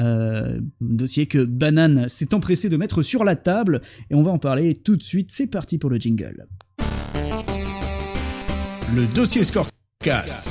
Euh, 0.00 0.60
dossier 0.80 1.26
que 1.26 1.44
Banane 1.44 2.08
s'est 2.08 2.34
empressé 2.34 2.68
de 2.68 2.76
mettre 2.76 3.04
sur 3.04 3.22
la 3.22 3.36
table. 3.36 3.80
Et 4.10 4.16
on 4.16 4.24
va 4.24 4.32
en 4.32 4.40
parler 4.40 4.74
tout 4.74 4.96
de 4.96 5.04
suite. 5.04 5.30
C'est 5.30 5.46
parti 5.46 5.78
pour 5.78 5.88
le 5.88 5.98
jingle. 5.98 6.48
Le 8.92 9.14
dossier 9.14 9.44
Scorecast. 9.44 10.50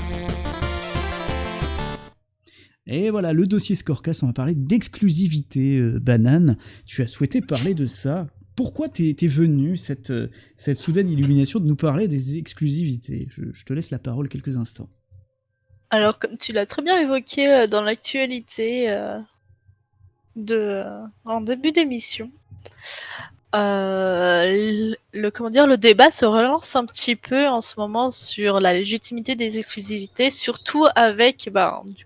Et 2.88 3.10
voilà, 3.10 3.34
le 3.34 3.46
dossier 3.48 3.76
Scorecast, 3.76 4.24
on 4.24 4.28
va 4.28 4.34
parler 4.34 4.56
d'exclusivité. 4.56 5.76
euh, 5.76 6.00
Banane, 6.00 6.56
tu 6.86 7.02
as 7.02 7.08
souhaité 7.08 7.42
parler 7.42 7.74
de 7.74 7.86
ça. 7.86 8.28
Pourquoi 8.56 8.88
t'es 8.88 9.16
t'es 9.18 9.28
venu, 9.28 9.76
cette, 9.76 10.12
euh, 10.12 10.30
cette 10.58 10.78
soudaine 10.78 11.10
illumination, 11.10 11.60
de 11.60 11.66
nous 11.66 11.76
parler 11.76 12.08
des 12.08 12.38
exclusivités? 12.38 13.28
Je, 13.30 13.64
te 13.66 13.74
laisse 13.74 13.92
la 13.92 14.00
parole 14.00 14.30
quelques 14.30 14.58
instants. 14.58 14.90
Alors, 15.90 16.20
comme 16.20 16.38
tu 16.38 16.54
l'as 16.54 16.66
très 16.66 16.82
bien 16.82 17.00
évoqué 17.00 17.52
euh, 17.52 17.68
dans 17.68 17.82
l'actualité 17.82 18.90
euh, 18.90 19.20
en 21.26 21.42
début 21.42 21.72
d'émission, 21.72 22.32
le, 23.54 24.96
le- 25.14 25.78
débat 25.78 26.10
se 26.10 26.26
relance 26.26 26.76
un 26.76 26.86
petit 26.86 27.16
peu 27.16 27.48
en 27.48 27.62
ce 27.62 27.76
moment 27.80 28.10
sur 28.10 28.60
la 28.60 28.74
légitimité 28.74 29.36
des 29.36 29.60
exclusivités, 29.60 30.32
surtout 30.32 30.88
avec 30.96 31.50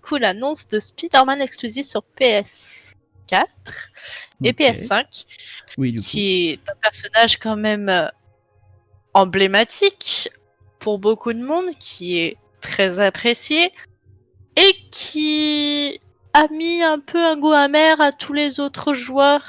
coup 0.01 0.17
l'annonce 0.17 0.67
de 0.67 0.79
Spider-Man 0.79 1.41
exclusif 1.41 1.85
sur 1.85 2.03
PS4 3.29 3.45
et 4.43 4.49
Ok. 4.49 4.55
PS5 4.57 5.25
Oui, 5.77 5.91
du 5.91 5.99
coup. 5.99 6.03
qui 6.05 6.49
est 6.49 6.69
un 6.69 6.75
personnage 6.81 7.37
quand 7.37 7.55
même 7.57 7.89
euh, 7.89 8.07
emblématique 9.13 10.29
pour 10.79 10.99
beaucoup 10.99 11.33
de 11.33 11.41
monde, 11.43 11.69
qui 11.79 12.19
est 12.19 12.37
très 12.61 12.99
apprécié 12.99 13.71
et 14.55 14.75
qui 14.91 15.99
a 16.33 16.47
mis 16.49 16.81
un 16.83 16.99
peu 16.99 17.23
un 17.23 17.37
goût 17.37 17.51
amer 17.53 17.99
à 18.01 18.11
tous 18.11 18.33
les 18.33 18.59
autres 18.59 18.93
joueurs 18.93 19.43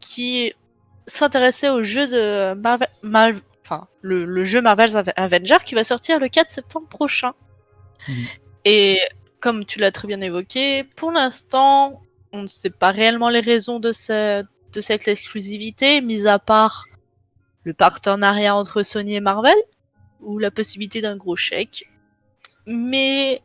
qui 0.00 0.52
s'intéressaient 1.06 1.68
au 1.70 1.82
jeu 1.82 2.06
de 2.06 2.54
Marvel, 2.54 2.88
Mar- 3.02 3.32
enfin 3.64 3.88
le, 4.02 4.24
le 4.24 4.44
jeu 4.44 4.60
Marvel's 4.60 4.94
Ave- 4.94 5.12
Avenger 5.16 5.56
qui 5.64 5.74
va 5.74 5.84
sortir 5.84 6.18
le 6.20 6.28
4 6.28 6.50
septembre 6.50 6.88
prochain. 6.88 7.32
Et 8.64 8.98
comme 9.40 9.64
tu 9.64 9.78
l'as 9.78 9.92
très 9.92 10.06
bien 10.08 10.20
évoqué, 10.20 10.84
pour 10.96 11.10
l'instant, 11.10 12.02
on 12.32 12.42
ne 12.42 12.46
sait 12.46 12.70
pas 12.70 12.90
réellement 12.90 13.28
les 13.28 13.40
raisons 13.40 13.78
de, 13.80 13.92
ce- 13.92 14.42
de 14.72 14.80
cette 14.80 15.08
exclusivité, 15.08 16.00
mis 16.00 16.26
à 16.26 16.38
part 16.38 16.84
le 17.64 17.72
partenariat 17.74 18.54
entre 18.54 18.82
Sony 18.82 19.14
et 19.14 19.20
Marvel, 19.20 19.56
ou 20.20 20.38
la 20.38 20.50
possibilité 20.50 21.00
d'un 21.00 21.16
gros 21.16 21.36
chèque. 21.36 21.88
Mais 22.66 23.42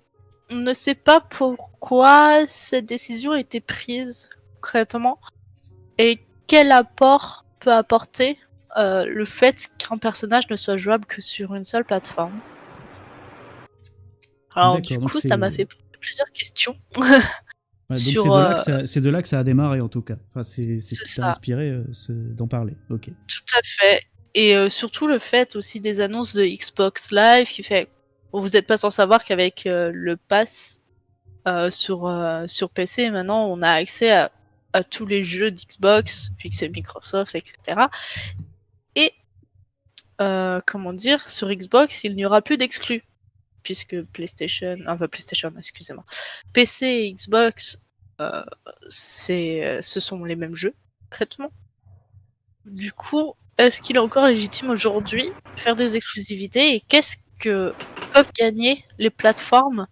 on 0.49 0.55
ne 0.55 0.73
sait 0.73 0.95
pas 0.95 1.21
pourquoi 1.21 2.45
cette 2.47 2.85
décision 2.85 3.31
a 3.31 3.39
été 3.39 3.59
prise 3.61 4.29
concrètement 4.55 5.19
et 5.97 6.19
quel 6.47 6.71
apport 6.71 7.45
peut 7.59 7.71
apporter 7.73 8.37
euh, 8.77 9.05
le 9.05 9.25
fait 9.25 9.69
qu'un 9.77 9.97
personnage 9.97 10.49
ne 10.49 10.55
soit 10.55 10.77
jouable 10.77 11.05
que 11.05 11.21
sur 11.21 11.53
une 11.55 11.63
seule 11.65 11.85
plateforme. 11.85 12.39
Alors 14.55 14.75
du 14.81 14.99
coup, 15.11 15.19
ça 15.29 15.37
m'a 15.37 15.51
fait 15.51 15.67
plusieurs 15.99 16.29
questions. 16.31 16.75
Ouais, 17.95 17.99
Ouais, 17.99 18.13
donc 18.13 18.13
Sur, 18.13 18.23
c'est 18.23 18.29
de, 18.29 18.33
là 18.33 18.51
euh, 18.51 18.53
que 18.55 18.61
ça- 18.61 18.85
c'est 18.85 19.01
de 19.01 19.09
là 19.09 19.21
que 19.21 19.27
ça 19.27 19.39
a 19.39 19.43
démarré 19.43 19.81
en 19.81 19.89
tout 19.89 20.01
cas. 20.01 20.15
Enfin, 20.29 20.43
c'est 20.43 20.79
c'est 20.79 20.95
ce 20.95 21.05
C'est 21.05 21.13
qui 21.15 21.21
t'a 21.21 21.29
inspiré 21.29 21.69
euh, 21.69 21.83
ce- 21.93 22.11
d'en 22.11 22.47
parler. 22.47 22.73
Ok. 22.89 23.09
Tout 23.27 23.55
à 23.57 23.61
fait. 23.63 24.01
Et 24.35 24.55
euh, 24.55 24.69
surtout 24.69 25.07
le 25.07 25.19
fait 25.19 25.55
aussi 25.55 25.79
des 25.79 25.99
annonces 25.99 26.35
de 26.35 26.43
Xbox 26.45 27.11
Live 27.11 27.47
qui 27.47 27.63
fait. 27.63 27.87
Bon, 28.31 28.41
vous 28.41 28.49
n'êtes 28.49 28.65
pas 28.67 28.77
sans 28.77 28.89
savoir 28.89 29.23
qu'avec 29.23 29.65
euh, 29.67 29.91
le 29.93 30.17
pass 30.17 30.81
sur, 31.69 32.09
sur 32.47 32.69
PC, 32.69 33.11
maintenant 33.11 33.47
on 33.47 33.61
a 33.61 33.69
accès 33.69 34.11
à, 34.11 34.31
à 34.71 34.83
tous 34.83 35.05
les 35.05 35.23
jeux 35.25 35.51
d'Xbox, 35.51 36.29
puis 36.37 36.49
que 36.49 36.55
c'est 36.55 36.69
Microsoft, 36.69 37.35
etc. 37.35 37.81
Et 38.95 39.11
comment 40.65 40.93
dire, 40.93 41.27
sur 41.27 41.49
Xbox, 41.53 42.03
il 42.05 42.15
n'y 42.15 42.25
aura 42.25 42.41
plus 42.41 42.57
d'exclus. 42.57 43.03
Puisque 43.61 44.01
PlayStation. 44.11 44.77
Enfin, 44.87 45.07
PlayStation, 45.07 45.53
excusez-moi. 45.57 46.03
PC 46.51 46.85
et 46.85 47.13
Xbox, 47.13 47.77
c'est, 48.89 49.81
ce 49.81 49.99
sont 49.99 50.23
les 50.23 50.35
mêmes 50.35 50.55
jeux, 50.55 50.73
concrètement. 51.09 51.51
Du 52.65 52.93
coup, 52.93 53.33
est-ce 53.57 53.81
qu'il 53.81 53.97
est 53.97 53.99
encore 53.99 54.27
légitime 54.27 54.69
aujourd'hui 54.69 55.29
de 55.55 55.59
faire 55.59 55.75
des 55.75 55.97
exclusivités 55.97 56.75
et 56.75 56.79
qu'est-ce 56.81 57.17
que 57.39 57.73
peuvent 58.13 58.31
gagner 58.37 58.83
les 58.97 59.09
plateformes 59.09 59.87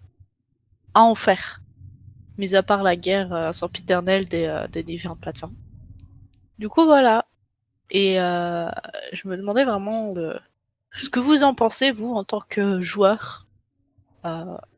à 0.94 1.02
en 1.02 1.16
faire 1.16 1.62
Mis 2.38 2.56
à 2.56 2.64
part 2.64 2.82
la 2.82 2.96
guerre 2.96 3.34
euh, 3.34 3.52
sempiternelle 3.52 4.28
des, 4.28 4.46
euh, 4.46 4.68
des 4.68 4.84
différentes 4.84 5.20
plateformes? 5.20 5.56
Du 6.60 6.70
coup, 6.70 6.86
voilà. 6.86 7.26
Et 7.90 8.20
euh, 8.20 8.70
je 9.12 9.28
me 9.28 9.36
demandais 9.36 9.66
vraiment 9.66 10.14
ce 10.92 11.10
que 11.10 11.20
vous 11.20 11.44
en 11.44 11.54
pensez, 11.54 11.92
vous, 11.92 12.14
en 12.14 12.24
tant 12.24 12.42
que 12.42 12.80
joueur. 12.82 13.48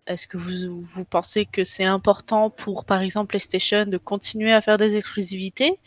Euh, 0.09 0.13
Est-ce 0.13 0.27
que 0.27 0.37
vous, 0.37 1.05
pensez 1.05 1.45
que 1.45 1.63
c'est 1.63 1.85
important 1.85 2.49
pour, 2.49 2.85
par 2.85 3.01
exemple, 3.01 3.27
PlayStation 3.27 3.85
de 3.85 3.97
continuer 3.97 4.51
à 4.51 4.61
faire 4.61 4.77
des 4.77 4.95
exclusivités? 4.95 5.79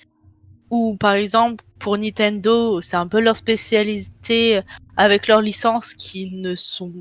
Ou 0.70 0.96
par 0.96 1.12
exemple 1.12 1.64
pour 1.78 1.96
Nintendo, 1.96 2.80
c'est 2.80 2.96
un 2.96 3.06
peu 3.06 3.20
leur 3.20 3.36
spécialité 3.36 4.62
avec 4.96 5.28
leurs 5.28 5.40
licences 5.40 5.94
qui 5.94 6.30
ne 6.32 6.56
sont 6.56 6.92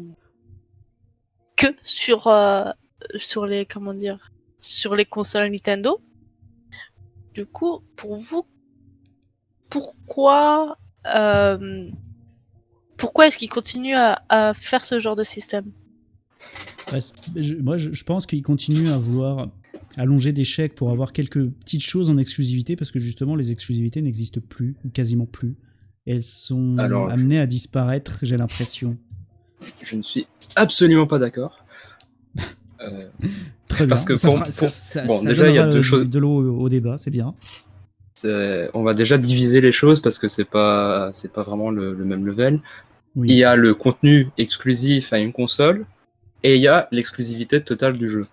que 1.55 1.67
sur 1.81 2.27
euh, 2.27 2.69
sur 3.15 3.47
les 3.47 3.65
comment 3.65 3.95
dire 3.95 4.31
sur 4.59 4.95
les 4.95 5.05
consoles 5.05 5.49
Nintendo. 5.49 5.99
Du 7.33 7.47
coup, 7.47 7.81
pour 7.95 8.17
vous, 8.17 8.45
pourquoi 9.71 10.77
euh, 11.07 11.89
est-ce 13.23 13.37
qu'ils 13.37 13.49
continuent 13.49 13.95
à 13.97 14.53
faire 14.53 14.85
ce 14.85 14.99
genre 14.99 15.15
de 15.15 15.23
système? 15.23 15.71
Ouais, 16.91 17.01
c'est- 17.01 17.13
je- 17.35 17.55
moi, 17.55 17.77
je, 17.77 17.91
je 17.93 18.03
pense 18.03 18.25
qu'ils 18.25 18.43
continuent 18.43 18.89
à 18.89 18.97
vouloir 18.97 19.49
allonger 19.97 20.33
des 20.33 20.43
chèques 20.43 20.75
pour 20.75 20.91
avoir 20.91 21.13
quelques 21.13 21.49
petites 21.49 21.81
choses 21.83 22.09
en 22.09 22.17
exclusivité 22.17 22.75
parce 22.75 22.91
que 22.91 22.99
justement, 22.99 23.35
les 23.35 23.51
exclusivités 23.51 24.01
n'existent 24.01 24.41
plus, 24.47 24.75
ou 24.85 24.89
quasiment 24.89 25.25
plus. 25.25 25.55
Elles 26.05 26.23
sont 26.23 26.77
Alors, 26.77 27.09
amenées 27.09 27.39
à 27.39 27.47
disparaître, 27.47 28.19
j'ai 28.23 28.37
l'impression. 28.37 28.97
Je 29.81 29.95
ne 29.95 30.03
suis 30.03 30.27
absolument 30.55 31.07
pas 31.07 31.19
d'accord. 31.19 31.63
Euh, 32.81 33.07
Très 33.69 33.87
Parce 33.87 34.01
bien. 34.01 34.07
que 34.07 34.15
ça 34.17 34.27
pour- 34.27 34.37
fera- 34.39 34.51
ça- 34.51 34.67
pour- 34.67 34.75
ça- 34.75 35.05
bon, 35.05 35.17
ça 35.21 35.29
déjà, 35.29 35.47
il 35.49 35.55
y 35.55 35.57
a 35.57 35.65
deux 35.67 35.77
euh, 35.79 35.81
choses. 35.81 36.09
De 36.09 36.19
l'eau 36.19 36.41
au, 36.43 36.59
au 36.63 36.69
débat, 36.69 36.97
c'est 36.97 37.09
bien. 37.09 37.33
on 38.25 38.83
va 38.83 38.93
déjà 38.93 39.17
diviser 39.17 39.61
les 39.61 39.71
choses 39.71 40.01
parce 40.01 40.19
que 40.19 40.27
c'est 40.27 40.43
pas 40.45 41.09
c'est 41.13 41.31
pas 41.31 41.41
vraiment 41.43 41.69
le, 41.71 41.93
le 41.93 42.03
même 42.05 42.25
level. 42.25 42.59
Oui. 43.15 43.29
Il 43.29 43.35
y 43.37 43.43
a 43.45 43.55
le 43.55 43.73
contenu 43.75 44.27
exclusif 44.37 45.13
à 45.13 45.19
une 45.19 45.31
console 45.31 45.85
et 46.45 46.55
il 46.55 46.61
y 46.61 46.67
a 46.67 46.87
l'exclusivité 46.91 47.61
totale 47.61 47.97
du 47.97 48.09
jeu. 48.09 48.27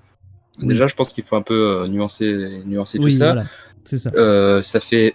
Oui. 0.60 0.66
Déjà, 0.68 0.86
je 0.86 0.94
pense 0.94 1.12
qu'il 1.12 1.24
faut 1.24 1.36
un 1.36 1.42
peu 1.42 1.54
euh, 1.82 1.88
nuancer 1.88 2.62
nuancer 2.66 2.98
tout 2.98 3.08
ça. 3.10 3.32
voilà. 3.32 3.44
C'est 3.84 3.96
ça. 3.96 4.10
Euh, 4.16 4.62
ça 4.62 4.80
fait 4.80 5.14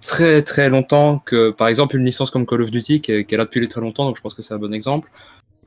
très 0.00 0.42
très 0.42 0.68
longtemps 0.68 1.18
que, 1.24 1.50
par 1.50 1.68
exemple, 1.68 1.96
une 1.96 2.04
licence 2.04 2.30
comme 2.30 2.46
Call 2.46 2.62
of 2.62 2.70
Duty, 2.70 3.00
qui 3.00 3.12
est, 3.12 3.24
qui 3.24 3.34
est 3.34 3.38
là 3.38 3.44
depuis 3.44 3.66
très 3.68 3.80
longtemps, 3.80 4.04
donc 4.06 4.16
je 4.16 4.22
pense 4.22 4.34
que 4.34 4.42
c'est 4.42 4.54
un 4.54 4.58
bon 4.58 4.72
exemple, 4.72 5.10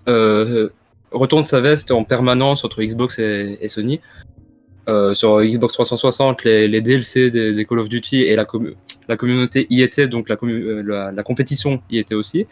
euh, 0.07 0.69
retourne 1.11 1.45
sa 1.45 1.59
veste 1.61 1.91
en 1.91 2.03
permanence 2.03 2.63
entre 2.65 2.81
Xbox 2.81 3.19
et, 3.19 3.57
et 3.61 3.67
Sony. 3.67 3.99
Euh, 4.89 5.13
sur 5.13 5.41
Xbox 5.41 5.73
360, 5.73 6.45
les, 6.45 6.67
les 6.69 6.81
DLC 6.81 7.29
des, 7.29 7.53
des 7.53 7.65
Call 7.65 7.79
of 7.79 7.89
Duty 7.89 8.21
et 8.21 8.37
la, 8.37 8.45
commu- 8.45 8.75
la 9.09 9.17
communauté 9.17 9.67
y 9.69 9.81
était, 9.81 10.07
donc 10.07 10.29
la, 10.29 10.37
commu- 10.37 10.79
la, 10.81 11.11
la 11.11 11.23
compétition 11.23 11.81
y 11.91 11.97
était 11.97 12.15
aussi. 12.15 12.47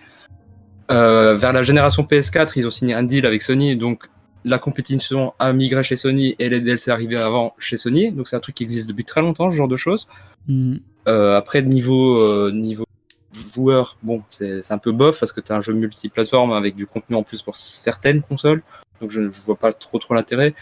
Euh, 0.92 1.36
vers 1.36 1.54
la 1.54 1.64
génération 1.64 2.04
PS4, 2.04 2.54
ils 2.56 2.68
ont 2.68 2.72
signé 2.72 2.94
un 2.94 3.04
deal 3.04 3.26
avec 3.26 3.42
Sony, 3.42 3.76
donc 3.76 4.08
la 4.44 4.60
compétition 4.60 5.34
a 5.40 5.52
migré 5.54 5.84
chez 5.84 5.96
Sony 5.96 6.36
et 6.38 6.50
les 6.50 6.62
DLC 6.62 6.92
arrivaient 6.92 7.20
avant 7.20 7.56
chez 7.58 7.78
Sony. 7.78 8.12
Donc 8.12 8.28
c'est 8.28 8.36
un 8.36 8.40
truc 8.40 8.56
qui 8.56 8.64
existe 8.64 8.88
depuis 8.88 9.04
très 9.04 9.22
longtemps, 9.22 9.50
ce 9.50 9.56
genre 9.56 9.68
de 9.68 9.76
choses. 9.76 10.08
Mhm. 10.48 10.80
Euh, 11.08 11.36
après, 11.36 11.62
niveau, 11.64 12.20
euh, 12.20 12.52
niveau 12.52 12.86
joueur, 13.54 13.98
bon, 14.04 14.24
c'est 14.30 14.72
un 14.72 14.78
peu 14.78 14.92
bof 14.92 15.20
parce 15.20 15.34
que 15.34 15.42
tu 15.42 15.52
as 15.52 15.56
un 15.56 15.62
jeu 15.62 15.74
multiplateforme 15.74 16.54
avec 16.54 16.76
du 16.76 16.86
contenu 16.86 17.16
en 17.16 17.24
plus 17.24 17.42
pour 17.42 17.56
certaines 17.56 18.22
consoles. 18.22 18.62
Donc 19.02 19.12
je, 19.12 19.32
je 19.32 19.42
vois 19.42 19.58
pas 19.58 19.74
trop 19.74 19.98
trop 19.98 20.14
l'intérêt. 20.14 20.54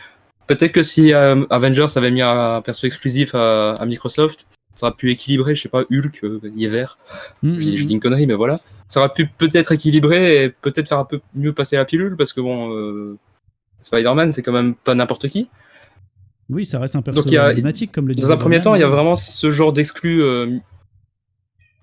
Peut-être 0.48 0.72
que 0.72 0.84
si 0.84 1.14
euh, 1.14 1.46
Avengers 1.50 1.88
avait 1.96 2.12
mis 2.12 2.22
un 2.22 2.62
perso 2.62 2.88
exclusif 2.88 3.36
à, 3.36 3.74
à 3.74 3.86
Microsoft, 3.86 4.46
ça 4.76 4.88
aurait 4.88 4.96
pu 4.96 5.12
équilibrer, 5.12 5.56
je 5.56 5.62
sais 5.64 5.70
pas, 5.70 5.82
Hulk, 5.92 6.20
euh, 6.24 6.40
Mhm. 6.44 7.60
je, 7.60 7.78
je 7.78 7.84
dis 7.86 7.94
une 7.94 8.00
connerie, 8.00 8.26
mais 8.28 8.34
voilà. 8.34 8.60
Ça 8.90 9.00
aurait 9.00 9.14
pu 9.14 9.28
peut-être 9.28 9.72
équilibrer 9.72 10.44
et 10.44 10.50
peut-être 10.50 10.90
faire 10.90 11.00
un 11.00 11.06
peu 11.06 11.22
mieux 11.36 11.54
passer 11.54 11.76
la 11.76 11.86
pilule 11.86 12.16
parce 12.18 12.34
que 12.34 12.42
bon, 12.42 12.74
euh, 12.76 13.18
Spider-Man, 13.82 14.32
c'est 14.32 14.42
quand 14.42 14.52
même 14.52 14.76
pas 14.76 14.96
n'importe 14.96 15.28
qui. 15.30 15.50
Oui, 16.50 16.66
ça 16.66 16.80
reste 16.80 16.96
un 16.96 17.02
perso 17.02 17.22
Donc, 17.22 17.32
il 17.32 17.36
y 17.36 17.38
a- 17.38 17.50
emblématique, 17.50 17.92
comme 17.92 18.08
le 18.08 18.16
disait 18.16 18.28
Dans 18.28 18.34
un 18.34 18.38
premier 18.38 18.62
temps, 18.62 18.76
il 18.76 18.82
y 18.82 18.84
a 18.84 18.88
vraiment 18.88 19.16
ce 19.16 19.52
genre 19.52 19.74
d'exclus 19.74 20.22
euh, 20.22 20.58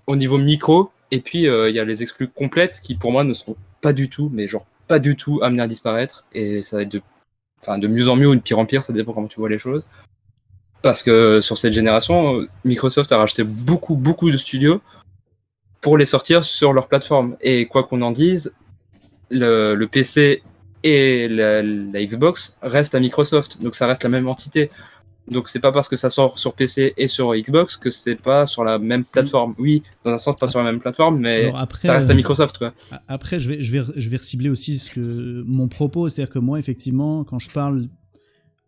au 0.06 0.16
niveau 0.16 0.38
micro, 0.38 0.90
et 1.10 1.20
puis 1.20 1.48
euh, 1.48 1.70
il 1.70 1.76
y 1.76 1.80
a 1.80 1.84
les 1.84 2.02
exclus 2.02 2.28
complètes 2.28 2.80
qui 2.82 2.94
pour 2.94 3.12
moi 3.12 3.24
ne 3.24 3.32
seront 3.32 3.56
pas 3.80 3.92
du 3.92 4.08
tout, 4.08 4.30
mais 4.32 4.48
genre 4.48 4.66
pas 4.88 4.98
du 4.98 5.16
tout 5.16 5.40
amenés 5.42 5.62
à 5.62 5.68
disparaître, 5.68 6.24
et 6.32 6.62
ça 6.62 6.76
va 6.76 6.82
être 6.82 6.90
de 6.92 7.86
mieux 7.88 8.08
en 8.08 8.16
mieux 8.16 8.28
ou 8.28 8.34
de 8.34 8.40
pire 8.40 8.58
en 8.58 8.66
pire, 8.66 8.82
ça 8.82 8.92
dépend 8.92 9.12
comment 9.12 9.28
tu 9.28 9.38
vois 9.38 9.48
les 9.48 9.58
choses. 9.58 9.84
Parce 10.82 11.02
que 11.02 11.40
sur 11.40 11.58
cette 11.58 11.72
génération, 11.72 12.46
Microsoft 12.64 13.12
a 13.12 13.18
racheté 13.18 13.44
beaucoup, 13.44 13.96
beaucoup 13.96 14.30
de 14.30 14.36
studios 14.36 14.80
pour 15.80 15.98
les 15.98 16.06
sortir 16.06 16.44
sur 16.44 16.72
leur 16.72 16.88
plateforme. 16.88 17.36
Et 17.40 17.66
quoi 17.66 17.84
qu'on 17.84 18.02
en 18.02 18.12
dise, 18.12 18.52
le, 19.30 19.74
le 19.74 19.86
PC 19.86 20.42
et 20.82 21.28
la, 21.28 21.62
la 21.62 22.04
Xbox 22.04 22.56
restent 22.62 22.94
à 22.94 23.00
Microsoft, 23.00 23.62
donc 23.62 23.74
ça 23.74 23.86
reste 23.86 24.02
la 24.02 24.10
même 24.10 24.28
entité. 24.28 24.70
Donc 25.30 25.48
c'est 25.48 25.60
pas 25.60 25.70
parce 25.70 25.88
que 25.88 25.96
ça 25.96 26.10
sort 26.10 26.38
sur 26.38 26.54
PC 26.54 26.94
et 26.96 27.06
sur 27.06 27.34
Xbox 27.34 27.76
que 27.76 27.90
c'est 27.90 28.16
pas 28.16 28.46
sur 28.46 28.64
la 28.64 28.78
même 28.78 29.04
plateforme. 29.04 29.54
Oui, 29.58 29.82
dans 30.04 30.12
un 30.12 30.18
sens 30.18 30.36
pas 30.36 30.48
sur 30.48 30.58
la 30.58 30.64
même 30.64 30.80
plateforme, 30.80 31.20
mais 31.20 31.44
Alors 31.44 31.58
après, 31.58 31.86
ça 31.86 31.94
reste 31.94 32.08
à 32.08 32.12
euh, 32.12 32.16
Microsoft 32.16 32.58
quoi. 32.58 32.72
Après, 33.06 33.38
je 33.38 33.48
vais, 33.48 33.62
je 33.62 33.70
vais, 33.70 33.84
je 33.94 34.08
vais 34.08 34.16
recibler 34.16 34.48
aussi 34.48 34.78
ce 34.78 34.90
que 34.90 35.42
mon 35.46 35.68
propos, 35.68 36.08
c'est-à-dire 36.08 36.32
que 36.32 36.40
moi, 36.40 36.58
effectivement, 36.58 37.22
quand 37.22 37.38
je 37.38 37.50
parle, 37.50 37.88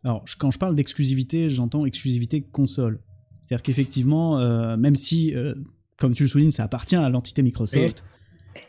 alors 0.04 0.24
quand 0.38 0.50
je 0.50 0.58
parle 0.58 0.74
d'exclusivité, 0.74 1.48
j'entends 1.48 1.86
exclusivité 1.86 2.42
console. 2.42 3.00
C'est-à-dire 3.40 3.62
qu'effectivement, 3.62 4.38
euh, 4.38 4.76
même 4.76 4.96
si, 4.96 5.34
euh, 5.34 5.54
comme 5.98 6.14
tu 6.14 6.24
le 6.24 6.28
soulignes, 6.28 6.50
ça 6.50 6.64
appartient 6.64 6.96
à 6.96 7.08
l'entité 7.08 7.42
Microsoft, 7.42 8.04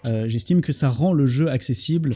euh, 0.06 0.28
j'estime 0.28 0.62
que 0.62 0.72
ça 0.72 0.90
rend 0.90 1.14
le 1.14 1.26
jeu 1.26 1.50
accessible, 1.50 2.16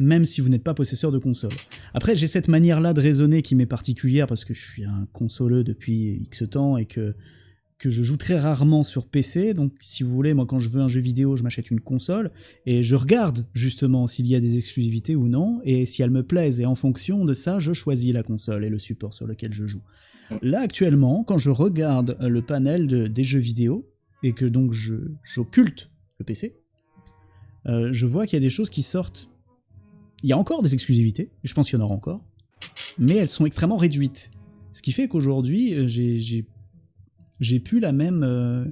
même 0.00 0.24
si 0.24 0.40
vous 0.40 0.48
n'êtes 0.48 0.64
pas 0.64 0.74
possesseur 0.74 1.12
de 1.12 1.18
console. 1.18 1.52
Après, 1.94 2.16
j'ai 2.16 2.26
cette 2.26 2.48
manière-là 2.48 2.92
de 2.92 3.00
raisonner 3.00 3.42
qui 3.42 3.54
m'est 3.54 3.66
particulière 3.66 4.26
parce 4.26 4.44
que 4.44 4.52
je 4.52 4.60
suis 4.60 4.84
un 4.84 5.06
consoleux 5.12 5.62
depuis 5.62 6.18
X 6.22 6.44
temps 6.50 6.76
et 6.76 6.86
que 6.86 7.14
que 7.78 7.90
je 7.90 8.02
joue 8.02 8.16
très 8.16 8.38
rarement 8.38 8.82
sur 8.82 9.06
PC. 9.06 9.54
Donc, 9.54 9.72
si 9.78 10.02
vous 10.02 10.10
voulez, 10.12 10.34
moi, 10.34 10.46
quand 10.46 10.58
je 10.58 10.68
veux 10.68 10.80
un 10.80 10.88
jeu 10.88 11.00
vidéo, 11.00 11.36
je 11.36 11.42
m'achète 11.44 11.70
une 11.70 11.80
console 11.80 12.32
et 12.66 12.82
je 12.82 12.96
regarde 12.96 13.46
justement 13.54 14.06
s'il 14.08 14.26
y 14.26 14.34
a 14.34 14.40
des 14.40 14.58
exclusivités 14.58 15.14
ou 15.14 15.28
non 15.28 15.60
et 15.64 15.86
si 15.86 16.02
elles 16.02 16.10
me 16.10 16.24
plaisent. 16.24 16.60
Et 16.60 16.66
en 16.66 16.74
fonction 16.74 17.24
de 17.24 17.32
ça, 17.32 17.58
je 17.60 17.72
choisis 17.72 18.12
la 18.12 18.22
console 18.24 18.64
et 18.64 18.68
le 18.70 18.78
support 18.80 19.14
sur 19.14 19.26
lequel 19.28 19.52
je 19.54 19.64
joue. 19.66 19.82
Là, 20.42 20.60
actuellement, 20.60 21.22
quand 21.24 21.38
je 21.38 21.50
regarde 21.50 22.16
euh, 22.20 22.28
le 22.28 22.42
panel 22.42 22.86
de- 22.86 23.06
des 23.06 23.24
jeux 23.24 23.38
vidéo 23.38 23.88
et 24.22 24.32
que 24.32 24.44
donc 24.44 24.72
j'occulte 25.24 25.90
le 26.18 26.24
PC, 26.24 26.56
euh, 27.66 27.90
je 27.92 28.06
vois 28.06 28.26
qu'il 28.26 28.36
y 28.36 28.42
a 28.42 28.44
des 28.44 28.50
choses 28.50 28.70
qui 28.70 28.82
sortent. 28.82 29.30
Il 30.22 30.28
y 30.28 30.32
a 30.32 30.38
encore 30.38 30.62
des 30.62 30.74
exclusivités, 30.74 31.30
je 31.44 31.54
pense 31.54 31.70
qu'il 31.70 31.78
y 31.78 31.82
en 31.82 31.84
aura 31.84 31.94
encore, 31.94 32.24
mais 32.98 33.14
elles 33.14 33.28
sont 33.28 33.46
extrêmement 33.46 33.76
réduites. 33.76 34.30
Ce 34.72 34.82
qui 34.82 34.92
fait 34.92 35.06
qu'aujourd'hui, 35.08 35.74
euh, 35.74 35.86
j'ai- 35.86 36.16
j'ai 37.40 37.60
plus 37.60 37.80
la 37.80 37.92
même. 37.92 38.22
euh, 38.22 38.64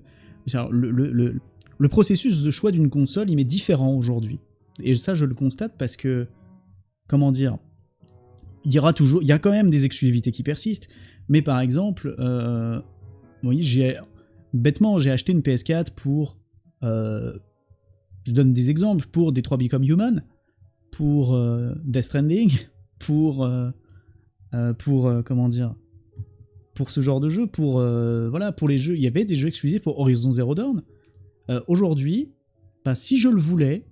le, 0.70 1.88
processus 1.88 2.42
de 2.42 2.50
choix 2.50 2.70
d'une 2.70 2.90
console, 2.90 3.30
il 3.30 3.36
m'est 3.36 3.44
différent 3.44 3.94
aujourd'hui. 3.94 4.38
Et 4.82 4.94
ça, 4.94 5.14
je 5.14 5.24
le 5.24 5.34
constate 5.34 5.74
parce 5.78 5.96
que. 5.96 6.26
Comment 7.08 7.30
dire 7.30 7.58
Il 8.64 8.74
y 8.74 8.78
aura 8.78 8.92
toujours. 8.92 9.22
Il 9.22 9.28
y 9.28 9.32
a 9.32 9.38
quand 9.38 9.52
même 9.52 9.70
des 9.70 9.84
exclusivités 9.84 10.32
qui 10.32 10.42
persistent. 10.42 10.88
Mais 11.28 11.42
par 11.42 11.60
exemple, 11.60 12.14
euh, 12.18 12.80
j'ai. 13.58 13.96
Bêtement, 14.52 14.98
j'ai 14.98 15.10
acheté 15.10 15.32
une 15.32 15.40
PS4 15.40 15.92
pour. 15.94 16.38
euh, 16.82 17.38
je 18.24 18.32
donne 18.32 18.52
des 18.52 18.70
exemples. 18.70 19.06
Pour 19.06 19.32
Detroit 19.32 19.58
Become 19.58 19.84
Human. 19.84 20.24
Pour 20.90 21.34
euh, 21.34 21.74
Death 21.84 22.04
Stranding. 22.04 22.50
Pour. 22.98 23.46
pour. 24.78 25.22
comment 25.24 25.48
dire 25.48 25.74
pour 26.76 26.90
ce 26.90 27.00
genre 27.00 27.18
de 27.20 27.28
jeu, 27.28 27.46
pour 27.48 27.80
euh, 27.80 28.28
voilà, 28.30 28.52
pour 28.52 28.68
les 28.68 28.78
jeux, 28.78 28.94
il 28.94 29.02
y 29.02 29.06
avait 29.08 29.24
des 29.24 29.34
jeux 29.34 29.48
exclusifs 29.48 29.82
pour 29.82 29.98
Horizon 29.98 30.30
Zero 30.30 30.54
Dawn. 30.54 30.82
Euh, 31.50 31.60
Aujourd'hui, 31.66 32.30
bah, 32.84 32.94
si 32.94 33.18
je 33.18 33.28
le 33.28 33.40
voulais 33.40 33.84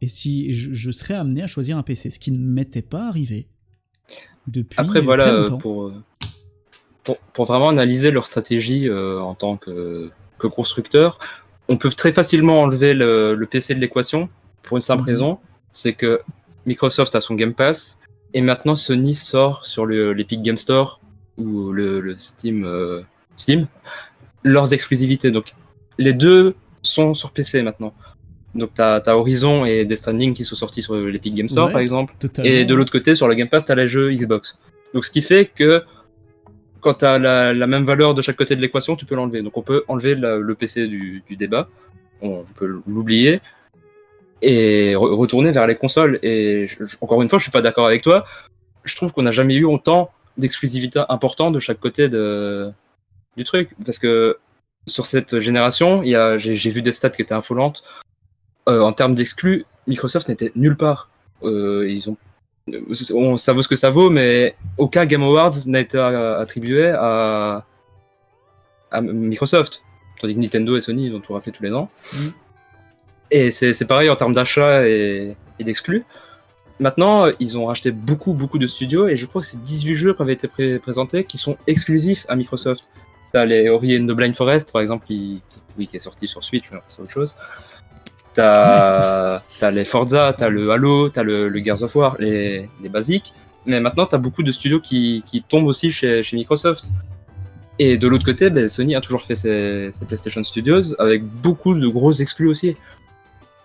et 0.00 0.08
si 0.08 0.54
je, 0.54 0.72
je 0.72 0.90
serais 0.90 1.14
amené 1.14 1.42
à 1.42 1.46
choisir 1.46 1.76
un 1.76 1.82
PC, 1.82 2.10
ce 2.10 2.18
qui 2.18 2.32
ne 2.32 2.38
m'était 2.38 2.80
pas 2.82 3.08
arrivé 3.08 3.48
depuis 4.46 4.80
Après, 4.80 5.00
voilà, 5.00 5.28
euh, 5.28 5.42
longtemps. 5.42 5.58
pour, 5.58 5.92
pour, 7.04 7.18
pour 7.18 7.44
vraiment 7.44 7.68
analyser 7.68 8.10
leur 8.10 8.26
stratégie 8.26 8.88
euh, 8.88 9.20
en 9.20 9.34
tant 9.34 9.56
que, 9.56 10.10
que 10.38 10.46
constructeur, 10.46 11.18
on 11.68 11.76
peut 11.76 11.90
très 11.90 12.12
facilement 12.12 12.62
enlever 12.62 12.94
le, 12.94 13.34
le 13.34 13.46
PC 13.46 13.74
de 13.74 13.80
l'équation 13.80 14.28
pour 14.62 14.76
une 14.76 14.82
simple 14.82 15.02
Mhm. 15.02 15.08
raison, 15.08 15.38
c'est 15.72 15.92
que 15.94 16.20
Microsoft 16.66 17.14
a 17.16 17.20
son 17.20 17.34
Game 17.34 17.54
Pass 17.54 17.98
et 18.34 18.40
maintenant 18.40 18.76
Sony 18.76 19.14
sort 19.14 19.64
sur 19.66 19.86
le- 19.86 20.12
l'Epic 20.12 20.42
Game 20.42 20.56
Store 20.56 21.00
ou 21.38 21.72
le, 21.72 22.00
le 22.00 22.16
Steam, 22.16 22.64
euh, 22.64 23.02
Steam 23.36 23.66
leurs 24.44 24.72
exclusivités. 24.74 25.30
Donc 25.30 25.54
les 25.98 26.12
deux 26.14 26.54
sont 26.82 27.14
sur 27.14 27.30
PC 27.30 27.62
maintenant. 27.62 27.94
Donc 28.54 28.70
t'as 28.74 28.96
as 28.98 29.16
Horizon 29.16 29.64
et 29.64 29.84
Death 29.86 29.98
Stranding 29.98 30.34
qui 30.34 30.44
sont 30.44 30.56
sortis 30.56 30.82
sur 30.82 30.94
l'Epic 30.94 31.34
Game 31.34 31.48
Store 31.48 31.66
Ouais. 31.66 31.72
par 31.72 31.80
exemple. 31.80 32.14
Totalement. 32.18 32.50
Et 32.50 32.64
de 32.64 32.74
l'autre 32.74 32.92
côté, 32.92 33.14
sur 33.14 33.28
le 33.28 33.34
Game 33.34 33.48
Pass, 33.48 33.64
t'as 33.64 33.74
les 33.74 33.88
jeux 33.88 34.12
Xbox. 34.12 34.58
Donc 34.92 35.04
ce 35.06 35.10
qui 35.10 35.22
fait 35.22 35.46
que 35.46 35.82
quand 36.80 36.94
t'as 36.94 37.18
la, 37.18 37.54
la 37.54 37.66
même 37.66 37.84
valeur 37.84 38.12
de 38.14 38.20
chaque 38.20 38.36
côté 38.36 38.56
de 38.56 38.60
l'équation, 38.60 38.96
tu 38.96 39.06
peux 39.06 39.14
l'enlever. 39.14 39.42
Donc 39.42 39.56
on 39.56 39.62
peut 39.62 39.84
enlever 39.88 40.14
la- 40.16 40.36
le 40.36 40.54
PC 40.54 40.86
du, 40.88 41.22
du 41.26 41.36
débat, 41.36 41.68
on 42.20 42.44
peut 42.56 42.66
l'oublier 42.86 43.40
et 44.42 44.94
re- 44.94 45.14
retourner 45.14 45.52
vers 45.52 45.66
les 45.66 45.76
consoles. 45.76 46.18
Et 46.22 46.66
je- 46.68 46.84
je- 46.84 46.96
encore 47.00 47.22
une 47.22 47.28
fois, 47.28 47.38
je 47.38 47.44
suis 47.44 47.52
pas 47.52 47.62
d'accord 47.62 47.86
avec 47.86 48.02
toi. 48.02 48.24
Je 48.84 48.96
trouve 48.96 49.12
qu'on 49.12 49.22
n'a 49.22 49.30
jamais 49.30 49.54
eu 49.54 49.64
autant 49.64 50.10
d'exclusivité 50.38 51.02
importante 51.08 51.52
de 51.54 51.58
chaque 51.60 51.80
côté 51.80 52.08
de, 52.08 52.70
du 53.36 53.44
truc. 53.44 53.70
Parce 53.84 53.98
que 53.98 54.38
sur 54.86 55.06
cette 55.06 55.38
génération, 55.40 56.02
j'ai 56.38 56.70
vu 56.70 56.82
des 56.82 56.92
stats 56.92 57.10
qui 57.10 57.22
étaient 57.22 57.34
affolantes. 57.34 57.82
Euh, 58.68 58.80
en 58.82 58.92
termes 58.92 59.14
d'exclus, 59.14 59.64
Microsoft 59.86 60.28
n'était 60.28 60.52
nulle 60.54 60.76
part. 60.76 61.08
Euh, 61.42 61.88
ils 61.90 62.08
ont 62.10 62.16
on- 63.12 63.36
ça 63.36 63.52
vaut 63.52 63.62
ce 63.62 63.66
que 63.68 63.74
ça 63.74 63.90
vaut, 63.90 64.08
mais 64.08 64.54
aucun 64.78 65.04
Game 65.04 65.22
Awards 65.24 65.50
n'a 65.66 65.80
été 65.80 65.98
attribué 65.98 66.90
à, 66.90 67.64
à 68.92 69.00
Microsoft. 69.00 69.82
Tandis 70.20 70.36
que 70.36 70.40
Nintendo 70.40 70.76
et 70.76 70.80
Sony, 70.80 71.06
ils 71.06 71.14
ont 71.14 71.20
tout 71.20 71.32
rappelé 71.32 71.50
tous 71.50 71.64
les 71.64 71.72
ans. 71.72 71.90
Mhm. 72.12 72.32
Et 73.32 73.50
c'est 73.50 73.72
c'est 73.72 73.86
pareil 73.86 74.10
en 74.10 74.14
termes 74.16 74.34
d'achat 74.34 74.86
et, 74.86 75.36
et 75.58 75.64
d'exclus. 75.64 76.04
Maintenant, 76.80 77.26
ils 77.38 77.56
ont 77.58 77.66
racheté 77.66 77.90
beaucoup, 77.92 78.32
beaucoup 78.32 78.58
de 78.58 78.66
studios, 78.66 79.06
et 79.08 79.16
je 79.16 79.26
crois 79.26 79.40
que 79.42 79.46
c'est 79.46 79.62
18 79.62 79.94
jeux 79.94 80.14
qui 80.14 80.22
avaient 80.22 80.32
été 80.32 80.48
pré- 80.48 80.78
présentés 80.78 81.24
qui 81.24 81.38
sont 81.38 81.56
exclusifs 81.66 82.26
à 82.28 82.34
Microsoft. 82.36 82.84
T'as 83.32 83.44
les 83.44 83.68
Ori 83.68 83.96
and 83.98 84.04
the 84.06 84.12
Blind 84.12 84.34
Forest, 84.34 84.72
par 84.72 84.82
exemple, 84.82 85.06
qui, 85.06 85.42
oui, 85.78 85.86
qui 85.86 85.96
est 85.96 86.00
sorti 86.00 86.26
sur 86.26 86.42
Switch, 86.42 86.64
mais 86.72 86.78
c'est 86.88 87.00
autre 87.00 87.10
chose. 87.12 87.34
T'as 88.34 89.40
t'as 89.60 89.70
les 89.70 89.84
Forza, 89.84 90.34
t'as 90.36 90.48
le 90.48 90.70
Halo, 90.70 91.08
t'as 91.08 91.22
le, 91.22 91.48
le 91.48 91.64
Gears 91.64 91.82
of 91.82 91.94
War, 91.94 92.16
les, 92.18 92.68
les 92.82 92.88
basiques. 92.88 93.32
Mais 93.66 93.78
maintenant, 93.80 94.06
t'as 94.06 94.18
beaucoup 94.18 94.42
de 94.42 94.50
studios 94.50 94.80
qui, 94.80 95.22
qui 95.24 95.42
tombent 95.42 95.66
aussi 95.66 95.92
chez, 95.92 96.22
chez 96.22 96.36
Microsoft. 96.36 96.86
Et 97.78 97.96
de 97.96 98.06
l'autre 98.08 98.24
côté, 98.24 98.50
ben, 98.50 98.68
Sony 98.68 98.94
a 98.94 99.00
toujours 99.00 99.22
fait 99.22 99.34
ses, 99.34 99.90
ses 99.92 100.04
PlayStation 100.04 100.42
Studios 100.42 100.94
avec 101.00 101.22
beaucoup 101.24 101.74
de 101.74 101.86
gros 101.88 102.12
exclus 102.12 102.48
aussi. 102.48 102.76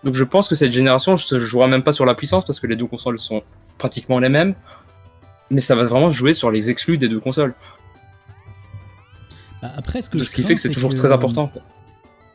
Donc 0.08 0.16
je 0.16 0.24
pense 0.24 0.48
que 0.48 0.56
cette 0.56 0.72
génération, 0.72 1.18
je 1.18 1.36
ne 1.36 1.40
jouerai 1.42 1.68
même 1.68 1.84
pas 1.84 1.92
sur 1.92 2.06
la 2.06 2.16
puissance 2.16 2.46
parce 2.46 2.62
que 2.62 2.68
les 2.68 2.78
deux 2.78 2.88
consoles 2.88 3.20
sont 3.20 3.44
pratiquement 3.78 4.20
les 4.20 4.30
mêmes. 4.30 4.56
Mais 5.52 5.60
ça 5.60 5.76
va 5.76 5.84
vraiment 5.84 6.10
jouer 6.10 6.34
sur 6.34 6.50
les 6.50 6.70
exclus 6.70 6.98
des 6.98 7.10
deux 7.10 7.20
consoles. 7.20 7.54
Bah, 9.62 9.74
Après, 9.76 10.02
ce 10.02 10.10
que 10.10 10.18
Ce 10.24 10.34
qui 10.34 10.44
fait 10.44 10.56
que 10.56 10.62
c'est 10.62 10.70
toujours 10.70 10.94
très 10.94 11.10
euh, 11.10 11.14
important. 11.14 11.52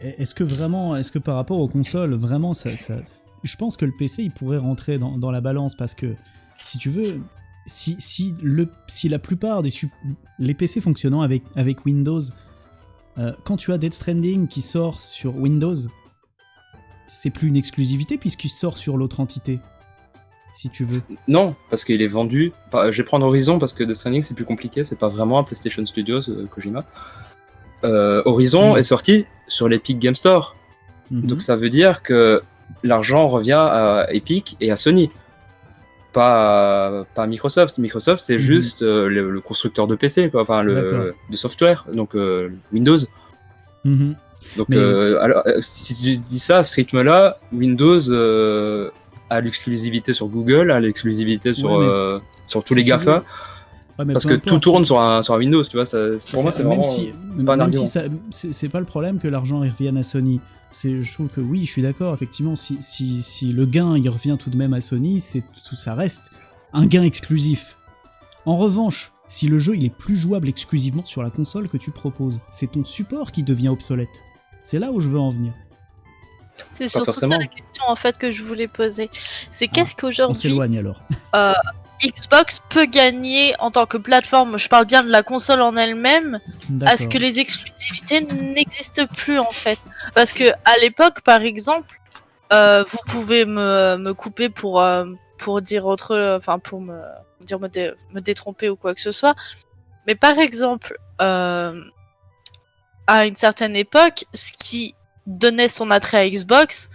Est-ce 0.03 0.35
que 0.35 0.45
vraiment, 0.45 0.97
est-ce 0.97 1.11
que 1.11 1.19
par 1.19 1.35
rapport 1.37 1.61
aux 1.61 1.69
consoles, 1.69 2.13
vraiment, 2.13 2.53
ça, 2.53 2.77
ça- 2.77 2.97
je 3.43 3.57
pense 3.57 3.79
que 3.79 3.87
le 3.87 3.93
PC, 3.99 4.25
il 4.25 4.33
pourrait 4.33 4.59
rentrer 4.59 4.99
dans, 4.99 5.17
dans 5.17 5.31
la 5.31 5.41
balance 5.41 5.75
parce 5.75 5.95
que, 5.95 6.15
si 6.63 6.77
tu 6.77 6.91
veux, 6.91 7.23
si, 7.65 7.97
si, 7.99 8.35
le, 8.43 8.69
si 8.87 9.09
la 9.09 9.19
plupart 9.19 9.63
des 9.63 9.71
les 10.39 10.53
PC 10.53 10.83
fonctionnant 10.83 11.23
avec, 11.23 11.43
avec 11.57 11.87
Windows, 11.87 12.21
euh, 13.17 13.33
quand 13.45 13.57
tu 13.57 13.73
as 13.73 13.79
Dead 13.79 13.95
Stranding 13.95 14.47
qui 14.47 14.61
sort 14.61 15.01
sur 15.01 15.35
Windows, 15.39 15.75
c'est 17.15 17.31
plus 17.31 17.49
une 17.49 17.57
exclusivité 17.57 18.17
puisqu'il 18.19 18.49
sort 18.49 18.79
sur 18.79 18.97
l'autre 18.97 19.21
entité, 19.21 19.61
si 20.55 20.71
tu 20.71 20.85
veux. 20.85 21.03
Non, 21.29 21.55
parce 21.71 21.85
qu'il 21.85 22.01
est 22.01 22.07
vendu. 22.07 22.53
Je 22.73 22.97
vais 22.97 23.03
prendre 23.05 23.27
Horizon 23.27 23.59
parce 23.59 23.73
que 23.75 23.85
Death 23.85 23.97
Stranding 23.97 24.23
c'est 24.23 24.35
plus 24.35 24.45
compliqué, 24.47 24.83
c'est 24.85 24.99
pas 24.99 25.09
vraiment 25.09 25.39
un 25.39 25.45
PlayStation 25.45 25.85
Studios 25.85 26.29
euh, 26.31 26.47
Kojima. 26.47 26.85
Euh, 27.85 28.23
Horizon 28.25 28.77
est 28.77 28.83
sorti 28.83 29.27
sur 29.47 29.69
l'Epic 29.69 29.99
Game 29.99 30.15
Store. 30.15 30.57
Mhm. 31.11 31.27
Donc 31.27 31.41
ça 31.43 31.57
veut 31.57 31.69
dire 31.71 32.03
que 32.03 32.43
l'argent 32.83 33.29
revient 33.29 33.53
à 33.61 34.07
Epic 34.11 34.57
et 34.61 34.71
à 34.71 34.77
Sony. 34.77 35.11
Pas 36.13 37.01
à, 37.01 37.05
pas 37.15 37.25
à 37.25 37.27
Microsoft. 37.27 37.79
Microsoft, 37.79 38.23
c'est 38.25 38.35
Mhm. 38.35 38.39
juste 38.39 38.83
euh, 38.83 39.09
le, 39.09 39.31
le 39.31 39.41
constructeur 39.41 39.87
de 39.87 39.95
PC, 39.97 40.31
quoi. 40.31 40.43
enfin 40.43 40.63
le 40.63 41.15
de 41.31 41.37
software, 41.37 41.85
donc 41.93 42.15
Windows. 42.73 42.99
Donc 44.57 44.69
Mais- 44.69 44.77
euh, 44.77 45.21
alors, 45.23 45.43
euh, 45.47 45.59
si 45.61 45.95
tu 45.95 46.17
dis 46.19 46.39
ça 46.39 46.59
à 46.59 46.63
ce 46.63 46.75
rythme-là, 46.77 47.37
Windows 47.53 48.01
euh, 48.11 48.91
a 49.31 49.41
l'exclusivité 49.41 50.13
sur 50.13 50.27
Google, 50.29 50.71
a 50.71 50.81
l'exclusivité 50.81 51.55
sur, 51.55 51.71
Ouais, 51.73 51.87
euh, 51.87 52.19
sur 52.47 52.63
tous 52.65 52.75
les 52.75 52.83
GAFA, 52.83 53.23
Ouais, 53.99 54.07
parce 54.13 54.25
que 54.27 54.35
tout 54.35 54.59
tourne 54.59 54.85
sur 54.85 55.01
un, 55.03 55.23
sur 55.23 55.35
un 55.35 55.39
Windows, 55.39 55.63
tu 55.65 55.77
vois. 55.77 55.85
Ça, 55.85 55.99
pour 56.33 56.43
moi, 56.43 56.53
c'est 56.53 56.63
vraiment 56.63 56.83
si, 56.83 57.09
pas 57.09 57.15
un 57.35 57.37
même 57.57 57.61
argument. 57.61 57.85
si 57.85 57.91
ça- 57.91 58.03
c'est 58.31 58.69
pas 58.71 58.81
le 58.81 58.87
problème 58.87 59.19
que 59.19 59.29
l'argent 59.29 59.61
revienne 59.61 59.97
à 59.99 60.03
Sony. 60.03 60.41
Je 60.83 61.13
trouve 61.13 61.29
que 61.29 61.43
oui, 61.43 61.67
je 61.67 61.71
suis 61.71 61.83
d'accord. 61.83 62.15
Effectivement, 62.15 62.57
si, 62.57 62.79
si, 62.81 63.23
si 63.23 63.53
le 63.53 63.67
gain 63.67 63.95
il 63.97 64.09
revient 64.09 64.37
tout 64.41 64.49
de 64.49 64.57
même 64.57 64.73
à 64.73 64.81
Sony, 64.81 65.23
tout, 65.69 65.77
ça 65.77 65.95
reste 65.95 66.31
un 66.73 66.87
gain 66.87 67.03
exclusif. 67.03 67.77
En 68.47 68.57
revanche, 68.57 69.13
si 69.29 69.47
le 69.49 69.59
jeu 69.59 69.77
il 69.77 69.85
est 69.85 69.95
plus 69.95 70.17
jouable 70.17 70.49
exclusivement 70.49 71.05
sur 71.05 71.23
la 71.23 71.29
console 71.31 71.69
que 71.69 71.77
tu 71.77 71.91
proposes, 71.91 72.41
c'est 72.51 72.73
ton 72.73 72.85
support 72.85 73.31
qui 73.33 73.43
devient 73.43 73.69
obsolète. 73.69 74.09
C'est 74.63 74.79
là 74.79 74.91
où 74.91 75.01
je 75.01 75.09
veux 75.09 75.19
en 75.19 75.31
venir. 75.31 75.53
C'est 76.75 76.89
surtout 76.89 77.07
forcément. 77.07 77.33
ça 77.35 77.39
la 77.41 77.47
question 77.47 77.85
en 77.89 77.97
fait 77.97 78.19
que 78.19 78.31
je 78.31 78.43
voulais 78.43 78.69
poser. 78.69 79.11
C'est 79.51 79.67
Ah, 79.71 79.75
qu'est-ce 79.75 79.95
On 79.95 80.01
qu'aujourd'hui 80.01 80.41
s'éloigne 80.41 80.79
alors. 80.79 81.01
euh, 81.35 81.53
Xbox 82.05 82.61
peut 82.69 82.85
gagner 82.87 83.55
en 83.61 83.71
tant 83.71 83.87
que 83.87 83.97
plateforme, 83.97 84.59
je 84.59 84.69
parle 84.69 84.87
bien 84.87 85.03
de 85.03 85.09
la 85.11 85.23
console 85.23 85.63
en 85.63 85.77
elle-même, 85.77 86.41
à 86.85 86.97
ce 86.97 87.07
que 87.07 87.17
les 87.19 87.39
exclusivités 87.39 88.21
n'existent 88.23 89.07
plus 89.07 89.39
en 89.39 89.51
fait? 89.51 89.79
Parce 90.15 90.33
que 90.33 90.45
à 90.65 90.77
l'époque, 90.81 91.21
par 91.23 91.43
exemple, 91.43 92.01
euh, 92.53 92.85
vous 92.89 92.99
pouvez 93.07 93.45
me, 93.47 93.97
me 93.99 94.13
couper 94.15 94.49
pour, 94.49 94.81
euh, 94.81 95.07
pour 95.39 95.63
dire 95.63 95.87
autre, 95.87 96.37
enfin 96.39 96.59
pour 96.59 96.81
me 96.81 97.01
dire 97.41 97.61
me, 97.61 97.69
dé- 97.69 97.93
me 98.13 98.21
détromper 98.21 98.69
ou 98.69 98.77
quoi 98.77 98.95
que 98.95 99.01
ce 99.01 99.13
soit. 99.13 99.35
Mais 100.09 100.17
par 100.17 100.39
exemple, 100.39 100.97
euh, 101.21 101.81
à 103.07 103.27
une 103.27 103.35
certaine 103.37 103.77
époque, 103.77 104.25
ce 104.35 104.53
qui 104.53 104.95
donnait 105.27 105.69
son 105.69 105.91
attrait 105.91 106.19
à 106.19 106.29
Xbox, 106.29 106.91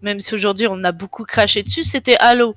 même 0.00 0.20
si 0.20 0.34
aujourd'hui 0.34 0.66
on 0.68 0.82
a 0.84 0.92
beaucoup 0.92 1.24
craché 1.24 1.62
dessus, 1.62 1.84
c'était 1.84 2.16
Halo 2.18 2.54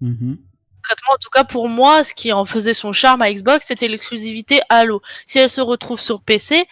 Mhm. 0.00 0.36
concrètement, 0.76 1.14
en 1.14 1.18
tout 1.18 1.30
cas 1.32 1.44
pour 1.44 1.68
moi, 1.68 2.04
ce 2.04 2.12
qui 2.14 2.32
en 2.32 2.44
faisait 2.44 2.74
son 2.74 2.92
charme 2.92 3.22
à 3.22 3.32
Xbox, 3.32 3.66
c'était 3.66 3.88
l'exclusivité 3.88 4.60
Halo. 4.68 5.00
Si 5.24 5.38
elle 5.38 5.50
se 5.50 5.60
retrouve 5.60 5.98
sur 5.98 6.20
PC, 6.22 6.66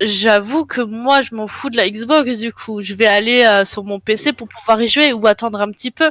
j'avoue 0.00 0.66
que 0.66 0.80
moi, 0.80 1.22
je 1.22 1.34
m'en 1.34 1.46
fous 1.46 1.70
de 1.70 1.76
la 1.76 1.88
Xbox 1.88 2.38
du 2.38 2.52
coup. 2.52 2.82
Je 2.82 2.94
vais 2.94 3.06
aller 3.06 3.44
euh, 3.44 3.64
sur 3.64 3.84
mon 3.84 4.00
PC 4.00 4.32
pour 4.32 4.48
pouvoir 4.48 4.82
y 4.82 4.88
jouer 4.88 5.12
ou 5.12 5.26
attendre 5.26 5.60
un 5.60 5.70
petit 5.70 5.90
peu. 5.90 6.10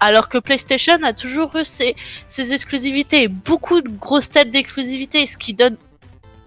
Alors 0.00 0.28
que 0.28 0.38
PlayStation 0.38 0.98
a 1.02 1.12
toujours 1.12 1.56
eu 1.56 1.64
ses, 1.64 1.96
ses 2.26 2.52
exclusivités, 2.52 3.28
beaucoup 3.28 3.80
de 3.80 3.88
grosses 3.88 4.30
têtes 4.30 4.50
d'exclusivité, 4.50 5.26
ce 5.26 5.36
qui 5.38 5.54
donne 5.54 5.76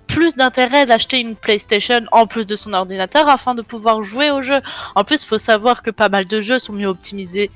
plus 0.10 0.36
d'intérêt 0.36 0.86
d'acheter 0.86 1.20
une 1.20 1.36
PlayStation 1.36 2.01
en 2.12 2.26
plus 2.28 2.45
de 2.47 2.55
son 2.55 2.74
ordinateur 2.74 3.30
afin 3.30 3.53
de 3.55 3.62
pouvoir 3.62 4.01
jouer 4.01 4.32
au 4.32 4.41
jeu. 4.41 4.60
En 4.95 5.03
plus, 5.03 5.24
il 5.24 5.28
faut 5.28 5.38
savoir 5.38 5.82
que 5.84 5.91
pas 5.91 6.10
mal 6.10 6.26
de 6.26 6.41
jeux 6.41 6.60
sont 6.60 6.74
mieux 6.74 6.88
optimisés 6.88 7.51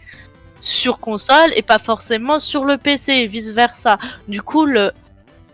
sur 0.61 0.99
console 0.99 1.51
et 1.55 1.63
pas 1.63 1.79
forcément 1.79 2.39
sur 2.39 2.63
le 2.63 2.77
PC 2.77 3.11
et 3.11 3.27
vice 3.27 3.51
versa. 3.51 3.97
Du 4.27 4.41
coup, 4.41 4.65
le, 4.65 4.91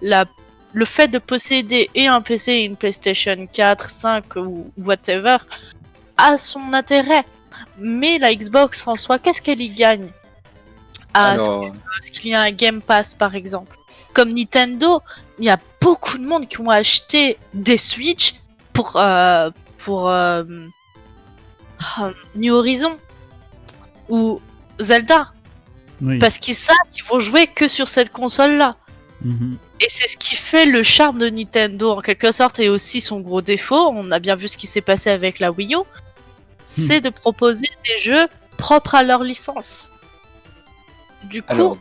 la, 0.02 0.26
le 0.74 0.86
fait 0.86 1.08
de 1.08 1.20
posséder 1.20 1.90
et 1.96 2.08
un 2.08 2.22
PC 2.22 2.52
et 2.52 2.64
une 2.66 2.76
PlayStation 2.76 3.48
4, 3.52 3.90
5 3.90 4.36
ou 4.36 4.70
whatever 4.78 5.38
a 6.18 6.38
son 6.38 6.74
intérêt. 6.74 7.24
Mais 7.78 8.20
la 8.20 8.36
Xbox 8.36 8.86
en 8.88 8.98
soi, 8.98 9.20
qu'est-ce 9.20 9.42
qu'elle 9.42 9.62
y 9.62 9.70
gagne? 9.70 10.10
À 11.14 11.32
Alors, 11.32 11.72
ce 12.02 12.12
qu'il 12.12 12.32
y 12.32 12.36
a 12.36 12.42
un 12.42 12.52
Game 12.52 12.82
Pass 12.82 13.14
par 13.14 13.36
exemple? 13.36 13.78
Comme 14.14 14.34
Nintendo, 14.34 15.02
il 15.40 15.46
y 15.46 15.50
a 15.50 15.58
beaucoup 15.82 16.18
de 16.18 16.26
monde 16.26 16.48
qui 16.48 16.60
ont 16.62 16.70
acheté 16.70 17.38
des 17.54 17.78
Switch 17.78 18.36
pour, 18.74 18.96
euh, 18.98 19.50
pour 19.78 20.10
euh, 20.10 20.44
ah, 21.98 22.12
New 22.36 22.54
Horizon 22.54 22.98
ou 24.10 24.42
Zelda 24.80 25.32
Oui. 26.02 26.20
parce 26.20 26.38
qu'ils 26.40 26.56
savent 26.56 26.76
qu'ils 26.92 27.04
vont 27.06 27.20
jouer 27.20 27.48
que 27.48 27.68
sur 27.68 27.88
cette 27.88 28.12
console 28.12 28.52
là. 28.58 28.76
Mhm. 29.22 29.58
Et 29.82 29.86
c'est 29.90 30.08
ce 30.10 30.18
qui 30.18 30.36
fait 30.36 30.66
le 30.66 30.84
charme 30.84 31.20
de 31.20 31.30
Nintendo 31.30 31.92
en 31.92 32.02
quelque 32.02 32.32
sorte 32.32 32.60
et 32.60 32.70
aussi 32.70 33.00
son 33.02 33.22
gros 33.22 33.42
défaut. 33.42 33.90
On 33.94 34.12
a 34.12 34.20
bien 34.20 34.36
vu 34.36 34.48
ce 34.50 34.58
qui 34.58 34.68
s'est 34.68 34.82
passé 34.82 35.10
avec 35.10 35.40
la 35.40 35.52
Wii 35.52 35.76
U. 35.76 35.78
C'est 36.66 37.02
de 37.02 37.10
proposer 37.10 37.66
des 37.88 37.98
jeux 37.98 38.28
propres 38.58 38.96
à 38.96 39.04
leur 39.04 39.24
licence. 39.24 39.92
Du 41.24 41.42
coup, 41.42 41.52
Alors, 41.54 41.78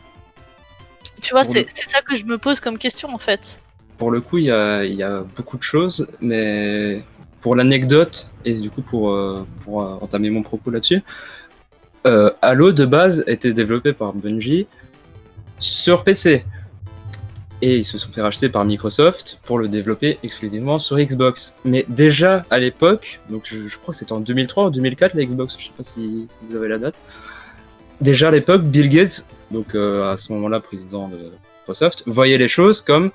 tu 1.21 1.31
vois, 1.31 1.43
pour 1.43 1.51
c'est 1.51 1.61
le- 1.63 1.67
c'est 1.73 1.87
ça 1.89 2.01
que 2.01 2.15
je 2.15 2.23
me 2.25 2.37
pose 2.37 2.59
comme 2.59 2.77
question 2.77 3.13
en 3.13 3.17
fait. 3.19 3.61
Pour 3.99 4.11
le 4.11 4.21
coup, 4.21 4.37
il 4.37 4.45
y 4.45 4.51
a, 4.51 5.23
beaucoup 5.35 5.57
de 5.57 5.63
choses, 5.63 6.07
mais 6.21 7.03
pour 7.41 7.55
l'anecdote, 7.55 8.31
et 8.45 8.55
du 8.55 8.69
coup 8.69 8.81
pour, 8.81 9.11
euh, 9.11 9.45
euh, 9.67 9.71
entamer 9.71 10.29
mon 10.29 10.41
propos 10.41 10.71
là-dessus, 10.71 11.03
euh, 12.07 12.31
Halo 12.41 12.71
de 12.71 12.85
base 12.85 13.23
était 13.27 13.53
développé 13.53 13.91
par 13.91 14.13
Bungie 14.13 14.67
sur 15.59 16.03
PC. 16.05 16.45
Et 17.61 17.79
ils 17.79 17.83
se 17.83 17.97
sont 17.97 18.09
fait 18.09 18.21
racheter 18.21 18.47
par 18.47 18.63
Microsoft 18.63 19.39
pour 19.43 19.59
le 19.59 19.67
développer 19.67 20.17
exclusivement 20.23 20.79
sur 20.79 20.97
Xbox. 20.97 21.55
Mais 21.65 21.85
déjà 21.89 22.45
à 22.49 22.57
l'époque, 22.57 23.19
donc 23.29 23.43
je, 23.45 23.77
crois 23.77 23.93
que 23.93 23.99
c'était 23.99 24.13
en 24.13 24.21
2003 24.21 24.67
ou 24.67 24.69
2004 24.69 25.13
la 25.13 25.25
Xbox, 25.25 25.57
je 25.59 25.65
sais 25.65 25.71
pas 25.77 25.83
si, 25.83 26.25
vous 26.49 26.55
avez 26.55 26.69
la 26.69 26.77
date. 26.77 26.95
Déjà 27.99 28.29
à 28.29 28.31
l'époque, 28.31 28.63
Bill 28.63 28.87
Gates, 28.87 29.27
donc 29.51 29.75
à 29.75 30.15
ce 30.15 30.31
moment-là 30.31 30.61
président 30.61 31.09
de 31.09 31.31
Microsoft, 31.61 32.03
voyait 32.05 32.37
les 32.37 32.47
choses 32.47 32.79
comme 32.79 33.11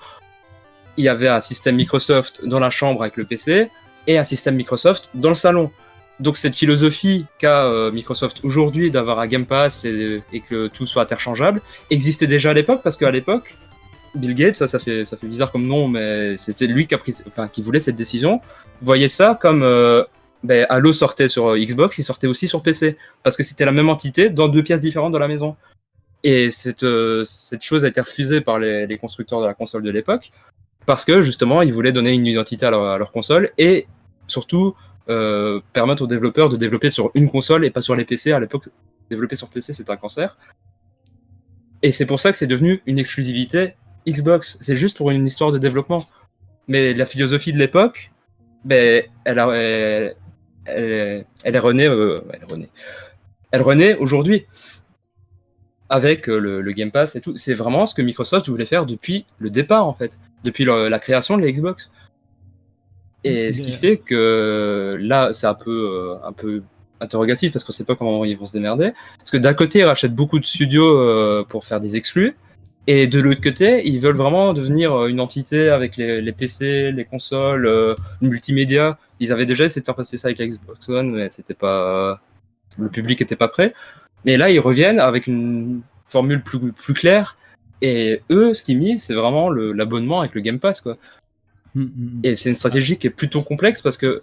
il 0.97 1.05
y 1.05 1.09
avait 1.09 1.29
un 1.29 1.41
système 1.41 1.77
Microsoft 1.77 2.47
dans 2.47 2.61
la 2.61 2.71
chambre 2.71 3.03
avec 3.03 3.17
le 3.17 3.25
PC 3.25 3.69
et 4.07 4.19
un 4.19 4.25
système 4.25 4.57
Microsoft 4.57 5.11
dans 5.15 5.31
le 5.31 5.35
salon. 5.35 5.71
Donc 6.21 6.37
cette 6.37 6.55
philosophie 6.55 7.27
qu'a 7.39 7.65
euh, 7.65 7.91
Microsoft 7.91 8.41
aujourd'hui 8.45 8.91
d'avoir 8.91 9.19
un 9.19 9.27
Game 9.27 9.47
Pass 9.47 9.85
et, 9.85 10.23
que 10.49 10.69
tout 10.69 10.87
soit 10.87 11.03
interchangeable 11.03 11.61
existait 11.91 12.29
déjà 12.29 12.51
à 12.51 12.55
l'époque 12.55 12.83
parce 12.85 12.97
qu'à 12.97 13.11
l'époque, 13.11 13.55
Bill 14.15 14.35
Gates, 14.35 14.57
ça, 14.57 14.69
ça 14.69 14.79
fait, 14.79 15.05
ça 15.05 15.17
fait 15.17 15.27
bizarre 15.27 15.51
comme 15.51 15.67
nom, 15.67 15.89
mais 15.89 16.37
c'était 16.37 16.69
lui 16.69 16.87
qui 16.87 16.95
a 16.95 16.99
pris, 16.99 17.17
enfin, 17.27 17.49
qui 17.49 17.63
voulait 17.63 17.81
cette 17.81 17.97
décision, 17.97 18.41
voyait 18.81 19.09
ça 19.09 19.37
comme 19.41 19.65
euh, 19.65 20.05
ben, 20.45 20.67
Halo 20.69 20.93
sortait 20.93 21.27
sur 21.27 21.49
euh, 21.49 21.59
Xbox, 21.59 21.99
il 21.99 22.05
sortait 22.05 22.29
aussi 22.29 22.47
sur 22.47 22.63
PC 22.63 22.97
parce 23.25 23.37
que 23.37 23.43
c'était 23.43 23.65
la 23.65 23.73
même 23.73 23.89
entité 23.89 24.31
dans 24.31 24.47
deux 24.47 24.63
pièces 24.63 24.81
différentes 24.81 25.13
dans 25.13 25.19
la 25.19 25.29
maison. 25.29 25.57
Et 26.23 26.51
cette, 26.51 26.87
cette 27.27 27.63
chose 27.63 27.85
a 27.85 27.89
été 27.89 28.01
refusée 28.01 28.41
par 28.41 28.59
les 28.59 28.97
constructeurs 28.97 29.43
de 29.43 29.47
la 29.47 29.53
console 29.53 29.83
de 29.83 29.91
l'époque 29.91 30.33
parce 30.87 31.05
que 31.05 31.23
justement 31.23 31.63
ils 31.63 31.73
voulaient 31.73 31.93
donner 31.93 32.13
une 32.13 32.27
identité 32.27 32.67
à 32.67 32.71
leur, 32.71 33.13
console 33.13 33.51
et 33.59 33.87
surtout 34.27 34.75
euh, 35.09 35.61
permettre 35.73 36.03
aux 36.03 36.07
développeurs 36.07 36.49
de 36.49 36.57
développer 36.57 36.91
sur 36.91 37.11
une 37.15 37.31
console 37.31 37.65
et 37.65 37.71
pas 37.71 37.83
sur 37.83 37.95
les 37.97 38.05
PC. 38.05 38.33
À 38.33 38.41
l'époque, 38.41 38.69
développer 39.11 39.37
sur 39.37 39.49
PC 39.49 39.73
c'est 39.73 39.91
un 39.91 39.97
cancer. 39.97 40.37
Et 41.83 41.93
c'est 41.93 42.07
pour 42.07 42.21
ça 42.21 42.33
que 42.33 42.39
c'est 42.39 42.47
devenu 42.47 42.83
une 42.87 42.99
exclusivité 42.99 43.75
Xbox. 44.07 44.59
C'est 44.61 44.77
juste 44.77 44.97
pour 44.97 45.11
une 45.11 45.27
histoire 45.27 45.53
de 45.53 45.59
développement. 45.59 46.07
Mais 46.67 46.95
la 46.95 47.05
philosophie 47.05 47.53
de 47.53 47.59
l'époque, 47.59 48.11
ben, 48.65 49.03
elle, 49.25 49.39
a- 49.39 49.55
elle, 49.55 50.17
elle, 50.65 51.27
elle 51.45 51.55
est 51.55 51.59
renée, 51.59 51.87
euh, 51.87 52.23
elle 52.33 52.41
est 52.41 52.53
renée. 52.53 52.69
Elle 53.51 53.63
renaît 53.63 53.97
aujourd'hui 53.97 54.47
avec 55.91 56.29
euh, 56.29 56.39
le, 56.39 56.61
le 56.63 56.73
Game 56.73 56.91
Pass 56.91 57.17
et 57.17 57.21
tout. 57.21 57.37
C'est 57.37 57.55
vraiment 57.55 57.87
ce 57.87 57.95
que 57.95 58.03
Microsoft 58.03 58.49
voulait 58.49 58.67
faire 58.67 58.87
depuis 58.87 59.27
le 59.39 59.51
départ 59.51 59.87
en 59.87 59.95
fait, 59.95 60.19
depuis 60.45 60.65
le- 60.65 60.89
la 60.89 60.99
création 60.99 61.37
de 61.37 61.43
la 61.43 61.51
Xbox. 61.51 61.91
Et 63.25 63.53
ce 63.53 63.63
qui 63.63 63.73
fait 63.73 63.97
que 63.97 64.99
là, 65.01 65.33
c'est 65.33 65.47
un 65.47 65.55
peu, 65.55 65.71
euh, 65.71 66.27
un 66.29 66.33
peu 66.33 66.63
interrogatif 67.01 67.53
parce 67.53 67.65
qu'on 67.65 67.73
sait 67.73 67.85
pas 67.85 67.97
comment 67.97 68.25
ils 68.25 68.37
vont 68.37 68.47
se 68.47 68.53
démerder. 68.53 68.93
Parce 69.19 69.31
que 69.31 69.39
d'un 69.39 69.55
côté, 69.55 69.81
ils 69.81 69.85
rachètent 69.85 70.15
beaucoup 70.15 70.39
de 70.39 70.45
studios 70.45 70.99
euh, 70.99 71.45
pour 71.49 71.65
faire 71.65 71.81
des 71.81 71.97
exclus. 71.97 72.35
Et 72.87 73.07
de 73.07 73.19
l'autre 73.19 73.41
côté, 73.41 73.89
ils 73.89 73.99
veulent 73.99 74.17
vraiment 74.17 74.53
devenir 74.53 74.93
euh, 74.93 75.07
une 75.09 75.21
entité 75.21 75.71
avec 75.71 75.97
les, 75.97 76.21
les 76.21 76.33
PC, 76.33 76.93
les 76.93 77.05
consoles, 77.07 77.67
euh, 77.67 77.95
le 78.21 78.29
multimédia. 78.29 78.99
Ils 79.21 79.33
avaient 79.33 79.47
déjà 79.47 79.65
essayé 79.65 79.81
de 79.81 79.87
faire 79.87 79.95
passer 79.95 80.19
ça 80.19 80.29
avec 80.29 80.39
la 80.39 80.47
Xbox 80.47 80.87
One, 80.91 81.11
mais 81.13 81.31
c'était 81.31 81.55
pas, 81.55 82.21
le 82.79 82.91
public 82.91 83.23
était 83.23 83.37
pas 83.37 83.49
prêt. 83.49 83.73
Mais 84.27 84.37
là, 84.37 84.51
ils 84.51 84.61
reviennent 84.61 85.01
avec 85.01 85.27
une 85.27 85.81
formule 86.05 86.43
plus, 86.43 86.73
plus 86.73 86.93
claire. 86.93 87.39
Et 87.85 88.23
eux, 88.31 88.55
ce 88.55 88.65
qu'ils 88.65 88.79
misent, 88.79 89.05
c'est 89.05 89.13
vraiment 89.13 89.51
l'abonnement 89.51 90.21
avec 90.21 90.35
le 90.35 90.41
Game 90.41 90.59
Pass, 90.59 90.81
quoi. 90.81 90.97
Mm, 91.75 91.83
mm, 91.83 91.85
mm. 91.85 92.21
Et 92.23 92.35
c'est 92.35 92.49
une 92.49 92.55
stratégie 92.55 92.97
qui 92.97 93.09
est 93.09 93.11
plutôt 93.11 93.43
complexe 93.43 93.83
parce 93.83 93.99
que, 93.99 94.23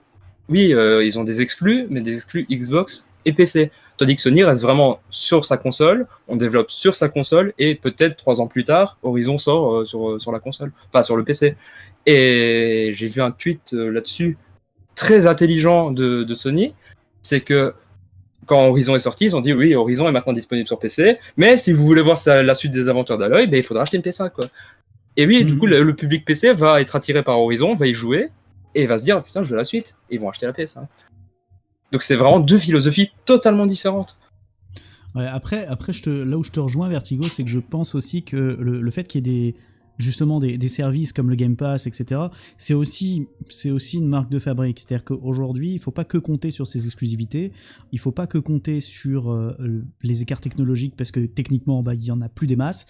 oui, 0.49 0.73
euh, 0.73 1.05
ils 1.05 1.19
ont 1.19 1.23
des 1.23 1.41
exclus, 1.41 1.85
mais 1.91 2.01
des 2.01 2.15
exclus 2.15 2.47
Xbox 2.49 3.07
et 3.25 3.33
PC. 3.33 3.69
Tandis 3.97 4.15
que 4.15 4.21
Sony 4.23 4.43
reste 4.43 4.63
vraiment 4.63 4.99
sur 5.11 5.45
sa 5.45 5.57
console, 5.57 6.07
on 6.27 6.37
développe 6.37 6.71
sur 6.71 6.95
sa 6.95 7.07
console, 7.07 7.53
et 7.59 7.75
peut-être 7.75 8.15
trois 8.17 8.41
ans 8.41 8.47
plus 8.47 8.63
tard, 8.63 8.97
Horizon 9.03 9.37
sort 9.37 9.75
euh, 9.75 9.85
sur, 9.85 10.19
sur 10.19 10.31
la 10.31 10.39
console, 10.39 10.71
enfin 10.89 11.03
sur 11.03 11.15
le 11.15 11.23
PC. 11.23 11.55
Et 12.07 12.93
j'ai 12.95 13.07
vu 13.07 13.21
un 13.21 13.29
tweet 13.29 13.75
euh, 13.75 13.91
là-dessus 13.91 14.39
très 14.95 15.27
intelligent 15.27 15.91
de, 15.91 16.23
de 16.23 16.33
Sony, 16.33 16.73
c'est 17.21 17.41
que 17.41 17.75
quand 18.45 18.67
Horizon 18.67 18.95
est 18.95 18.99
sorti, 18.99 19.25
ils 19.25 19.35
ont 19.35 19.41
dit 19.41 19.53
oui, 19.53 19.75
Horizon 19.75 20.07
est 20.07 20.11
maintenant 20.11 20.33
disponible 20.33 20.67
sur 20.67 20.79
PC, 20.79 21.17
mais 21.37 21.57
si 21.57 21.71
vous 21.73 21.85
voulez 21.85 22.01
voir 22.01 22.17
la 22.25 22.55
suite 22.55 22.71
des 22.71 22.89
aventures 22.89 23.17
d'Aloy, 23.17 23.47
ben, 23.47 23.57
il 23.57 23.63
faudra 23.63 23.83
acheter 23.83 23.97
une 23.97 24.03
PS5. 24.03 24.31
Quoi. 24.31 24.45
Et 25.17 25.25
oui, 25.27 25.43
du 25.45 25.53
Mhm. 25.53 25.59
coup, 25.59 25.67
le, 25.67 25.83
le 25.83 25.95
public 25.95 26.25
PC 26.25 26.53
va 26.53 26.81
être 26.81 26.95
attiré 26.95 27.21
par 27.23 27.39
Horizon, 27.39 27.75
va 27.75 27.87
y 27.87 27.93
jouer, 27.93 28.29
et 28.75 28.87
va 28.87 28.97
se 28.97 29.03
dire 29.03 29.21
putain, 29.23 29.43
je 29.43 29.49
veux 29.49 29.57
la 29.57 29.63
suite, 29.65 29.95
et 30.09 30.15
ils 30.15 30.19
vont 30.21 30.29
acheter 30.29 30.45
la 30.45 30.53
PS5. 30.53 30.87
Donc 31.91 32.01
c'est 32.03 32.15
vraiment 32.15 32.39
deux 32.39 32.57
philosophies 32.57 33.11
totalement 33.25 33.65
différentes. 33.65 34.17
Ouais, 35.13 35.27
après, 35.27 35.65
après 35.67 35.91
je 35.91 36.03
te, 36.03 36.09
là 36.09 36.37
où 36.37 36.43
je 36.43 36.51
te 36.51 36.59
rejoins, 36.61 36.87
Vertigo, 36.87 37.23
c'est 37.23 37.43
que 37.43 37.49
je 37.49 37.59
pense 37.59 37.95
aussi 37.95 38.23
que 38.23 38.37
le, 38.37 38.79
le 38.81 38.91
fait 38.91 39.03
qu'il 39.03 39.27
y 39.27 39.29
ait 39.29 39.51
des, 39.51 39.55
justement 40.01 40.39
des, 40.39 40.67
services 40.67 41.13
comme 41.13 41.29
le 41.29 41.35
Game 41.35 41.55
Pass, 41.55 41.87
etc., 41.87 42.21
c'est 42.57 42.73
aussi, 42.73 43.27
c'est 43.49 43.71
aussi 43.71 43.97
une 43.97 44.07
marque 44.07 44.29
de 44.29 44.39
fabrique. 44.39 44.79
C'est-à-dire 44.79 45.05
qu'aujourd'hui, 45.05 45.73
il 45.73 45.79
faut 45.79 45.91
pas 45.91 46.05
que 46.05 46.17
compter 46.17 46.49
sur 46.49 46.67
ces 46.67 46.85
exclusivités, 46.85 47.51
il 47.91 47.99
faut 47.99 48.11
pas 48.11 48.27
que 48.27 48.37
compter 48.37 48.79
sur 48.79 49.31
euh, 49.31 49.55
les 50.01 50.21
écarts 50.21 50.41
technologiques 50.41 50.95
parce 50.95 51.11
que 51.11 51.21
techniquement, 51.25 51.83
bah, 51.83 51.93
il 51.93 52.03
y 52.03 52.11
en 52.11 52.21
a 52.21 52.29
plus 52.29 52.47
des 52.47 52.55
masses. 52.55 52.85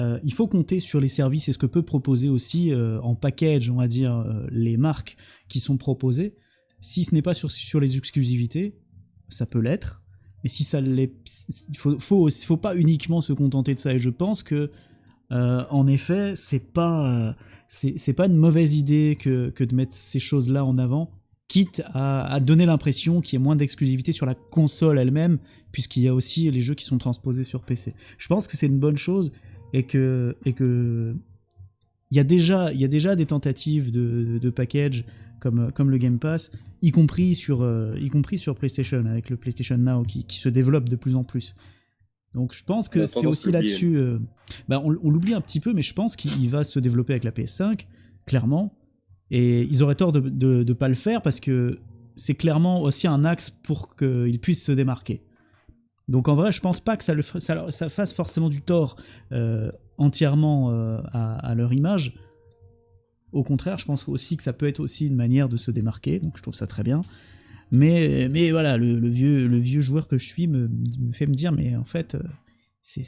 Euh, 0.00 0.18
il 0.24 0.32
faut 0.32 0.46
compter 0.46 0.78
sur 0.78 1.00
les 1.00 1.08
services 1.08 1.48
et 1.48 1.52
ce 1.52 1.58
que 1.58 1.66
peut 1.66 1.82
proposer 1.82 2.28
aussi 2.28 2.72
euh, 2.72 3.00
en 3.02 3.14
package, 3.14 3.70
on 3.70 3.76
va 3.76 3.88
dire, 3.88 4.24
les 4.50 4.76
marques 4.76 5.16
qui 5.48 5.60
sont 5.60 5.76
proposées. 5.76 6.36
Si 6.80 7.04
ce 7.04 7.14
n'est 7.14 7.22
pas 7.22 7.34
sur, 7.34 7.50
sur 7.50 7.80
les 7.80 7.96
exclusivités, 7.96 8.78
ça 9.28 9.46
peut 9.46 9.60
l'être. 9.60 10.02
Mais 10.42 10.48
si 10.48 10.64
ça 10.64 10.80
l'est, 10.80 11.12
il 11.68 11.76
faut, 11.76 11.98
faut, 11.98 12.30
faut 12.30 12.56
pas 12.56 12.76
uniquement 12.76 13.20
se 13.20 13.32
contenter 13.32 13.74
de 13.74 13.78
ça. 13.78 13.92
Et 13.92 13.98
je 13.98 14.10
pense 14.10 14.42
que, 14.42 14.70
euh, 15.32 15.64
en 15.70 15.86
effet, 15.86 16.32
c'est 16.34 16.72
pas, 16.72 17.08
euh, 17.08 17.32
c'est 17.68 18.12
pas 18.12 18.26
une 18.26 18.36
mauvaise 18.36 18.76
idée 18.76 19.16
que, 19.18 19.50
que 19.50 19.64
de 19.64 19.74
mettre 19.74 19.92
ces 19.92 20.18
choses-là 20.18 20.64
en 20.64 20.78
avant, 20.78 21.10
quitte 21.48 21.82
à, 21.92 22.32
à 22.32 22.40
donner 22.40 22.66
l'impression 22.66 23.20
qu'il 23.20 23.38
y 23.38 23.42
ait 23.42 23.44
moins 23.44 23.56
d'exclusivité 23.56 24.12
sur 24.12 24.26
la 24.26 24.34
console 24.34 24.98
elle-même, 24.98 25.38
puisqu'il 25.72 26.02
y 26.02 26.08
a 26.08 26.14
aussi 26.14 26.50
les 26.50 26.60
jeux 26.60 26.74
qui 26.74 26.84
sont 26.84 26.98
transposés 26.98 27.44
sur 27.44 27.62
PC. 27.62 27.94
Je 28.18 28.28
pense 28.28 28.46
que 28.46 28.56
c'est 28.56 28.66
une 28.66 28.78
bonne 28.78 28.96
chose 28.96 29.32
et 29.72 29.84
que, 29.84 30.36
et 30.44 30.52
que 30.52 31.14
il 32.10 32.16
y 32.16 32.20
a 32.20 32.24
déjà, 32.24 32.72
il 32.72 32.80
y 32.80 32.84
a 32.84 32.88
déjà 32.88 33.14
des 33.14 33.26
tentatives 33.26 33.92
de, 33.92 34.38
de 34.38 34.50
package 34.50 35.04
comme, 35.38 35.72
comme 35.72 35.90
le 35.90 35.98
Game 35.98 36.18
Pass, 36.18 36.52
y 36.82 36.90
compris 36.90 37.34
sur, 37.34 37.62
euh, 37.62 37.96
y 38.00 38.08
compris 38.08 38.38
sur 38.38 38.56
PlayStation, 38.56 39.04
avec 39.06 39.30
le 39.30 39.36
PlayStation 39.36 39.78
Now 39.78 40.02
qui, 40.02 40.24
qui 40.24 40.38
se 40.38 40.48
développe 40.48 40.88
de 40.88 40.96
plus 40.96 41.14
en 41.16 41.24
plus. 41.24 41.54
Donc 42.34 42.54
je 42.54 42.62
pense 42.64 42.88
que 42.88 43.00
c'est 43.06 43.26
aussi 43.30 43.48
là-dessus. 43.52 43.96
euh, 43.96 44.18
bah, 44.68 44.80
on, 44.84 44.96
on 45.02 45.10
l'oublie 45.10 45.34
un 45.34 45.40
petit 45.40 45.60
peu, 45.60 45.72
mais 45.72 45.82
je 45.82 45.94
pense 45.94 46.16
qu'il 46.16 46.48
va 46.48 46.62
se 46.64 46.78
développer 46.78 47.12
avec 47.12 47.24
la 47.24 47.32
PS5, 47.32 47.86
clairement. 48.26 48.76
Et 49.30 49.62
ils 49.62 49.82
auraient 49.82 49.94
tort 49.94 50.12
de 50.12 50.20
ne 50.20 50.72
pas 50.72 50.88
le 50.88 50.94
faire 50.94 51.22
parce 51.22 51.40
que 51.40 51.78
c'est 52.16 52.34
clairement 52.34 52.82
aussi 52.82 53.06
un 53.06 53.24
axe 53.24 53.48
pour 53.50 53.94
qu'ils 53.96 54.40
puissent 54.40 54.64
se 54.64 54.72
démarquer. 54.72 55.22
Donc 56.08 56.26
en 56.28 56.34
vrai, 56.34 56.50
je 56.50 56.60
pense 56.60 56.80
pas 56.80 56.96
que 56.96 57.04
ça, 57.04 57.14
le, 57.14 57.22
fa- 57.22 57.38
ça, 57.40 57.54
leur- 57.54 57.72
ça 57.72 57.88
fasse 57.88 58.12
forcément 58.12 58.48
du 58.48 58.62
tort 58.62 58.96
euh, 59.32 59.70
entièrement 59.98 60.70
euh, 60.72 60.98
à, 61.12 61.34
à 61.46 61.54
leur 61.54 61.72
image. 61.72 62.18
Au 63.32 63.44
contraire, 63.44 63.78
je 63.78 63.84
pense 63.84 64.08
aussi 64.08 64.36
que 64.36 64.42
ça 64.42 64.52
peut 64.52 64.66
être 64.66 64.80
aussi 64.80 65.06
une 65.06 65.14
manière 65.14 65.48
de 65.48 65.56
se 65.56 65.70
démarquer, 65.70 66.18
donc 66.18 66.36
je 66.36 66.42
trouve 66.42 66.54
ça 66.54 66.66
très 66.66 66.82
bien. 66.82 67.00
Mais, 67.72 68.28
mais 68.30 68.50
voilà, 68.50 68.76
le, 68.76 68.98
le 68.98 69.08
vieux, 69.08 69.46
le 69.46 69.58
vieux 69.58 69.80
joueur 69.80 70.08
que 70.08 70.18
je 70.18 70.24
suis 70.26 70.48
me, 70.48 70.68
me 70.68 71.12
fait 71.12 71.26
me 71.26 71.34
dire, 71.34 71.52
mais 71.52 71.76
en 71.76 71.84
fait, 71.84 72.14
euh, 72.16 72.22
c'est. 72.82 73.02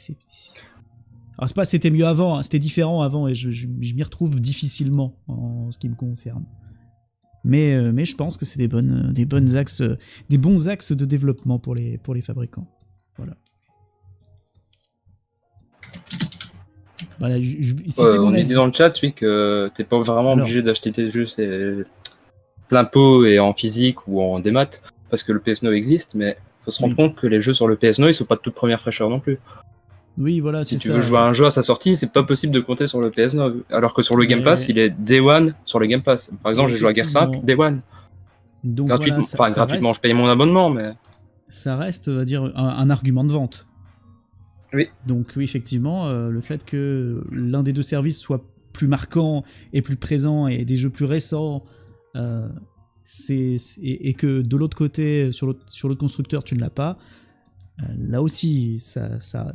Alors 1.39 1.49
c'est 1.49 1.57
pas 1.57 1.65
c'était 1.65 1.91
mieux 1.91 2.07
avant, 2.07 2.37
hein, 2.39 2.43
c'était 2.43 2.59
différent 2.61 3.03
avant 3.03 3.27
et 3.27 3.35
je, 3.35 3.51
je- 3.51 3.67
je 3.81 3.95
m'y 3.95 4.03
retrouve 4.03 4.39
difficilement 4.41 5.19
en 5.27 5.71
ce 5.73 5.79
qui 5.79 5.89
me 5.89 5.95
concerne. 5.97 6.45
Mais, 7.45 7.73
euh, 7.75 7.91
mais 7.93 8.05
je 8.05 8.15
pense 8.15 8.37
que 8.37 8.45
c'est 8.45 8.59
des, 8.59 8.69
bonnes, 8.69 9.13
des, 9.13 9.25
bonnes 9.25 9.57
axes, 9.57 9.83
des 10.31 10.39
bons 10.39 10.69
axes 10.69 10.93
de 10.93 11.05
développement 11.05 11.59
pour 11.59 11.75
les, 11.75 11.99
pour 11.99 12.15
les 12.15 12.21
fabricants. 12.21 12.69
Voilà. 13.17 13.35
Voilà, 17.19 17.41
je- 17.41 17.73
Euh, 17.99 18.19
on 18.21 18.31
dit 18.31 18.45
dans 18.45 18.67
le 18.67 18.73
chat 18.73 18.93
oui, 19.03 19.13
que 19.13 19.71
t'es 19.75 19.85
pas 19.85 19.99
vraiment 20.01 20.33
Alors. 20.33 20.45
obligé 20.45 20.63
d'acheter 20.63 20.93
tes 20.93 21.11
jeux 21.11 21.27
c'est 21.27 21.85
plein 22.73 22.85
pot 22.85 23.27
et 23.27 23.39
en 23.39 23.53
physique 23.53 24.09
ou 24.09 24.23
en 24.23 24.41
démat 24.41 24.71
parce 25.11 25.23
que 25.23 25.33
le 25.33 25.41
PS 25.41 25.63
Now 25.63 25.73
existe, 25.73 26.15
mais 26.15 26.39
faut 26.65 26.71
se 26.71 26.81
rendre 26.81 26.97
compte 26.97 27.17
que 27.17 27.27
les 27.27 27.43
jeux 27.43 27.53
sur 27.53 27.69
le 27.69 27.77
PS 27.77 27.99
Now 27.99 28.09
ils 28.09 28.15
sont 28.15 28.25
pas 28.25 28.37
de 28.37 28.41
toute 28.41 28.55
première 28.55 28.81
fraîcheur 28.81 29.11
non 29.11 29.21
plus. 29.21 29.39
Oui, 30.17 30.41
voilà, 30.41 30.65
Si 30.65 30.79
tu 30.79 30.89
ça. 30.89 30.95
veux 30.95 31.01
jouer 31.03 31.19
à 31.19 31.23
un 31.25 31.33
jeu 31.35 31.45
à 31.45 31.51
sa 31.51 31.61
sortie, 31.63 31.97
c'est 31.97 32.11
pas 32.13 32.23
possible 32.23 32.53
de 32.55 32.61
compter 32.61 32.87
sur 32.89 33.01
le 33.01 33.11
PS9. 33.11 33.63
Alors 33.71 33.93
que 33.95 34.01
sur 34.03 34.17
le 34.17 34.25
Game 34.25 34.39
Mais- 34.39 34.45
Pass, 34.45 34.69
il 34.71 34.79
est 34.79 34.89
Day 34.91 35.21
One 35.21 35.55
sur 35.67 35.81
le 35.81 35.87
Game 35.87 36.03
Pass. 36.03 36.31
Par 36.43 36.51
exemple, 36.51 36.71
j'ai 36.71 36.77
joué 36.79 36.91
à 36.91 36.93
Gear 36.95 37.09
5, 37.09 37.21
Effectivement. 37.31 37.47
Day 37.47 37.55
One. 37.55 37.81
Donc 38.65 38.89
gratuitement. 38.89 39.17
voilà, 39.17 39.27
ça- 39.29 39.37
enfin, 39.43 39.49
ça 39.53 39.61
gratuitement, 39.61 39.89
reste- 39.91 39.99
je 39.99 40.03
paye 40.03 40.15
mon 40.15 40.29
abonnement, 40.29 40.71
mais. 40.71 40.93
ça 41.49 41.77
reste, 41.77 42.09
va 42.09 42.25
dire, 42.25 42.43
un, 42.55 42.69
un 42.69 42.89
argument 42.91 43.25
de 43.25 43.33
vente. 43.33 43.67
Oui. 44.75 44.89
Donc 45.07 45.33
oui, 45.37 45.45
effectivement, 45.45 46.09
euh, 46.09 46.31
le 46.31 46.41
fait 46.41 46.65
que 46.65 47.23
l'un 47.31 47.63
des 47.63 47.73
deux 47.75 47.83
services 47.83 48.19
soit 48.19 48.43
plus 48.73 48.89
marquant 48.89 49.45
et 49.75 49.83
plus 49.83 49.97
présent 49.97 50.47
et 50.47 50.65
des 50.65 50.77
jeux 50.77 50.89
plus 50.91 51.05
récents, 51.05 51.63
euh, 52.17 52.49
et, 53.31 54.15
que 54.15 54.43
de 54.43 54.57
l'autre 54.57 54.77
côté, 54.77 55.33
sur 55.33 55.47
l'autre, 55.47 55.95
constructeur, 55.95 56.45
tu 56.45 56.55
ne 56.55 56.61
l'as 56.61 56.71
pas, 56.71 56.99
euh, 57.81 57.87
là 57.97 58.23
aussi, 58.23 58.79
ça, 58.79 59.21
ça, 59.21 59.53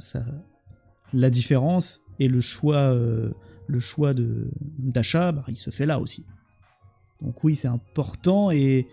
la 1.14 1.30
différence 1.30 2.03
et 2.20 2.28
le 2.28 2.39
choix, 2.41 2.78
euh, 2.78 3.32
le 3.68 3.80
choix 3.80 4.12
d'achat, 4.14 5.32
bah, 5.32 5.45
il 5.47 5.58
se 5.58 5.70
fait 5.70 5.86
là 5.86 5.99
aussi. 5.99 6.26
Donc 7.22 7.43
oui, 7.43 7.55
c'est 7.55 7.68
important 7.68 8.51
et, 8.51 8.88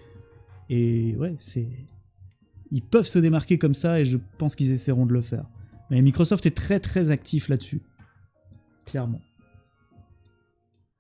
et 0.71 1.17
ouais, 1.17 1.35
c'est 1.39 1.69
ils 2.71 2.83
peuvent 2.83 3.07
se 3.07 3.21
démarquer 3.21 3.57
comme 3.57 3.75
ça 3.75 4.01
et 4.01 4.05
je 4.05 4.19
pense 4.39 4.57
qu'ils 4.57 4.73
essaieront 4.73 5.07
de 5.07 5.13
le 5.13 5.21
faire. 5.21 5.47
Mais 5.91 6.03
Microsoft 6.03 6.45
est 6.47 6.57
très 6.57 6.81
très 6.81 7.11
actif 7.11 7.49
là-dessus. 7.49 7.83
Clairement. 8.87 9.21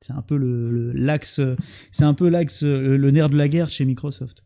C'est 0.05 0.13
un 0.13 0.21
peu 0.21 0.37
le, 0.37 0.93
l'axe, 0.93 1.41
l'axe, 2.29 2.63
le, 2.63 3.11
nerf 3.11 3.31
de 3.31 3.39
la 3.39 3.49
guerre 3.49 3.71
chez 3.71 3.87
Microsoft. 3.87 4.45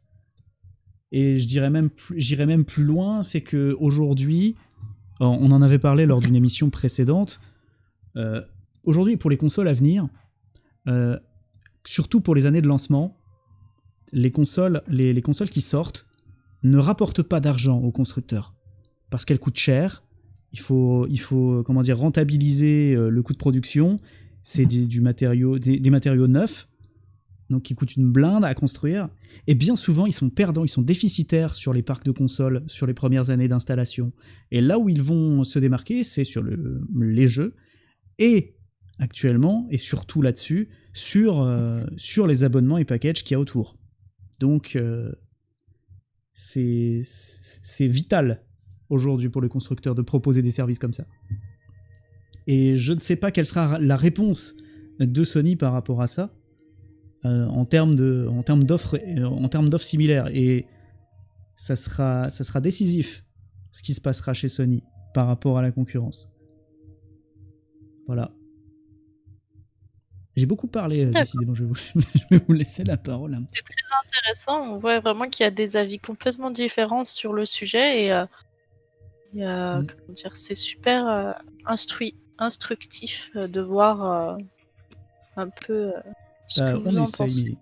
Et 1.11 1.37
je 1.37 1.61
même, 1.61 1.91
j'irais 2.15 2.47
même 2.47 2.65
plus 2.65 2.85
loin, 2.85 3.25
c'est 3.25 3.41
que 3.41 3.77
aujourd'hui, 3.81 4.55
on 5.19 5.51
en 5.51 5.61
avait 5.61 5.81
parlé 5.81 6.07
lors 6.07 6.21
d'une 6.21 6.37
émission 6.37 6.71
précédente. 6.71 7.41
euh, 8.17 8.41
aujourd'hui, 8.85 9.17
pour 9.17 9.31
les 9.31 9.37
consoles 9.37 9.67
à 9.67 9.73
venir, 9.73 10.07
euh, 10.87 11.19
surtout 11.85 12.21
pour 12.21 12.37
les 12.37 12.47
années 12.47 12.61
de 12.61 12.69
lancement, 12.69 13.17
les 14.13 14.31
consoles, 14.31 14.83
les, 14.87 15.13
les 15.13 15.23
consoles 15.23 15.51
qui 15.51 15.61
sortent 15.61 16.07
ne 16.63 16.79
rapportent 16.79 17.25
pas 17.25 17.41
d'argent 17.41 17.79
aux 17.79 17.91
constructeurs 17.91 18.55
parce 19.11 19.25
qu'elles 19.25 19.41
coûtent 19.41 19.59
cher. 19.59 20.05
Il 20.53 20.61
faut, 20.61 21.09
il 21.09 21.19
faut 21.19 21.65
comment 21.65 21.83
rentabiliser 21.95 22.95
euh, 22.95 23.09
le 23.09 23.23
coût 23.25 23.33
de 23.33 23.39
production. 23.39 23.99
C'est 24.43 24.67
du, 24.67 24.87
du 24.87 25.01
matériau, 25.01 25.59
des, 25.59 25.79
des 25.79 25.91
matériaux 25.91 26.27
neufs, 26.27 26.69
donc 27.51 27.63
qui 27.65 27.75
coûtent 27.75 27.97
une 27.97 28.11
blinde 28.11 28.45
à 28.45 28.55
construire. 28.55 29.09
Et 29.47 29.55
bien 29.55 29.77
souvent, 29.77 30.07
ils 30.07 30.13
sont 30.13 30.31
perdants, 30.31 30.65
ils 30.65 30.69
sont 30.69 30.83
déficitaires 30.83 31.55
sur 31.55 31.73
les 31.73 31.83
parcs 31.83 32.05
de 32.05 32.13
consoles, 32.13 32.63
sur 32.67 32.87
les 32.87 32.95
premières 32.95 33.31
années 33.31 33.49
d'installation. 33.49 34.13
Et 34.51 34.61
là 34.61 34.79
où 34.79 34.89
ils 34.89 35.03
vont 35.03 35.45
se 35.45 35.59
démarquer, 35.59 36.05
c'est 36.05 36.25
sur 36.25 36.43
le- 36.43 36.83
les 36.99 37.27
jeux. 37.27 37.55
Et 38.19 38.57
actuellement, 38.99 39.67
et 39.71 39.79
surtout 39.79 40.23
là-dessus, 40.23 40.69
sur, 40.93 41.43
euh, 41.43 41.85
les 42.27 42.43
abonnements 42.45 42.79
et 42.79 42.85
packages 42.85 43.23
qu'il 43.23 43.35
y 43.35 43.37
a 43.37 43.41
autour. 43.41 43.79
Donc, 44.41 44.75
euh, 44.77 45.13
c'est 46.33 47.01
c'est 47.03 47.89
vital 47.89 48.45
aujourd'hui 48.89 49.29
pour 49.29 49.41
le 49.41 49.49
constructeur 49.49 49.95
de 49.95 50.03
proposer 50.03 50.43
des 50.43 50.51
services 50.51 50.79
comme 50.79 50.93
ça. 50.93 51.07
Et 52.49 52.75
je 52.77 52.93
ne 52.95 52.99
sais 53.01 53.15
pas 53.17 53.31
quelle 53.31 53.47
sera 53.47 53.79
la 53.79 53.97
réponse 53.97 54.55
de 54.99 55.23
Sony 55.23 55.55
par 55.55 55.73
rapport 55.73 56.03
à 56.03 56.07
ça 56.09 56.35
euh, 57.25 57.45
en 57.47 57.65
termes 57.65 57.95
de 57.95 58.27
en 58.31 58.43
termes 58.43 58.65
d'offres 58.65 58.97
euh, 58.97 59.25
en 59.27 59.49
termes 59.49 59.69
d'offres 59.69 59.85
similaires 59.85 60.29
et 60.29 60.67
ça 61.55 61.77
sera 61.77 62.31
ça 62.31 62.43
sera 62.45 62.61
décisif 62.61 63.25
ce 63.71 63.83
qui 63.83 63.93
se 63.95 64.01
passera 64.01 64.33
chez 64.33 64.49
Sony 64.49 64.83
par 65.15 65.27
rapport 65.27 65.59
à 65.59 65.63
la 65.63 65.71
concurrence. 65.71 66.31
Voilà. 68.07 68.33
J'ai 70.37 70.47
beaucoup 70.47 70.69
parlé, 70.69 71.05
euh, 71.05 71.11
décidément. 71.11 71.53
Je 71.53 71.65
vais, 71.65 71.69
vous, 71.69 71.75
je 71.97 72.25
vais 72.31 72.43
vous 72.47 72.53
laisser 72.55 72.85
la 72.85 72.97
parole 72.97 73.35
un 73.35 73.43
petit 73.43 73.61
intéressant. 74.07 74.73
On 74.73 74.77
voit 74.79 75.01
vraiment 75.01 75.29
qu'il 75.29 75.45
y 75.45 75.47
a 75.47 75.51
des 75.51 75.77
avis 75.77 75.99
complètement 75.99 76.51
différents 76.51 77.05
sur 77.05 77.33
le 77.33 77.45
sujet 77.45 78.05
et 78.05 78.13
euh, 78.13 78.25
Mm. 79.35 79.87
comment 79.87 80.15
dire, 80.15 80.35
c'est 80.35 80.55
super 80.55 81.07
euh, 81.07 81.33
instrui- 81.67 82.15
instructif 82.39 83.31
euh, 83.37 83.49
de 83.49 83.61
voir 83.61 84.05
euh, 84.05 84.37
un 85.37 85.49
peu 85.49 85.89
euh, 85.89 85.93
ce 86.47 86.61
Bah, 86.61 86.73
que 86.73 86.77
vous 86.79 86.97
on 86.97 87.01
en 87.01 87.03
essaye, 87.05 87.27
pensez. 87.27 87.57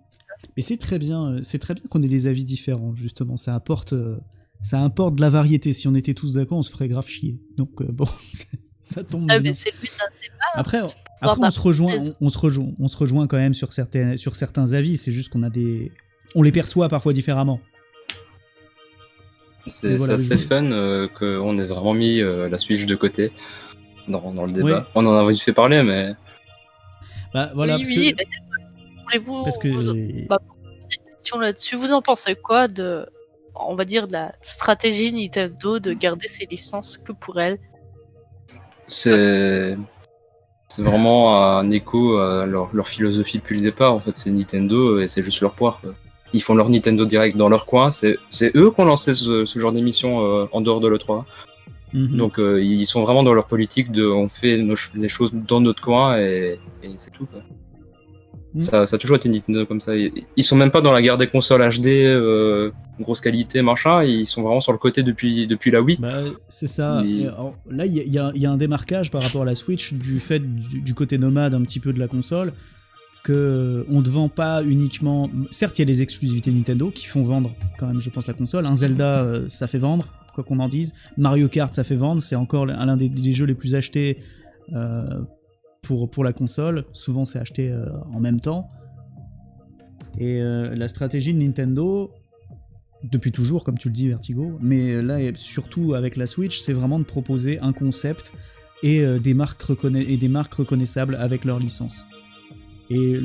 mais, 0.55 0.63
c'est 0.63 0.77
très 0.77 0.99
bien, 0.99 1.39
c'est 1.43 1.59
très 1.59 1.73
bien 1.73 1.83
qu'on 1.89 2.01
ait 2.01 2.07
des 2.07 2.27
avis 2.27 2.45
différents, 2.45 2.95
justement. 2.95 3.37
Ça 3.37 3.53
apporte, 3.55 3.93
euh, 3.93 4.17
ça 4.61 4.83
apporte 4.83 5.15
de 5.15 5.21
la 5.21 5.29
variété. 5.29 5.73
Si 5.73 5.87
on 5.87 5.95
était 5.95 6.13
tous 6.13 6.33
d'accord, 6.33 6.57
on 6.59 6.63
se 6.63 6.71
ferait 6.71 6.87
grave 6.87 7.07
chier. 7.07 7.39
Donc 7.57 7.81
euh, 7.81 7.85
bon, 7.89 8.07
ça 8.81 9.03
tombe 9.03 9.25
Ah, 9.29 9.39
bien. 9.39 9.51
mais 9.51 9.55
c'est 9.55 9.71
le 9.73 9.79
but 9.81 9.91
d'un 9.99 10.05
débat. 10.21 10.35
Après, 10.53 10.81
après 11.21 11.45
on 11.47 11.51
se 11.51 11.59
rejoint, 11.59 11.93
on, 11.99 12.15
on 12.27 12.29
se 12.29 12.37
rejoint, 12.37 12.71
on 12.79 12.87
se 12.87 12.97
rejoint 12.97 13.27
quand 13.27 13.37
même 13.37 13.53
sur 13.53 13.73
certains, 13.73 14.17
sur 14.17 14.35
certains 14.35 14.73
avis. 14.73 14.97
C'est 14.97 15.11
juste 15.11 15.29
qu'on 15.29 15.43
a 15.43 15.49
des, 15.49 15.91
on 16.35 16.41
les 16.43 16.51
perçoit 16.51 16.87
parfois 16.89 17.13
différemment. 17.13 17.59
C'est 19.69 19.97
Voilà, 19.97 20.13
assez 20.13 20.37
fun 20.37 20.63
euh, 20.71 21.09
qu'on 21.09 21.59
ait 21.59 21.65
vraiment 21.65 21.93
mis 21.93 22.21
euh, 22.21 22.47
la 22.47 22.57
Switch 22.57 22.85
de 22.85 22.95
côté 22.95 23.33
dans, 24.07 24.31
dans 24.31 24.45
le 24.45 24.51
débat. 24.51 24.87
On 24.95 25.05
en 25.05 25.13
a 25.13 25.29
vite 25.29 25.41
fait 25.41 25.53
parler, 25.53 25.81
mais 25.83 26.13
Bah, 27.33 27.51
voilà, 27.55 27.75
oui, 27.77 27.83
parce 27.83 27.97
oui, 27.97 28.13
que, 28.13 28.23
voulez-vous 29.05 29.43
parce 29.43 29.57
que 29.57 29.67
vous- 29.67 30.27
bah, 30.27 30.39
question 31.17 31.39
là-dessus. 31.39 31.75
Vous 31.75 31.91
en 31.91 32.01
pensez 32.01 32.35
quoi 32.35 32.67
de, 32.67 33.05
on 33.55 33.75
va 33.75 33.85
dire, 33.85 34.07
de 34.07 34.13
la 34.13 34.33
stratégie 34.41 35.11
Nintendo 35.11 35.79
de 35.79 35.93
garder 35.93 36.27
ses 36.27 36.45
licences 36.45 36.97
que 36.97 37.11
pour 37.11 37.39
elle? 37.39 37.57
c'est 38.87 39.75
c'est 40.69 40.81
vraiment 40.83 41.41
un 41.57 41.69
écho 41.71 42.17
à 42.17 42.45
leur, 42.45 42.69
leur 42.73 42.87
philosophie 42.87 43.37
depuis 43.37 43.55
le 43.55 43.61
départ. 43.61 43.93
En 43.93 43.99
fait, 43.99 44.17
c'est 44.17 44.29
Nintendo 44.31 44.99
et 44.99 45.07
c'est 45.07 45.23
juste 45.23 45.39
leur 45.41 45.53
poire. 45.53 45.79
quoi. 45.81 45.93
Ils 46.33 46.41
font 46.43 46.55
leur 46.55 46.69
Nintendo 46.69 47.05
Direct 47.05 47.37
dans 47.37 47.47
leur 47.49 47.65
coin. 47.65 47.89
C'est 47.89 48.17
c'est 48.29 48.55
eux 48.55 48.69
qui 48.71 48.79
ont 48.81 48.85
lancé 48.85 49.13
ce, 49.13 49.45
ce 49.45 49.59
genre 49.59 49.71
d'émission 49.71 50.21
euh, 50.25 50.45
en 50.51 50.59
dehors 50.61 50.81
de 50.81 50.87
l'E3. 50.89 51.23
Mhm. 51.93 52.17
Donc 52.17 52.37
euh, 52.39 52.61
ils 52.61 52.85
sont 52.85 53.01
vraiment 53.03 53.23
dans 53.23 53.33
leur 53.33 53.47
politique 53.47 53.91
de 53.91 54.05
on 54.05 54.27
fait 54.27 54.61
nos 54.61 54.75
les 54.95 55.09
choses 55.09 55.31
dans 55.33 55.61
notre 55.61 55.81
coin 55.81 56.17
et, 56.17 56.59
et 56.83 56.89
c'est 56.97 57.11
tout. 57.11 57.25
Quoi. 57.25 57.41
Mm. 58.53 58.61
Ça, 58.61 58.85
ça 58.85 58.95
a 58.95 58.99
toujours 58.99 59.17
été 59.17 59.29
Nintendo 59.29 59.65
comme 59.65 59.79
ça. 59.79 59.95
Ils, 59.95 60.11
ils 60.35 60.43
sont 60.43 60.55
même 60.55 60.71
pas 60.71 60.81
dans 60.81 60.91
la 60.91 61.01
guerre 61.01 61.17
des 61.17 61.27
consoles 61.27 61.61
HD, 61.69 61.87
euh, 61.87 62.71
grosse 62.99 63.21
qualité, 63.21 63.61
machin. 63.61 64.03
Ils 64.03 64.25
sont 64.25 64.41
vraiment 64.41 64.61
sur 64.61 64.71
le 64.71 64.77
côté 64.77 65.03
depuis, 65.03 65.47
depuis 65.47 65.69
la 65.71 65.81
Wii. 65.81 65.97
Bah, 65.99 66.21
c'est 66.49 66.67
ça. 66.67 67.03
Il- 67.05 67.21
Et 67.21 67.27
alors, 67.27 67.55
là, 67.69 67.85
y, 67.85 67.97
y 67.99 68.19
il 68.35 68.41
y 68.41 68.45
a 68.45 68.51
un 68.51 68.57
démarquage 68.57 69.11
par 69.11 69.21
rapport 69.21 69.41
à 69.43 69.45
la 69.45 69.55
Switch 69.55 69.93
du 69.93 70.19
fait 70.19 70.39
du, 70.39 70.81
du 70.81 70.93
côté 70.93 71.17
nomade 71.17 71.53
un 71.53 71.61
petit 71.61 71.79
peu 71.79 71.93
de 71.93 71.99
la 71.99 72.07
console 72.07 72.51
que 73.23 73.85
on 73.89 74.01
ne 74.01 74.07
vend 74.09 74.29
pas 74.29 74.63
uniquement. 74.63 75.29
Certes, 75.51 75.77
il 75.79 75.81
y 75.81 75.85
a 75.85 75.87
les 75.87 76.01
exclusivités 76.01 76.51
Nintendo 76.51 76.91
qui 76.91 77.05
font 77.05 77.23
vendre 77.23 77.51
quand 77.77 77.87
même, 77.87 77.99
je 77.99 78.09
pense, 78.09 78.27
la 78.27 78.33
console. 78.33 78.65
Un 78.65 78.75
Zelda, 78.75 79.23
euh, 79.23 79.45
ça 79.49 79.67
fait 79.67 79.79
vendre, 79.79 80.07
quoi 80.37 80.43
qu'on 80.43 80.59
en 80.59 80.69
dise. 80.69 80.93
Mario 81.17 81.49
Kart, 81.49 81.73
ça 81.73 81.83
fait 81.83 81.95
vendre. 81.95 82.21
C'est 82.21 82.35
encore 82.35 82.67
l'un 82.67 82.95
des, 82.95 83.31
jeux 83.31 83.45
les 83.47 83.55
plus 83.55 83.73
achetés 83.73 84.19
euh, 84.73 85.21
pour, 85.81 86.11
pour 86.11 86.23
la 86.23 86.31
console. 86.31 86.85
Souvent, 86.93 87.25
c'est 87.25 87.39
acheté 87.39 87.71
euh, 87.71 87.87
en 88.13 88.19
même 88.19 88.39
temps. 88.39 88.69
Et 90.19 90.39
euh, 90.41 90.75
la 90.75 90.87
stratégie 90.87 91.33
de 91.33 91.39
Nintendo, 91.39 92.11
depuis 93.03 93.31
toujours, 93.31 93.63
comme 93.63 93.79
tu 93.79 93.87
le 93.87 93.95
dis, 93.95 94.07
Vertigo, 94.07 94.59
mais 94.61 95.01
là, 95.01 95.19
et 95.19 95.33
surtout 95.35 95.95
avec 95.95 96.15
la 96.15 96.27
Switch, 96.27 96.59
c'est 96.59 96.73
vraiment 96.73 96.99
de 96.99 97.03
proposer 97.03 97.59
un 97.59 97.73
concept 97.73 98.31
et, 98.83 99.03
des, 99.19 99.33
marques 99.33 99.63
et 99.95 100.17
des 100.17 100.27
marques 100.27 100.53
reconnaissables 100.53 101.15
avec 101.15 101.45
leur 101.45 101.57
licence. 101.57 102.05
Et 102.91 103.19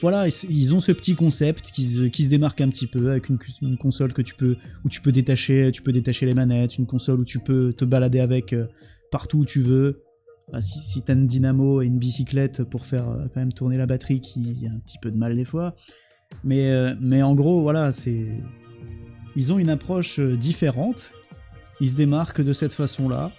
voilà, 0.00 0.26
ils 0.28 0.74
ont 0.74 0.80
ce 0.80 0.92
petit 0.92 1.14
concept 1.14 1.70
qui 1.70 1.84
se, 1.84 2.04
qui 2.04 2.24
se 2.24 2.30
démarque 2.30 2.60
un 2.60 2.68
petit 2.68 2.86
peu 2.86 3.10
avec 3.10 3.28
une, 3.28 3.38
console 3.78 4.12
que 4.12 4.22
tu 4.22 4.34
peux, 4.34 4.56
où 4.84 4.88
tu 4.88 5.00
peux 5.00 5.12
détacher, 5.12 5.70
tu 5.72 5.82
peux 5.82 5.92
détacher 5.92 6.26
les 6.26 6.34
manettes, 6.34 6.78
une 6.78 6.86
console 6.86 7.20
où 7.20 7.24
tu 7.24 7.40
peux 7.40 7.72
te 7.72 7.84
balader 7.84 8.20
avec 8.20 8.52
euh, 8.52 8.66
partout 9.10 9.38
où 9.38 9.44
tu 9.44 9.60
veux. 9.60 10.02
Bah, 10.52 10.60
si 10.60 10.78
si 10.78 11.02
tu 11.02 11.12
as 11.12 11.14
une 11.14 11.26
dynamo 11.26 11.82
et 11.82 11.86
une 11.86 11.98
bicyclette 11.98 12.64
pour 12.64 12.86
faire 12.86 13.08
euh, 13.08 13.26
quand 13.32 13.40
même 13.40 13.52
tourner 13.52 13.76
la 13.76 13.86
batterie 13.86 14.20
qui 14.20 14.66
a 14.66 14.72
un 14.72 14.78
petit 14.78 14.98
peu 15.00 15.10
de 15.10 15.16
mal 15.16 15.34
des 15.36 15.44
fois. 15.44 15.74
Mais, 16.44 16.70
euh, 16.70 16.94
mais 17.00 17.22
en 17.22 17.34
gros, 17.34 17.62
voilà, 17.62 17.90
c'est. 17.90 18.26
Ils 19.36 19.52
ont 19.52 19.58
une 19.58 19.70
approche 19.70 20.20
différente. 20.20 21.12
Ils 21.80 21.90
se 21.90 21.96
démarquent 21.96 22.42
de 22.42 22.52
cette 22.52 22.72
façon-là. 22.72 23.30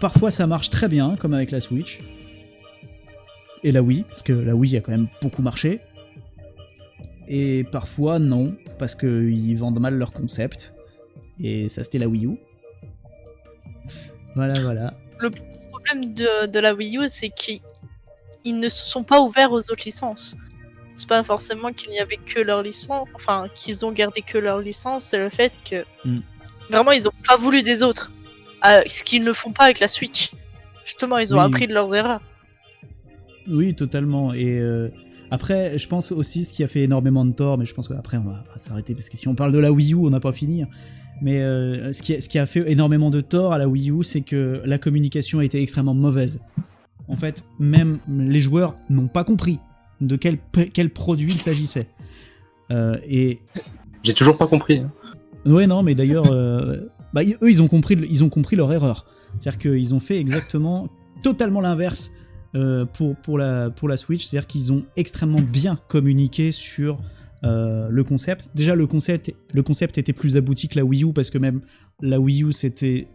Parfois, 0.00 0.30
ça 0.30 0.46
marche 0.46 0.70
très 0.70 0.88
bien, 0.88 1.16
comme 1.16 1.32
avec 1.32 1.50
la 1.50 1.60
Switch. 1.60 2.02
Et 3.66 3.72
la 3.72 3.82
Wii, 3.82 4.04
parce 4.04 4.22
que 4.22 4.32
la 4.32 4.54
Wii 4.54 4.76
a 4.76 4.80
quand 4.80 4.92
même 4.92 5.08
beaucoup 5.20 5.42
marché. 5.42 5.80
Et 7.26 7.64
parfois, 7.64 8.20
non, 8.20 8.54
parce 8.78 8.94
qu'ils 8.94 9.56
vendent 9.58 9.80
mal 9.80 9.94
leur 9.98 10.12
concept. 10.12 10.72
Et 11.42 11.68
ça, 11.68 11.82
c'était 11.82 11.98
la 11.98 12.06
Wii 12.06 12.26
U. 12.26 12.36
Voilà, 14.36 14.60
voilà. 14.62 14.94
Le 15.18 15.30
problème 15.70 16.14
de, 16.14 16.46
de 16.46 16.58
la 16.60 16.74
Wii 16.74 16.98
U, 16.98 17.08
c'est 17.08 17.30
qu'ils 17.30 17.60
ils 18.44 18.56
ne 18.60 18.68
se 18.68 18.84
sont 18.84 19.02
pas 19.02 19.20
ouverts 19.20 19.50
aux 19.50 19.58
autres 19.72 19.82
licences. 19.84 20.36
C'est 20.94 21.08
pas 21.08 21.24
forcément 21.24 21.72
qu'il 21.72 21.90
n'y 21.90 21.98
avait 21.98 22.18
que 22.18 22.38
leur 22.38 22.62
licence, 22.62 23.08
enfin 23.16 23.48
qu'ils 23.52 23.84
ont 23.84 23.90
gardé 23.90 24.22
que 24.22 24.38
leur 24.38 24.60
licence, 24.60 25.06
c'est 25.06 25.18
le 25.18 25.28
fait 25.30 25.52
que 25.68 25.84
Mm. 26.04 26.20
vraiment 26.70 26.92
ils 26.92 27.08
ont 27.08 27.12
pas 27.26 27.36
voulu 27.36 27.62
des 27.62 27.82
autres. 27.82 28.12
Euh, 28.64 28.82
ce 28.86 29.02
qu'ils 29.02 29.24
ne 29.24 29.32
font 29.32 29.50
pas 29.52 29.64
avec 29.64 29.80
la 29.80 29.88
Switch. 29.88 30.30
Justement, 30.84 31.18
ils 31.18 31.34
ont 31.34 31.38
Oui. 31.38 31.44
appris 31.44 31.66
de 31.66 31.74
leurs 31.74 31.92
erreurs. 31.94 32.20
Oui, 33.48 33.74
totalement. 33.74 34.32
Et 34.32 34.58
euh, 34.58 34.88
après, 35.30 35.78
je 35.78 35.88
pense 35.88 36.12
aussi 36.12 36.44
ce 36.44 36.52
qui 36.52 36.62
a 36.64 36.66
fait 36.66 36.82
énormément 36.82 37.24
de 37.24 37.32
tort, 37.32 37.58
mais 37.58 37.64
je 37.64 37.74
pense 37.74 37.88
qu'après 37.88 38.16
on 38.18 38.22
va, 38.24 38.44
on 38.48 38.52
va 38.52 38.58
s'arrêter 38.58 38.94
parce 38.94 39.08
que 39.08 39.16
si 39.16 39.28
on 39.28 39.34
parle 39.34 39.52
de 39.52 39.58
la 39.58 39.72
Wii 39.72 39.92
U, 39.92 39.96
on 39.96 40.10
n'a 40.10 40.20
pas 40.20 40.32
fini. 40.32 40.62
hein. 40.62 40.68
Mais 41.22 41.40
euh, 41.40 41.92
ce, 41.94 42.02
qui 42.02 42.14
a, 42.14 42.20
ce 42.20 42.28
qui 42.28 42.38
a 42.38 42.44
fait 42.46 42.70
énormément 42.70 43.08
de 43.10 43.20
tort 43.22 43.52
à 43.54 43.58
la 43.58 43.68
Wii 43.68 43.90
U, 43.90 44.02
c'est 44.02 44.20
que 44.20 44.60
la 44.64 44.76
communication 44.78 45.38
a 45.38 45.44
été 45.44 45.62
extrêmement 45.62 45.94
mauvaise. 45.94 46.42
En 47.08 47.16
fait, 47.16 47.44
même 47.58 47.98
les 48.08 48.40
joueurs 48.40 48.76
n'ont 48.90 49.08
pas 49.08 49.24
compris 49.24 49.58
de 50.00 50.16
quel, 50.16 50.38
quel 50.74 50.90
produit 50.90 51.32
il 51.32 51.40
s'agissait. 51.40 51.86
Euh, 52.70 52.96
et 53.08 53.38
J'ai 54.02 54.12
toujours 54.12 54.36
pas 54.36 54.46
compris. 54.46 54.78
hein. 54.80 54.92
Ouais, 55.46 55.66
non, 55.68 55.82
mais 55.84 55.94
d'ailleurs, 55.94 56.26
euh, 56.32 56.80
bah, 57.14 57.22
eux, 57.24 57.48
ils 57.48 57.62
ont 57.62 57.68
compris, 57.68 57.96
ils 58.10 58.24
ont 58.24 58.28
compris 58.28 58.56
leur 58.56 58.72
erreur. 58.72 59.06
C'est-à-dire 59.38 59.58
qu'ils 59.58 59.94
ont 59.94 60.00
fait 60.00 60.18
exactement, 60.18 60.88
totalement 61.22 61.60
l'inverse 61.60 62.10
pour, 62.92 63.16
pour, 63.16 63.38
la, 63.38 63.70
pour 63.70 63.88
la 63.88 63.96
Switch. 63.96 64.24
C'est-à-dire 64.24 64.46
qu'ils 64.46 64.72
ont 64.72 64.84
extrêmement 64.96 65.40
bien 65.40 65.76
communiqué 65.88 66.52
sur 66.52 67.00
euh, 67.44 67.88
le 67.90 68.04
concept. 68.04 68.50
Déjà, 68.54 68.74
le 68.74 68.86
concept, 68.86 69.34
le 69.52 69.62
concept 69.62 69.98
était 69.98 70.12
plus 70.12 70.36
abouti 70.36 70.68
que 70.68 70.78
la 70.78 70.84
Wii 70.84 71.04
U, 71.04 71.12
parce 71.12 71.30
que 71.30 71.38
même 71.38 71.60
la 72.00 72.18
Wii 72.18 72.44
U, 72.44 72.52
c'était... 72.52 73.08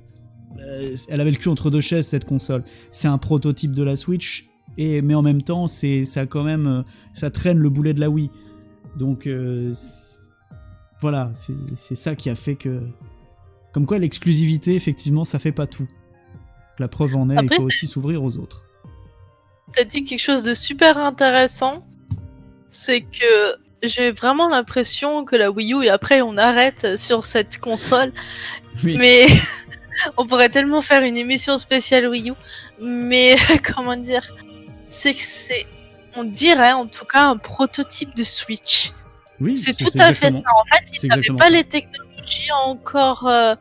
euh, 0.59 0.95
elle 1.09 1.21
avait 1.21 1.31
le 1.31 1.37
cul 1.37 1.49
entre 1.49 1.69
deux 1.69 1.81
chaises, 1.81 2.07
cette 2.07 2.25
console. 2.25 2.63
C'est 2.91 3.07
un 3.07 3.17
prototype 3.17 3.73
de 3.73 3.83
la 3.83 3.95
Switch, 3.95 4.49
et, 4.77 5.01
mais 5.01 5.15
en 5.15 5.21
même 5.21 5.41
temps, 5.41 5.67
c'est, 5.67 6.03
ça 6.03 6.25
quand 6.25 6.43
même... 6.43 6.67
euh, 6.67 6.81
Ça 7.13 7.29
traîne 7.29 7.57
le 7.57 7.69
boulet 7.69 7.93
de 7.93 7.99
la 7.99 8.09
Wii. 8.09 8.29
Donc... 8.97 9.27
euh, 9.27 9.73
voilà, 11.03 11.31
c'est 11.33 11.55
c'est 11.75 11.95
ça 11.95 12.15
qui 12.15 12.29
a 12.29 12.35
fait 12.35 12.55
que. 12.55 12.79
Comme 13.73 13.87
quoi, 13.87 13.97
l'exclusivité, 13.97 14.75
effectivement, 14.75 15.23
ça 15.23 15.39
fait 15.39 15.51
pas 15.51 15.65
tout. 15.65 15.87
La 16.77 16.87
preuve 16.87 17.15
en 17.15 17.27
est, 17.31 17.37
Après, 17.37 17.55
il 17.55 17.57
faut 17.57 17.63
aussi 17.63 17.87
s'ouvrir 17.87 18.23
aux 18.23 18.37
autres. 18.37 18.67
T'as 19.73 19.83
dit 19.83 20.03
quelque 20.03 20.19
chose 20.19 20.43
de 20.43 20.53
super 20.53 20.97
intéressant. 20.97 21.85
C'est 22.69 23.01
que 23.01 23.55
j'ai 23.83 24.11
vraiment 24.11 24.47
l'impression 24.49 25.23
que 25.25 25.35
la 25.35 25.51
Wii 25.51 25.73
U, 25.73 25.83
et 25.83 25.89
après 25.89 26.21
on 26.21 26.37
arrête 26.37 26.97
sur 26.97 27.25
cette 27.25 27.57
console, 27.59 28.11
Oui. 28.83 28.97
mais 28.97 29.27
on 30.17 30.25
pourrait 30.27 30.49
tellement 30.49 30.81
faire 30.81 31.03
une 31.03 31.17
émission 31.17 31.57
spéciale 31.57 32.07
Wii 32.07 32.29
U. 32.31 32.33
Mais 32.81 33.35
comment 33.75 33.95
dire? 33.97 34.33
C'est 34.87 35.13
que 35.13 35.21
c'est, 35.21 35.65
on 36.15 36.23
dirait 36.25 36.73
en 36.73 36.87
tout 36.87 37.05
cas 37.05 37.23
un 37.23 37.37
prototype 37.37 38.15
de 38.15 38.23
Switch. 38.23 38.91
Oui, 39.39 39.57
C'est 39.57 39.73
tout 39.73 39.89
à 39.97 40.13
fait 40.13 40.31
ça. 40.31 40.37
En 40.37 40.65
fait, 40.65 40.83
ils 41.03 41.07
n'avaient 41.09 41.37
pas 41.37 41.45
ça. 41.45 41.49
les 41.49 41.63
technologies 41.63 42.51
encore 42.65 43.25
euh, 43.27 43.55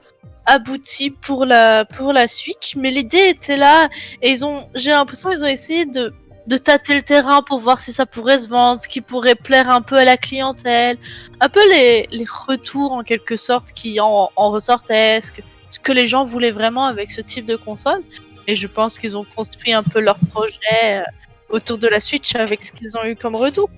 abouties 0.51 1.11
pour 1.11 1.45
la, 1.45 1.85
pour 1.85 2.13
la 2.13 2.27
Switch, 2.27 2.75
mais 2.77 2.91
l'idée 2.91 3.29
était 3.29 3.57
là 3.57 3.89
et 4.21 4.31
ils 4.31 4.45
ont, 4.45 4.69
j'ai 4.75 4.91
l'impression 4.91 5.31
qu'ils 5.31 5.45
ont 5.45 5.49
essayé 5.49 5.87
de, 5.87 6.13
de 6.47 6.57
tâter 6.57 6.95
le 6.95 7.03
terrain 7.03 7.41
pour 7.43 7.61
voir 7.61 7.79
si 7.79 7.93
ça 7.93 8.05
pourrait 8.05 8.39
se 8.39 8.49
vendre, 8.49 8.81
ce 8.81 8.89
qui 8.89 9.01
pourrait 9.01 9.37
plaire 9.37 9.71
un 9.71 9.81
peu 9.81 9.97
à 9.97 10.05
la 10.05 10.17
clientèle, 10.17 10.99
un 11.41 11.49
peu 11.49 11.61
les, 11.73 12.09
les 12.11 12.25
retours 12.49 12.93
en 12.93 13.03
quelque 13.05 13.37
sorte 13.37 13.73
qui 13.73 14.01
en, 14.01 14.31
en 14.35 14.51
ressortaient, 14.51 15.21
ce 15.21 15.31
que, 15.31 15.43
ce 15.71 15.79
que 15.79 15.93
les 15.93 16.09
gens 16.09 16.25
voulaient 16.25 16.51
vraiment 16.51 16.87
avec 16.87 17.13
ce 17.13 17.21
type 17.21 17.47
de 17.47 17.57
console. 17.57 18.03
Et 18.49 18.57
je 18.57 18.67
pense 18.67 18.99
qu'ils 18.99 19.17
ont 19.17 19.25
construit 19.25 19.73
un 19.73 19.85
peu 19.85 20.01
leur 20.01 20.19
projet 20.19 20.83
euh, 20.85 21.03
autour 21.49 21.79
de 21.79 21.87
la 21.87 22.01
Switch 22.01 22.35
avec 22.35 22.65
ce 22.65 22.73
qu'ils 22.73 22.99
ont 22.99 23.05
eu 23.05 23.15
comme 23.15 23.37
retour. 23.37 23.71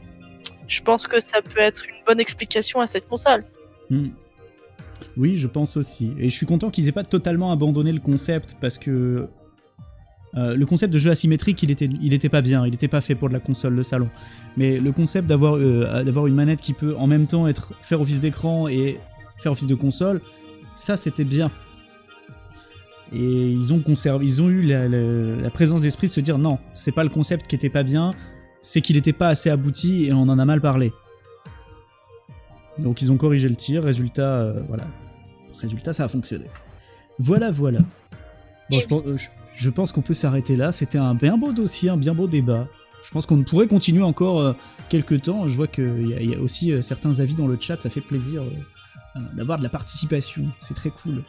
Je 0.69 0.81
pense 0.81 1.07
que 1.07 1.21
ça 1.21 1.43
peut 1.43 1.61
être 1.61 1.87
une 1.87 2.03
bonne 2.07 2.21
explication 2.21 2.81
à 2.81 2.87
cette 2.87 3.07
console. 3.07 3.45
Hmm. 3.91 4.09
Oui, 5.17 5.37
je 5.37 5.47
pense 5.47 5.77
aussi. 5.77 6.13
Et 6.19 6.29
je 6.29 6.35
suis 6.35 6.47
content 6.47 6.71
qu'ils 6.71 6.89
aient 6.89 6.93
pas 6.93 7.05
totalement 7.05 7.53
abandonné 7.53 7.93
le 7.93 8.01
concept 8.01 8.57
parce 8.61 8.79
que 8.79 9.29
euh, 10.35 10.55
le 10.55 10.65
concept 10.67 10.93
de 10.93 10.99
jeu 10.99 11.11
asymétrique, 11.11 11.63
il 11.63 11.71
était, 11.71 12.29
pas 12.31 12.41
bien, 12.41 12.67
il 12.67 12.73
était 12.75 12.89
pas 12.89 13.01
fait 13.03 13.15
pour 13.15 13.29
de 13.29 13.35
la 13.35 13.41
console 13.41 13.77
de 13.77 13.83
salon. 13.83 14.09
Mais 14.57 14.79
le 14.79 14.91
concept 14.93 15.29
d'avoir 15.29 15.57
euh, 15.57 16.03
d'avoir 16.05 16.27
une 16.27 16.35
manette 16.35 16.61
qui 16.61 16.73
peut 16.73 16.95
en 16.97 17.07
même 17.07 17.27
temps 17.27 17.47
être 17.47 17.75
faire 17.83 18.01
office 18.01 18.21
d'écran 18.21 18.67
et 18.69 18.99
faire 19.41 19.53
office 19.53 19.67
de 19.67 19.75
console, 19.75 20.21
ça 20.75 20.97
c'était 20.97 21.25
bien. 21.25 21.51
Et 23.15 23.51
ils 23.53 23.75
ont 23.75 23.81
conservé, 23.81 24.25
ils 24.25 24.41
ont 24.41 24.49
eu 24.49 24.63
la, 24.63 24.89
la- 24.89 25.37
la 25.37 25.51
présence 25.51 25.83
d'esprit 25.83 26.07
de 26.07 26.13
se 26.13 26.21
dire 26.21 26.39
non, 26.39 26.59
c'est 26.73 26.93
pas 26.93 27.05
le 27.05 27.11
concept 27.11 27.47
qui 27.47 27.55
était 27.55 27.69
pas 27.69 27.83
bien, 27.83 28.13
c'est 28.63 28.81
qu'il 28.81 28.97
était 28.97 29.13
pas 29.13 29.29
assez 29.29 29.51
abouti 29.51 30.07
et 30.07 30.13
on 30.15 30.23
en 30.23 30.39
a 30.39 30.45
mal 30.47 30.63
parlé. 30.63 30.93
Donc 32.79 33.03
ils 33.03 33.13
ont 33.13 33.17
corrigé 33.17 33.49
le 33.49 33.57
tir, 33.57 33.85
résultat, 33.85 34.41
euh, 34.41 34.63
voilà. 34.69 34.85
Résultat, 35.61 35.93
ça 35.93 36.05
a 36.05 36.09
fonctionné. 36.09 36.47
Voilà, 37.19 37.51
voilà. 37.51 37.81
Bon, 38.71 38.79
Et 38.79 38.81
je 38.81 38.89
pense, 38.89 39.03
euh, 39.07 39.17
je, 39.17 39.29
je 39.55 39.71
pense 39.71 39.93
qu'on 39.93 40.03
peut 40.03 40.15
s'arrêter 40.15 40.57
là. 40.57 40.73
C'était 40.73 40.99
un 40.99 41.15
bien 41.15 41.37
beau 41.37 41.53
dossier, 41.53 41.91
un 41.91 41.97
bien 41.97 42.15
beau 42.15 42.27
débat. 42.27 42.67
Je 43.05 43.11
pense 43.11 43.27
qu'on 43.27 43.43
pourrait 43.43 43.67
continuer 43.67 44.03
encore 44.03 44.41
euh, 44.41 44.53
quelques 44.89 45.23
temps. 45.23 45.49
Je 45.49 45.57
vois 45.57 45.67
qu'il 45.67 46.17
y, 46.21 46.31
y 46.31 46.35
a 46.35 46.41
aussi 46.41 46.73
euh, 46.73 46.83
certains 46.83 47.21
avis 47.21 47.35
dans 47.35 47.47
le 47.47 47.59
chat, 47.61 47.81
ça 47.81 47.91
fait 47.91 48.01
plaisir 48.01 48.43
d'avoir 49.35 49.59
de 49.59 49.63
la 49.63 49.69
participation. 49.69 50.45
C'est 50.59 50.75
très 50.75 50.91
cool. 50.91 51.23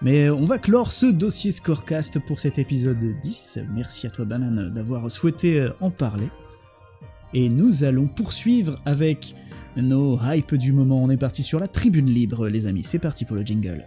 Mais 0.00 0.30
on 0.30 0.46
va 0.46 0.58
clore 0.58 0.92
ce 0.92 1.06
dossier 1.06 1.50
Scorecast 1.50 2.20
pour 2.20 2.38
cet 2.38 2.58
épisode 2.60 3.04
10. 3.20 3.58
Merci 3.74 4.06
à 4.06 4.10
toi, 4.10 4.24
Banane, 4.24 4.72
d'avoir 4.72 5.10
souhaité 5.10 5.68
en 5.80 5.90
parler. 5.90 6.28
Et 7.34 7.48
nous 7.48 7.82
allons 7.82 8.06
poursuivre 8.06 8.78
avec 8.84 9.34
nos 9.82 10.18
hype 10.22 10.54
du 10.54 10.72
moment. 10.72 11.02
On 11.02 11.10
est 11.10 11.16
parti 11.16 11.42
sur 11.42 11.60
la 11.60 11.68
tribune 11.68 12.10
libre, 12.10 12.48
les 12.48 12.66
amis. 12.66 12.84
C'est 12.84 12.98
parti 12.98 13.24
pour 13.24 13.36
le 13.36 13.42
jingle. 13.42 13.86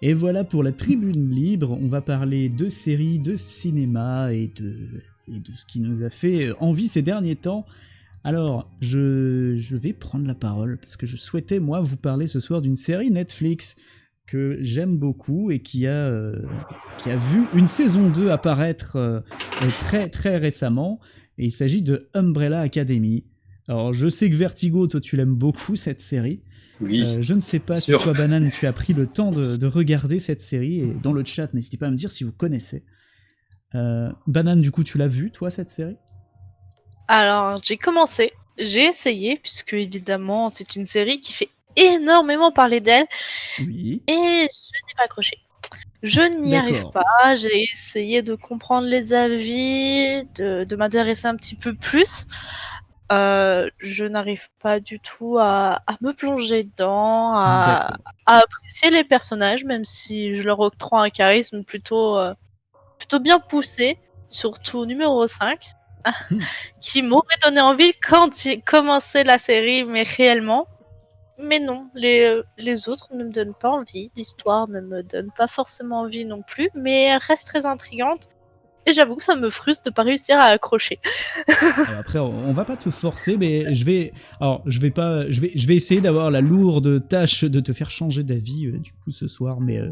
Et 0.00 0.12
voilà 0.12 0.44
pour 0.44 0.62
la 0.62 0.72
tribune 0.72 1.30
libre. 1.30 1.76
On 1.80 1.88
va 1.88 2.00
parler 2.00 2.48
de 2.48 2.68
séries, 2.68 3.18
de 3.18 3.34
cinéma 3.34 4.32
et 4.32 4.46
de, 4.46 5.02
et 5.26 5.40
de 5.40 5.52
ce 5.52 5.66
qui 5.66 5.80
nous 5.80 6.02
a 6.02 6.10
fait 6.10 6.52
envie 6.60 6.88
ces 6.88 7.02
derniers 7.02 7.36
temps. 7.36 7.66
Alors, 8.22 8.70
je, 8.80 9.56
je 9.56 9.76
vais 9.76 9.92
prendre 9.92 10.26
la 10.26 10.34
parole 10.34 10.78
parce 10.78 10.96
que 10.96 11.06
je 11.06 11.16
souhaitais, 11.16 11.60
moi, 11.60 11.80
vous 11.80 11.96
parler 11.96 12.26
ce 12.26 12.40
soir 12.40 12.60
d'une 12.60 12.76
série 12.76 13.10
Netflix 13.10 13.76
que 14.28 14.58
j'aime 14.60 14.96
beaucoup 14.96 15.50
et 15.50 15.60
qui 15.60 15.86
a, 15.86 15.90
euh, 15.90 16.36
qui 16.98 17.10
a 17.10 17.16
vu 17.16 17.46
une 17.54 17.66
saison 17.66 18.10
2 18.10 18.30
apparaître 18.30 18.96
euh, 18.96 19.20
très 19.80 20.08
très 20.08 20.36
récemment. 20.36 21.00
Et 21.38 21.46
il 21.46 21.50
s'agit 21.50 21.82
de 21.82 22.08
Umbrella 22.14 22.60
Academy. 22.60 23.24
Alors, 23.68 23.92
je 23.92 24.08
sais 24.08 24.28
que 24.28 24.36
Vertigo, 24.36 24.86
toi, 24.86 25.00
tu 25.00 25.16
l'aimes 25.16 25.34
beaucoup, 25.34 25.76
cette 25.76 26.00
série. 26.00 26.42
Oui. 26.80 27.02
Euh, 27.02 27.22
je 27.22 27.34
ne 27.34 27.40
sais 27.40 27.58
pas 27.58 27.80
si 27.80 27.92
toi, 27.92 28.12
Banane, 28.12 28.50
tu 28.50 28.66
as 28.66 28.72
pris 28.72 28.92
le 28.92 29.06
temps 29.12 29.32
de, 29.32 29.56
de 29.56 29.66
regarder 29.66 30.18
cette 30.18 30.40
série. 30.40 30.80
Et 30.80 30.94
dans 31.02 31.12
le 31.12 31.24
chat, 31.24 31.52
n'hésitez 31.54 31.76
pas 31.76 31.86
à 31.86 31.90
me 31.90 31.96
dire 31.96 32.10
si 32.10 32.22
vous 32.22 32.32
connaissez. 32.32 32.84
Euh, 33.74 34.10
Banane, 34.26 34.60
du 34.60 34.70
coup, 34.70 34.84
tu 34.84 34.98
l'as 34.98 35.08
vu, 35.08 35.30
toi, 35.30 35.50
cette 35.50 35.70
série? 35.70 35.96
Alors, 37.08 37.60
j'ai 37.64 37.76
commencé, 37.76 38.32
j'ai 38.58 38.84
essayé, 38.84 39.38
puisque 39.42 39.72
évidemment, 39.72 40.50
c'est 40.50 40.76
une 40.76 40.86
série 40.86 41.20
qui 41.20 41.32
fait 41.32 41.48
énormément 41.78 42.52
parler 42.52 42.80
d'elle, 42.80 43.06
Oui. 43.60 44.02
et 44.08 44.12
je 44.12 44.16
n'ai 44.86 44.94
pas 44.96 45.04
accroché. 45.04 45.38
Je 46.02 46.20
n'y 46.22 46.56
arrive 46.56 46.90
pas, 46.92 47.34
j'ai 47.36 47.62
essayé 47.64 48.22
de 48.22 48.34
comprendre 48.36 48.86
les 48.86 49.14
avis, 49.14 50.24
de, 50.36 50.64
de 50.64 50.76
m'intéresser 50.76 51.26
un 51.26 51.34
petit 51.36 51.56
peu 51.56 51.74
plus. 51.74 52.26
Euh, 53.10 53.68
je 53.78 54.04
n'arrive 54.04 54.48
pas 54.60 54.80
du 54.80 55.00
tout 55.00 55.38
à, 55.40 55.82
à 55.86 55.96
me 56.02 56.12
plonger 56.12 56.64
dedans, 56.64 57.32
à, 57.34 57.94
à 58.26 58.38
apprécier 58.40 58.90
les 58.90 59.02
personnages, 59.04 59.64
même 59.64 59.84
si 59.84 60.34
je 60.36 60.42
leur 60.42 60.60
octroie 60.60 61.02
un 61.04 61.08
charisme 61.10 61.64
plutôt, 61.64 62.18
euh, 62.18 62.34
plutôt 62.98 63.18
bien 63.20 63.38
poussé, 63.40 63.98
surtout 64.28 64.84
numéro 64.86 65.26
5, 65.26 65.58
Hmm. 66.30 66.38
qui 66.80 67.02
m'aurait 67.02 67.36
donné 67.42 67.60
envie 67.60 67.92
quand 68.00 68.30
j'ai 68.40 68.60
commencé 68.60 69.24
la 69.24 69.36
série, 69.36 69.84
mais 69.84 70.04
réellement. 70.04 70.66
Mais 71.40 71.60
non, 71.60 71.88
les, 71.94 72.24
euh, 72.24 72.42
les 72.58 72.88
autres 72.88 73.14
ne 73.14 73.24
me 73.24 73.30
donnent 73.30 73.54
pas 73.58 73.70
envie, 73.70 74.10
l'histoire 74.16 74.68
ne 74.68 74.80
me 74.80 75.02
donne 75.02 75.30
pas 75.36 75.46
forcément 75.46 76.00
envie 76.00 76.24
non 76.24 76.42
plus, 76.42 76.68
mais 76.74 77.04
elle 77.04 77.18
reste 77.18 77.46
très 77.46 77.64
intrigante. 77.64 78.28
Et 78.86 78.92
j'avoue 78.92 79.16
que 79.16 79.22
ça 79.22 79.36
me 79.36 79.50
frustre 79.50 79.84
de 79.84 79.90
pas 79.90 80.02
réussir 80.02 80.38
à 80.38 80.44
accrocher. 80.44 80.98
Après, 81.98 82.18
on 82.18 82.52
va 82.52 82.64
pas 82.64 82.76
te 82.76 82.90
forcer, 82.90 83.36
mais 83.36 83.74
je 83.74 83.84
vais, 83.84 84.12
alors 84.40 84.62
je 84.66 84.80
vais 84.80 84.90
pas, 84.90 85.30
je 85.30 85.40
vais, 85.40 85.52
je 85.54 85.66
vais 85.68 85.76
essayer 85.76 86.00
d'avoir 86.00 86.30
la 86.30 86.40
lourde 86.40 87.06
tâche 87.06 87.44
de 87.44 87.60
te 87.60 87.72
faire 87.72 87.90
changer 87.90 88.24
d'avis 88.24 88.66
euh, 88.66 88.78
du 88.78 88.92
coup 88.92 89.12
ce 89.12 89.28
soir, 89.28 89.60
mais 89.60 89.78
euh, 89.78 89.90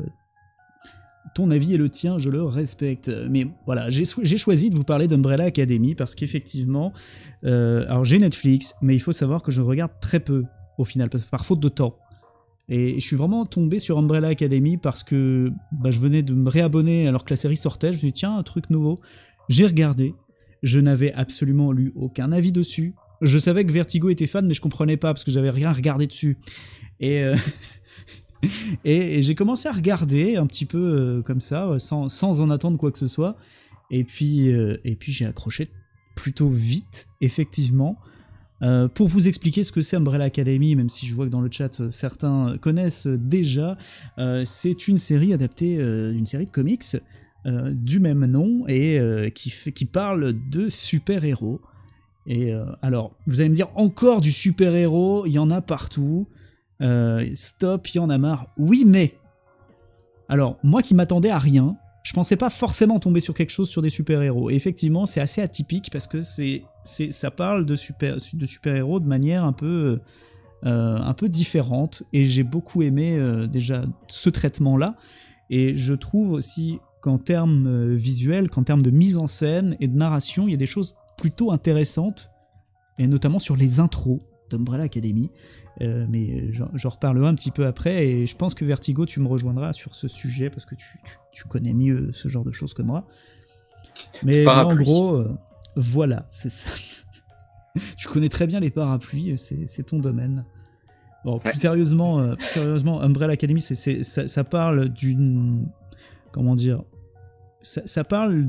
ton 1.34 1.50
avis 1.50 1.74
et 1.74 1.76
le 1.76 1.90
tien, 1.90 2.18
je 2.18 2.30
le 2.30 2.42
respecte. 2.42 3.08
Mais 3.28 3.46
voilà, 3.66 3.90
j'ai 3.90 4.38
choisi 4.38 4.70
de 4.70 4.74
vous 4.74 4.84
parler 4.84 5.06
d'Umbrella 5.06 5.44
Academy 5.44 5.94
parce 5.94 6.14
qu'effectivement, 6.14 6.94
alors 7.42 8.06
j'ai 8.06 8.18
Netflix, 8.18 8.74
mais 8.80 8.94
il 8.94 9.00
faut 9.00 9.12
savoir 9.12 9.42
que 9.42 9.52
je 9.52 9.60
regarde 9.60 9.92
très 10.00 10.20
peu 10.20 10.44
au 10.78 10.84
final, 10.84 11.10
par 11.30 11.44
faute 11.44 11.60
de 11.60 11.68
temps. 11.68 11.96
Et 12.68 12.98
je 12.98 13.06
suis 13.06 13.16
vraiment 13.16 13.46
tombé 13.46 13.78
sur 13.78 13.96
Umbrella 13.98 14.28
Academy 14.28 14.76
parce 14.76 15.04
que 15.04 15.52
bah, 15.70 15.90
je 15.90 16.00
venais 16.00 16.22
de 16.22 16.34
me 16.34 16.50
réabonner 16.50 17.06
alors 17.06 17.24
que 17.24 17.30
la 17.30 17.36
série 17.36 17.56
sortait. 17.56 17.88
Je 17.88 17.92
me 17.92 17.98
suis 17.98 18.06
dit, 18.08 18.12
tiens, 18.14 18.36
un 18.36 18.42
truc 18.42 18.70
nouveau. 18.70 18.98
J'ai 19.48 19.66
regardé. 19.66 20.14
Je 20.62 20.80
n'avais 20.80 21.12
absolument 21.12 21.70
lu 21.70 21.92
aucun 21.94 22.32
avis 22.32 22.52
dessus. 22.52 22.94
Je 23.22 23.38
savais 23.38 23.64
que 23.64 23.72
Vertigo 23.72 24.10
était 24.10 24.26
fan, 24.26 24.46
mais 24.46 24.54
je 24.54 24.60
comprenais 24.60 24.96
pas 24.96 25.14
parce 25.14 25.22
que 25.22 25.30
j'avais 25.30 25.50
rien 25.50 25.72
regardé 25.72 26.06
dessus. 26.06 26.38
Et, 26.98 27.22
euh, 27.22 27.36
et, 28.84 29.22
j'ai 29.22 29.34
commencé 29.34 29.68
à 29.68 29.72
regarder 29.72 30.36
un 30.36 30.46
petit 30.46 30.66
peu 30.66 30.78
euh, 30.78 31.22
comme 31.22 31.40
ça, 31.40 31.76
sans, 31.78 32.08
sans, 32.08 32.40
en 32.40 32.50
attendre 32.50 32.78
quoi 32.78 32.90
que 32.90 32.98
ce 32.98 33.08
soit. 33.08 33.36
Et 33.90 34.02
puis, 34.02 34.52
euh, 34.52 34.78
et 34.84 34.96
puis 34.96 35.12
j'ai 35.12 35.24
accroché 35.24 35.68
plutôt 36.16 36.48
vite, 36.48 37.08
effectivement. 37.20 37.98
Euh, 38.62 38.88
pour 38.88 39.06
vous 39.06 39.28
expliquer 39.28 39.64
ce 39.64 39.72
que 39.72 39.80
c'est 39.80 39.96
Umbrella 39.96 40.24
Academy, 40.24 40.74
même 40.74 40.88
si 40.88 41.06
je 41.06 41.14
vois 41.14 41.26
que 41.26 41.30
dans 41.30 41.40
le 41.40 41.50
chat 41.50 41.90
certains 41.90 42.56
connaissent 42.60 43.06
déjà, 43.06 43.76
c'est 44.44 44.88
une 44.88 44.98
série 44.98 45.32
adaptée 45.32 45.76
d'une 45.76 46.26
série 46.26 46.46
de 46.46 46.50
comics 46.50 46.96
du 47.44 48.00
même 48.00 48.24
nom 48.26 48.64
et 48.66 49.00
qui, 49.34 49.84
parle 49.84 50.32
de 50.50 50.68
super-héros. 50.68 51.60
Et 52.26 52.52
alors, 52.82 53.14
vous 53.26 53.40
allez 53.40 53.50
me 53.50 53.54
dire 53.54 53.68
encore 53.74 54.20
du 54.20 54.32
super-héros, 54.32 55.26
il 55.26 55.32
y 55.32 55.38
en 55.38 55.50
a 55.50 55.60
partout. 55.60 56.26
Euh, 56.82 57.26
stop, 57.34 57.88
il 57.88 57.96
y 57.96 58.00
en 58.00 58.10
a 58.10 58.18
marre. 58.18 58.48
Oui, 58.56 58.84
mais. 58.86 59.14
Alors, 60.28 60.58
moi 60.62 60.82
qui 60.82 60.94
m'attendais 60.94 61.30
à 61.30 61.38
rien, 61.38 61.76
je 62.02 62.12
pensais 62.12 62.36
pas 62.36 62.50
forcément 62.50 62.98
tomber 62.98 63.20
sur 63.20 63.34
quelque 63.34 63.50
chose 63.50 63.68
sur 63.68 63.82
des 63.82 63.90
super-héros. 63.90 64.50
Effectivement, 64.50 65.06
c'est 65.06 65.20
assez 65.20 65.40
atypique 65.40 65.88
parce 65.90 66.06
que 66.06 66.20
c'est, 66.20 66.64
ça 66.86 67.30
parle 67.30 67.66
de, 67.66 67.74
super, 67.74 68.16
de 68.16 68.46
super-héros 68.46 69.00
de 69.00 69.06
manière 69.06 69.44
un 69.44 69.52
peu, 69.52 70.00
euh, 70.64 70.96
un 70.96 71.14
peu 71.14 71.28
différente. 71.28 72.02
Et 72.12 72.24
j'ai 72.24 72.42
beaucoup 72.42 72.82
aimé 72.82 73.16
euh, 73.18 73.46
déjà 73.46 73.84
ce 74.08 74.30
traitement-là. 74.30 74.96
Et 75.50 75.76
je 75.76 75.94
trouve 75.94 76.32
aussi 76.32 76.78
qu'en 77.00 77.18
termes 77.18 77.94
visuels, 77.94 78.48
qu'en 78.48 78.64
termes 78.64 78.82
de 78.82 78.90
mise 78.90 79.18
en 79.18 79.26
scène 79.26 79.76
et 79.80 79.88
de 79.88 79.96
narration, 79.96 80.48
il 80.48 80.52
y 80.52 80.54
a 80.54 80.58
des 80.58 80.66
choses 80.66 80.96
plutôt 81.18 81.52
intéressantes. 81.52 82.30
Et 82.98 83.06
notamment 83.06 83.38
sur 83.38 83.56
les 83.56 83.80
intros 83.80 84.20
d'Umbrella 84.50 84.84
Academy. 84.84 85.30
Euh, 85.82 86.06
mais 86.08 86.50
j'en 86.52 86.88
reparlerai 86.88 87.26
un 87.26 87.34
petit 87.34 87.50
peu 87.50 87.66
après 87.66 88.06
et 88.06 88.26
je 88.26 88.34
pense 88.34 88.54
que 88.54 88.64
Vertigo, 88.64 89.04
tu 89.04 89.20
me 89.20 89.28
rejoindras 89.28 89.74
sur 89.74 89.94
ce 89.94 90.08
sujet 90.08 90.48
parce 90.48 90.64
que 90.64 90.74
tu, 90.74 91.44
connais 91.48 91.74
mieux 91.74 92.10
ce 92.14 92.28
genre 92.28 92.44
de 92.44 92.50
choses 92.50 92.72
que 92.72 92.82
moi. 92.82 93.06
Mais 94.22 94.46
en 94.46 94.74
gros, 94.74 95.16
euh, 95.16 95.36
voilà, 95.76 96.24
c'est 96.28 96.48
ça. 96.48 96.70
tu 97.96 98.08
connais 98.08 98.28
très 98.28 98.46
bien 98.46 98.60
les 98.60 98.70
parapluies, 98.70 99.34
c'est 99.36 99.86
ton 99.86 99.98
domaine. 99.98 100.44
Bon, 101.24 101.38
plus, 101.38 101.58
sérieusement, 101.58 102.20
euh, 102.20 102.34
plus 102.34 102.46
sérieusement, 102.46 103.00
Umbrella 103.02 103.32
Academy, 103.32 103.60
ça, 103.60 104.28
ça, 104.28 104.44
parle 104.44 104.88
d'une. 104.88 105.68
Comment 106.32 106.54
dire 106.54 106.82
ça, 107.62 107.82
ça 107.84 108.04
parle 108.04 108.46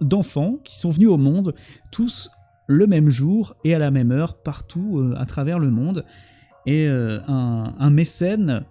d'enfants 0.00 0.58
qui 0.62 0.78
sont 0.78 0.90
venus 0.90 1.08
au 1.08 1.16
monde, 1.16 1.54
tous 1.90 2.30
le 2.66 2.86
même 2.86 3.10
jour 3.10 3.56
et 3.64 3.74
à 3.74 3.78
la 3.78 3.90
même 3.90 4.12
heure 4.12 4.40
partout 4.40 4.98
euh, 4.98 5.14
à 5.16 5.26
travers 5.26 5.58
le 5.58 5.70
monde. 5.70 6.04
Et 6.66 6.88
euh, 6.88 7.20
un, 7.28 7.90
mécène 7.90 8.64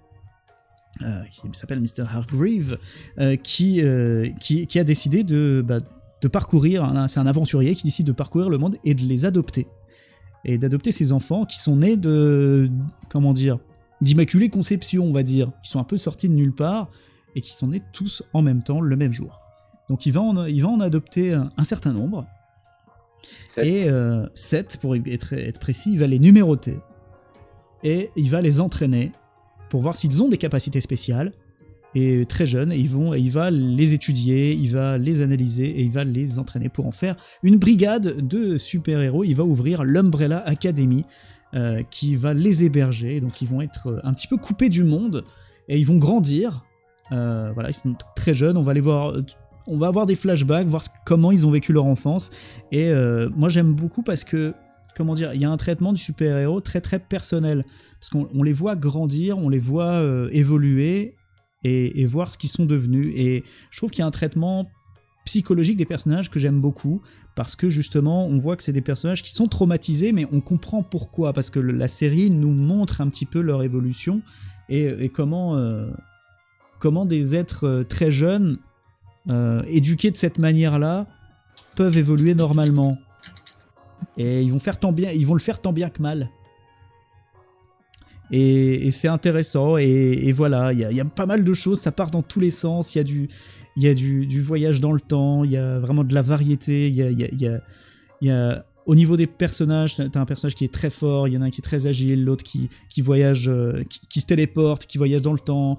euh, 1.01 1.23
qui 1.29 1.47
s'appelle 1.53 1.79
Mr. 1.79 2.03
Hargreave, 2.13 2.77
qui, 3.41 3.81
qui, 4.39 4.79
a 4.79 4.83
décidé 4.83 5.23
de, 5.23 5.63
bah, 5.65 5.79
de 6.21 6.27
parcourir, 6.27 6.91
c'est 7.09 7.19
un 7.19 7.27
aventurier 7.27 7.75
qui 7.75 7.83
décide 7.83 8.07
de 8.07 8.11
parcourir 8.11 8.49
le 8.49 8.57
monde 8.57 8.77
et 8.83 8.93
de 8.93 9.01
les 9.01 9.25
adopter. 9.25 9.67
Et 10.43 10.57
d'adopter 10.57 10.91
ces 10.91 11.11
enfants 11.11 11.45
qui 11.45 11.59
sont 11.59 11.77
nés 11.77 11.97
de, 11.97 12.69
comment 13.09 13.33
dire, 13.33 13.59
d'immaculée 14.01 14.49
conception, 14.49 15.05
on 15.05 15.13
va 15.13 15.23
dire, 15.23 15.51
qui 15.63 15.69
sont 15.69 15.79
un 15.79 15.83
peu 15.83 15.97
sortis 15.97 16.29
de 16.29 16.33
nulle 16.33 16.53
part 16.53 16.89
et 17.35 17.41
qui 17.41 17.53
sont 17.53 17.67
nés 17.67 17.81
tous 17.93 18.23
en 18.33 18.41
même 18.41 18.63
temps 18.63 18.81
le 18.81 18.95
même 18.95 19.11
jour. 19.11 19.39
Donc 19.89 20.05
il 20.05 20.11
va 20.11 20.21
en, 20.21 20.45
il 20.45 20.61
va 20.61 20.69
en 20.69 20.79
adopter 20.79 21.33
un 21.33 21.63
certain 21.63 21.93
nombre, 21.93 22.25
et 23.57 23.83
7, 23.83 23.91
euh, 23.91 24.79
pour 24.81 24.95
être, 24.95 25.33
être, 25.33 25.59
précis, 25.59 25.93
il 25.93 25.99
va 25.99 26.07
les 26.07 26.19
numéroter. 26.19 26.79
Et 27.83 28.09
il 28.15 28.29
va 28.29 28.41
les 28.41 28.59
entraîner 28.59 29.11
pour 29.69 29.81
voir 29.81 29.95
s'ils 29.95 30.21
ont 30.21 30.27
des 30.27 30.37
capacités 30.37 30.81
spéciales. 30.81 31.31
Et 31.95 32.25
très 32.25 32.45
jeunes, 32.45 32.71
ils 32.71 32.89
vont, 32.89 33.13
il 33.13 33.31
va 33.31 33.49
les 33.49 33.93
étudier, 33.93 34.53
il 34.53 34.71
va 34.71 34.97
les 34.97 35.21
analyser 35.21 35.65
et 35.65 35.81
il 35.81 35.91
va 35.91 36.03
les 36.03 36.39
entraîner 36.39 36.69
pour 36.69 36.85
en 36.85 36.91
faire 36.91 37.15
une 37.41 37.57
brigade 37.57 38.27
de 38.27 38.57
super-héros. 38.57 39.23
Il 39.23 39.35
va 39.35 39.45
ouvrir 39.45 39.83
l'Umbrella 39.83 40.39
Academy 40.45 41.03
euh, 41.53 41.83
qui 41.89 42.15
va 42.15 42.33
les 42.33 42.65
héberger. 42.65 43.21
Donc 43.21 43.41
ils 43.41 43.47
vont 43.47 43.61
être 43.61 44.01
un 44.03 44.13
petit 44.13 44.27
peu 44.27 44.37
coupés 44.37 44.69
du 44.69 44.83
monde 44.83 45.23
et 45.69 45.79
ils 45.79 45.85
vont 45.85 45.97
grandir. 45.97 46.65
Euh, 47.11 47.51
voilà, 47.53 47.69
ils 47.69 47.73
sont 47.73 47.95
très 48.15 48.33
jeunes. 48.33 48.57
On 48.57 48.61
va 48.61 48.73
les 48.73 48.81
voir 48.81 49.13
on 49.67 49.77
va 49.77 49.87
avoir 49.87 50.05
des 50.05 50.15
flashbacks, 50.15 50.67
voir 50.67 50.83
comment 51.05 51.31
ils 51.31 51.45
ont 51.45 51.51
vécu 51.51 51.73
leur 51.73 51.85
enfance. 51.85 52.31
Et 52.71 52.89
euh, 52.89 53.29
moi 53.35 53.49
j'aime 53.49 53.73
beaucoup 53.73 54.03
parce 54.03 54.23
que, 54.23 54.53
comment 54.95 55.13
dire, 55.13 55.33
il 55.33 55.41
y 55.41 55.45
a 55.45 55.49
un 55.49 55.57
traitement 55.57 55.93
du 55.93 56.01
super-héros 56.01 56.61
très 56.61 56.81
très 56.81 56.99
personnel. 56.99 57.65
Parce 57.99 58.09
qu'on 58.09 58.43
les 58.43 58.53
voit 58.53 58.75
grandir, 58.75 59.37
on 59.37 59.49
les 59.49 59.59
voit 59.59 59.93
euh, 59.93 60.29
évoluer 60.31 61.15
et, 61.65 62.05
voir 62.05 62.29
ce 62.29 62.37
qu'ils 62.37 62.49
sont 62.49 62.65
devenus. 62.65 63.13
Et 63.15 63.43
je 63.71 63.77
trouve 63.77 63.89
qu'il 63.89 63.99
y 63.99 64.03
a 64.03 64.07
un 64.07 64.11
traitement 64.11 64.69
psychologique 65.25 65.77
des 65.77 65.85
personnages 65.85 66.29
que 66.29 66.39
j'aime 66.39 66.61
beaucoup. 66.61 67.01
Parce 67.35 67.55
que 67.55 67.69
justement, 67.69 68.25
on 68.27 68.37
voit 68.37 68.55
que 68.55 68.63
c'est 68.63 68.71
des 68.71 68.81
personnages 68.81 69.21
qui 69.21 69.31
sont 69.31 69.47
traumatisés, 69.47 70.13
mais 70.13 70.25
on 70.31 70.39
comprend 70.39 70.83
pourquoi. 70.83 71.33
Parce 71.33 71.49
que 71.49 71.59
la 71.59 71.87
série 71.87 72.29
nous 72.29 72.51
montre 72.51 73.01
un 73.01 73.09
petit 73.09 73.25
peu 73.25 73.41
leur 73.41 73.63
évolution 73.63 74.21
et, 74.69 75.09
comment, 75.09 75.57
euh, 75.57 75.91
comment 76.79 77.05
des 77.05 77.35
êtres 77.35 77.85
très 77.89 78.11
jeunes 78.11 78.57
euh, 79.27 79.63
éduqués 79.65 80.11
de 80.11 80.17
cette 80.17 80.37
manière-là, 80.37 81.07
peuvent 81.75 81.97
évoluer 81.97 82.35
normalement. 82.35 82.97
Et 84.17 84.43
ils 84.43 84.51
vont, 84.51 84.59
faire 84.59 84.79
tant 84.79 84.91
bien, 84.91 85.11
ils 85.11 85.25
vont 85.25 85.33
le 85.33 85.39
faire 85.39 85.59
tant 85.59 85.73
bien 85.73 85.89
que 85.89 85.99
mal. 86.01 86.29
Et, 88.31 88.91
c'est 88.91 89.07
intéressant. 89.07 89.77
Et, 89.77 90.31
voilà, 90.31 90.73
il 90.73 90.79
y, 90.79 91.01
a 91.01 91.05
pas 91.05 91.25
mal 91.25 91.43
de 91.43 91.53
choses, 91.53 91.79
ça 91.79 91.91
part 91.91 92.11
dans 92.11 92.23
tous 92.23 92.39
les 92.39 92.51
sens. 92.51 92.95
Il 92.95 92.99
y 92.99 93.01
a, 93.01 93.03
du, 93.03 93.27
y 93.77 93.87
a 93.87 93.93
du, 93.93 94.41
voyage 94.41 94.81
dans 94.81 94.91
le 94.91 94.99
temps, 94.99 95.43
il 95.43 95.51
y 95.51 95.57
a 95.57 95.79
vraiment 95.79 96.03
de 96.03 96.13
la 96.13 96.21
variété. 96.21 96.87
Il 96.87 96.95
y 96.95 97.03
a, 97.03 97.09
y, 97.09 97.61
y 98.21 98.29
a, 98.29 98.65
au 98.85 98.95
niveau 98.95 99.17
des 99.17 99.27
personnages, 99.27 99.95
t'as 99.95 100.19
un 100.19 100.25
personnage 100.25 100.55
qui 100.55 100.63
est 100.63 100.73
très 100.73 100.89
fort, 100.89 101.27
il 101.27 101.33
y 101.33 101.37
en 101.37 101.41
a 101.41 101.45
un 101.45 101.49
qui 101.49 101.59
est 101.59 101.63
très 101.63 101.87
agile, 101.87 102.23
l'autre 102.23 102.43
qui, 102.43 102.69
qui 102.89 103.01
voyage, 103.01 103.47
euh, 103.47 103.83
qui, 104.09 104.21
se 104.21 104.27
téléporte, 104.27 104.85
qui 104.85 104.97
voyage 104.97 105.21
dans 105.21 105.33
le 105.33 105.39
temps. 105.39 105.77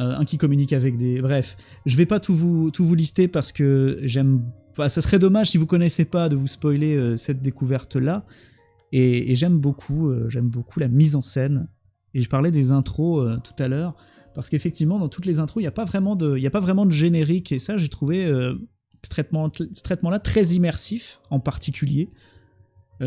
Euh, 0.00 0.16
un 0.16 0.24
qui 0.24 0.38
communique 0.38 0.72
avec 0.72 0.96
des... 0.98 1.20
Bref, 1.20 1.56
je 1.86 1.96
vais 1.96 2.06
pas 2.06 2.18
tout 2.18 2.34
vous, 2.34 2.72
tout 2.72 2.84
vous 2.84 2.96
lister 2.96 3.28
parce 3.28 3.52
que 3.52 4.00
j'aime... 4.02 4.42
Enfin, 4.72 4.88
ça 4.88 5.00
serait 5.00 5.20
dommage 5.20 5.50
si 5.50 5.56
vous 5.56 5.66
connaissez 5.66 6.04
pas 6.04 6.28
de 6.28 6.34
vous 6.34 6.48
spoiler 6.48 6.96
euh, 6.96 7.16
cette 7.16 7.42
découverte-là. 7.42 8.26
Et, 8.90 9.36
j'aime 9.36 9.58
beaucoup, 9.58 10.12
j'aime 10.28 10.48
beaucoup 10.48 10.80
la 10.80 10.88
mise 10.88 11.14
en 11.14 11.22
scène. 11.22 11.68
Et 12.14 12.20
je 12.20 12.28
parlais 12.28 12.50
des 12.50 12.72
intros 12.72 13.38
tout 13.42 13.62
à 13.62 13.68
l'heure, 13.68 13.94
parce 14.34 14.48
qu'effectivement, 14.48 14.98
dans 14.98 15.08
toutes 15.08 15.26
les 15.26 15.40
intros, 15.40 15.60
il 15.60 15.64
n'y 15.64 15.68
a, 15.68 15.72
pas 15.72 15.84
vraiment 15.84 16.16
de, 16.16 16.44
a 16.44 16.50
pas 16.50 16.60
vraiment 16.60 16.86
de 16.86 16.92
générique. 16.92 17.52
Et 17.52 17.58
ça, 17.58 17.76
j'ai 17.76 17.88
trouvé 17.88 18.26
ce 19.02 19.82
traitement-là 19.82 20.18
très 20.20 20.44
immersif, 20.44 21.20
en 21.30 21.40
particulier. 21.40 22.10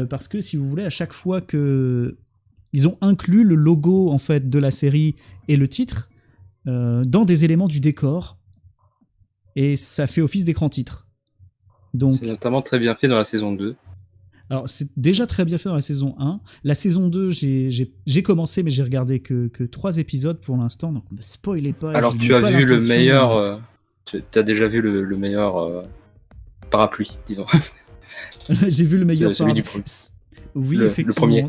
parce 0.09 0.27
que 0.27 0.41
si 0.41 0.57
vous 0.57 0.67
voulez, 0.67 0.83
à 0.83 0.89
chaque 0.89 1.13
fois 1.13 1.41
que 1.41 2.17
ils 2.73 2.87
ont 2.87 2.97
inclus 3.01 3.43
le 3.43 3.55
logo 3.55 4.09
en 4.09 4.17
fait 4.17 4.49
de 4.49 4.59
la 4.59 4.71
série 4.71 5.15
et 5.47 5.55
le 5.55 5.67
titre, 5.67 6.09
euh, 6.67 7.03
dans 7.05 7.23
des 7.23 7.45
éléments 7.45 7.67
du 7.67 7.79
décor. 7.79 8.37
Et 9.55 9.75
ça 9.75 10.05
fait 10.05 10.21
office 10.21 10.45
d'écran 10.45 10.69
titre. 10.69 11.07
Donc, 11.93 12.13
c'est 12.13 12.27
notamment 12.27 12.61
très 12.61 12.77
bien 12.77 12.93
fait 12.93 13.07
dans 13.07 13.15
la 13.15 13.23
saison 13.23 13.53
2. 13.53 13.75
Alors, 14.49 14.69
c'est 14.69 14.87
déjà 14.97 15.27
très 15.27 15.43
bien 15.43 15.57
fait 15.57 15.69
dans 15.69 15.75
la 15.75 15.81
saison 15.81 16.15
1. 16.19 16.39
La 16.63 16.75
saison 16.75 17.09
2, 17.09 17.29
j'ai 17.31 18.23
commencé, 18.23 18.63
mais 18.63 18.69
j'ai 18.69 18.83
regardé 18.83 19.19
que, 19.19 19.47
que 19.47 19.63
3 19.63 19.97
épisodes 19.97 20.39
pour 20.39 20.57
l'instant, 20.57 20.91
donc 20.91 21.03
ne 21.11 21.21
spoilez 21.21 21.73
pas. 21.73 21.91
Alors, 21.91 22.17
tu 22.17 22.33
as 22.33 22.39
vu 22.39 22.65
le 22.65 22.79
meilleur. 22.79 23.33
Euh, 23.33 23.57
tu 24.05 24.21
as 24.35 24.43
déjà 24.43 24.67
vu 24.67 24.81
le, 24.81 25.17
meilleur 25.17 25.57
euh, 25.57 25.83
parapluie, 26.69 27.17
disons. 27.27 27.45
j'ai 28.49 28.85
vu 28.85 28.97
le 28.97 29.05
meilleur 29.05 29.35
parapluie. 29.35 29.63
Oui, 30.55 30.81
effectivement. 30.81 31.47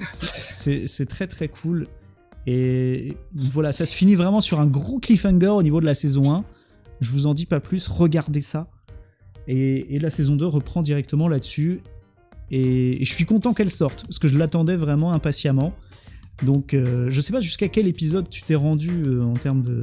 C'est 0.50 1.08
très 1.08 1.26
très 1.26 1.48
cool. 1.48 1.86
Et 2.46 3.16
voilà, 3.34 3.72
ça 3.72 3.84
se 3.84 3.94
finit 3.94 4.14
vraiment 4.14 4.40
sur 4.40 4.58
un 4.58 4.66
gros 4.66 4.98
cliffhanger 4.98 5.48
au 5.48 5.62
niveau 5.62 5.80
de 5.80 5.86
la 5.86 5.94
saison 5.94 6.32
1. 6.32 6.44
Je 7.00 7.10
vous 7.10 7.26
en 7.26 7.34
dis 7.34 7.46
pas 7.46 7.60
plus, 7.60 7.88
regardez 7.88 8.40
ça. 8.40 8.68
Et, 9.46 9.98
la 9.98 10.10
saison 10.10 10.36
2 10.36 10.46
reprend 10.46 10.82
directement 10.82 11.28
là-dessus. 11.28 11.80
Et, 12.50 13.04
je 13.04 13.12
suis 13.12 13.24
content 13.24 13.54
qu'elle 13.54 13.70
sorte, 13.70 14.04
parce 14.04 14.18
que 14.18 14.28
je 14.28 14.38
l'attendais 14.38 14.76
vraiment 14.76 15.12
impatiemment. 15.12 15.72
Donc 16.44 16.72
euh, 16.72 17.06
je 17.10 17.20
sais 17.20 17.32
pas 17.32 17.40
jusqu'à 17.40 17.66
quel 17.66 17.88
épisode 17.88 18.30
tu 18.30 18.42
t'es 18.42 18.54
rendu 18.54 18.90
euh, 18.90 19.24
en 19.24 19.34
termes 19.34 19.60
de 19.60 19.80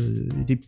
des 0.47 0.61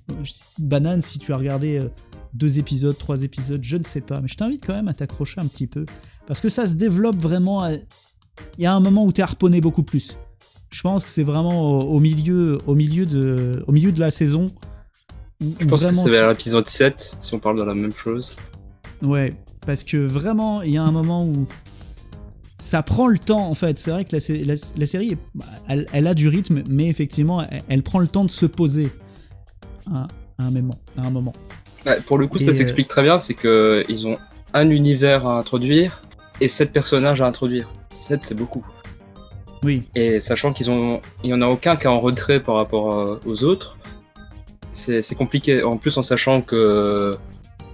bananes 0.60 1.02
si 1.02 1.18
tu 1.18 1.32
as 1.32 1.38
regardé 1.38 1.78
euh, 1.78 1.88
deux 2.34 2.60
épisodes, 2.60 2.98
trois 2.98 3.24
épisodes, 3.24 3.64
je 3.64 3.78
ne 3.78 3.84
sais 3.84 4.02
pas, 4.02 4.20
mais 4.20 4.28
je 4.28 4.36
t'invite 4.36 4.66
quand 4.66 4.74
même 4.74 4.90
à 4.90 4.94
t'accrocher 4.94 5.40
un 5.40 5.48
petit 5.48 5.66
peu 5.66 5.86
parce 6.26 6.42
que 6.42 6.50
ça 6.50 6.68
se 6.68 6.76
développe 6.76 7.16
vraiment. 7.16 7.66
Il 7.68 8.64
y 8.64 8.66
a 8.66 8.74
un 8.74 8.82
moment 8.82 9.06
où 9.06 9.14
tu 9.14 9.22
es 9.22 9.24
harponné 9.24 9.62
beaucoup 9.62 9.84
plus. 9.84 10.20
Je 10.70 10.82
pense 10.82 11.04
que 11.04 11.10
c'est 11.10 11.24
vraiment 11.24 11.80
au, 11.80 12.00
milieu, 12.00 12.60
au, 12.68 12.76
milieu 12.76 13.06
de, 13.06 13.64
au 13.68 13.72
milieu 13.72 13.94
de 13.94 14.00
la 14.00 14.12
saison. 14.12 14.52
Je 15.40 15.66
pense 15.66 15.86
que 15.86 15.94
c'est 15.94 16.10
vers 16.10 16.30
l'épisode 16.30 16.68
7, 16.68 17.14
si 17.22 17.34
on 17.34 17.40
parle 17.40 17.58
de 17.58 17.64
la 17.64 17.74
même 17.74 17.94
chose. 17.94 18.36
Ouais, 19.02 19.36
parce 19.66 19.84
que 19.84 19.98
vraiment, 19.98 20.62
il 20.62 20.74
y 20.74 20.78
a 20.78 20.84
un 20.84 20.92
moment 20.92 21.26
où 21.26 21.48
ça 22.60 22.84
prend 22.84 23.08
le 23.08 23.20
temps 23.20 23.48
en 23.48 23.54
fait. 23.54 23.78
C'est 23.78 23.92
vrai 23.92 24.06
que 24.06 24.16
la, 24.16 24.46
la, 24.46 24.54
la 24.78 24.86
série, 24.86 25.18
bah, 25.36 25.46
elle, 25.68 25.88
elle, 25.94 26.08
a 26.08 26.14
du 26.14 26.28
rythme, 26.28 26.64
mais 26.68 26.88
effectivement, 26.88 27.44
elle, 27.44 27.64
elle, 27.70 27.84
prend 27.84 28.00
le 28.00 28.08
temps 28.08 28.24
de 28.24 28.32
se 28.32 28.46
poser 28.46 28.90
à, 29.92 30.08
à 30.40 30.44
un 30.44 30.52
moment. 30.52 30.80
À 30.98 31.02
un 31.02 31.10
moment. 31.10 31.34
Ouais, 31.86 32.02
pour 32.02 32.18
le 32.18 32.28
coup, 32.28 32.38
ça 32.38 32.54
s'explique 32.54 32.88
euh... 32.88 32.90
très 32.90 33.04
bien, 33.04 33.18
c'est 33.18 33.34
que 33.34 33.84
ils 33.88 34.08
ont 34.08 34.18
un 34.54 34.70
univers 34.70 35.28
à 35.28 35.38
introduire 35.38 36.02
et 36.42 36.48
sept 36.48 36.72
personnages 36.72 37.22
à 37.22 37.28
introduire. 37.28 37.70
Sept, 38.00 38.22
c'est 38.24 38.36
beaucoup. 38.36 38.66
Oui. 39.64 39.84
Et 39.96 40.20
sachant 40.20 40.54
qu'ils 40.54 40.70
ont, 40.70 41.02
il 41.24 41.30
y 41.30 41.34
en 41.34 41.42
a 41.42 41.48
aucun 41.48 41.76
qui 41.76 41.86
est 41.86 41.90
en 41.90 42.00
retrait 42.00 42.40
par 42.42 42.56
rapport 42.56 42.94
euh, 42.94 43.20
aux 43.26 43.44
autres, 43.44 43.78
c'est 44.72 45.16
compliqué. 45.16 45.64
En 45.64 45.78
plus, 45.78 45.98
en 45.98 46.04
sachant 46.04 46.42
que 46.42 47.18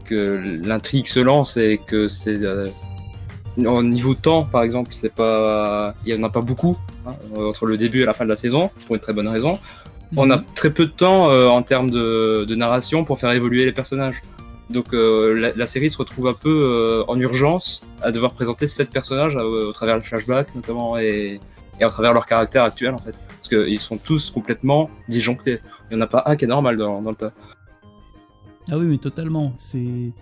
que 0.05 0.59
l'intrigue 0.63 1.07
se 1.07 1.19
lance 1.19 1.55
et 1.57 1.79
que 1.85 2.07
c'est 2.07 2.43
euh, 2.43 2.69
au 3.57 3.83
niveau 3.83 4.13
temps, 4.13 4.43
par 4.43 4.63
exemple, 4.63 4.91
c'est 4.93 5.13
pas, 5.13 5.93
il 6.05 6.13
y 6.13 6.19
en 6.19 6.23
a 6.23 6.29
pas 6.29 6.41
beaucoup 6.41 6.77
hein, 7.05 7.13
entre 7.37 7.65
le 7.65 7.77
début 7.77 8.01
et 8.01 8.05
la 8.05 8.13
fin 8.13 8.23
de 8.23 8.29
la 8.29 8.35
saison 8.35 8.71
pour 8.85 8.95
une 8.95 9.01
très 9.01 9.13
bonne 9.13 9.27
raison. 9.27 9.59
On 10.15 10.29
a 10.29 10.43
très 10.55 10.71
peu 10.71 10.85
de 10.85 10.91
temps 10.91 11.31
euh, 11.31 11.47
en 11.47 11.63
termes 11.63 11.89
de, 11.89 12.45
de, 12.47 12.55
narration 12.55 13.03
pour 13.03 13.19
faire 13.19 13.31
évoluer 13.31 13.65
les 13.65 13.71
personnages. 13.71 14.21
Donc 14.69 14.93
euh, 14.93 15.33
la, 15.33 15.53
la, 15.53 15.67
série 15.67 15.89
se 15.89 15.97
retrouve 15.97 16.27
un 16.27 16.33
peu 16.33 16.49
euh, 16.49 17.03
en 17.07 17.19
urgence 17.19 17.81
à 18.01 18.11
devoir 18.11 18.33
présenter 18.33 18.67
sept 18.67 18.89
personnages 18.91 19.35
euh, 19.35 19.69
au 19.69 19.73
travers 19.73 19.95
le 19.97 20.03
flashback 20.03 20.53
notamment 20.55 20.97
et, 20.97 21.39
et 21.79 21.83
à 21.83 21.87
travers 21.89 22.13
leur 22.13 22.25
caractère 22.25 22.63
actuel 22.63 22.93
en 22.93 22.99
fait. 22.99 23.15
Parce 23.27 23.49
qu'ils 23.49 23.79
sont 23.79 23.97
tous 23.97 24.29
complètement 24.29 24.89
disjonctés. 25.09 25.59
Il 25.89 25.97
n'y 25.97 26.01
en 26.01 26.05
a 26.05 26.07
pas 26.07 26.23
un 26.27 26.35
qui 26.35 26.45
est 26.45 26.47
normal 26.47 26.77
dans, 26.77 27.01
dans 27.01 27.09
le 27.09 27.15
tas. 27.15 27.33
Ah 28.71 28.77
oui, 28.77 28.85
mais 28.85 28.97
totalement. 28.97 29.53
C'est 29.59 30.13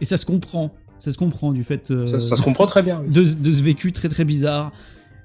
et 0.00 0.04
ça 0.04 0.16
se 0.16 0.26
comprend. 0.26 0.74
Ça 0.98 1.10
se 1.12 1.18
comprend 1.18 1.52
du 1.52 1.64
fait. 1.64 1.90
Euh, 1.90 2.08
ça, 2.08 2.20
ça, 2.20 2.36
se 2.36 2.42
comprend 2.42 2.66
très 2.66 2.82
bien. 2.82 3.00
Oui. 3.02 3.10
De, 3.10 3.22
de, 3.22 3.52
ce 3.52 3.62
vécu 3.62 3.92
très 3.92 4.08
très 4.08 4.24
bizarre. 4.24 4.72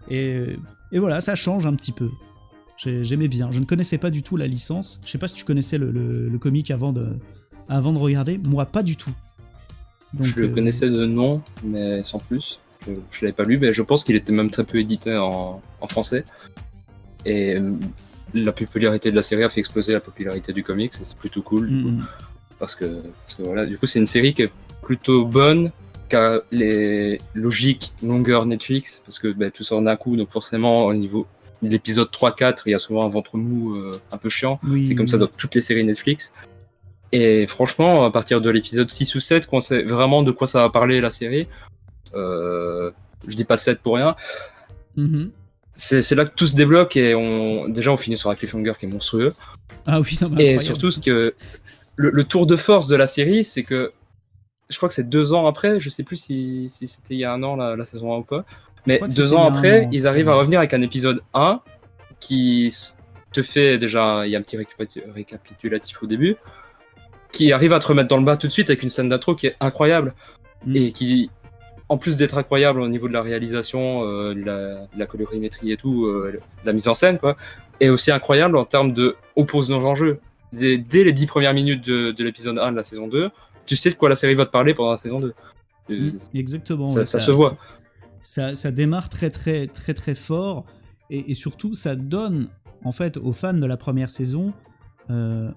Et, 0.09 0.57
et 0.91 0.99
voilà, 0.99 1.21
ça 1.21 1.35
change 1.35 1.65
un 1.65 1.75
petit 1.75 1.91
peu. 1.91 2.09
J'aimais 2.77 3.27
bien. 3.27 3.51
Je 3.51 3.59
ne 3.59 3.65
connaissais 3.65 3.97
pas 3.97 4.09
du 4.09 4.23
tout 4.23 4.37
la 4.37 4.47
licence. 4.47 4.99
Je 5.05 5.09
sais 5.11 5.17
pas 5.17 5.27
si 5.27 5.35
tu 5.35 5.45
connaissais 5.45 5.77
le, 5.77 5.91
le, 5.91 6.29
le 6.29 6.37
comic 6.37 6.71
avant 6.71 6.93
de, 6.93 7.07
avant 7.67 7.93
de 7.93 7.97
regarder. 7.97 8.37
Moi, 8.37 8.65
pas 8.65 8.83
du 8.83 8.95
tout. 8.95 9.11
Donc, 10.13 10.27
je 10.27 10.35
le 10.39 10.47
euh... 10.47 10.53
connaissais 10.53 10.89
de 10.89 11.05
nom, 11.05 11.41
mais 11.63 12.03
sans 12.03 12.19
plus. 12.19 12.59
Je, 12.87 12.93
je 13.11 13.25
l'avais 13.25 13.33
pas 13.33 13.43
lu, 13.43 13.59
mais 13.59 13.73
je 13.73 13.81
pense 13.81 14.03
qu'il 14.03 14.15
était 14.15 14.31
même 14.31 14.49
très 14.49 14.63
peu 14.63 14.77
édité 14.79 15.17
en, 15.17 15.61
en 15.81 15.87
français. 15.87 16.23
Et 17.25 17.57
euh, 17.57 17.73
la 18.33 18.53
popularité 18.53 19.11
de 19.11 19.15
la 19.15 19.23
série 19.23 19.43
a 19.43 19.49
fait 19.49 19.59
exploser 19.59 19.93
la 19.93 19.99
popularité 19.99 20.53
du 20.53 20.63
comics. 20.63 20.93
C'est 20.93 21.17
plutôt 21.17 21.41
cool. 21.41 21.69
Mm 21.69 21.99
-hmm. 21.99 22.03
parce, 22.59 22.75
que, 22.75 22.85
parce 23.21 23.35
que 23.35 23.43
voilà, 23.43 23.65
du 23.65 23.77
coup, 23.77 23.87
c'est 23.87 23.99
une 23.99 24.11
série 24.17 24.33
qui 24.33 24.43
est 24.43 24.51
plutôt 24.89 25.23
bonne 25.23 25.71
qu'à 26.09 26.41
les 26.49 27.21
logiques 27.35 27.93
longueur 28.01 28.47
Netflix, 28.47 29.03
parce 29.05 29.19
que 29.19 29.27
bah, 29.27 29.51
tout 29.51 29.63
sort 29.63 29.83
d'un 29.83 29.95
coup, 29.95 30.15
donc 30.15 30.31
forcément, 30.31 30.87
au 30.87 30.95
niveau 30.95 31.27
l'épisode 31.61 32.09
3-4, 32.09 32.63
il 32.65 32.71
y 32.71 32.73
a 32.73 32.79
souvent 32.79 33.05
un 33.05 33.07
ventre 33.07 33.37
mou 33.37 33.75
euh, 33.75 34.01
un 34.11 34.17
peu 34.17 34.29
chiant. 34.29 34.59
Oui, 34.63 34.87
c'est 34.87 34.95
comme 34.95 35.07
ça 35.07 35.19
dans 35.19 35.27
toutes 35.27 35.53
les 35.53 35.61
séries 35.61 35.85
Netflix. 35.85 36.33
Et 37.11 37.45
franchement, 37.45 38.03
à 38.03 38.09
partir 38.09 38.41
de 38.41 38.49
l'épisode 38.49 38.89
6 38.89 39.13
ou 39.13 39.19
7, 39.19 39.45
quand 39.45 39.57
on 39.57 39.61
sait 39.61 39.83
vraiment 39.83 40.23
de 40.23 40.31
quoi 40.31 40.47
ça 40.47 40.59
va 40.63 40.69
parler 40.71 41.01
la 41.01 41.11
série, 41.11 41.47
euh, 42.15 42.89
je 43.27 43.35
dis 43.35 43.45
pas 43.45 43.57
7 43.57 43.81
pour 43.83 43.93
rien, 43.93 44.15
mm 44.95 45.05
-hmm. 45.05 45.29
c'est 45.73 46.15
là 46.19 46.25
que 46.25 46.33
tout 46.39 46.47
se 46.47 46.55
débloque 46.55 46.95
et 46.97 47.13
on, 47.13 47.69
déjà 47.77 47.89
on 47.91 47.97
finit 48.05 48.17
sur 48.17 48.29
un 48.31 48.35
cliffhanger 48.39 48.73
qui 48.79 48.85
est 48.87 48.93
monstrueux. 48.97 49.33
Ah 49.85 49.99
oui, 50.01 50.17
non, 50.21 50.35
Et 50.39 50.57
surtout, 50.69 50.89
ce 50.95 50.99
que 50.99 51.35
le, 52.01 52.09
le, 52.19 52.23
tour 52.31 52.43
de 52.53 52.57
force 52.67 52.87
de 52.93 52.97
la 53.03 53.07
série, 53.17 53.43
c'est 53.53 53.65
que 53.71 53.81
je 54.69 54.77
crois 54.77 54.87
que 54.89 54.95
c'est 54.95 55.09
deux 55.09 55.33
ans 55.33 55.47
après, 55.47 55.79
je 55.79 55.89
sais 55.89 56.03
plus 56.03 56.17
si, 56.17 56.67
si 56.69 56.87
c'était 56.87 57.15
il 57.15 57.19
y 57.19 57.25
a 57.25 57.33
un 57.33 57.41
an 57.43 57.55
la, 57.55 57.75
la, 57.75 57.85
saison 57.85 58.13
1 58.13 58.17
ou 58.17 58.23
pas, 58.23 58.45
mais 58.85 58.99
deux 59.09 59.33
ans 59.33 59.43
après, 59.43 59.85
an. 59.85 59.89
ils 59.91 60.07
arrivent 60.07 60.29
à 60.29 60.35
revenir 60.35 60.59
avec 60.59 60.73
un 60.73 60.81
épisode 60.81 61.21
1 61.33 61.61
qui 62.19 62.73
te 63.31 63.41
fait 63.41 63.77
déjà, 63.77 64.25
il 64.25 64.31
y 64.31 64.35
a 64.35 64.39
un 64.39 64.41
petit 64.41 64.57
récapitulatif 64.57 66.03
au 66.03 66.05
début, 66.05 66.35
qui 67.31 67.51
arrive 67.51 67.73
à 67.73 67.79
te 67.79 67.87
remettre 67.87 68.09
dans 68.09 68.17
le 68.17 68.23
bas 68.23 68.37
tout 68.37 68.47
de 68.47 68.51
suite 68.51 68.69
avec 68.69 68.83
une 68.83 68.89
scène 68.89 69.09
d'intro 69.09 69.35
qui 69.35 69.47
est 69.47 69.55
incroyable 69.59 70.13
mmh. 70.65 70.75
et 70.75 70.91
qui, 70.91 71.29
en 71.87 71.97
plus 71.97 72.17
d'être 72.17 72.37
incroyable 72.37 72.81
au 72.81 72.87
niveau 72.87 73.07
de 73.07 73.13
la 73.13 73.21
réalisation, 73.21 74.03
euh, 74.03 74.33
de, 74.33 74.43
la, 74.43 74.57
de, 74.85 74.99
la, 74.99 75.05
colorimétrie 75.05 75.71
et 75.71 75.77
tout, 75.77 76.05
euh, 76.05 76.39
la 76.63 76.73
mise 76.73 76.87
en 76.87 76.93
scène, 76.93 77.17
quoi, 77.17 77.37
est 77.79 77.89
aussi 77.89 78.11
incroyable 78.11 78.57
en 78.57 78.65
termes 78.65 78.93
de 78.93 79.15
on 79.35 79.45
pose 79.45 79.69
nos 79.69 79.85
enjeux. 79.85 80.19
Dès, 80.53 80.79
dès 80.79 81.03
les 81.03 81.13
dix 81.13 81.27
premières 81.27 81.53
minutes 81.53 81.85
de, 81.85 82.11
de 82.11 82.23
l'épisode 82.23 82.57
1 82.57 82.71
de 82.71 82.75
la 82.75 82.83
saison 82.83 83.07
2, 83.07 83.29
tu 83.69 83.75
sais 83.75 83.91
de 83.91 83.95
quoi 83.95 84.09
la 84.09 84.15
série 84.15 84.35
va 84.35 84.45
te 84.45 84.51
parler 84.51 84.73
pendant 84.73 84.91
la 84.91 84.97
saison 84.97 85.19
2. 85.19 85.33
Mmh, 85.89 86.09
exactement. 86.33 86.87
Ça, 86.87 87.05
ça, 87.05 87.19
ça, 87.19 87.25
se 87.25 87.31
voit. 87.31 87.57
Ça, 88.21 88.55
ça, 88.55 88.71
démarre 88.71 89.09
très 89.09 89.29
très 89.29 89.67
très 89.67 89.93
très 89.93 90.15
fort 90.15 90.65
et, 91.09 91.31
et, 91.31 91.33
surtout 91.33 91.73
ça 91.73 91.95
donne 91.95 92.49
en 92.83 92.91
fait 92.91 93.17
aux 93.17 93.31
fans 93.31 93.53
de 93.53 93.65
la 93.65 93.77
première 93.77 94.09
saison 94.09 94.53
euh, 95.09 95.49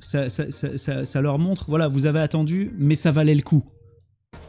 ça, 0.00 0.28
ça, 0.28 0.44
ça, 0.50 1.04
ça, 1.04 1.20
leur 1.20 1.38
montre, 1.38 1.64
voilà, 1.68 1.88
vous 1.88 2.06
avez 2.06 2.20
attendu, 2.20 2.72
mais 2.78 2.94
ça 2.94 3.10
valait 3.10 3.34
le 3.34 3.42
coup. 3.42 3.64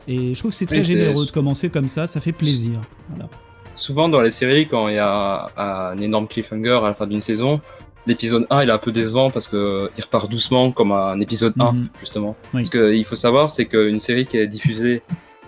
Et 0.07 0.33
je 0.33 0.39
trouve 0.39 0.51
que 0.51 0.57
c'est 0.57 0.65
très 0.65 0.83
généreux 0.83 1.25
de 1.25 1.31
commencer 1.31 1.69
comme 1.69 1.87
ça, 1.87 2.07
ça 2.07 2.21
fait 2.21 2.31
plaisir. 2.31 2.79
Voilà. 3.09 3.27
Souvent 3.75 4.09
dans 4.09 4.21
les 4.21 4.29
séries, 4.29 4.67
quand 4.67 4.89
il 4.89 4.95
y 4.95 4.99
a 4.99 5.49
un 5.57 5.97
énorme 5.97 6.27
cliffhanger 6.27 6.79
à 6.83 6.87
la 6.87 6.93
fin 6.93 7.07
d'une 7.07 7.21
saison, 7.21 7.61
l'épisode 8.07 8.47
1 8.49 8.63
il 8.63 8.69
est 8.69 8.71
un 8.71 8.77
peu 8.77 8.91
décevant 8.91 9.29
parce 9.29 9.47
que 9.47 9.89
il 9.97 10.03
repart 10.03 10.29
doucement 10.29 10.71
comme 10.71 10.91
un 10.91 11.19
épisode 11.19 11.53
1 11.59 11.71
mm 11.71 11.77
-hmm. 11.77 11.87
justement. 11.99 12.35
Oui. 12.53 12.61
Parce 12.61 12.69
qu'il 12.69 13.05
faut 13.05 13.15
savoir, 13.15 13.49
c'est 13.49 13.65
qu'une 13.65 13.99
série 13.99 14.25
qui 14.25 14.37
est 14.37 14.47
diffusée 14.47 15.01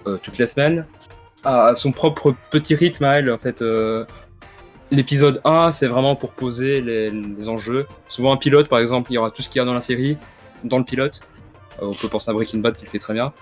euh, 0.07 0.17
toutes 0.23 0.37
les 0.37 0.47
semaines 0.47 0.85
a 1.43 1.73
son 1.75 1.91
propre 1.91 2.35
petit 2.51 2.75
rythme 2.75 3.05
à 3.05 3.11
elle. 3.17 3.31
En 3.31 3.37
fait, 3.37 3.61
euh, 3.61 4.05
l'épisode 4.91 5.41
1 5.43 5.71
c'est 5.71 5.87
vraiment 5.87 6.15
pour 6.15 6.31
poser 6.31 6.81
les, 6.81 7.09
les, 7.37 7.47
enjeux. 7.49 7.83
Souvent 8.07 8.31
un 8.33 8.37
pilote 8.45 8.67
par 8.67 8.79
exemple, 8.79 9.11
il 9.11 9.15
y 9.15 9.17
aura 9.17 9.31
tout 9.31 9.41
ce 9.41 9.49
qu'il 9.49 9.59
y 9.59 9.63
a 9.63 9.65
dans 9.65 9.73
la 9.81 9.85
série 9.91 10.17
dans 10.63 10.77
le 10.77 10.85
pilote. 10.91 11.21
Euh, 11.81 11.87
on 11.91 11.93
peut 11.93 12.09
penser 12.15 12.29
à 12.31 12.33
Breaking 12.33 12.59
Bad 12.59 12.75
qui 12.77 12.85
le 12.85 12.91
fait 12.91 12.99
très 12.99 13.13
bien. 13.13 13.33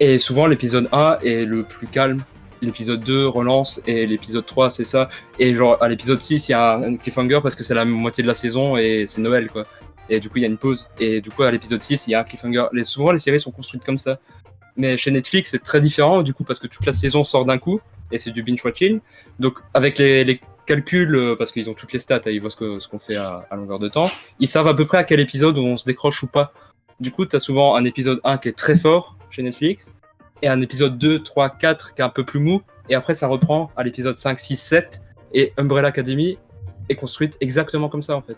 Et 0.00 0.18
souvent 0.18 0.46
l'épisode 0.46 0.88
1 0.92 1.18
est 1.22 1.44
le 1.44 1.62
plus 1.62 1.88
calme 1.88 2.22
l'épisode 2.62 3.00
2 3.00 3.26
relance 3.26 3.80
et 3.86 4.06
l'épisode 4.06 4.46
3 4.46 4.70
c'est 4.70 4.84
ça. 4.84 5.08
Et 5.38 5.54
genre 5.54 5.82
à 5.82 5.88
l'épisode 5.88 6.20
6 6.20 6.48
il 6.48 6.52
y 6.52 6.54
a 6.54 6.76
un 6.76 6.96
cliffhanger 6.96 7.40
parce 7.42 7.54
que 7.54 7.64
c'est 7.64 7.74
la 7.74 7.84
moitié 7.84 8.22
de 8.22 8.28
la 8.28 8.34
saison 8.34 8.76
et 8.76 9.04
c'est 9.06 9.20
Noël 9.20 9.50
quoi. 9.50 9.64
Et 10.08 10.20
du 10.20 10.28
coup 10.28 10.38
il 10.38 10.42
y 10.42 10.44
a 10.44 10.48
une 10.48 10.58
pause. 10.58 10.88
Et 10.98 11.20
du 11.20 11.30
coup 11.30 11.42
à 11.42 11.50
l'épisode 11.50 11.82
6 11.82 12.06
il 12.06 12.10
y 12.12 12.14
a 12.14 12.20
un 12.20 12.24
cliffhanger. 12.24 12.66
Les, 12.72 12.84
souvent 12.84 13.12
les 13.12 13.18
séries 13.18 13.40
sont 13.40 13.50
construites 13.50 13.84
comme 13.84 13.98
ça. 13.98 14.18
Mais 14.76 14.96
chez 14.96 15.10
Netflix 15.10 15.50
c'est 15.50 15.62
très 15.62 15.80
différent 15.80 16.22
du 16.22 16.34
coup 16.34 16.44
parce 16.44 16.60
que 16.60 16.66
toute 16.66 16.86
la 16.86 16.92
saison 16.92 17.24
sort 17.24 17.44
d'un 17.44 17.58
coup 17.58 17.80
et 18.10 18.18
c'est 18.18 18.30
du 18.30 18.42
binge 18.42 18.64
watching. 18.64 19.00
Donc 19.38 19.58
avec 19.74 19.98
les, 19.98 20.40
calculs 20.66 21.14
euh, 21.14 21.34
parce 21.34 21.50
qu'ils 21.50 21.70
ont 21.70 21.74
toutes 21.74 21.94
les 21.94 21.98
stats 21.98 22.20
et 22.26 22.32
ils 22.32 22.40
voient 22.40 22.50
ce 22.50 22.56
qu'on 22.56 22.78
ce 22.78 22.88
fait 22.98 23.16
à, 23.16 23.46
à, 23.50 23.56
longueur 23.56 23.78
de 23.78 23.88
temps 23.88 24.10
ils 24.38 24.48
savent 24.48 24.68
à 24.68 24.74
peu 24.74 24.86
près 24.86 24.98
à 24.98 25.04
quel 25.04 25.18
épisode 25.18 25.56
on 25.56 25.78
se 25.78 25.86
décroche 25.86 26.22
ou 26.22 26.26
pas. 26.26 26.52
Du 27.00 27.10
coup 27.10 27.24
tu 27.24 27.34
as 27.34 27.40
souvent 27.40 27.74
un 27.74 27.84
épisode 27.86 28.20
1 28.22 28.36
qui 28.36 28.48
est 28.48 28.58
très 28.58 28.76
fort 28.76 29.16
chez 29.30 29.42
Netflix 29.42 29.92
et 30.42 30.48
un 30.48 30.60
épisode 30.60 30.98
2, 30.98 31.22
3, 31.22 31.50
4 31.50 31.94
qui 31.94 32.00
est 32.00 32.04
un 32.04 32.08
peu 32.08 32.24
plus 32.24 32.40
mou, 32.40 32.62
et 32.88 32.94
après 32.94 33.14
ça 33.14 33.26
reprend 33.26 33.70
à 33.76 33.84
l'épisode 33.84 34.16
5, 34.16 34.38
6, 34.38 34.56
7, 34.56 35.02
et 35.34 35.52
Umbrella 35.56 35.88
Academy 35.88 36.38
est 36.88 36.94
construite 36.94 37.36
exactement 37.40 37.88
comme 37.88 38.02
ça 38.02 38.16
en 38.16 38.22
fait. 38.22 38.36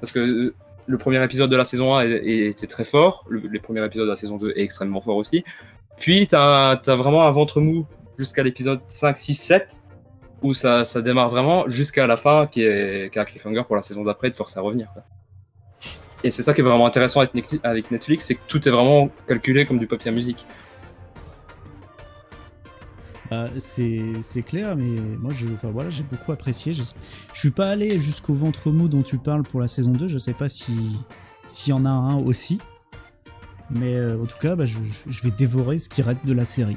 Parce 0.00 0.12
que 0.12 0.20
euh, 0.20 0.54
le 0.86 0.98
premier 0.98 1.22
épisode 1.22 1.50
de 1.50 1.56
la 1.56 1.64
saison 1.64 1.96
1 1.96 2.02
était 2.02 2.66
très 2.66 2.84
fort, 2.84 3.24
le, 3.28 3.40
les 3.40 3.58
premiers 3.58 3.84
épisodes 3.84 4.06
de 4.06 4.10
la 4.10 4.16
saison 4.16 4.36
2 4.36 4.52
est 4.56 4.62
extrêmement 4.62 5.00
fort 5.00 5.16
aussi, 5.16 5.44
puis 5.96 6.26
tu 6.26 6.34
as, 6.34 6.80
vraiment 6.86 7.22
un 7.22 7.30
ventre 7.30 7.60
mou 7.60 7.86
jusqu'à 8.18 8.42
l'épisode 8.42 8.80
5, 8.88 9.16
6, 9.16 9.34
7, 9.34 9.78
où 10.42 10.54
ça, 10.54 10.84
ça 10.84 11.00
démarre 11.00 11.28
vraiment 11.28 11.68
jusqu'à 11.68 12.06
la 12.06 12.16
fin 12.16 12.46
qui 12.46 12.62
est, 12.62 13.10
qui 13.10 13.18
est 13.18 13.22
un 13.22 13.24
cliffhanger 13.24 13.62
pour 13.64 13.76
la 13.76 13.82
saison 13.82 14.04
d'après 14.04 14.30
de 14.30 14.36
forcer 14.36 14.58
à 14.58 14.62
revenir. 14.62 14.88
Et 16.22 16.30
c'est 16.30 16.42
ça 16.42 16.54
qui 16.54 16.62
est 16.62 16.64
vraiment 16.64 16.86
intéressant 16.86 17.20
avec 17.62 17.90
Netflix, 17.90 18.24
c'est 18.24 18.34
que 18.34 18.40
tout 18.48 18.66
est 18.66 18.70
vraiment 18.70 19.10
calculé 19.28 19.66
comme 19.66 19.78
du 19.78 19.86
papier 19.86 20.10
à 20.10 20.14
musique. 20.14 20.46
Bah, 23.30 23.46
c'est 23.58 24.42
clair, 24.46 24.76
mais 24.76 25.00
moi 25.18 25.32
je, 25.32 25.46
enfin, 25.54 25.70
voilà, 25.70 25.90
j'ai 25.90 26.02
beaucoup 26.02 26.32
apprécié. 26.32 26.74
Je, 26.74 26.82
suis 27.32 27.50
pas 27.50 27.70
allé 27.70 27.98
jusqu'au 27.98 28.34
ventre 28.34 28.70
mou 28.70 28.88
dont 28.88 29.02
tu 29.02 29.18
parles 29.18 29.42
pour 29.42 29.60
la 29.60 29.68
saison 29.68 29.92
2, 29.92 30.08
je 30.08 30.18
sais 30.18 30.34
pas 30.34 30.48
s'il 30.48 30.92
si 31.46 31.70
y 31.70 31.72
en 31.72 31.84
a 31.84 31.90
un 31.90 32.16
aussi. 32.16 32.58
Mais 33.70 33.94
euh, 33.94 34.22
en 34.22 34.26
tout 34.26 34.38
cas, 34.38 34.56
bah, 34.56 34.66
je, 34.66 34.78
je, 35.08 35.22
vais 35.22 35.30
dévorer 35.30 35.78
ce 35.78 35.88
qui 35.88 36.02
reste 36.02 36.24
de 36.26 36.32
la 36.32 36.44
série. 36.44 36.76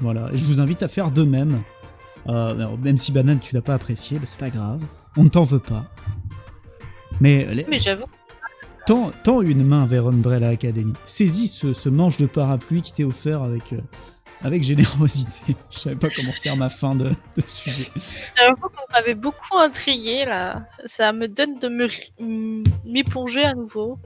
Voilà, 0.00 0.30
et 0.32 0.38
je 0.38 0.44
vous 0.44 0.60
invite 0.60 0.82
à 0.82 0.88
faire 0.88 1.10
de 1.10 1.22
même. 1.22 1.60
Euh, 2.28 2.76
même 2.76 2.96
si 2.96 3.12
Banane 3.12 3.40
tu 3.40 3.54
l'as 3.54 3.62
pas 3.62 3.74
apprécié, 3.74 4.18
bah, 4.18 4.24
c'est 4.26 4.38
pas 4.38 4.50
grave, 4.50 4.80
on 5.16 5.24
ne 5.24 5.28
t'en 5.28 5.44
veut 5.44 5.58
pas. 5.58 5.84
Mais, 7.20 7.46
mais 7.68 7.78
j'avoue. 7.78 8.04
Tends, 8.86 9.10
tends, 9.22 9.42
une 9.42 9.64
main 9.64 9.84
vers 9.84 10.06
Umbrella 10.06 10.48
Academy. 10.48 10.94
Saisis 11.04 11.48
ce, 11.48 11.72
ce 11.74 11.88
manche 11.90 12.16
de 12.16 12.26
parapluie 12.26 12.80
qui 12.80 12.92
t'est 12.92 13.04
offert 13.04 13.42
avec. 13.42 13.74
Euh, 13.74 13.80
avec 14.42 14.62
générosité. 14.62 15.56
Je 15.70 15.78
savais 15.78 15.96
pas 15.96 16.08
comment 16.14 16.32
faire 16.32 16.56
ma 16.56 16.68
fin 16.68 16.94
de, 16.94 17.10
de 17.36 17.42
sujet. 17.46 17.90
J'avoue 18.36 18.68
qu'on 18.68 18.92
m'avait 18.92 19.14
beaucoup 19.14 19.56
intrigué 19.58 20.24
là. 20.24 20.66
Ça 20.86 21.12
me 21.12 21.26
donne 21.28 21.58
de 21.58 21.68
m'y 22.84 23.04
plonger 23.04 23.44
à 23.44 23.54
nouveau. 23.54 23.98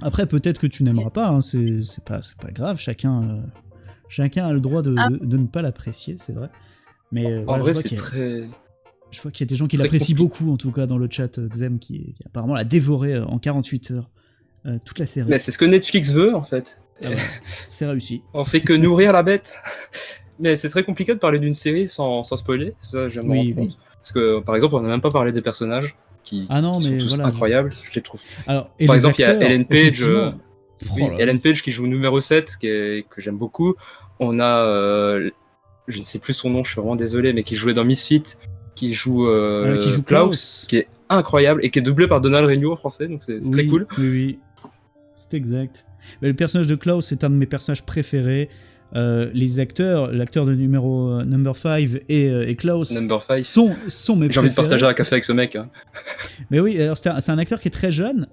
Après, 0.00 0.26
peut-être 0.26 0.58
que 0.60 0.66
tu 0.68 0.84
n'aimeras 0.84 1.10
pas, 1.10 1.28
hein. 1.28 1.40
c'est 1.40 1.80
pas, 2.04 2.20
pas 2.40 2.52
grave, 2.52 2.78
chacun, 2.78 3.22
euh, 3.22 3.40
chacun 4.08 4.46
a 4.46 4.52
le 4.52 4.60
droit 4.60 4.80
de, 4.82 4.94
Ah. 4.96 5.08
de- 5.08 5.16
de 5.24 5.36
ne 5.36 5.46
pas 5.46 5.60
l'apprécier, 5.60 6.14
c'est 6.18 6.32
vrai. 6.32 6.50
Mais 7.10 7.26
euh, 7.26 7.40
En 7.42 7.44
voilà, 7.44 7.62
vrai, 7.64 7.72
je 7.74 7.78
vois 7.80 7.82
c'est 7.82 7.88
qu'il 7.88 7.98
y 7.98 8.00
a- 8.00 8.04
très. 8.04 8.48
je 9.10 9.20
vois 9.22 9.30
qu'il 9.32 9.44
y 9.44 9.48
a 9.48 9.50
des 9.50 9.56
gens 9.56 9.66
qui 9.66 9.76
l'apprécient 9.76 10.16
beaucoup, 10.16 10.52
en 10.52 10.56
tout 10.56 10.70
cas 10.70 10.86
dans 10.86 10.98
le 10.98 11.08
chat, 11.10 11.38
euh, 11.38 11.48
Xem, 11.52 11.80
qui, 11.80 12.12
qui 12.14 12.22
apparemment 12.26 12.54
l'a 12.54 12.62
dévoré 12.64 13.14
euh, 13.14 13.24
en 13.24 13.38
48 13.40 13.90
heures. 13.90 14.08
euh, 14.66 14.78
toute 14.84 14.98
la 15.00 15.06
série. 15.06 15.28
Mais 15.30 15.38
c'est 15.40 15.50
ce 15.50 15.58
que 15.58 15.64
Netflix 15.64 16.12
veut 16.12 16.34
en 16.34 16.42
fait. 16.42 16.78
Ah 17.04 17.08
ouais, 17.10 17.16
c'est 17.66 17.86
réussi. 17.86 18.22
On 18.34 18.44
fait 18.44 18.60
que 18.60 18.72
nourrir 18.72 19.12
la 19.12 19.22
bête. 19.22 19.58
Mais 20.40 20.56
c'est 20.56 20.68
très 20.68 20.84
compliqué 20.84 21.14
de 21.14 21.18
parler 21.18 21.38
d'une 21.40 21.54
série 21.54 21.88
sans, 21.88 22.22
sans 22.24 22.36
spoiler. 22.36 22.74
Ça, 22.80 23.06
me 23.08 23.22
Oui, 23.28 23.54
oui. 23.56 23.76
Parce 23.96 24.12
que, 24.12 24.40
par 24.40 24.54
exemple, 24.54 24.76
on 24.76 24.80
n'a 24.80 24.88
même 24.88 25.00
pas 25.00 25.10
parlé 25.10 25.32
des 25.32 25.42
personnages 25.42 25.96
qui, 26.22 26.46
Ah 26.48 26.60
non, 26.62 26.72
qui 26.72 26.84
sont 26.84 26.90
mais 26.92 26.98
tous 26.98 27.08
voilà, 27.08 27.24
je- 27.24 27.28
incroyables. 27.28 27.70
Je 27.88 27.94
les 27.94 28.02
trouve. 28.02 28.20
Alors, 28.46 28.70
et 28.78 28.86
Par 28.86 28.94
exemple, 28.94 29.16
il 29.18 29.22
y 29.22 29.24
a 29.24 29.34
Ellen 29.40 29.64
Page, 29.64 30.02
euh, 30.04 30.30
oh 30.32 30.86
Oui. 30.94 31.02
Ellen 31.18 31.40
Page 31.40 31.62
qui 31.62 31.72
joue 31.72 31.86
numéro 31.88 32.20
7, 32.20 32.56
qui 32.60 32.68
est- 32.68 33.06
que 33.08 33.20
j'aime 33.20 33.36
beaucoup. 33.36 33.74
On 34.20 34.38
a, 34.38 34.64
euh, 34.64 35.30
je 35.88 35.98
ne 35.98 36.04
sais 36.04 36.18
plus 36.20 36.34
son 36.34 36.50
nom, 36.50 36.62
je 36.62 36.70
suis 36.72 36.80
vraiment 36.80 36.96
désolé, 36.96 37.32
mais 37.32 37.42
qui 37.42 37.56
jouait 37.56 37.74
dans 37.74 37.84
Misfit, 37.84 38.22
qui 38.76 38.92
joue, 38.92 39.26
euh, 39.28 39.74
Euh, 39.74 39.78
qui 39.78 39.88
joue 39.90 40.02
Klaus, 40.04 40.26
Klaus. 40.28 40.66
qui 40.68 40.76
est 40.76 40.88
incroyable 41.08 41.64
et 41.64 41.70
qui 41.70 41.80
est 41.80 41.82
doublé 41.82 42.06
par 42.06 42.20
Donald 42.20 42.46
Regnault 42.46 42.72
en 42.72 42.76
français, 42.76 43.08
donc 43.08 43.22
c'est 43.24 43.40
très 43.50 43.64
cool. 43.66 43.86
Oui, 43.98 44.08
oui. 44.08 44.38
C'est 45.18 45.34
exact. 45.34 45.84
Mais 46.22 46.28
le 46.28 46.34
personnage 46.34 46.68
de 46.68 46.76
Klaus, 46.76 47.04
c'est 47.06 47.24
un 47.24 47.30
de 47.30 47.34
mes 47.34 47.46
personnages 47.46 47.82
préférés. 47.82 48.48
Euh, 48.94 49.30
les 49.34 49.58
acteurs, 49.58 50.12
l'acteur 50.12 50.46
de 50.46 50.54
numéro 50.54 51.10
euh, 51.10 51.24
number 51.24 51.56
5 51.56 52.02
et, 52.08 52.28
euh, 52.30 52.48
et 52.48 52.54
Klaus 52.54 52.92
Number 52.92 53.22
5. 53.24 53.44
sont, 53.44 53.74
sont 53.88 54.14
mes 54.14 54.30
J'ai 54.30 54.38
envie 54.38 54.48
de 54.48 54.54
partager 54.54 54.86
un 54.86 54.94
café 54.94 55.14
avec 55.16 55.24
ce 55.24 55.32
mec. 55.32 55.56
hein. 55.56 55.68
Mais 56.50 56.60
oui, 56.60 56.80
alors 56.80 56.96
c'est 56.96 57.08
un, 57.10 57.38
acteur 57.38 57.60
qui 57.60 57.66
est 57.66 57.72
très 57.72 57.90
jeune. 57.90 58.28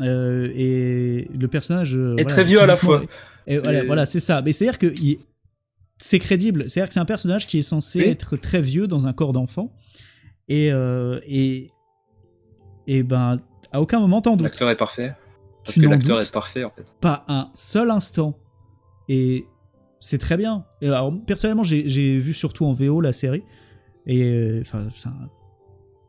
et 0.00 1.28
le 1.36 1.46
personnage. 1.48 1.94
Et 1.94 1.98
voilà, 1.98 2.24
très 2.26 2.44
vieux 2.44 2.60
à 2.60 2.66
la 2.66 2.76
fois. 2.76 3.02
Et 3.46 3.56
voilà, 3.56 3.84
voilà, 3.84 4.04
c'est 4.04 4.20
ça. 4.20 4.42
Mais 4.42 4.52
c'est-à-dire 4.52 4.78
que 4.78 4.92
il- 5.02 5.18
c'est 5.96 6.18
crédible. 6.18 6.68
C'est-à-dire 6.68 6.88
que 6.88 6.94
c'est 6.94 7.00
un 7.00 7.04
personnage 7.06 7.46
qui 7.46 7.58
est 7.58 7.62
censé 7.62 8.00
Oui. 8.00 8.08
être 8.08 8.36
très 8.36 8.60
vieux 8.60 8.86
dans 8.86 9.06
un 9.06 9.12
corps 9.14 9.32
d'enfant. 9.32 9.72
Et, 10.48 10.66
et, 11.26 11.66
et 12.86 13.02
ben, 13.02 13.38
à 13.72 13.80
aucun 13.80 13.98
moment 13.98 14.20
t'en 14.20 14.36
doutes. 14.36 14.44
L'acteur 14.44 14.68
est 14.70 14.76
parfait. 14.76 15.14
Parce 15.64 15.74
Tu 15.74 15.80
que 15.82 15.86
l'acteur 15.88 16.20
est 16.20 16.32
parfait 16.32 16.64
en 16.64 16.70
fait. 16.70 16.84
pas 17.00 17.24
un 17.28 17.48
seul 17.54 17.90
instant. 17.90 18.36
Et 19.08 19.44
c'est 20.00 20.18
très 20.18 20.36
bien. 20.36 20.64
Et 20.80 20.88
alors, 20.88 21.12
personnellement, 21.26 21.62
j'ai 21.64 22.18
vu 22.18 22.32
surtout 22.32 22.64
en 22.66 22.72
VO 22.72 23.00
la 23.00 23.12
série. 23.12 23.42
Et 24.06 24.22
euh, 24.24 24.60
enfin, 24.62 24.88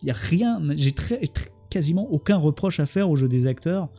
il 0.01 0.07
y 0.07 0.11
a 0.11 0.15
rien. 0.15 0.59
J'ai 0.75 0.91
très, 0.91 1.17
très- 1.27 1.51
quasiment 1.69 2.07
aucun 2.11 2.37
reproche 2.37 2.79
à 2.79 2.85
faire 2.85 3.09
au 3.09 3.15
jeu 3.15 3.27
des 3.27 3.47
acteurs. 3.47 3.89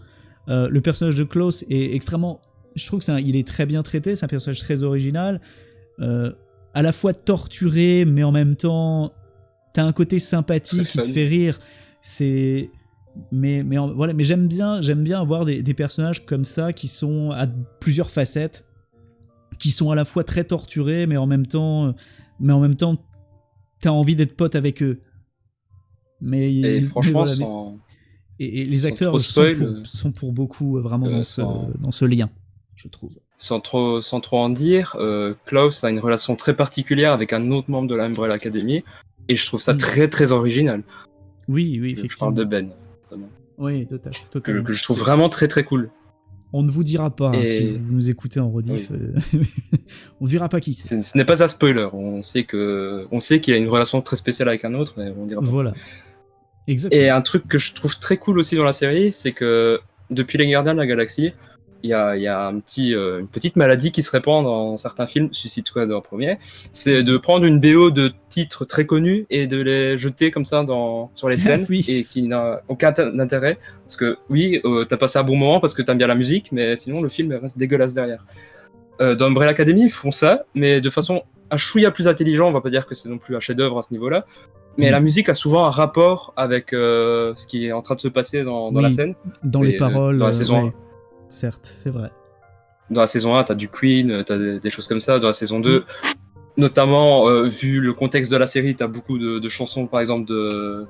Euh, 0.48 0.68
le 0.68 0.80
personnage 0.80 1.14
de 1.16 1.24
Klaus 1.24 1.64
est 1.70 1.94
extrêmement. 1.94 2.40
Je 2.76 2.86
trouve 2.86 2.98
que 3.00 3.04
c'est 3.04 3.12
un- 3.12 3.20
il 3.20 3.36
est 3.36 3.46
très 3.46 3.66
bien 3.66 3.82
traité. 3.82 4.14
C'est 4.14 4.24
un 4.24 4.28
personnage 4.28 4.60
très 4.60 4.82
original. 4.82 5.40
Euh, 6.00 6.32
à 6.72 6.82
la 6.82 6.90
fois 6.92 7.14
torturé, 7.14 8.04
mais 8.04 8.24
en 8.24 8.32
même 8.32 8.56
temps, 8.56 9.12
t'as 9.74 9.84
un 9.84 9.92
côté 9.92 10.18
sympathique 10.18 10.88
qui 10.88 10.98
te 10.98 11.06
fait 11.08 11.26
rire. 11.26 11.58
C'est 12.00 12.70
mais 13.30 13.62
mais 13.62 13.78
en- 13.78 13.92
voilà 13.94 14.12
mais 14.12 14.24
j'aime 14.24 14.48
bien 14.48 14.80
j'aime 14.80 15.02
bien 15.04 15.20
avoir 15.20 15.44
des, 15.44 15.62
des 15.62 15.74
personnages 15.74 16.26
comme 16.26 16.44
ça 16.44 16.72
qui 16.72 16.88
sont 16.88 17.30
à 17.30 17.46
plusieurs 17.80 18.10
facettes 18.10 18.66
qui 19.58 19.70
sont 19.70 19.90
à 19.90 19.94
la 19.94 20.04
fois 20.04 20.24
très 20.24 20.44
torturés 20.44 21.06
mais 21.06 21.16
en 21.16 21.26
même 21.26 21.46
temps 21.46 21.94
mais 22.40 22.52
en 22.52 22.60
même 22.60 22.74
temps 22.74 22.96
t'as 23.80 23.90
envie 23.90 24.16
d'être 24.16 24.36
pote 24.36 24.56
avec 24.56 24.82
eux 24.82 25.00
mais 26.20 26.52
Et 26.52 26.80
franchement, 26.80 27.20
voilà, 27.24 27.36
mais 27.38 27.44
sans- 27.44 27.78
et, 28.40 28.60
et 28.60 28.64
les 28.64 28.86
acteurs 28.86 29.20
sont, 29.20 29.42
pour, 29.52 29.62
euh, 29.68 29.82
sont 29.84 30.12
pour 30.12 30.32
beaucoup 30.32 30.76
euh, 30.78 30.80
vraiment 30.80 31.06
euh, 31.06 31.10
dans, 31.18 31.22
ce, 31.22 31.42
sans- 31.42 31.68
dans 31.78 31.90
ce 31.92 32.04
lien 32.04 32.30
je 32.74 32.88
trouve 32.88 33.18
sans 33.36 33.60
trop, 33.60 34.00
sans 34.00 34.20
trop 34.20 34.38
en 34.38 34.48
dire, 34.48 34.96
euh, 34.98 35.34
Klaus 35.44 35.82
a 35.84 35.90
une 35.90 35.98
relation 35.98 36.34
très 36.36 36.54
particulière 36.54 37.12
avec 37.12 37.32
un 37.32 37.50
autre 37.50 37.68
membre 37.70 37.88
de 37.88 37.94
la 37.96 38.04
Umbrella 38.04 38.34
Academy. 38.34 38.84
Et 39.28 39.34
je 39.36 39.44
trouve 39.44 39.60
ça 39.60 39.74
Mm. 39.74 39.76
très 39.78 40.08
très 40.08 40.30
original. 40.32 40.82
oui 41.48 41.78
oui 41.80 41.90
Je 41.90 41.98
effectivement 42.00 42.26
parle 42.32 42.34
de 42.36 42.44
Ben. 42.44 42.70
Notamment. 43.04 43.28
oui 43.58 43.86
total, 43.86 44.12
Que, 44.12 44.18
totalement 44.30 44.62
que 44.64 44.72
je 44.72 44.82
trouve 44.82 44.98
vraiment 44.98 45.28
très 45.28 45.48
très 45.48 45.64
cool. 45.64 45.90
on 46.52 46.62
ne 46.62 46.70
vous 46.70 46.84
dira 46.84 47.10
pas 47.10 47.30
hein, 47.30 47.44
si 47.44 47.72
vous 47.72 47.92
nous 47.94 48.10
écoutez 48.10 48.40
en 48.40 48.50
rediff 48.50 48.90
euh, 48.92 49.14
on 50.20 50.24
ne 50.24 50.28
dira 50.28 50.48
pas 50.48 50.60
qui 50.60 50.74
c'est 50.74 50.88
C'est- 50.88 51.02
Ce 51.02 51.16
n'est 51.18 51.24
pas 51.24 51.42
un 51.42 51.48
spoiler. 51.48 51.88
On 51.92 52.22
sait 52.22 52.44
que, 52.44 53.06
on 53.10 53.20
sait 53.20 53.40
qu'il 53.40 53.54
a 53.54 53.56
une 53.56 53.68
relation 53.68 54.00
très 54.02 54.16
spéciale 54.16 54.48
avec 54.48 54.64
un 54.64 54.74
autre, 54.74 54.94
mais 54.96 55.12
on 55.18 55.26
dira 55.26 55.40
pas. 55.40 55.46
voilà 55.46 55.74
exactement 56.66 57.02
Et 57.02 57.08
un 57.10 57.20
truc 57.22 57.46
que 57.48 57.58
je 57.58 57.72
trouve 57.74 57.98
très 57.98 58.16
cool 58.16 58.38
aussi 58.38 58.56
dans 58.56 58.64
la 58.64 58.72
série, 58.72 59.12
c'est 59.12 59.32
que 59.32 59.80
depuis 60.10 60.38
les 60.38 60.48
Gardiens 60.48 60.74
de 60.74 60.78
la 60.78 60.86
Galaxie, 60.86 61.32
il 61.84 61.90
y 61.90 61.92
a, 61.92 62.16
il 62.16 62.22
y 62.22 62.26
a 62.26 62.46
un 62.46 62.58
petit, 62.60 62.94
euh, 62.94 63.20
une 63.20 63.28
petite 63.28 63.56
maladie 63.56 63.92
qui 63.92 64.02
se 64.02 64.10
répand 64.10 64.42
dans 64.42 64.76
certains 64.78 65.06
films, 65.06 65.28
Suicide 65.32 65.68
Squad 65.68 65.92
en 65.92 66.00
premier. 66.00 66.38
C'est 66.72 67.02
de 67.02 67.16
prendre 67.18 67.44
une 67.44 67.60
BO 67.60 67.90
de 67.90 68.10
titres 68.30 68.64
très 68.64 68.86
connus 68.86 69.26
et 69.28 69.46
de 69.46 69.60
les 69.60 69.98
jeter 69.98 70.30
comme 70.30 70.46
ça 70.46 70.64
dans, 70.64 71.10
sur 71.14 71.28
les 71.28 71.36
scènes 71.44 71.66
Oui. 71.68 71.84
et 71.88 72.04
qui 72.04 72.22
n'a 72.22 72.62
aucun 72.68 72.92
intérêt. 73.20 73.58
Parce 73.84 73.96
que 73.96 74.16
oui, 74.30 74.60
euh, 74.64 74.84
t'as 74.86 74.96
passé 74.96 75.18
un 75.18 75.22
bon 75.24 75.36
moment 75.36 75.60
parce 75.60 75.74
que 75.74 75.82
t'aimes 75.82 75.98
bien 75.98 76.06
la 76.06 76.14
musique, 76.14 76.50
mais 76.52 76.74
sinon 76.74 77.02
le 77.02 77.08
film 77.10 77.32
reste 77.40 77.58
dégueulasse 77.58 77.92
derrière. 77.94 78.24
Euh, 79.02 79.14
dans 79.14 79.26
Umbrella 79.26 79.50
Academy, 79.50 79.82
ils 79.82 79.90
font 79.90 80.10
ça, 80.10 80.44
mais 80.54 80.80
de 80.80 80.88
façon 80.88 81.22
un 81.50 81.56
chouïa 81.58 81.90
plus 81.90 82.08
intelligent. 82.08 82.48
On 82.48 82.52
va 82.52 82.62
pas 82.62 82.70
dire 82.70 82.86
que 82.86 82.94
c'est 82.94 83.10
non 83.10 83.18
plus 83.18 83.36
un 83.36 83.40
chef-d'œuvre 83.40 83.78
à 83.78 83.82
ce 83.82 83.92
niveau-là. 83.92 84.24
Mais 84.78 84.86
Mhm. 84.86 84.92
la 84.92 85.00
musique 85.00 85.28
a 85.28 85.34
souvent 85.34 85.64
un 85.66 85.70
rapport 85.70 86.32
avec 86.36 86.72
euh, 86.72 87.32
ce 87.36 87.46
qui 87.46 87.66
est 87.66 87.72
en 87.72 87.82
train 87.82 87.94
de 87.94 88.00
se 88.00 88.08
passer 88.08 88.42
dans, 88.42 88.72
dans 88.72 88.80
la 88.80 88.90
scène. 88.90 89.14
dans 89.44 89.62
Et, 89.62 89.68
les 89.68 89.74
euh, 89.76 89.78
paroles 89.78 90.18
dans 90.18 90.26
la 90.26 90.32
saison 90.32 90.64
ouais. 90.64 90.72
Certes 91.34 91.66
c'est 91.82 91.90
vrai 91.90 92.10
Dans 92.90 93.00
la 93.02 93.06
saison 93.06 93.34
1, 93.36 93.44
t'as 93.44 93.54
du 93.54 93.68
Queen, 93.68 94.10
euh, 94.10 94.22
t'as 94.22 94.38
des, 94.38 94.60
des 94.60 94.70
choses 94.70 94.86
comme 94.86 95.00
ça. 95.00 95.18
Dans 95.18 95.26
la 95.28 95.32
saison 95.32 95.58
2, 95.60 95.84
notamment, 96.56 97.28
euh, 97.28 97.44
vu 97.48 97.80
le 97.80 97.92
contexte 97.92 98.30
de 98.30 98.36
la 98.36 98.46
série, 98.46 98.74
t'as 98.76 98.86
beaucoup 98.86 99.18
de, 99.18 99.38
de 99.38 99.48
chansons, 99.48 99.86
par 99.86 100.00
exemple, 100.00 100.26
de. 100.28 100.86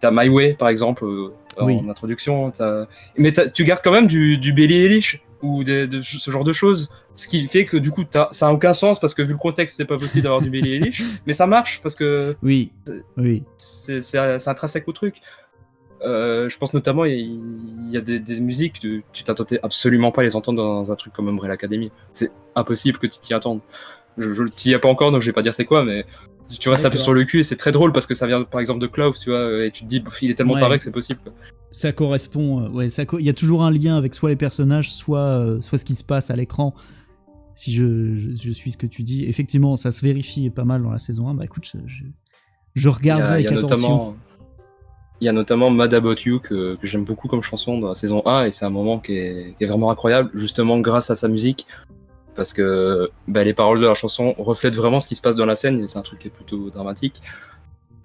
T'as 0.00 0.10
My 0.12 0.28
Way, 0.28 0.54
par 0.54 0.68
exemple, 0.68 1.04
euh, 1.04 1.30
en 1.56 1.88
introduction. 1.88 2.50
t'as- 2.50 2.86
Mais 3.16 3.32
tu 3.52 3.64
gardes 3.64 3.80
quand 3.82 3.90
même 3.92 4.06
du, 4.06 4.38
du 4.38 4.52
Billie 4.52 4.76
Eilish 4.84 5.20
ou 5.42 5.64
des- 5.64 5.86
de, 5.88 6.00
ce 6.00 6.30
genre 6.30 6.44
de 6.44 6.52
choses. 6.52 6.88
Ce 7.16 7.26
qui 7.26 7.48
fait 7.48 7.64
que 7.66 7.76
du 7.76 7.90
coup, 7.90 8.04
ça 8.30 8.48
a 8.48 8.52
aucun 8.52 8.72
sens 8.72 9.00
parce 9.00 9.12
que 9.12 9.22
vu 9.22 9.32
le 9.32 9.38
contexte, 9.38 9.76
c'est 9.76 9.84
pas 9.84 9.96
possible 9.96 10.22
d'avoir 10.22 10.40
du 10.40 10.50
Billie 10.50 10.74
Eilish. 10.74 11.02
Mais 11.26 11.32
ça 11.32 11.46
marche 11.48 11.80
parce 11.82 11.96
que 11.96 12.36
oui 12.44 12.70
oui 13.16 13.42
c'est 13.56 14.18
intrinsèque 14.46 14.86
au 14.86 14.92
truc. 14.92 15.16
Euh, 16.04 16.48
je 16.48 16.56
pense 16.58 16.74
notamment, 16.74 17.04
il 17.04 17.90
y 17.90 17.96
a, 17.96 18.00
des, 18.00 18.20
des 18.20 18.40
musiques, 18.40 18.78
tu 18.80 19.02
t'attendais 19.24 19.58
absolument 19.62 20.12
pas 20.12 20.20
à 20.22 20.24
les 20.24 20.36
entendre 20.36 20.62
dans 20.62 20.92
un 20.92 20.96
truc 20.96 21.12
comme 21.12 21.28
Umbrella 21.28 21.54
Academy. 21.54 21.90
C'est 22.12 22.30
impossible 22.54 22.98
que 22.98 23.06
tu 23.06 23.18
t'y 23.20 23.34
attendes. 23.34 23.60
Je, 24.16 24.32
je 24.34 24.42
t'y 24.44 24.72
ai 24.72 24.78
pas 24.78 24.88
encore, 24.88 25.10
donc 25.12 25.20
je 25.22 25.26
vais 25.26 25.32
pas 25.32 25.42
dire 25.42 25.54
c'est 25.54 25.64
quoi, 25.64 25.84
mais 25.84 26.04
si 26.46 26.58
tu 26.58 26.68
restes 26.68 26.84
un 26.86 26.90
peu 26.90 26.98
sur 26.98 27.12
le 27.14 27.24
cul, 27.24 27.42
c'est 27.42 27.56
très 27.56 27.72
drôle 27.72 27.92
parce 27.92 28.06
que 28.06 28.14
ça 28.14 28.26
vient 28.26 28.42
par 28.42 28.60
exemple 28.60 28.80
de 28.80 28.86
Klaus, 28.86 29.20
tu 29.20 29.30
vois, 29.30 29.64
et 29.64 29.70
tu 29.70 29.84
te 29.84 29.88
dis, 29.88 30.02
il 30.22 30.30
est 30.30 30.34
tellement 30.34 30.54
Ouais. 30.54 30.60
taré 30.60 30.78
que 30.78 30.84
c'est 30.84 30.90
possible. 30.90 31.20
ça 31.70 31.92
correspond 31.92 32.64
euh, 32.64 32.68
ouais 32.70 32.88
ça 32.88 33.04
co- 33.04 33.18
il 33.18 33.26
y 33.26 33.28
a 33.28 33.34
toujours 33.34 33.62
un 33.64 33.70
lien 33.70 33.96
avec 33.98 34.14
soit 34.14 34.30
les 34.30 34.36
personnages 34.36 34.90
soit 34.90 35.18
euh, 35.20 35.60
soit 35.60 35.76
ce 35.76 35.84
qui 35.84 35.94
se 35.94 36.02
passe 36.02 36.30
à 36.30 36.36
l'écran 36.36 36.74
si 37.54 37.74
je, 37.74 38.14
je, 38.14 38.30
je 38.42 38.50
suis 38.52 38.70
ce 38.70 38.78
que 38.78 38.86
tu 38.86 39.02
dis 39.02 39.24
effectivement 39.26 39.76
ça 39.76 39.90
se 39.90 40.02
vérifie 40.02 40.48
pas 40.48 40.64
mal 40.64 40.82
dans 40.82 40.90
la 40.90 40.98
saison 40.98 41.28
1 41.28 41.34
bah 41.34 41.44
écoute 41.44 41.68
je, 41.86 42.04
je, 42.74 42.88
regarderai 42.88 43.34
avec 43.34 43.52
attention 43.52 43.76
notamment, 43.76 44.16
il 45.20 45.24
y 45.24 45.28
a 45.28 45.32
notamment 45.32 45.70
Mad 45.70 45.92
About 45.94 46.16
You 46.24 46.38
que, 46.40 46.76
que 46.76 46.86
j'aime 46.86 47.04
beaucoup 47.04 47.28
comme 47.28 47.42
chanson 47.42 47.78
dans 47.78 47.88
la 47.88 47.94
saison 47.94 48.22
1 48.24 48.44
et 48.44 48.50
c'est 48.50 48.64
un 48.64 48.70
moment 48.70 48.98
qui 48.98 49.16
est, 49.16 49.54
qui 49.58 49.64
est 49.64 49.66
vraiment 49.66 49.90
incroyable, 49.90 50.30
justement 50.34 50.78
grâce 50.78 51.10
à 51.10 51.16
sa 51.16 51.28
musique. 51.28 51.66
Parce 52.36 52.52
que 52.52 53.10
bah, 53.26 53.42
les 53.42 53.52
paroles 53.52 53.80
de 53.80 53.86
la 53.86 53.94
chanson 53.94 54.32
reflètent 54.38 54.76
vraiment 54.76 55.00
ce 55.00 55.08
qui 55.08 55.16
se 55.16 55.22
passe 55.22 55.34
dans 55.34 55.46
la 55.46 55.56
scène 55.56 55.82
et 55.82 55.88
c'est 55.88 55.98
un 55.98 56.02
truc 56.02 56.20
qui 56.20 56.28
est 56.28 56.30
plutôt 56.30 56.70
dramatique. 56.70 57.20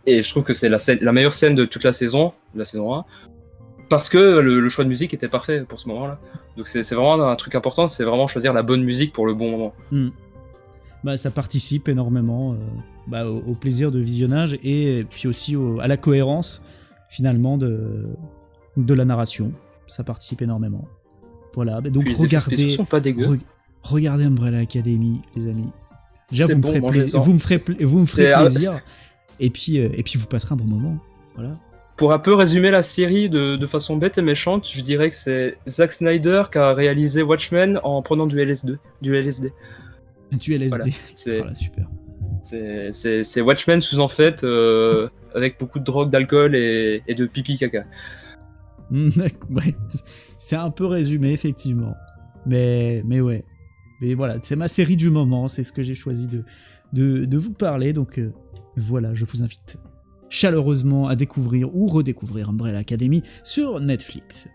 Et 0.07 0.23
je 0.23 0.29
trouve 0.29 0.43
que 0.43 0.53
c'est 0.53 0.69
la, 0.69 0.79
la 1.01 1.11
meilleure 1.11 1.33
scène 1.33 1.55
de 1.55 1.65
toute 1.65 1.83
la 1.83 1.93
saison, 1.93 2.33
la 2.55 2.65
saison 2.65 2.95
1, 2.95 3.05
parce 3.89 4.09
que 4.09 4.39
le, 4.39 4.67
choix 4.69 4.83
de 4.83 4.89
musique 4.89 5.13
était 5.13 5.27
parfait 5.27 5.63
pour 5.67 5.79
ce 5.79 5.87
moment-là. 5.89 6.19
Donc 6.57 6.67
c'est 6.67 6.81
vraiment 6.93 7.29
un 7.29 7.35
truc 7.35 7.53
important, 7.53 7.87
c'est 7.87 8.03
vraiment 8.03 8.27
choisir 8.27 8.51
la 8.53 8.63
bonne 8.63 8.83
musique 8.83 9.13
pour 9.13 9.27
le 9.27 9.35
bon 9.35 9.51
moment. 9.51 9.73
Hmm. 9.91 10.09
bah, 11.03 11.15
ça 11.15 11.29
participe 11.29 11.87
énormément 11.87 12.53
euh, 12.53 12.55
bah, 13.05 13.27
au, 13.27 13.53
plaisir 13.53 13.91
de 13.91 13.99
visionnage 13.99 14.57
et 14.63 15.05
puis 15.09 15.27
aussi 15.27 15.55
au- 15.55 15.79
à 15.79 15.87
la 15.87 15.97
cohérence 15.97 16.63
finalement 17.13 17.57
de, 17.57 18.07
de 18.77 18.93
la 18.93 19.05
narration 19.05 19.51
ça 19.87 20.03
participe 20.03 20.41
énormément 20.41 20.87
voilà 21.53 21.81
bah, 21.81 21.89
donc 21.89 22.05
Puis 22.05 22.15
regardez 22.15 22.71
sont 22.71 22.85
pas. 22.85 22.99
Re- 22.99 23.39
regardez 23.83 24.23
Umbrella 24.23 24.59
Academy, 24.59 25.19
les 25.35 25.47
amis. 25.47 25.69
Déjà, 26.31 26.47
vous 26.47 26.55
me, 26.55 26.61
bon, 26.79 27.21
vous 27.21 27.33
me 27.33 27.37
ferez, 27.37 27.63
vous 27.81 27.99
me 27.99 28.05
ferez 28.05 28.33
plaisir. 28.47 28.81
Et 29.39 29.49
puis, 29.49 29.79
euh, 29.79 29.89
et 29.93 30.03
puis, 30.03 30.17
vous 30.17 30.25
passerez 30.25 30.53
un 30.53 30.55
bon 30.55 30.65
moment. 30.65 30.97
Voilà. 31.35 31.51
Pour 31.97 32.11
un 32.11 32.19
peu 32.19 32.33
résumer 32.33 32.71
la 32.71 32.81
série 32.81 33.29
de, 33.29 33.55
de 33.55 33.67
façon 33.67 33.97
bête 33.97 34.17
et 34.17 34.23
méchante, 34.23 34.67
je 34.71 34.81
dirais 34.81 35.11
que 35.11 35.15
c'est 35.15 35.57
Zack 35.67 35.93
Snyder 35.93 36.43
qui 36.51 36.57
a 36.57 36.73
réalisé 36.73 37.21
Watchmen 37.21 37.79
en 37.83 38.01
prenant 38.01 38.25
du 38.25 38.39
LSD. 38.39 38.77
Du 39.01 39.15
LSD. 39.15 39.53
Tu 40.39 40.55
LSD. 40.55 40.69
Voilà. 40.69 40.85
C'est 41.13 41.37
Voilà, 41.41 41.55
super. 41.55 41.87
c'est 43.23 43.41
Watchmen 43.41 43.81
sous 43.81 43.99
en 43.99 44.07
fait, 44.07 44.43
euh, 44.43 45.07
avec 45.35 45.59
beaucoup 45.59 45.79
de 45.79 45.83
drogue, 45.83 46.09
d'alcool 46.09 46.55
et, 46.55 47.01
de 47.07 47.25
pipi 47.25 47.57
caca. 47.57 47.85
Mm, 48.91 49.09
c'est 50.37 50.55
un 50.55 50.71
peu 50.71 50.85
résumé, 50.85 51.31
effectivement. 51.31 51.95
Mais, 52.45 53.01
mais 53.05 53.21
ouais. 53.21 53.43
Mais 54.01 54.15
voilà, 54.15 54.37
c'est 54.41 54.55
ma 54.55 54.67
série 54.67 54.97
du 54.97 55.09
moment, 55.09 55.47
c'est 55.47 55.63
ce 55.63 55.71
que 55.71 55.81
j'ai 55.81 55.93
choisi 55.93 56.27
de, 56.27 56.43
de, 57.25 57.37
vous 57.37 57.53
parler. 57.53 57.93
Donc 57.93 58.19
euh, 58.19 58.33
voilà, 58.75 59.13
je 59.13 59.23
vous 59.23 59.43
invite 59.43 59.77
chaleureusement 60.29 61.07
à 61.07 61.15
découvrir 61.15 61.73
ou 61.75 61.87
redécouvrir 61.87 62.49
Umbrella 62.49 62.79
Academy 62.79 63.23
sur 63.43 63.79
Netflix. 63.79 64.49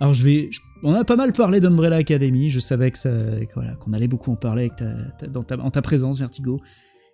Alors 0.00 0.14
je 0.14 0.24
vais, 0.24 0.50
on 0.82 0.92
a 0.92 1.04
pas 1.04 1.16
mal 1.16 1.32
parlé 1.32 1.60
d'Umbrella 1.60 1.96
Academy, 1.96 2.50
je 2.50 2.60
savais 2.60 2.90
que 2.90 2.98
ça, 2.98 3.10
voilà, 3.54 3.74
qu'on 3.76 3.92
allait 3.92 4.08
beaucoup 4.08 4.30
en 4.30 4.36
parler 4.36 4.70
avec 4.70 4.76
ta, 4.76 5.26
dans 5.26 5.44
en 5.60 5.70
ta 5.70 5.82
présence, 5.82 6.18
Vertigo. 6.18 6.60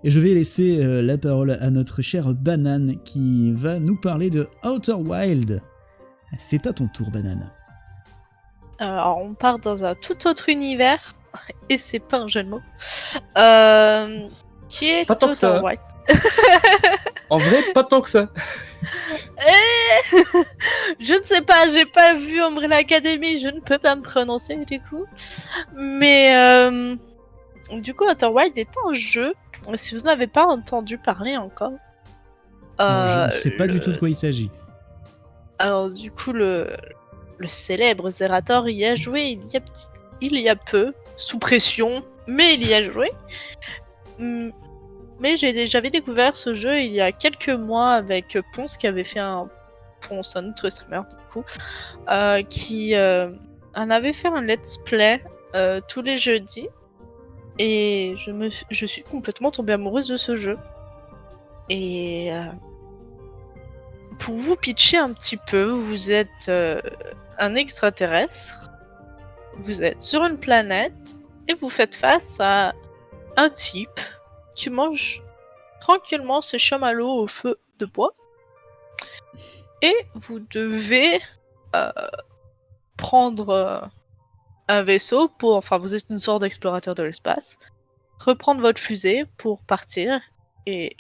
Et 0.03 0.11
je 0.11 0.19
vais 0.19 0.31
laisser 0.31 0.83
euh, 0.83 1.03
la 1.03 1.19
parole 1.19 1.51
à 1.61 1.71
notre 1.71 2.01
chère 2.01 2.33
Banane 2.33 2.97
qui 3.05 3.53
va 3.53 3.79
nous 3.79 3.97
parler 3.97 4.31
de 4.31 4.49
Outer 4.65 4.95
Wild. 4.95 5.61
C'est 6.39 6.67
à 6.67 6.73
ton 6.73 6.89
tour, 6.89 7.11
Banane. 7.11 7.51
Alors, 8.79 9.19
on 9.19 9.35
part 9.35 9.59
dans 9.59 9.85
un 9.85 9.95
tout 9.95 10.27
autre 10.27 10.49
univers, 10.49 11.15
et 11.69 11.77
c'est 11.77 11.99
pas 11.99 12.19
un 12.19 12.29
jeu 12.29 12.43
de 12.43 12.49
mots, 12.49 12.63
euh, 13.37 14.27
qui 14.69 14.89
est 14.89 15.07
Pas 15.07 15.17
tant 15.17 15.27
que 15.27 15.33
Outer 15.33 15.39
ça. 15.39 15.63
Wild. 15.63 15.81
En 17.29 17.39
vrai, 17.39 17.63
pas 17.75 17.85
tant 17.85 18.01
que 18.01 18.09
ça. 18.09 18.29
Eh 19.43 20.17
je 21.01 21.15
ne 21.15 21.23
sais 21.23 21.41
pas, 21.41 21.67
j'ai 21.69 21.87
pas 21.87 22.15
vu 22.15 22.41
Umbrella 22.43 22.77
Academy, 22.77 23.39
je 23.39 23.49
ne 23.49 23.61
peux 23.61 23.79
pas 23.79 23.97
me 23.97 24.03
prononcer 24.03 24.57
du 24.67 24.81
coup. 24.81 25.07
Mais 25.75 26.35
euh, 26.35 26.97
du 27.73 27.95
coup, 27.95 28.05
Outer 28.05 28.27
Wild 28.27 28.57
est 28.59 28.71
un 28.87 28.93
jeu. 28.93 29.33
Si 29.75 29.95
vous 29.95 30.03
n'avez 30.03 30.27
pas 30.27 30.47
entendu 30.47 30.99
parler 30.99 31.37
encore, 31.37 31.73
je 32.79 32.85
euh, 32.85 33.27
ne 33.27 33.33
sais 33.33 33.51
pas 33.53 33.67
du 33.67 33.79
tout 33.81 33.93
de 33.93 33.97
quoi 33.99 34.09
il 34.09 34.15
s'agit. 34.17 34.51
Alors 35.59 35.89
du 35.91 36.11
coup, 36.11 36.33
le, 36.33 36.69
le 37.39 37.49
célèbre 37.49 38.11
Zerator 38.11 38.69
y 38.69 38.85
a 38.87 38.95
joué 38.95 39.23
il 39.39 39.53
y 39.53 39.57
a, 39.57 39.61
petit- 39.61 39.89
il 40.23 40.39
y 40.39 40.49
a 40.49 40.57
peu, 40.57 40.95
sous 41.17 41.39
pression, 41.39 42.03
mais 42.27 42.55
il 42.55 42.67
y 42.67 42.73
a 42.73 42.83
joué. 42.83 43.11
Hum, 44.19 44.53
Mais 45.21 45.37
j'avais 45.37 45.91
découvert 45.91 46.35
ce 46.37 46.55
jeu 46.55 46.81
il 46.81 46.93
y 46.93 47.01
a 47.03 47.13
quelques 47.13 47.51
mois 47.51 47.91
avec 47.93 48.39
Ponce 48.55 48.77
qui 48.79 48.87
avait 48.87 49.05
fait 49.05 49.21
un 49.21 49.49
Ponce, 50.09 50.35
un 50.37 50.49
autre 50.49 50.71
streamer 50.71 51.03
du 51.11 51.25
coup, 51.31 51.45
euh, 52.11 52.43
qui 52.43 52.95
euh, 52.95 53.31
en 53.75 53.91
avait 53.91 54.15
fait 54.15 54.29
un 54.29 54.41
let's 54.41 54.79
play 54.79 55.23
euh, 55.55 55.83
tous 55.87 56.01
les 56.01 56.17
jeudis. 56.17 56.69
Et 57.59 58.15
je, 58.17 58.31
me, 58.31 58.51
suis 58.51 59.03
complètement 59.03 59.51
tombée 59.51 59.73
amoureuse 59.73 60.09
de 60.09 60.17
ce 60.17 60.37
jeu. 60.37 60.59
Et 61.69 62.33
euh, 62.33 62.45
pour 64.19 64.37
vous 64.37 64.57
pitcher 64.57 64.99
un 64.99 65.13
petit 65.13 65.37
peu, 65.37 65.65
vous 65.65 66.11
êtes 66.11 66.49
euh, 66.49 66.81
un 67.39 67.55
extraterrestre, 67.55 68.71
vous 69.59 69.83
êtes 69.83 70.03
sur 70.03 70.25
une 70.25 70.39
planète 70.39 71.15
et 71.49 71.55
vous 71.55 71.71
faites 71.71 71.97
face 71.97 72.39
à 72.41 72.73
un 73.37 73.51
type 73.51 74.01
qui 74.55 74.71
mange 74.71 75.23
tranquillement 75.81 76.41
ses 76.41 76.59
chamallows 76.59 77.23
au 77.23 77.27
feu 77.27 77.59
de 77.79 77.87
bois. 77.87 78.15
Et 79.83 79.97
vous 80.15 80.41
devez 80.41 81.21
euh, 81.75 81.91
prendre 82.97 83.91
un 84.71 84.83
vaisseau 84.83 85.29
pour... 85.29 85.57
Enfin, 85.57 85.79
vous 85.79 85.95
êtes 85.95 86.07
une 86.11 86.19
sorte 86.19 86.43
d'explorateur 86.43 86.95
de 86.95 87.03
l'espace. 87.03 87.59
Reprendre 88.19 88.61
votre 88.61 88.81
fusée 88.81 89.25
pour 89.37 89.63
partir. 89.63 90.21
Et... 90.67 90.97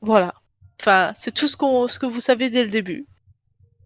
Voilà. 0.00 0.34
Enfin, 0.80 1.12
c'est 1.14 1.32
tout 1.32 1.48
ce, 1.48 1.56
qu'on, 1.56 1.88
ce 1.88 1.98
que 1.98 2.06
vous 2.06 2.20
savez 2.20 2.50
dès 2.50 2.64
le 2.64 2.70
début. 2.70 3.06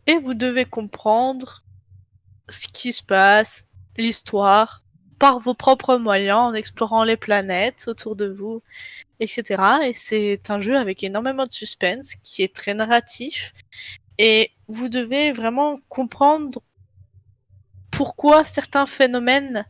Et 0.06 0.18
vous 0.18 0.34
devez 0.34 0.64
comprendre 0.64 1.62
ce 2.48 2.66
qui 2.68 2.92
se 2.92 3.02
passe, 3.02 3.66
l'histoire, 3.96 4.82
par 5.18 5.38
vos 5.40 5.54
propres 5.54 5.96
moyens, 5.96 6.38
en 6.38 6.54
explorant 6.54 7.04
les 7.04 7.16
planètes 7.16 7.86
autour 7.88 8.16
de 8.16 8.28
vous, 8.28 8.62
etc. 9.20 9.62
Et 9.84 9.94
c'est 9.94 10.50
un 10.50 10.60
jeu 10.60 10.76
avec 10.76 11.02
énormément 11.02 11.46
de 11.46 11.52
suspense, 11.52 12.14
qui 12.22 12.42
est 12.42 12.54
très 12.54 12.74
narratif. 12.74 13.52
Et 14.18 14.50
vous 14.66 14.88
devez 14.88 15.32
vraiment 15.32 15.78
comprendre 15.88 16.60
pourquoi 17.90 18.44
certains 18.44 18.86
phénomènes, 18.86 19.66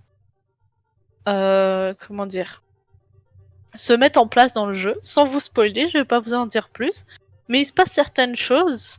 euh, 1.28 1.94
comment 2.06 2.26
dire, 2.26 2.62
se 3.74 3.92
mettent 3.92 4.16
en 4.16 4.26
place 4.26 4.54
dans 4.54 4.66
le 4.66 4.74
jeu. 4.74 4.96
Sans 5.02 5.24
vous 5.24 5.40
spoiler, 5.40 5.88
je 5.88 5.98
vais 5.98 6.04
pas 6.04 6.20
vous 6.20 6.34
en 6.34 6.46
dire 6.46 6.68
plus. 6.68 7.04
Mais 7.48 7.60
il 7.60 7.64
se 7.64 7.72
passe 7.72 7.92
certaines 7.92 8.36
choses 8.36 8.98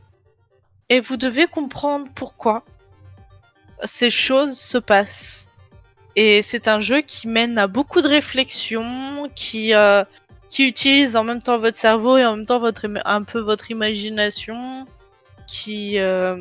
et 0.88 1.00
vous 1.00 1.16
devez 1.16 1.46
comprendre 1.46 2.08
pourquoi 2.14 2.64
ces 3.84 4.10
choses 4.10 4.58
se 4.58 4.78
passent. 4.78 5.48
Et 6.16 6.42
c'est 6.42 6.66
un 6.66 6.80
jeu 6.80 7.00
qui 7.00 7.28
mène 7.28 7.56
à 7.58 7.68
beaucoup 7.68 8.02
de 8.02 8.08
réflexions, 8.08 9.30
qui, 9.34 9.72
euh, 9.74 10.04
qui 10.48 10.66
utilise 10.66 11.16
en 11.16 11.22
même 11.22 11.40
temps 11.40 11.58
votre 11.58 11.76
cerveau 11.76 12.18
et 12.18 12.26
en 12.26 12.36
même 12.36 12.46
temps 12.46 12.58
votre, 12.58 12.86
un 13.04 13.22
peu 13.22 13.38
votre 13.38 13.70
imagination, 13.70 14.86
qui, 15.46 15.98
euh, 15.98 16.36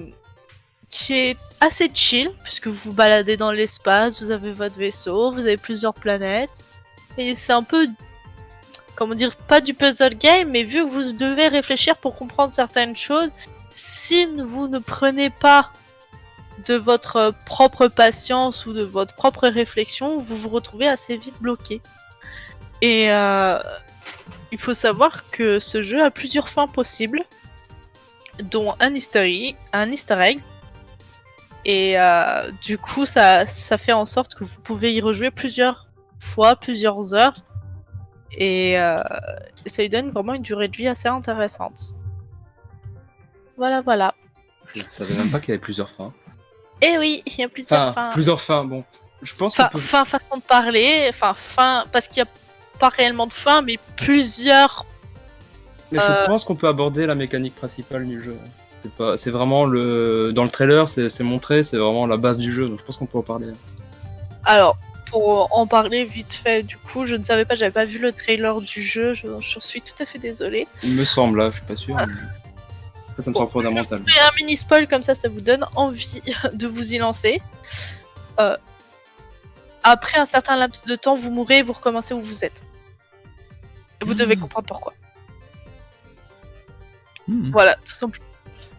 qui 0.90 1.14
est 1.14 1.38
assez 1.61 1.90
chill, 1.94 2.32
puisque 2.44 2.68
vous 2.68 2.90
vous 2.90 2.94
baladez 2.94 3.38
dans 3.38 3.52
l'espace, 3.52 4.22
vous 4.22 4.32
avez 4.32 4.53
votre 4.53 4.78
vaisseau, 4.78 5.32
vous 5.32 5.41
avez 5.41 5.57
plusieurs 5.57 5.94
planètes. 5.94 6.64
Et 7.18 7.36
c'est 7.36 7.53
un 7.53 7.64
peu 7.64 7.88
comment 8.95 9.16
dire, 9.16 9.36
pas 9.36 9.61
du 9.61 9.74
puzzle 9.74 10.16
game, 10.16 10.49
mais 10.49 10.64
vu 10.64 10.84
que 10.84 10.90
vous 10.90 11.14
devez 11.14 11.48
réfléchir 11.48 11.95
pour 11.95 12.16
comprendre 12.16 12.52
certaines 12.52 12.98
choses, 12.98 13.32
si 13.70 14.26
vous 14.26 14.68
ne 14.68 14.78
prenez 14.78 15.30
pas 15.30 15.72
de 16.66 16.74
votre 16.74 17.34
propre 17.45 17.88
patience 17.88 18.66
ou 18.66 18.74
de 18.74 18.84
votre 18.84 19.16
propre 19.16 19.48
réflexion, 19.48 20.18
vous 20.18 20.36
vous 20.36 20.49
retrouvez 20.49 20.88
assez 20.88 21.16
vite 21.16 21.40
bloqué. 21.40 21.82
Et 22.82 23.10
euh, 23.10 23.57
il 24.52 24.57
faut 24.57 24.74
savoir 24.74 25.30
que 25.30 25.60
ce 25.60 25.82
jeu 25.82 26.03
a 26.03 26.11
plusieurs 26.11 26.49
fins 26.49 26.68
possibles, 26.68 27.24
dont 28.44 28.76
un 28.82 28.94
egg. 28.94 29.56
Un 29.72 29.91
easter 29.91 30.20
egg. 30.20 30.40
Et 31.65 31.99
euh, 31.99 32.52
du 32.64 32.77
coup, 32.77 33.06
ça, 33.06 33.45
ça 33.45 33.77
fait 33.77 33.91
en 33.94 34.06
sorte 34.06 34.36
que 34.36 34.44
vous 34.44 34.60
pouvez 34.61 34.94
y 34.94 35.02
rejouer 35.02 35.30
plusieurs 35.31 35.90
fois, 36.19 36.56
plusieurs 36.56 37.14
heures, 37.14 37.36
et 38.31 38.80
euh, 38.80 39.02
ça 39.65 39.81
lui 39.81 39.90
donne 39.90 40.10
vraiment 40.10 40.34
une 40.34 40.41
durée 40.41 40.68
de 40.68 40.76
vie 40.77 40.88
assez 40.88 41.07
intéressante. 41.10 41.95
Voilà, 43.57 43.81
voilà. 43.81 44.15
Je 44.73 44.84
savais 44.88 45.14
même 45.15 45.30
pas 45.31 45.40
qu'il 45.40 45.49
y 45.49 45.52
avait 45.52 45.60
plusieurs 45.61 45.90
fins. 45.90 46.14
Et 46.81 46.98
oui, 46.98 47.22
il 47.26 47.36
y 47.40 47.44
a 47.44 47.49
plusieurs 47.49 47.90
Enfin, 47.90 48.07
fins. 48.07 48.11
plusieurs 48.14 48.41
fins, 48.41 48.64
bon. 48.64 48.84
Je 49.22 49.36
pense 49.36 49.56
Fin, 49.56 49.68
peut... 49.68 49.80
fin 49.80 50.06
façon 50.06 50.38
de 50.38 50.41
parler, 50.44 51.07
enfin 51.10 51.34
fin, 51.34 51.84
parce 51.91 52.07
qu'il 52.07 52.23
n'y 52.23 52.30
a 52.30 52.31
pas 52.80 52.88
réellement 52.88 53.27
de 53.27 53.34
fin, 53.34 53.61
mais 53.61 53.76
plusieurs. 53.98 54.86
Mais 55.91 55.99
euh, 55.99 56.22
je 56.22 56.27
pense 56.27 56.45
qu'on 56.45 56.56
peut 56.56 56.69
aborder 56.69 57.06
la 57.06 57.15
mécanique 57.15 57.56
principale 57.56 58.07
du 58.07 58.22
jeu. 58.22 58.38
C'est 58.82 58.92
pas... 58.94 59.18
c'est 59.18 59.32
vraiment 59.32 59.66
le... 59.66 60.32
Dans 60.34 60.44
le 60.44 60.50
trailer, 60.50 60.88
c'est 60.88 61.10
c'est 61.10 61.24
montré, 61.24 61.64
c'est 61.64 61.78
vraiment 61.78 62.08
la 62.08 62.18
base 62.18 62.38
du 62.38 62.52
jeu, 62.54 62.68
donc 62.70 62.80
je 62.80 62.86
pense 62.86 62.98
qu'on 62.98 63.06
peut 63.06 63.18
en 63.18 63.24
parler. 63.24 63.48
Alors, 64.46 64.78
pour 65.08 65.58
en 65.58 65.68
parler 65.68 66.06
vite 66.06 66.34
fait, 66.34 66.64
du 66.64 66.78
coup, 66.78 67.06
je 67.06 67.16
ne 67.16 67.24
savais 67.24 67.44
pas, 67.46 67.56
j'avais 67.56 67.72
pas 67.72 67.86
vu 67.86 68.00
le 68.00 68.12
trailer 68.14 68.62
du 68.62 68.82
jeu, 68.82 69.14
je, 69.14 69.28
je 69.40 69.60
suis 69.60 69.82
tout 69.82 69.96
à 70.02 70.06
fait 70.06 70.20
désolée. 70.20 70.68
Il 70.84 70.96
me 70.96 71.04
semble, 71.04 71.40
là, 71.40 71.50
je 71.50 71.56
suis 71.58 71.66
pas 71.66 71.76
sûr. 71.76 71.96
mais- 71.96 72.04
Après, 72.04 73.24
ça 73.24 73.30
me 73.32 73.34
Bon, 73.34 73.40
semble 73.42 73.52
fondamental. 73.52 74.02
Je 74.06 74.20
un 74.20 74.36
mini 74.38 74.56
spoil 74.56 74.88
comme 74.88 75.04
ça, 75.04 75.14
ça 75.16 75.28
vous 75.28 75.42
donne 75.42 75.66
envie 75.76 76.22
de 76.54 76.68
vous 76.68 76.94
y 76.94 76.98
lancer. 77.00 77.42
Euh, 78.40 78.56
après 79.84 80.18
un 80.20 80.26
certain 80.26 80.56
laps 80.56 80.86
de 80.86 80.96
temps, 80.96 81.16
vous 81.16 81.32
mourrez 81.32 81.58
et 81.60 81.64
vous 81.64 81.74
recommencez 81.74 82.14
où 82.14 82.22
vous 82.22 82.46
êtes. 82.46 82.64
Et 84.02 84.06
vous 84.06 84.14
devez 84.14 84.38
comprendre 84.38 84.68
pourquoi. 84.68 84.94
Hmm. 87.28 87.52
Voilà, 87.52 87.76
tout 87.76 87.92
simplement. 87.92 88.26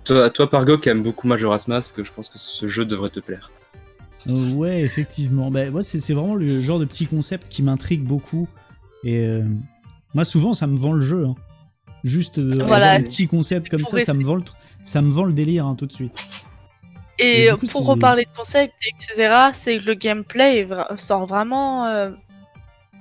Toi, 0.04 0.30
toi, 0.30 0.48
Pargo, 0.50 0.78
qui 0.78 0.88
aime 0.88 1.02
beaucoup 1.02 1.26
Majora's 1.28 1.68
Mask, 1.68 2.02
je 2.02 2.10
pense 2.10 2.28
que 2.28 2.38
ce 2.38 2.66
jeu 2.66 2.84
devrait 2.84 3.08
te 3.10 3.20
plaire. 3.20 3.50
Euh, 4.28 4.50
ouais, 4.52 4.80
effectivement. 4.82 5.50
Bah, 5.50 5.70
moi, 5.70 5.82
c'est 5.82 5.98
c'est 5.98 6.14
vraiment 6.14 6.34
le 6.34 6.60
genre 6.60 6.78
de 6.78 6.84
petit 6.84 7.06
concept 7.06 7.48
qui 7.48 7.62
m'intrigue 7.62 8.02
beaucoup. 8.02 8.48
Et 9.04 9.24
euh, 9.24 9.44
moi, 10.14 10.24
souvent, 10.24 10.52
ça 10.52 10.66
me 10.66 10.76
vend 10.76 10.92
le 10.92 11.00
jeu. 11.02 11.26
hein. 11.26 11.34
Juste 12.02 12.38
euh, 12.38 12.62
Voilà. 12.66 12.92
un 12.92 13.02
petit 13.02 13.28
concept 13.28 13.68
comme 13.68 13.84
ça, 13.84 14.00
ça 14.00 14.14
me, 14.14 14.24
vend 14.24 14.36
le, 14.36 14.42
ça 14.84 15.02
me 15.02 15.10
vend 15.10 15.24
le 15.24 15.32
délire 15.34 15.66
hein, 15.66 15.74
tout 15.76 15.86
de 15.86 15.92
suite. 15.92 16.14
Et, 17.18 17.44
Et 17.44 17.50
du 17.50 17.56
coup, 17.56 17.66
pour 17.66 17.86
reparler 17.86 18.24
de 18.24 18.36
concept, 18.36 18.74
etc., 18.86 19.50
c'est 19.52 19.78
que 19.78 19.84
le 19.84 19.94
gameplay 19.94 20.66
sort 20.96 21.26
vraiment, 21.26 21.84
euh, 21.86 22.10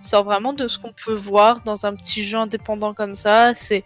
sort 0.02 0.26
vraiment 0.26 0.52
de 0.52 0.68
ce 0.68 0.78
qu'on 0.78 0.92
peut 1.06 1.16
voir 1.16 1.64
dans 1.64 1.86
un 1.86 1.96
petit 1.96 2.24
jeu 2.24 2.38
indépendant 2.38 2.94
comme 2.94 3.16
ça. 3.16 3.54
C'est, 3.56 3.86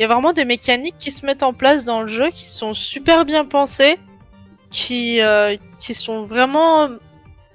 il 0.00 0.04
y 0.04 0.06
a 0.06 0.08
vraiment 0.08 0.32
des 0.32 0.46
mécaniques 0.46 0.96
qui 0.98 1.10
se 1.10 1.26
mettent 1.26 1.42
en 1.42 1.52
place 1.52 1.84
dans 1.84 2.00
le 2.00 2.08
jeu 2.08 2.30
qui 2.30 2.48
sont 2.48 2.72
super 2.72 3.26
bien 3.26 3.44
pensées, 3.44 3.98
qui, 4.70 5.20
euh, 5.20 5.58
qui 5.78 5.92
sont 5.92 6.24
vraiment 6.24 6.88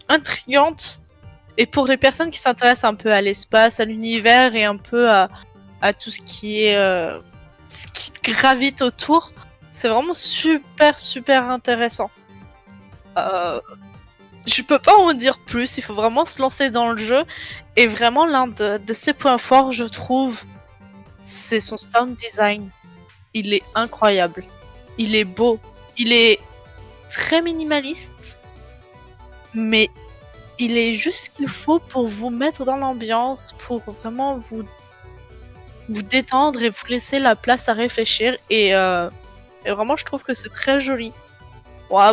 intrigantes. 0.10 1.02
Et 1.58 1.66
pour 1.66 1.88
les 1.88 1.98
personnes 1.98 2.30
qui 2.30 2.38
s'intéressent 2.38 2.84
un 2.84 2.94
peu 2.94 3.12
à 3.12 3.20
l'espace, 3.20 3.80
à 3.80 3.86
l'univers 3.86 4.56
et 4.56 4.64
un 4.64 4.78
peu 4.78 5.10
à, 5.10 5.32
à 5.82 5.92
tout 5.92 6.12
ce 6.12 6.22
qui 6.22 6.66
est, 6.66 6.76
euh, 6.76 7.20
ce 7.68 7.88
qui 7.88 8.12
gravite 8.22 8.84
autour, 8.84 9.32
c'est 9.72 9.88
vraiment 9.88 10.14
super, 10.14 11.00
super 11.00 11.50
intéressant. 11.50 12.12
Euh, 13.18 13.60
je 14.46 14.62
peux 14.62 14.78
pas 14.78 14.96
en 14.96 15.14
dire 15.14 15.40
plus, 15.40 15.80
il 15.80 15.82
faut 15.82 15.96
vraiment 15.96 16.26
se 16.26 16.40
lancer 16.40 16.70
dans 16.70 16.92
le 16.92 16.98
jeu. 16.98 17.24
Et 17.76 17.88
vraiment, 17.88 18.28
l'un 18.28 18.46
de, 18.46 18.78
de 18.78 18.94
ses 18.94 19.14
points 19.14 19.40
forts, 19.40 19.72
je 19.72 19.86
trouve, 19.86 20.44
c'est 21.26 21.60
son 21.60 21.76
sound 21.76 22.15
design. 22.15 22.69
Il 23.34 23.53
est 23.53 23.64
incroyable. 23.73 24.43
Il 24.97 25.15
est 25.15 25.26
beau. 25.26 25.60
Il 25.97 26.14
est 26.14 26.39
très 27.11 27.41
minimaliste. 27.41 28.41
Mais 29.53 29.89
il 30.60 30.77
est 30.77 30.93
juste 30.93 31.26
ce 31.26 31.30
qu'il 31.31 31.49
faut 31.49 31.80
pour 31.80 32.07
vous 32.07 32.30
mettre 32.30 32.64
dans 32.64 32.77
l'ambiance, 32.77 33.56
pour 33.57 33.80
vraiment 33.80 34.38
vous, 34.38 34.64
vous 35.89 36.02
détendre 36.03 36.61
et 36.61 36.69
vous 36.69 36.85
laisser 36.88 37.19
la 37.19 37.35
place 37.35 37.68
à 37.68 37.73
réfléchir. 37.73 38.38
Et, 38.49 38.76
euh, 38.76 39.10
et 39.65 39.72
vraiment, 39.72 39.97
je 39.97 40.06
trouve 40.06 40.23
que 40.23 40.34
c'est 40.34 40.53
très 40.53 40.80
joli. 40.80 41.11
Ouais, 41.89 42.11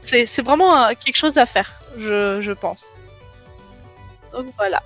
c'est 0.00 0.26
c'est 0.26 0.42
vraiment 0.42 0.76
euh, 0.84 0.92
quelque 1.02 1.16
chose 1.16 1.38
à 1.38 1.46
faire, 1.46 1.80
je, 1.98 2.40
je 2.40 2.52
pense. 2.52 2.94
Donc 4.32 4.46
voilà. 4.56 4.82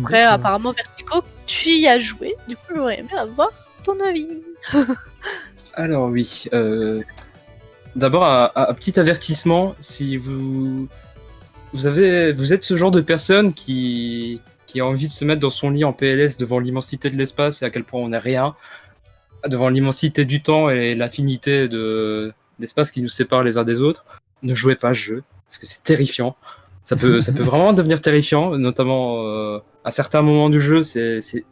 Après, 0.00 0.22
D'accord. 0.22 0.32
apparemment, 0.34 0.72
Vertigo, 0.72 1.22
tu 1.46 1.70
y 1.70 1.86
as 1.86 1.98
joué. 1.98 2.34
Du 2.48 2.56
coup, 2.56 2.72
j'aurais 2.74 3.00
aimé 3.00 3.10
avoir 3.16 3.48
ton 3.84 3.98
avis. 4.00 4.42
Alors 5.74 6.08
oui. 6.08 6.44
euh, 6.52 7.02
D'abord, 7.94 8.24
un, 8.24 8.74
petit 8.74 8.98
avertissement. 8.98 9.74
Si 9.80 10.16
vous 10.16 10.88
vous 11.72 12.52
êtes 12.52 12.64
ce 12.64 12.76
genre 12.76 12.90
de 12.90 13.00
personne 13.00 13.52
qui 13.54 14.40
a 14.76 14.84
envie 14.84 15.08
de 15.08 15.12
se 15.12 15.24
mettre 15.24 15.40
dans 15.40 15.50
son 15.50 15.70
lit 15.70 15.84
en 15.84 15.92
PLS 15.92 16.36
devant 16.36 16.58
l'immensité 16.58 17.10
de 17.10 17.16
l'espace 17.16 17.62
et 17.62 17.64
à 17.64 17.70
quel 17.70 17.84
point 17.84 18.00
on 18.00 18.08
n'est 18.08 18.18
rien, 18.18 18.54
devant 19.46 19.68
l'immensité 19.68 20.24
du 20.24 20.42
temps 20.42 20.68
et 20.70 20.94
l'infinité 20.94 21.68
de 21.68 22.32
d'espace 22.58 22.90
qui 22.90 23.02
nous 23.02 23.08
sépare 23.08 23.44
les 23.44 23.58
uns 23.58 23.64
des 23.64 23.82
autres, 23.82 24.04
ne 24.42 24.54
jouez 24.54 24.76
pas 24.76 24.94
ce 24.94 24.98
jeu 24.98 25.24
parce 25.46 25.58
que 25.58 25.66
c'est 25.66 25.82
terrifiant. 25.82 26.36
Ça 26.86 26.94
peut, 26.94 27.20
ça 27.20 27.32
peut 27.32 27.42
vraiment 27.42 27.72
devenir 27.72 28.00
terrifiant, 28.00 28.56
notamment 28.56 29.26
euh, 29.26 29.58
à 29.82 29.90
certains 29.90 30.22
moments 30.22 30.48
du 30.48 30.60
jeu. 30.60 30.84
C'est 30.84 31.44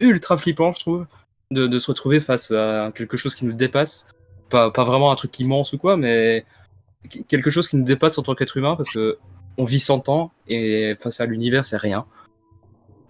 ultra 0.00 0.36
flippant, 0.36 0.72
je 0.72 0.80
trouve, 0.80 1.06
de, 1.52 1.78
se 1.78 1.86
retrouver 1.86 2.18
face 2.18 2.50
à 2.50 2.90
quelque 2.92 3.16
chose 3.16 3.36
qui 3.36 3.44
nous 3.44 3.52
dépasse. 3.52 4.06
Pas, 4.50 4.72
pas 4.72 4.82
vraiment 4.82 5.12
un 5.12 5.14
truc 5.14 5.38
immense 5.38 5.72
ou 5.72 5.78
quoi, 5.78 5.96
mais 5.96 6.44
qu- 7.08 7.22
quelque 7.22 7.48
chose 7.48 7.68
qui 7.68 7.76
nous 7.76 7.84
dépasse 7.84 8.18
en 8.18 8.24
tant 8.24 8.34
qu'être 8.34 8.56
humain 8.56 8.74
parce 8.74 8.90
que 8.90 9.18
on 9.56 9.62
vit 9.62 9.78
100 9.78 10.08
ans 10.08 10.32
et 10.48 10.96
face 11.00 11.20
à 11.20 11.26
l'univers, 11.26 11.64
c'est 11.64 11.76
rien. 11.76 12.04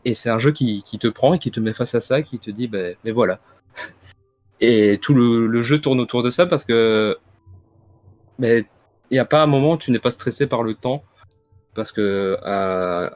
Et 0.04 0.12
c'est 0.12 0.28
un 0.28 0.38
jeu 0.38 0.52
qui, 0.52 0.82
qui 0.82 0.98
te 0.98 1.06
prend 1.08 1.32
et 1.32 1.38
qui 1.38 1.50
te 1.50 1.58
met 1.58 1.72
face 1.72 1.94
à 1.94 2.02
ça, 2.02 2.20
qui 2.20 2.38
te 2.38 2.50
dit, 2.50 2.68
ben 2.68 2.96
mais 3.02 3.12
voilà. 3.12 3.40
Et 4.60 4.98
tout 5.00 5.14
le, 5.14 5.46
le 5.46 5.62
jeu 5.62 5.80
tourne 5.80 6.00
autour 6.00 6.22
de 6.22 6.28
ça 6.28 6.44
parce 6.44 6.66
que 6.66 7.16
ben, 8.38 8.62
il 9.10 9.14
n'y 9.14 9.18
a 9.18 9.24
pas 9.24 9.42
un 9.42 9.46
moment 9.46 9.72
où 9.72 9.76
tu 9.78 9.90
n'es 9.90 9.98
pas 9.98 10.10
stressé 10.10 10.46
par 10.46 10.62
le 10.62 10.74
temps. 10.74 11.02
Parce 11.74 11.92
que 11.92 12.38
euh, 12.44 13.10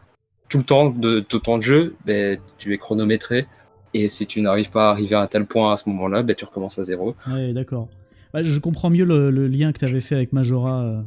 tout 0.48 0.59
le 0.59 0.64
temps 0.64 0.90
de 0.90 1.20
ton 1.20 1.39
temps 1.39 1.59
de 1.59 1.62
jeu, 1.62 1.94
ben, 2.05 2.39
tu 2.59 2.72
es 2.74 2.78
chronométré. 2.78 3.47
Et 3.94 4.09
si 4.09 4.26
tu 4.26 4.40
n'arrives 4.40 4.70
pas 4.70 4.89
à 4.89 4.90
arriver 4.90 5.14
à 5.16 5.20
un 5.20 5.26
tel 5.26 5.47
point 5.47 5.72
à 5.72 5.76
ce 5.76 5.89
moment-là, 5.89 6.22
ben, 6.22 6.35
tu 6.36 6.44
recommences 6.44 6.78
à 6.78 6.85
zéro. 6.85 7.14
Ouais, 7.26 7.52
d'accord. 7.52 7.89
Ouais, 8.35 8.44
je 8.44 8.59
comprends 8.60 8.90
mieux 8.90 9.05
le, 9.05 9.30
le 9.30 9.48
lien 9.48 9.72
que 9.72 9.78
tu 9.78 9.85
avais 9.86 10.01
fait 10.02 10.14
avec 10.14 10.32
Majora. 10.32 10.82
euh, 10.82 11.01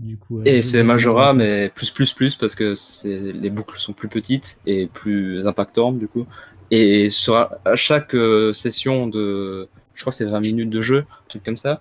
Du 0.00 0.16
coup, 0.16 0.38
ouais, 0.38 0.48
Et 0.48 0.62
c'est 0.62 0.82
Majora, 0.82 1.34
mais 1.34 1.68
plus 1.68 1.90
plus 1.90 2.12
plus 2.12 2.34
parce 2.36 2.54
que 2.54 2.74
les 3.04 3.50
boucles 3.50 3.78
sont 3.78 3.92
plus 3.92 4.08
petites 4.08 4.58
et 4.66 4.86
plus 4.86 5.46
impactantes 5.46 5.98
du 5.98 6.08
coup. 6.08 6.26
Et 6.70 7.08
sur 7.10 7.36
à 7.36 7.58
à 7.64 7.76
chaque 7.76 8.14
euh, 8.14 8.52
session 8.52 9.06
de, 9.06 9.68
je 9.94 10.00
crois 10.02 10.10
que 10.10 10.16
c'est 10.16 10.24
20 10.24 10.40
minutes 10.40 10.70
de 10.70 10.80
jeu, 10.82 10.98
un 11.08 11.28
truc 11.28 11.42
comme 11.44 11.56
ça, 11.56 11.80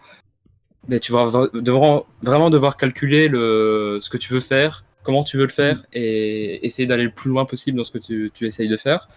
mais 0.88 1.00
tu 1.00 1.12
vas 1.12 1.30
devoir- 1.54 2.06
vraiment 2.22 2.50
devoir 2.50 2.78
calculer 2.78 3.28
le, 3.28 4.00
ce 4.02 4.10
que 4.10 4.18
tu 4.18 4.34
veux 4.34 4.40
faire, 4.40 4.84
comment 5.04 5.24
tu 5.24 5.38
veux 5.38 5.44
le 5.46 5.52
faire 5.52 5.84
et 5.94 6.66
essayer 6.66 6.86
d'aller 6.88 7.04
le 7.06 7.12
plus 7.12 7.30
loin 7.30 7.46
possible 7.46 7.78
dans 7.78 7.84
ce 7.84 7.92
que 7.92 7.98
tu, 7.98 8.32
tu 8.34 8.46
essayes 8.46 8.68
de 8.70 8.78
faire, 8.78 9.08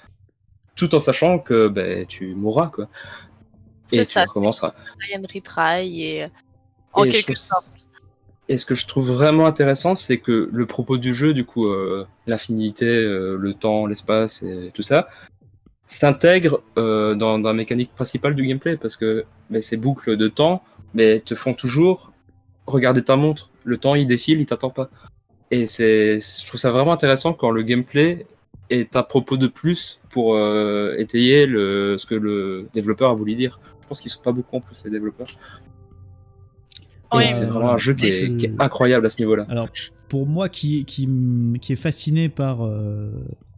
tout 0.77 0.95
en 0.95 1.01
sachant 1.01 1.39
que 1.39 1.69
ben, 1.69 2.07
tu 2.07 2.35
mourras 2.35 2.69
quoi. 2.69 2.89
Et 3.93 3.99
C'est 3.99 4.05
tu 4.05 4.11
ça. 4.13 4.23
recommenceras. 4.23 4.75
Ryan 5.01 5.23
retry 5.33 6.03
et. 6.05 6.27
En 6.93 7.05
Et 7.05 7.11
je 7.11 7.17
quelque 7.17 7.33
trouve- 7.35 7.37
sorte. 7.47 7.89
Et 8.49 8.57
ce 8.57 8.67
que 8.67 8.75
je 8.75 8.85
trouve 8.87 9.13
vraiment 9.13 9.47
intéressant, 9.47 9.95
c'est 9.95 10.19
que 10.19 10.49
le 10.53 10.67
propos 10.67 10.97
du 10.99 11.15
jeu, 11.15 11.35
du 11.35 11.45
coup, 11.45 11.69
euh, 11.69 12.05
l'infinité, 12.27 12.87
euh, 12.87 13.37
le 13.37 13.55
temps, 13.55 13.87
l'espace 13.87 14.43
et 14.43 14.73
tout 14.75 14.83
ça, 14.83 15.09
s'intègre 15.87 16.63
euh, 16.79 17.15
dans, 17.15 17.39
dans 17.39 17.49
la 17.51 17.55
mécanique 17.55 17.93
principale 17.95 18.35
du 18.35 18.45
gameplay 18.45 18.77
parce 18.77 18.97
que 18.97 19.25
ben, 19.51 19.61
ces 19.63 19.77
boucles 19.77 20.17
de 20.17 20.29
temps 20.29 20.63
ben, 20.95 21.21
te 21.21 21.35
font 21.35 21.55
toujours 21.55 22.13
regarder 22.67 23.03
ta 23.03 23.17
montre. 23.17 23.51
Le 23.65 23.77
temps, 23.77 23.95
il 23.95 24.07
défile, 24.07 24.41
il 24.41 24.47
t'attend 24.47 24.71
pas. 24.71 24.91
Et 25.51 25.67
c'est, 25.67 26.21
je 26.21 26.47
trouve 26.47 26.61
ça 26.61 26.71
vraiment 26.71 26.93
intéressant 26.93 27.33
quand 27.33 27.51
le 27.51 27.63
gameplay 27.63 28.27
est 28.71 28.95
un 28.97 29.03
propos 29.03 29.37
de 29.37 29.49
plus 29.49 30.01
pour 30.11 30.35
euh, 30.37 30.95
étayer 30.99 31.47
le, 31.47 31.97
ce 31.99 32.07
que 32.07 32.15
le 32.15 32.69
développeur 32.73 33.11
a 33.11 33.15
voulu 33.15 33.35
dire. 33.35 33.59
Je 33.83 33.89
pense 33.89 34.01
qu'ils 34.01 34.11
sont 34.13 34.23
pas 34.23 34.31
beaucoup 34.33 34.57
en 34.57 34.61
plus 34.61 34.81
les 34.85 34.91
développeurs. 34.91 35.27
Oui, 37.13 37.25
c'est 37.33 37.43
euh, 37.43 37.47
vraiment 37.49 37.73
un 37.73 37.77
jeu 37.77 37.95
qui 37.95 38.07
est, 38.07 38.27
je- 38.27 38.37
qui 38.37 38.47
est 38.47 38.55
incroyable 38.61 39.07
à 39.07 39.09
ce 39.09 39.21
niveau-là. 39.21 39.45
Alors, 39.49 39.69
pour 40.09 40.27
moi 40.27 40.49
qui, 40.49 40.85
qui, 40.85 41.09
qui 41.61 41.73
est 41.73 41.77
fasciné 41.77 42.29
par, 42.29 42.65
euh, 42.65 43.11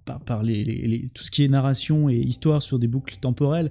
par, 0.07 0.21
par 0.21 0.43
les, 0.43 0.65
les- 0.65 0.87
les- 0.87 1.07
tout 1.15 1.23
ce 1.23 1.31
qui 1.31 1.45
est 1.45 1.49
narration 1.49 2.09
et 2.09 2.15
histoire 2.17 2.63
sur 2.63 2.79
des 2.79 2.87
boucles 2.89 3.17
temporelles, 3.21 3.71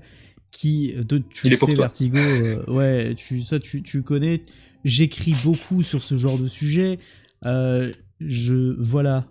qui, 0.52 0.94
de, 0.95 1.18
tu 1.19 1.48
Il 1.48 1.52
le 1.52 1.56
sais. 1.56 1.73
Vertigo, 1.76 2.18
euh, 2.18 2.64
ouais, 2.68 3.15
tu, 3.15 3.41
ça 3.41 3.60
tu, 3.60 3.82
tu 3.84 4.03
connais, 4.03 4.44
j'écris 4.84 5.34
beaucoup 5.44 5.82
sur 5.82 6.03
ce 6.03 6.18
genre 6.18 6.38
de 6.38 6.45
sujet. 6.45 6.99
Euh, 7.45 7.91
je, 8.19 8.76
voilà, 8.80 9.26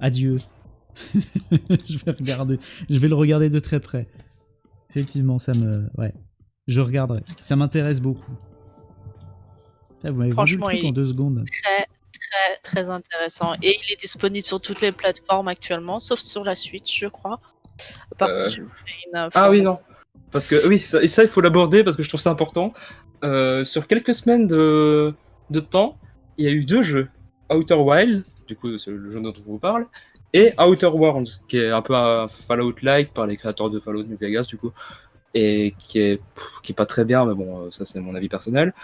adieu. 0.00 0.38
je 1.14 1.98
vais 2.04 2.12
regarder, 2.12 2.58
je 2.90 2.98
vais 2.98 3.08
le 3.08 3.14
regarder 3.14 3.50
de 3.50 3.58
très 3.58 3.80
près. 3.80 4.08
Effectivement, 4.90 5.38
ça 5.38 5.52
me, 5.54 5.88
ouais, 5.98 6.12
je 6.66 6.80
regarderai. 6.80 7.22
Ça 7.40 7.54
m'intéresse 7.56 8.00
beaucoup. 8.00 8.32
Putain, 9.98 10.10
Vous 10.10 10.18
m'avez 10.18 10.32
vendu 10.32 10.56
le 10.56 10.62
truc 10.62 10.78
il- 10.82 10.86
en 10.88 10.92
deux 10.92 11.06
secondes. 11.06 11.44
Très, 11.62 11.86
très, 12.12 12.60
très 12.82 12.90
intéressant. 12.90 13.54
Et 13.62 13.76
il 13.86 13.92
est 13.92 14.00
disponible 14.00 14.46
sur 14.46 14.60
toutes 14.60 14.80
les 14.80 14.92
plateformes 14.92 15.48
actuellement, 15.48 16.00
sauf 16.00 16.18
sur 16.20 16.44
la 16.44 16.54
Switch, 16.54 16.98
je 17.00 17.06
crois. 17.06 17.40
Parce 18.18 18.34
Euh, 18.34 18.44
que 18.44 18.50
je 18.50 18.62
vous 18.62 18.70
fais 18.70 18.92
une 19.10 19.16
info. 19.18 19.30
Ah 19.34 19.50
oui, 19.50 19.62
non. 19.62 19.78
Parce 20.32 20.48
que 20.48 20.68
oui, 20.68 20.80
ça, 20.80 21.02
et 21.02 21.08
ça 21.08 21.22
il 21.22 21.28
faut 21.28 21.40
l'aborder 21.40 21.84
parce 21.84 21.96
que 21.96 22.02
je 22.02 22.08
trouve 22.08 22.20
ça 22.20 22.30
important. 22.30 22.74
Euh, 23.24 23.64
sur 23.64 23.86
quelques 23.86 24.14
semaines 24.14 24.46
de, 24.46 25.12
de 25.50 25.60
temps, 25.60 25.96
il 26.36 26.44
y 26.44 26.48
a 26.48 26.50
eu 26.50 26.64
deux 26.64 26.82
jeux. 26.82 27.08
Outer 27.50 27.74
Wilds, 27.74 28.24
du 28.46 28.56
coup 28.56 28.76
c'est 28.78 28.90
le 28.90 29.10
jeu 29.10 29.20
dont 29.20 29.32
on 29.38 29.52
vous 29.52 29.58
parle, 29.58 29.86
et 30.32 30.52
Outer 30.60 30.88
Worlds, 30.88 31.42
qui 31.48 31.58
est 31.58 31.70
un 31.70 31.82
peu 31.82 31.94
un 31.94 32.28
Fallout-like 32.28 33.14
par 33.14 33.26
les 33.26 33.36
créateurs 33.36 33.70
de 33.70 33.78
Fallout 33.78 34.04
New 34.04 34.16
Vegas, 34.18 34.46
du 34.48 34.56
coup, 34.56 34.72
et 35.32 35.74
qui 35.78 36.00
est, 36.00 36.20
qui 36.62 36.72
est 36.72 36.74
pas 36.74 36.86
très 36.86 37.04
bien, 37.04 37.24
mais 37.24 37.34
bon, 37.34 37.60
euh, 37.60 37.70
ça 37.70 37.84
c'est 37.84 38.00
mon 38.00 38.14
avis 38.14 38.28
personnel. 38.28 38.74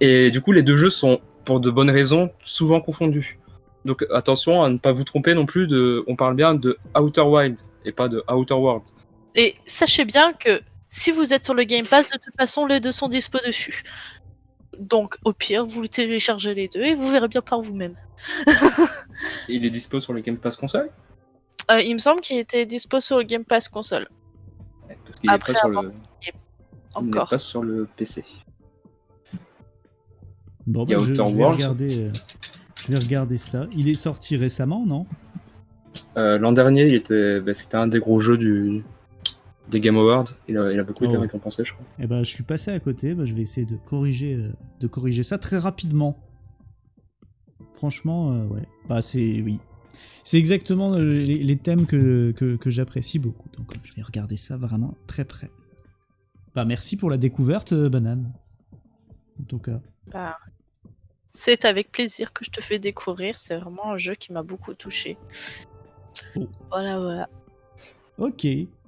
Et 0.00 0.30
du 0.30 0.40
coup, 0.40 0.52
les 0.52 0.62
deux 0.62 0.76
jeux 0.76 0.90
sont, 0.90 1.20
pour 1.44 1.60
de 1.60 1.70
bonnes 1.70 1.90
raisons, 1.90 2.30
souvent 2.42 2.80
confondus. 2.80 3.38
Donc 3.84 4.04
attention 4.12 4.62
à 4.64 4.68
ne 4.68 4.78
pas 4.78 4.92
vous 4.92 5.04
tromper 5.04 5.34
non 5.34 5.46
plus 5.46 5.68
de. 5.68 6.04
On 6.08 6.16
parle 6.16 6.34
bien 6.34 6.54
de 6.54 6.76
Outer 6.98 7.22
Wild 7.22 7.60
et 7.84 7.92
pas 7.92 8.08
de 8.08 8.24
Outer 8.28 8.54
World. 8.54 8.82
Et 9.36 9.54
sachez 9.64 10.04
bien 10.04 10.32
que 10.32 10.60
si 10.88 11.10
vous 11.10 11.32
êtes 11.32 11.44
sur 11.44 11.54
le 11.54 11.64
Game 11.64 11.86
Pass, 11.86 12.10
de 12.10 12.18
toute 12.18 12.34
façon, 12.38 12.66
les 12.66 12.80
deux 12.80 12.92
sont 12.92 13.08
dispo 13.08 13.38
dessus. 13.46 13.82
Donc, 14.78 15.16
au 15.24 15.32
pire, 15.32 15.64
vous 15.66 15.86
téléchargez 15.86 16.54
les 16.54 16.68
deux 16.68 16.82
et 16.82 16.94
vous 16.94 17.08
verrez 17.08 17.28
bien 17.28 17.40
par 17.40 17.62
vous-même. 17.62 17.94
Il 19.48 19.64
est 19.64 19.70
dispo 19.70 20.00
sur 20.00 20.12
le 20.12 20.20
Game 20.20 20.36
Pass 20.36 20.56
console? 20.56 20.90
Euh, 21.70 21.80
il 21.80 21.94
me 21.94 21.98
semble 21.98 22.20
qu'il 22.20 22.38
était 22.38 22.66
dispo 22.66 23.00
sur 23.00 23.18
le 23.18 23.24
Game 23.24 23.44
Pass 23.44 23.68
console. 23.68 24.08
Parce 25.04 25.16
qu'il 25.16 25.28
n'est 25.30 25.34
Après 25.34 25.52
pas 25.54 25.58
sur 25.60 25.68
le, 25.68 25.78
avoir- 25.78 25.92
il 26.22 26.32
n'est 26.32 27.08
Encore. 27.08 27.28
pas 27.30 27.38
sur 27.38 27.62
le 27.62 27.88
PC. 27.96 28.24
Bon, 30.66 30.84
Il 30.86 30.90
y 30.90 30.94
a 30.94 30.98
bah, 30.98 31.04
je, 31.06 31.12
Outer 31.12 31.30
je 31.30 31.36
vais 31.36 31.44
regarder, 31.44 32.00
euh, 32.04 32.12
je 32.76 32.88
vais 32.88 32.98
regarder 32.98 33.36
ça. 33.36 33.66
Il 33.72 33.88
est 33.88 33.94
sorti 33.94 34.36
récemment, 34.36 34.84
non? 34.86 35.06
Euh, 36.16 36.38
L'an 36.38 36.52
dernier, 36.52 36.86
il 36.86 36.94
était, 36.94 37.40
bah, 37.40 37.54
c'était 37.54 37.76
un 37.76 37.86
des 37.86 37.98
gros 37.98 38.20
jeux 38.20 38.36
du, 38.38 38.84
des 39.68 39.80
Game 39.80 39.96
Awards. 39.96 40.26
Il 40.48 40.56
a, 40.58 40.72
il 40.72 40.78
a 40.78 40.84
beaucoup 40.84 41.04
été 41.04 41.16
Oh. 41.16 41.20
récompensé, 41.20 41.64
je 41.64 41.72
crois. 41.74 41.84
Eh 41.98 42.06
ben, 42.06 42.22
je 42.22 42.30
suis 42.30 42.44
passé 42.44 42.70
à 42.70 42.80
côté. 42.80 43.14
Bah, 43.14 43.24
je 43.24 43.34
vais 43.34 43.42
essayer 43.42 43.66
de 43.66 43.76
corriger, 43.76 44.34
euh, 44.34 44.52
de 44.80 44.86
corriger 44.86 45.22
ça 45.22 45.38
très 45.38 45.58
rapidement. 45.58 46.18
Franchement, 47.72 48.32
euh, 48.32 48.46
ouais. 48.46 48.66
Bah, 48.88 49.02
c'est 49.02 49.42
oui. 49.42 49.58
C'est 50.24 50.38
exactement 50.38 50.94
euh, 50.94 51.02
les, 51.04 51.38
les 51.38 51.56
thèmes 51.56 51.86
que, 51.86 52.32
que, 52.32 52.56
que 52.56 52.70
j'apprécie 52.70 53.18
beaucoup. 53.18 53.48
Donc, 53.56 53.74
je 53.84 53.94
vais 53.94 54.02
regarder 54.02 54.36
ça 54.36 54.56
vraiment 54.56 54.94
très 55.06 55.24
près. 55.24 55.50
Bah, 56.54 56.64
merci 56.64 56.96
pour 56.96 57.10
la 57.10 57.16
découverte, 57.18 57.74
Banane. 57.74 58.32
En 59.40 59.44
tout 59.44 59.58
cas. 59.58 59.80
Bah, 60.10 60.36
c'est 61.32 61.64
avec 61.66 61.92
plaisir 61.92 62.32
que 62.32 62.44
je 62.44 62.50
te 62.50 62.60
fais 62.62 62.78
découvrir. 62.78 63.36
C'est 63.38 63.58
vraiment 63.58 63.92
un 63.92 63.98
jeu 63.98 64.14
qui 64.14 64.32
m'a 64.32 64.42
beaucoup 64.42 64.72
touché. 64.74 65.18
Oh. 66.34 66.48
Voilà, 66.70 66.98
voilà. 66.98 67.28
Ok, 68.18 68.46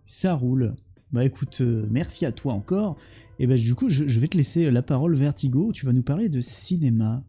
ça 0.08 0.34
roule. 0.34 0.74
Bah 1.12 1.24
écoute, 1.24 1.58
euh, 1.60 1.86
merci 1.90 2.26
à 2.26 2.32
toi 2.32 2.52
encore. 2.54 2.96
Et 3.38 3.46
bah 3.46 3.54
du 3.56 3.74
coup, 3.74 3.88
je, 3.88 4.06
je 4.06 4.20
vais 4.20 4.26
te 4.26 4.36
laisser 4.36 4.70
la 4.70 4.82
parole, 4.82 5.14
Vertigo. 5.14 5.70
Tu 5.72 5.86
vas 5.86 5.92
nous 5.92 6.02
parler 6.02 6.28
de 6.28 6.40
cinéma. 6.40 7.22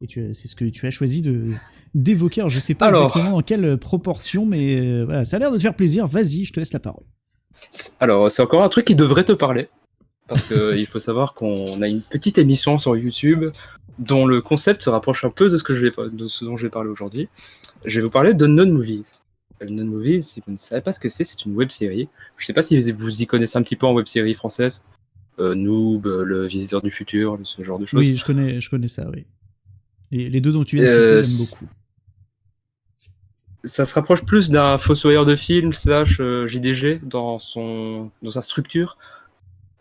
Et 0.00 0.06
tu- 0.06 0.34
c'est 0.34 0.46
ce 0.48 0.54
que 0.56 0.64
tu 0.66 0.86
as 0.86 0.90
choisi 0.90 1.22
de 1.22 1.48
d'évoquer. 1.94 2.40
Alors, 2.42 2.50
je 2.50 2.58
sais 2.60 2.74
pas 2.74 2.86
Alors. 2.86 3.06
exactement 3.06 3.36
dans 3.36 3.42
quelle 3.42 3.76
proportion, 3.78 4.46
mais 4.46 4.80
euh, 4.80 5.04
voilà, 5.04 5.24
ça 5.24 5.36
a 5.36 5.38
l'air 5.40 5.50
de 5.52 5.56
te 5.56 5.62
faire 5.62 5.74
plaisir. 5.74 6.06
Vas-y, 6.06 6.44
je 6.44 6.52
te 6.52 6.60
laisse 6.60 6.72
la 6.72 6.80
parole. 6.80 7.04
Alors, 8.00 8.30
c'est 8.30 8.42
encore 8.42 8.62
un 8.62 8.68
truc 8.68 8.84
qui 8.86 8.96
devrait 8.96 9.24
te 9.24 9.32
parler. 9.32 9.68
Parce 10.28 10.46
qu'il 10.48 10.86
faut 10.90 10.98
savoir 10.98 11.34
qu'on 11.34 11.80
a 11.82 11.88
une 11.88 12.02
petite 12.02 12.38
émission 12.38 12.78
sur 12.78 12.96
YouTube 12.96 13.44
dont 13.98 14.26
le 14.26 14.40
concept 14.40 14.82
se 14.82 14.90
rapproche 14.90 15.24
un 15.24 15.30
peu 15.30 15.48
de 15.50 15.56
ce, 15.58 15.62
que 15.64 15.74
je 15.76 15.86
vais, 15.86 15.92
de 16.12 16.26
ce 16.28 16.44
dont 16.44 16.56
je 16.56 16.62
vais 16.64 16.70
parler 16.70 16.88
aujourd'hui. 16.90 17.28
Je 17.84 18.00
vais 18.00 18.04
vous 18.04 18.10
parler 18.10 18.34
de 18.34 18.46
Non 18.46 18.66
Movies. 18.66 19.20
Euh, 19.62 19.66
Non 19.70 19.84
Movies, 19.86 20.22
si 20.22 20.42
vous 20.46 20.52
ne 20.52 20.56
savez 20.58 20.82
pas 20.82 20.92
ce 20.92 21.00
que 21.00 21.08
c'est, 21.08 21.24
c'est 21.24 21.44
une 21.44 21.54
web 21.54 21.70
série. 21.70 22.08
Je 22.36 22.46
sais 22.46 22.52
pas 22.52 22.62
si 22.62 22.78
vous 22.92 23.22
y 23.22 23.26
connaissez 23.26 23.58
un 23.58 23.62
petit 23.62 23.76
peu 23.76 23.86
en 23.86 23.94
web 23.94 24.06
série 24.06 24.34
française. 24.34 24.82
Euh, 25.38 25.54
Noob, 25.54 26.06
euh, 26.06 26.24
Le 26.24 26.46
Visiteur 26.46 26.82
du 26.82 26.90
Futur, 26.90 27.38
ce 27.44 27.62
genre 27.62 27.78
de 27.78 27.86
choses. 27.86 27.98
Oui, 28.00 28.16
je 28.16 28.24
connais, 28.24 28.60
je 28.60 28.68
connais 28.68 28.88
ça, 28.88 29.08
oui. 29.10 29.24
Et 30.10 30.28
les 30.28 30.40
deux 30.42 30.52
dont 30.52 30.64
tu 30.64 30.76
viens 30.76 30.84
de 30.86 30.90
Euh, 30.90 31.22
citer, 31.22 31.36
j'aime 31.38 31.46
beaucoup. 31.46 31.72
ça 33.64 33.84
se 33.86 33.94
rapproche 33.94 34.24
plus 34.24 34.50
d'un 34.50 34.76
fossoyeur 34.76 35.24
de 35.24 35.36
film 35.36 35.72
slash 35.72 36.18
euh, 36.20 36.46
JDG 36.48 37.00
dans 37.02 37.38
son 37.38 38.10
dans 38.22 38.30
sa 38.30 38.42
structure 38.42 38.98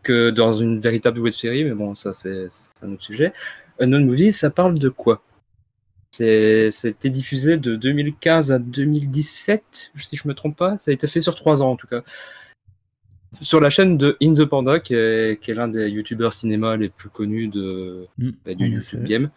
que 0.03 0.29
dans 0.29 0.53
une 0.53 0.79
véritable 0.79 1.19
web 1.19 1.33
série 1.33 1.63
mais 1.63 1.73
bon 1.73 1.95
ça 1.95 2.13
c'est 2.13 2.47
un 2.83 2.91
autre 2.93 3.03
sujet 3.03 3.33
Unknown 3.79 4.05
Movie 4.05 4.31
ça 4.33 4.49
parle 4.51 4.77
de 4.79 4.89
quoi? 4.89 5.21
C'était 6.11 7.09
diffusé 7.09 7.57
de 7.57 7.75
2015 7.75 8.51
à 8.51 8.59
2017 8.59 9.91
si 9.95 10.17
je 10.17 10.27
me 10.27 10.33
trompe 10.33 10.57
pas 10.57 10.77
ça 10.77 10.91
a 10.91 10.93
été 10.93 11.07
fait 11.07 11.21
sur 11.21 11.35
trois 11.35 11.63
ans 11.63 11.71
en 11.71 11.75
tout 11.77 11.87
cas 11.87 12.03
sur 13.39 13.61
la 13.61 13.69
chaîne 13.69 13.97
de 13.97 14.17
In 14.21 14.33
the 14.33 14.43
Panda 14.43 14.79
qui 14.79 14.93
est, 14.93 15.47
l'un 15.47 15.69
des 15.69 15.87
youtubeurs 15.87 16.33
cinéma 16.33 16.75
les 16.75 16.89
plus 16.89 17.09
connus 17.09 17.47
de 17.47 18.07
Mm, 18.17 18.31
bah, 18.45 18.53
du 18.53 18.67
YouTube. 18.67 19.03
Game 19.03 19.29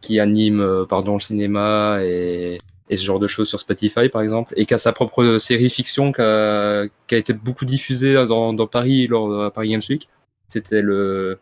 qui 0.00 0.20
anime 0.20 0.60
euh, 0.60 0.84
pardon 0.86 1.14
le 1.14 1.20
cinéma 1.20 1.98
et 2.02 2.58
et 2.90 2.96
ce 2.96 3.04
genre 3.04 3.20
de 3.20 3.28
choses 3.28 3.48
sur 3.48 3.60
Spotify 3.60 4.08
par 4.08 4.20
exemple, 4.20 4.52
et 4.56 4.66
qui 4.66 4.74
a 4.74 4.78
sa 4.78 4.92
propre 4.92 5.38
série 5.38 5.70
fiction 5.70 6.12
qui 6.12 6.20
a, 6.20 6.86
qui 7.06 7.14
a 7.14 7.18
été 7.18 7.32
beaucoup 7.32 7.64
diffusée 7.64 8.14
dans, 8.26 8.52
dans 8.52 8.66
Paris 8.66 9.06
lors 9.06 9.30
de 9.30 9.48
Paris 9.48 9.68
Games 9.70 9.82
Week. 9.88 10.08
C'était 10.48 10.82
le. 10.82 11.38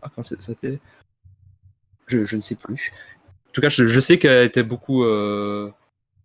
Ah, 0.00 0.10
comment 0.14 0.22
ça 0.22 0.36
s'appelait? 0.38 0.78
Je, 2.06 2.24
je 2.24 2.36
ne 2.36 2.40
sais 2.40 2.54
plus. 2.54 2.92
En 3.56 3.58
tout 3.58 3.62
cas, 3.62 3.70
je, 3.70 3.86
je 3.86 4.00
sais 4.00 4.18
qu'elle 4.18 4.44
été 4.44 4.62
beaucoup 4.62 5.02
euh, 5.02 5.70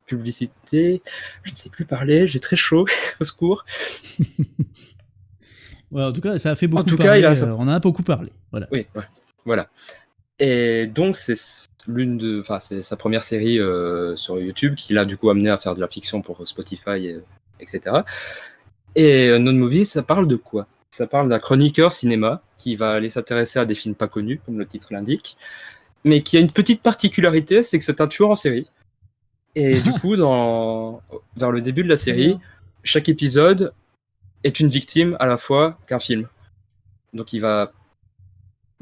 publicité. 0.06 1.02
Je 1.44 1.54
ne 1.54 1.56
sais 1.58 1.70
plus 1.70 1.86
parler, 1.86 2.28
j'ai 2.28 2.42
très 2.42 2.58
chaud, 2.58 2.86
au 3.22 3.24
secours. 3.24 3.64
Ouais, 5.92 6.04
en 6.04 6.14
tout 6.14 6.22
cas, 6.22 6.38
ça 6.38 6.52
a 6.52 6.56
fait 6.56 6.68
beaucoup 6.68 6.90
tout 6.90 6.96
cas, 6.96 7.04
parler. 7.06 7.20
il 7.20 7.26
a- 7.26 7.32
euh, 7.32 7.56
on 7.58 7.64
en 7.64 7.68
a 7.68 7.80
beaucoup 7.80 8.04
parlé. 8.04 8.32
Voilà. 8.52 8.68
Oui, 8.72 8.88
ouais, 8.96 9.04
voilà. 9.46 9.70
Et 10.40 10.88
donc, 10.88 11.18
c'est 11.18 11.36
l'une 11.88 12.18
de, 12.18 12.40
enfin, 12.40 12.60
c'est 12.62 12.82
sa 12.82 12.96
première 12.96 13.24
série 13.24 13.60
euh, 13.60 14.16
sur 14.16 14.40
YouTube 14.40 14.76
qui 14.76 14.94
l'a 14.94 15.04
du 15.04 15.18
coup 15.18 15.30
amené 15.30 15.50
à 15.50 15.58
faire 15.58 15.76
de 15.76 15.82
la 15.82 15.90
fiction 15.90 16.22
pour 16.22 16.48
Spotify, 16.48 17.08
et- 17.08 17.20
etc. 17.60 18.04
Et 18.96 19.28
euh, 19.28 19.38
Non 19.40 19.52
Movie, 19.54 19.86
ça 19.86 20.02
parle 20.02 20.28
de 20.28 20.38
quoi? 20.38 20.68
Ça 20.92 21.08
parle 21.08 21.28
d'un 21.28 21.40
chroniqueur 21.40 21.92
cinéma 21.92 22.42
qui 22.58 22.76
va 22.78 22.92
aller 22.92 23.10
s'intéresser 23.10 23.60
à 23.60 23.66
des 23.66 23.76
films 23.76 23.96
pas 23.96 24.08
connus, 24.08 24.40
comme 24.46 24.60
le 24.60 24.66
titre 24.66 24.88
l'indique, 24.92 25.36
mais 26.04 26.22
qui 26.22 26.38
a 26.38 26.40
une 26.40 26.52
petite 26.52 26.82
particularité, 26.82 27.64
c'est 27.64 27.78
que 27.78 27.84
c'est 27.84 28.02
un 28.02 28.08
tueur 28.08 28.30
en 28.32 28.36
série. 28.36 28.68
Et 29.56 29.80
du 29.82 29.92
coup, 29.94 30.16
dans, 30.16 31.02
vers 31.36 31.52
le 31.52 31.62
début 31.62 31.84
de 31.84 31.90
la 31.90 31.98
série, 31.98 32.38
chaque 32.84 33.10
épisode 33.10 33.74
est 34.44 34.60
une 34.60 34.70
victime 34.70 35.16
à 35.20 35.28
la 35.28 35.38
fois 35.38 35.78
qu'un 35.88 36.00
film. 36.00 36.28
Donc 37.14 37.34
il 37.34 37.40
va 37.42 37.72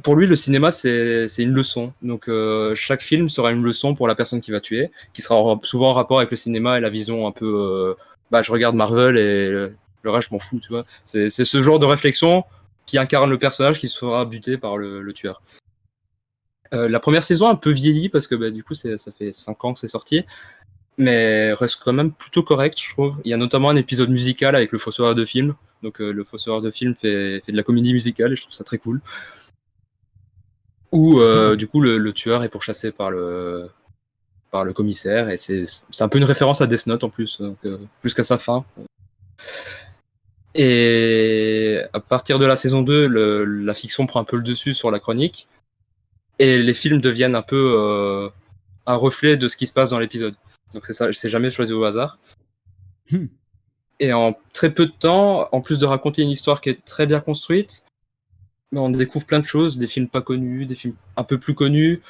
pour 0.01 0.15
lui, 0.15 0.27
le 0.27 0.37
cinéma, 0.37 0.71
c'est 0.71 1.27
une 1.39 1.51
leçon. 1.51 1.91
Donc, 2.01 2.29
euh, 2.29 2.73
chaque 2.73 3.01
film 3.01 3.27
sera 3.27 3.51
une 3.51 3.61
leçon 3.61 3.95
pour 3.95 4.07
la 4.07 4.15
personne 4.15 4.39
qui 4.39 4.49
va 4.49 4.61
tuer, 4.61 4.91
qui 5.11 5.21
sera 5.21 5.35
en- 5.35 5.61
souvent 5.61 5.89
en 5.89 5.93
rapport 5.93 6.19
avec 6.19 6.31
le 6.31 6.37
cinéma 6.37 6.77
et 6.77 6.81
la 6.81 6.89
vision 6.89 7.27
un 7.27 7.33
peu. 7.33 7.45
euh, 7.45 7.95
bah, 8.31 8.41
je 8.41 8.49
regarde 8.53 8.75
Marvel 8.77 9.17
et 9.17 9.49
le, 9.49 9.75
le 10.03 10.09
reste, 10.09 10.29
je 10.29 10.33
m'en 10.35 10.39
fous, 10.39 10.59
tu 10.61 10.69
vois. 10.69 10.85
C'est 11.03 11.29
c'est 11.29 11.43
ce 11.43 11.61
genre 11.61 11.79
de 11.79 11.85
réflexion 11.85 12.45
qui 12.85 12.97
incarne 12.97 13.29
le 13.29 13.37
personnage 13.37 13.77
qui 13.79 13.89
se 13.89 13.97
fera 13.97 14.23
buter 14.23 14.57
par 14.57 14.77
le, 14.77 15.01
le 15.01 15.11
tueur. 15.13 15.41
Euh, 16.73 16.87
la 16.89 16.99
première 16.99 17.23
saison 17.23 17.47
a 17.47 17.51
un 17.51 17.55
peu 17.55 17.71
vieilli 17.71 18.09
parce 18.09 18.27
que 18.27 18.35
bah, 18.35 18.51
du 18.51 18.63
coup, 18.63 18.75
ça 18.75 18.89
fait 19.17 19.31
5 19.31 19.65
ans 19.65 19.73
que 19.73 19.79
c'est 19.79 19.87
sorti. 19.87 20.23
Mais 20.97 21.53
reste 21.53 21.81
quand 21.83 21.93
même 21.93 22.11
plutôt 22.11 22.43
correct, 22.43 22.77
je 22.81 22.89
trouve. 22.89 23.15
Il 23.23 23.31
y 23.31 23.33
a 23.33 23.37
notamment 23.37 23.69
un 23.69 23.75
épisode 23.77 24.09
musical 24.09 24.55
avec 24.55 24.71
le 24.71 24.79
fossoyeur 24.79 25.15
de 25.15 25.23
film. 25.25 25.55
Donc, 25.81 26.01
euh, 26.01 26.11
le 26.11 26.23
fossoyeur 26.25 26.61
de 26.61 26.71
film 26.71 26.93
fait, 26.95 27.41
fait 27.45 27.51
de 27.53 27.57
la 27.57 27.63
comédie 27.63 27.93
musicale 27.93 28.33
et 28.33 28.35
je 28.35 28.41
trouve 28.41 28.53
ça 28.53 28.63
très 28.65 28.77
cool 28.77 29.01
où 30.91 31.19
euh, 31.21 31.55
du 31.55 31.67
coup 31.67 31.81
le, 31.81 31.99
le 31.99 32.13
tueur 32.13 32.43
est 32.43 32.49
pourchassé 32.49 32.91
par 32.91 33.11
le 33.11 33.69
par 34.49 34.65
le 34.65 34.73
commissaire 34.73 35.29
et 35.29 35.37
c'est 35.37 35.67
un 35.99 36.09
peu 36.09 36.17
une 36.17 36.23
référence 36.23 36.61
à 36.61 36.67
Death 36.67 36.87
Note 36.87 37.03
en 37.03 37.09
plus 37.11 37.39
donc, 37.39 37.57
euh, 37.65 37.77
jusqu'à 38.03 38.23
sa 38.23 38.39
fin 38.39 38.65
et 40.55 41.79
à 41.93 41.99
partir 41.99 42.39
de 42.39 42.45
la 42.47 42.55
saison 42.55 42.81
2 42.81 43.07
le- 43.07 43.45
la 43.45 43.73
fiction 43.75 44.07
prend 44.07 44.19
un 44.19 44.23
peu 44.23 44.37
le 44.37 44.41
dessus 44.43 44.73
sur 44.73 44.89
la 44.89 44.99
chronique 44.99 45.47
et 46.39 46.61
les 46.61 46.73
films 46.73 47.01
deviennent 47.01 47.35
un 47.35 47.41
peu 47.41 47.75
euh, 47.77 48.29
un 48.85 48.95
reflet 48.95 49.37
de 49.37 49.47
ce 49.47 49.57
qui 49.57 49.67
se 49.67 49.73
passe 49.73 49.89
dans 49.89 49.99
l'épisode 49.99 50.35
donc 50.73 50.85
c'est 50.85 50.93
ça 50.93 51.11
c'est 51.13 51.29
jamais 51.29 51.51
choisi 51.51 51.73
au 51.73 51.83
hasard 51.83 52.17
Hmm. 53.11 53.25
et 53.99 54.13
en 54.13 54.37
très 54.53 54.71
peu 54.71 54.85
de 54.85 54.91
temps 54.91 55.49
en 55.51 55.61
plus 55.61 55.79
de 55.79 55.85
raconter 55.87 56.21
une 56.21 56.29
histoire 56.29 56.61
qui 56.61 56.69
est 56.69 56.85
très 56.85 57.07
bien 57.07 57.19
construite 57.21 57.83
on 58.71 58.89
découvre 58.89 59.25
plein 59.25 59.39
de 59.39 59.45
choses, 59.45 59.77
des 59.77 59.87
films 59.87 60.07
pas 60.07 60.21
connus, 60.21 60.65
des 60.65 60.75
films 60.75 60.95
un 61.17 61.23
peu 61.23 61.39
plus 61.39 61.55
connus. 61.55 62.01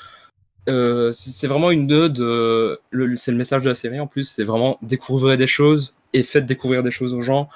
Euh, 0.67 1.11
c'est 1.13 1.47
vraiment 1.47 1.71
une 1.71 1.91
ode, 1.91 2.19
euh, 2.19 2.77
c'est 3.15 3.31
le 3.31 3.37
message 3.37 3.61
de 3.61 3.69
la 3.69 3.75
série 3.75 3.99
en 3.99 4.07
plus, 4.07 4.25
c'est 4.25 4.43
vraiment 4.43 4.77
découvrir 4.81 5.37
des 5.37 5.47
choses 5.47 5.95
et 6.13 6.23
faites 6.23 6.45
découvrir 6.45 6.83
des 6.83 6.91
choses 6.91 7.13
aux 7.13 7.21
gens 7.21 7.49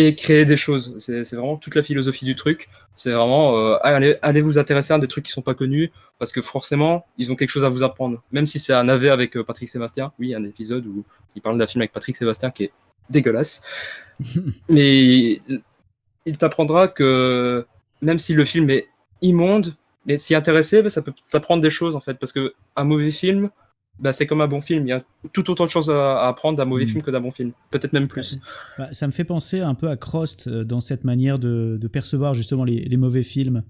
et 0.00 0.14
créer 0.14 0.44
des 0.44 0.56
choses. 0.56 0.94
C'est 0.98 1.32
vraiment 1.32 1.56
toute 1.56 1.74
la 1.74 1.82
philosophie 1.82 2.24
du 2.24 2.36
truc. 2.36 2.68
C'est 2.94 3.10
vraiment 3.10 3.58
euh, 3.58 3.76
allez, 3.82 4.16
allez 4.22 4.40
vous 4.40 4.56
intéresser 4.56 4.94
à 4.94 4.98
des 5.00 5.08
trucs 5.08 5.24
qui 5.24 5.32
sont 5.32 5.42
pas 5.42 5.54
connus 5.54 5.90
parce 6.20 6.30
que 6.30 6.40
forcément 6.40 7.04
ils 7.18 7.32
ont 7.32 7.36
quelque 7.36 7.48
chose 7.50 7.64
à 7.64 7.68
vous 7.68 7.82
apprendre. 7.82 8.22
Même 8.30 8.46
si 8.46 8.60
c'est 8.60 8.72
un 8.72 8.88
AV 8.88 9.06
avec 9.10 9.36
euh, 9.36 9.42
Patrick 9.42 9.68
Sébastien, 9.68 10.12
oui, 10.20 10.34
un 10.36 10.44
épisode 10.44 10.86
où 10.86 11.04
il 11.34 11.42
parle 11.42 11.58
d'un 11.58 11.66
film 11.66 11.82
avec 11.82 11.90
Patrick 11.92 12.14
Sébastien 12.14 12.50
qui 12.52 12.64
est 12.64 12.72
dégueulasse, 13.10 13.62
mais 14.68 15.04
il- 15.48 15.62
il 16.26 16.36
t'apprendra 16.36 16.86
que 16.88 17.66
même 18.02 18.18
si 18.20 18.34
le 18.34 18.44
film 18.44 18.70
est 18.70 18.86
immonde, 19.22 19.74
mais 20.06 20.16
s'y 20.18 20.34
intéresser, 20.36 20.82
bah, 20.82 20.90
ça 20.90 21.02
peut 21.02 21.12
t'apprendre 21.30 21.60
des 21.62 21.70
choses 21.70 21.96
en 21.96 22.00
fait. 22.00 22.14
Parce 22.14 22.32
que 22.32 22.54
un 22.76 22.84
mauvais 22.84 23.10
film, 23.10 23.50
bah, 24.00 24.12
c'est 24.12 24.26
comme 24.26 24.40
un 24.40 24.48
bon 24.48 24.60
film. 24.60 24.86
Il 24.86 24.90
y 24.90 24.92
a 24.92 25.04
tout 25.32 25.50
autant 25.50 25.64
de 25.64 25.70
choses 25.70 25.90
à, 25.90 26.26
apprendre 26.28 26.56
d'un 26.58 26.64
mauvais 26.64 26.84
Mm. 26.84 26.88
film 26.88 27.02
que 27.02 27.10
d'un 27.10 27.20
bon 27.20 27.30
film. 27.30 27.52
Peut-être 27.70 27.92
même 27.92 28.08
plus. 28.08 28.38
Bah, 28.78 28.88
ça 28.92 29.06
me 29.06 29.12
fait 29.12 29.24
penser 29.24 29.60
un 29.60 29.74
peu 29.74 29.88
à 29.88 29.96
Crost 29.96 30.46
euh, 30.48 30.64
dans 30.64 30.80
cette 30.80 31.04
manière 31.04 31.38
de, 31.38 31.78
de 31.80 31.88
percevoir 31.88 32.34
justement 32.34 32.64
les, 32.64 32.80
les 32.80 32.96
mauvais 32.96 33.22
films. 33.22 33.62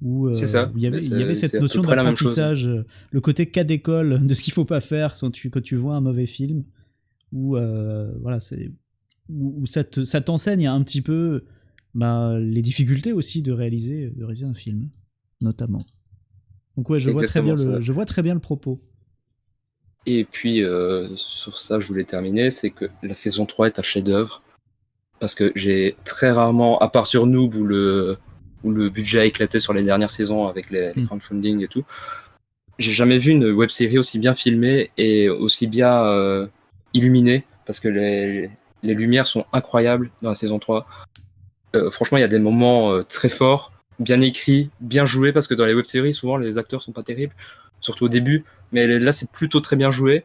Où, 0.00 0.26
euh, 0.26 0.34
C'est 0.34 0.48
ça. 0.48 0.68
où 0.74 0.76
il 0.78 0.82
y 0.82 0.86
avait, 0.88 0.98
il 0.98 1.04
y 1.04 1.08
C'est- 1.10 1.22
avait 1.22 1.34
cette 1.34 1.54
notion 1.54 1.82
d'apprentissage, 1.82 2.66
euh, 2.66 2.84
le 3.12 3.20
côté 3.20 3.46
cas 3.46 3.62
d'école 3.62 4.20
de 4.26 4.34
ce 4.34 4.42
qu'il 4.42 4.52
faut 4.52 4.64
pas 4.64 4.80
faire 4.80 5.14
quand 5.14 5.30
tu, 5.30 5.48
quand 5.48 5.62
tu 5.62 5.76
vois 5.76 5.94
un 5.94 6.00
mauvais 6.00 6.26
film, 6.26 6.64
où, 7.30 7.56
euh, 7.56 8.12
voilà, 8.20 8.38
où, 9.28 9.60
où 9.62 9.66
ça, 9.66 9.84
te- 9.84 10.02
ça 10.02 10.20
t'enseigne 10.20 10.66
un 10.66 10.82
petit 10.82 11.02
peu 11.02 11.44
bah, 11.94 12.36
les 12.40 12.62
difficultés 12.62 13.12
aussi 13.12 13.42
de 13.42 13.52
réaliser, 13.52 14.10
de 14.10 14.24
réaliser 14.24 14.46
un 14.46 14.54
film, 14.54 14.88
notamment. 15.40 15.84
Donc 16.76 16.90
ouais, 16.90 16.98
je 16.98 17.04
C'est 17.06 17.12
vois, 17.12 17.22
très 17.24 17.40
bien 17.40 17.52
exactement 17.52 17.76
le, 17.76 17.80
ça. 17.82 17.86
je 17.86 17.92
vois 17.92 18.04
très 18.06 18.22
bien 18.22 18.34
le 18.34 18.40
propos. 18.40 18.82
Et 20.06 20.24
puis, 20.24 20.64
euh, 20.64 21.08
sur 21.16 21.58
ça, 21.58 21.78
je 21.78 21.86
voulais 21.86 22.04
terminer, 22.04 22.50
c'est 22.50 22.70
que 22.70 22.86
la 23.02 23.14
saison 23.14 23.46
3 23.46 23.66
est 23.68 23.78
un 23.78 23.82
chef-d'œuvre. 23.82 24.42
Parce 25.20 25.34
que 25.34 25.52
j'ai 25.54 25.96
très 26.04 26.32
rarement, 26.32 26.78
à 26.80 26.88
part 26.88 27.06
sur 27.06 27.26
Noob, 27.26 27.54
où 27.54 27.64
le, 27.64 28.16
où 28.64 28.72
le 28.72 28.88
budget 28.88 29.20
a 29.20 29.24
éclaté 29.24 29.60
sur 29.60 29.72
les 29.72 29.82
dernières 29.84 30.10
saisons 30.10 30.48
avec 30.48 30.70
les, 30.70 30.92
les 30.94 31.02
Mm. 31.02 31.06
crowdfunding 31.06 31.62
et 31.62 31.68
tout, 31.68 31.84
j'ai 32.78 32.92
jamais 32.92 33.18
vu 33.18 33.30
une 33.30 33.52
web 33.52 33.70
série 33.70 33.98
aussi 33.98 34.18
bien 34.18 34.34
filmée 34.34 34.90
et 34.96 35.28
aussi 35.28 35.66
bien 35.66 36.04
euh, 36.04 36.46
illuminée. 36.94 37.44
Parce 37.66 37.78
que 37.78 37.88
les, 37.88 38.50
les 38.82 38.94
lumières 38.94 39.26
sont 39.26 39.46
incroyables 39.52 40.10
dans 40.22 40.30
la 40.30 40.34
saison 40.34 40.58
3. 40.58 40.86
Euh, 41.74 41.90
franchement, 41.90 42.18
il 42.18 42.22
y 42.22 42.24
a 42.24 42.28
des 42.28 42.38
moments 42.38 42.92
euh, 42.92 43.02
très 43.02 43.28
forts, 43.28 43.72
bien 43.98 44.20
écrits, 44.20 44.70
bien 44.80 45.06
joués, 45.06 45.32
parce 45.32 45.46
que 45.46 45.54
dans 45.54 45.64
les 45.64 45.74
web 45.74 45.84
séries, 45.84 46.14
souvent, 46.14 46.36
les 46.36 46.58
acteurs 46.58 46.82
sont 46.82 46.92
pas 46.92 47.02
terribles, 47.02 47.34
surtout 47.82 48.06
au 48.06 48.08
début. 48.08 48.44
Mais 48.72 48.86
là, 48.86 49.12
c'est 49.12 49.30
plutôt 49.30 49.60
très 49.60 49.76
bien 49.76 49.90
joué. 49.90 50.24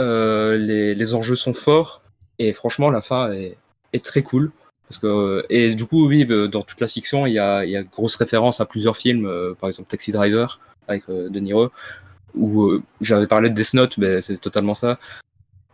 Euh, 0.00 0.56
les, 0.56 1.14
enjeux 1.14 1.36
sont 1.36 1.52
forts. 1.52 2.02
Et 2.38 2.52
franchement, 2.54 2.90
la 2.90 3.02
fin 3.02 3.30
est, 3.32 3.56
très 4.02 4.22
cool. 4.22 4.50
Parce 4.88 4.98
que, 4.98 5.44
et 5.50 5.74
du 5.74 5.84
coup, 5.84 6.08
oui, 6.08 6.26
euh, 6.30 6.48
dans 6.48 6.62
toute 6.62 6.80
la 6.80 6.88
fiction, 6.88 7.26
il 7.26 7.34
y 7.34 7.38
a, 7.38 7.64
il 7.64 7.70
y 7.70 7.76
a 7.76 7.82
de 7.82 7.88
grosses 7.88 8.16
références 8.16 8.60
à 8.60 8.66
plusieurs 8.66 8.96
films, 8.96 9.26
euh, 9.26 9.54
par 9.54 9.68
exemple 9.68 9.88
Taxi 9.90 10.12
Driver 10.12 10.58
avec 10.88 11.08
euh, 11.08 11.28
De 11.28 11.40
Niro, 11.40 11.70
où 12.34 12.62
euh, 12.64 12.82
j'avais 13.00 13.26
parlé 13.26 13.50
de 13.50 13.54
Death 13.54 13.74
Note, 13.74 13.98
mais 13.98 14.20
c'est 14.20 14.38
totalement 14.38 14.74
ça. 14.74 14.98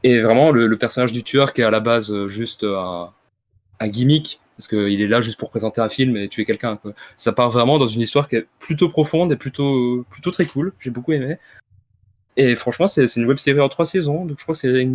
Et 0.02 0.20
vraiment, 0.20 0.50
le, 0.50 0.76
personnage 0.78 1.12
du 1.12 1.22
tueur 1.22 1.52
qui 1.52 1.60
est 1.60 1.64
à 1.64 1.70
la 1.70 1.80
base 1.80 2.12
euh, 2.12 2.28
juste 2.28 2.64
un 2.64 3.88
gimmick, 3.88 4.40
parce 4.60 4.68
qu'il 4.68 5.00
est 5.00 5.08
là 5.08 5.22
juste 5.22 5.38
pour 5.38 5.48
présenter 5.48 5.80
un 5.80 5.88
film 5.88 6.18
et 6.18 6.28
tuer 6.28 6.44
quelqu'un. 6.44 6.78
Ça 7.16 7.32
part 7.32 7.50
vraiment 7.50 7.78
dans 7.78 7.86
une 7.86 8.02
histoire 8.02 8.28
qui 8.28 8.36
est 8.36 8.46
plutôt 8.58 8.90
profonde 8.90 9.32
et 9.32 9.36
plutôt, 9.36 10.04
plutôt 10.10 10.30
très 10.30 10.44
cool. 10.44 10.74
J'ai 10.80 10.90
beaucoup 10.90 11.12
aimé. 11.12 11.38
Et 12.36 12.54
franchement, 12.56 12.86
c'est 12.86 13.06
une 13.16 13.24
web 13.24 13.38
série 13.38 13.60
en 13.60 13.70
trois 13.70 13.86
saisons, 13.86 14.26
donc 14.26 14.38
je 14.38 14.42
crois 14.42 14.54
que 14.54 14.60
c'est 14.60 14.86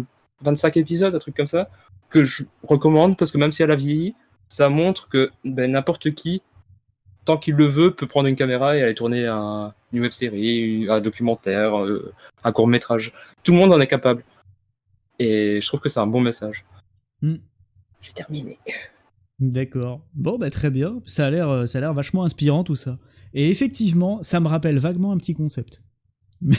25 0.41 0.77
épisodes, 0.77 1.15
un 1.15 1.19
truc 1.19 1.35
comme 1.35 1.47
ça, 1.47 1.71
que 2.11 2.23
je 2.23 2.43
recommande 2.61 3.17
parce 3.17 3.31
que 3.31 3.39
même 3.39 3.51
si 3.51 3.63
elle 3.63 3.71
a 3.71 3.75
vieilli, 3.75 4.13
ça 4.47 4.69
montre 4.69 5.09
que 5.09 5.31
ben, 5.43 5.71
n'importe 5.71 6.13
qui, 6.13 6.43
tant 7.25 7.37
qu'il 7.37 7.55
le 7.55 7.65
veut, 7.65 7.95
peut 7.95 8.05
prendre 8.05 8.27
une 8.27 8.35
caméra 8.35 8.77
et 8.77 8.83
aller 8.83 8.93
tourner 8.93 9.25
un, 9.25 9.73
une 9.93 10.01
web 10.01 10.11
série, 10.11 10.85
un 10.91 11.01
documentaire, 11.01 11.83
euh, 11.83 12.13
un 12.43 12.51
court 12.51 12.67
métrage. 12.67 13.13
Tout 13.41 13.53
le 13.53 13.57
monde 13.57 13.73
en 13.73 13.79
est 13.79 13.87
capable. 13.87 14.23
Et 15.17 15.59
je 15.59 15.67
trouve 15.67 15.79
que 15.79 15.89
c'est 15.89 15.99
un 15.99 16.07
bon 16.07 16.21
message. 16.21 16.65
Hmm. 17.23 17.37
J'ai 18.03 18.13
terminé. 18.13 18.59
D'accord. 19.39 20.05
Bon, 20.13 20.37
bah 20.37 20.49
très 20.49 20.69
bien. 20.69 21.01
Ça 21.05 21.27
a 21.27 21.29
l'air, 21.29 21.49
euh, 21.49 21.65
ça 21.65 21.79
a 21.79 21.81
l'air 21.81 21.93
vachement 21.93 22.23
inspirant 22.23 22.63
tout 22.63 22.75
ça. 22.75 22.99
Et 23.33 23.49
effectivement, 23.49 24.23
ça 24.23 24.39
me 24.39 24.47
rappelle 24.47 24.77
vaguement 24.79 25.11
un 25.11 25.17
petit 25.17 25.33
concept. 25.33 25.83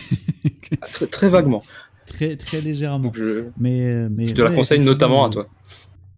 Ah, 0.82 1.06
très, 1.06 1.30
vaguement. 1.30 1.62
Très, 2.06 2.36
très 2.36 2.60
légèrement. 2.60 3.12
je, 3.14 3.50
mais, 3.56 3.82
euh, 3.82 4.08
mais, 4.10 4.26
je 4.26 4.34
te 4.34 4.42
la 4.42 4.50
conseille 4.50 4.80
notamment 4.80 5.24
à 5.24 5.30
toi. 5.30 5.48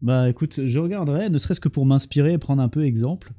Bah 0.01 0.31
écoute, 0.31 0.65
je 0.65 0.79
regarderai, 0.79 1.29
ne 1.29 1.37
serait-ce 1.37 1.61
que 1.61 1.69
pour 1.69 1.85
m'inspirer 1.85 2.33
et 2.33 2.39
prendre 2.39 2.63
un 2.63 2.71
peu 2.71 2.85
exemple. 2.85 3.33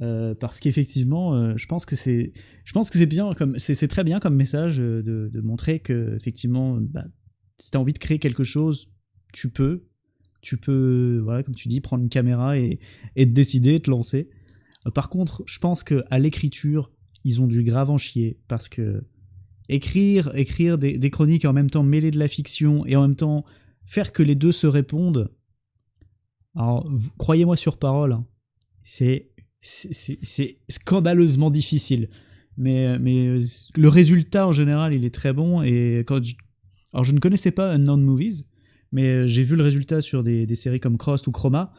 Euh, 0.00 0.32
parce 0.36 0.60
qu'effectivement, 0.60 1.56
je 1.56 1.66
pense 1.66 1.86
que 1.86 1.96
c'est, 1.96 2.32
je 2.64 2.72
pense 2.72 2.88
que 2.88 2.98
c'est 2.98 3.06
bien, 3.06 3.34
comme 3.34 3.58
c'est, 3.58 3.88
très 3.88 4.04
bien 4.04 4.20
comme 4.20 4.36
message 4.36 4.76
de, 4.76 5.02
de 5.02 5.40
montrer 5.40 5.80
que 5.80 6.14
effectivement, 6.14 6.78
bah, 6.78 7.04
si 7.60 7.72
tu 7.72 7.76
as 7.76 7.80
envie 7.80 7.92
de 7.92 7.98
créer 7.98 8.20
quelque 8.20 8.44
chose, 8.44 8.92
tu 9.32 9.50
peux, 9.50 9.82
tu 10.44 10.58
peux, 10.58 11.20
voilà, 11.24 11.42
comme 11.42 11.54
tu 11.54 11.68
dis, 11.68 11.80
prendre 11.80 12.02
une 12.02 12.10
caméra 12.10 12.58
et, 12.58 12.78
et 13.16 13.24
décider, 13.24 13.80
te 13.80 13.90
lancer. 13.90 14.28
Euh, 14.86 14.90
par 14.90 15.08
contre, 15.08 15.42
je 15.46 15.58
pense 15.58 15.82
que 15.82 16.04
à 16.10 16.18
l'écriture, 16.18 16.92
ils 17.24 17.40
ont 17.40 17.46
dû 17.46 17.62
grave 17.62 17.90
en 17.90 17.98
chier 17.98 18.38
parce 18.46 18.68
que 18.68 19.04
écrire, 19.70 20.36
écrire 20.36 20.76
des, 20.76 21.10
chroniques 21.10 21.46
et 21.46 21.48
en 21.48 21.54
même 21.54 21.70
temps 21.70 21.82
mêler 21.82 22.10
de 22.10 22.18
la 22.18 22.28
fiction 22.28 22.84
et 22.84 22.94
en 22.94 23.02
même 23.02 23.16
temps 23.16 23.44
faire 23.86 24.12
que 24.12 24.22
les 24.22 24.34
deux 24.34 24.52
se 24.52 24.66
répondent. 24.66 25.32
Alors, 26.54 26.88
croyez-moi 27.16 27.56
sur 27.56 27.78
parole, 27.78 28.12
hein, 28.12 28.26
c'est 28.82 29.30
c'est 29.60 30.58
scandaleusement 30.68 31.50
difficile. 31.50 32.10
Mais, 32.58 32.98
mais 32.98 33.38
le 33.76 33.88
résultat 33.88 34.46
en 34.46 34.52
général, 34.52 34.92
il 34.92 35.06
est 35.06 35.14
très 35.14 35.32
bon. 35.32 35.62
Et 35.62 36.04
quand 36.06 36.20
alors, 36.92 37.02
je 37.02 37.12
ne 37.12 37.18
connaissais 37.18 37.50
pas 37.50 37.72
Unknown 37.72 38.02
Movies, 38.02 38.44
mais 38.94 39.08
euh, 39.08 39.26
j'ai 39.26 39.42
vu 39.42 39.56
le 39.56 39.64
résultat 39.64 40.00
sur 40.00 40.22
des, 40.22 40.54
séries 40.54 40.80
comme 40.80 40.96
Cross 40.96 41.26
ou 41.26 41.32
Chroma. 41.32 41.72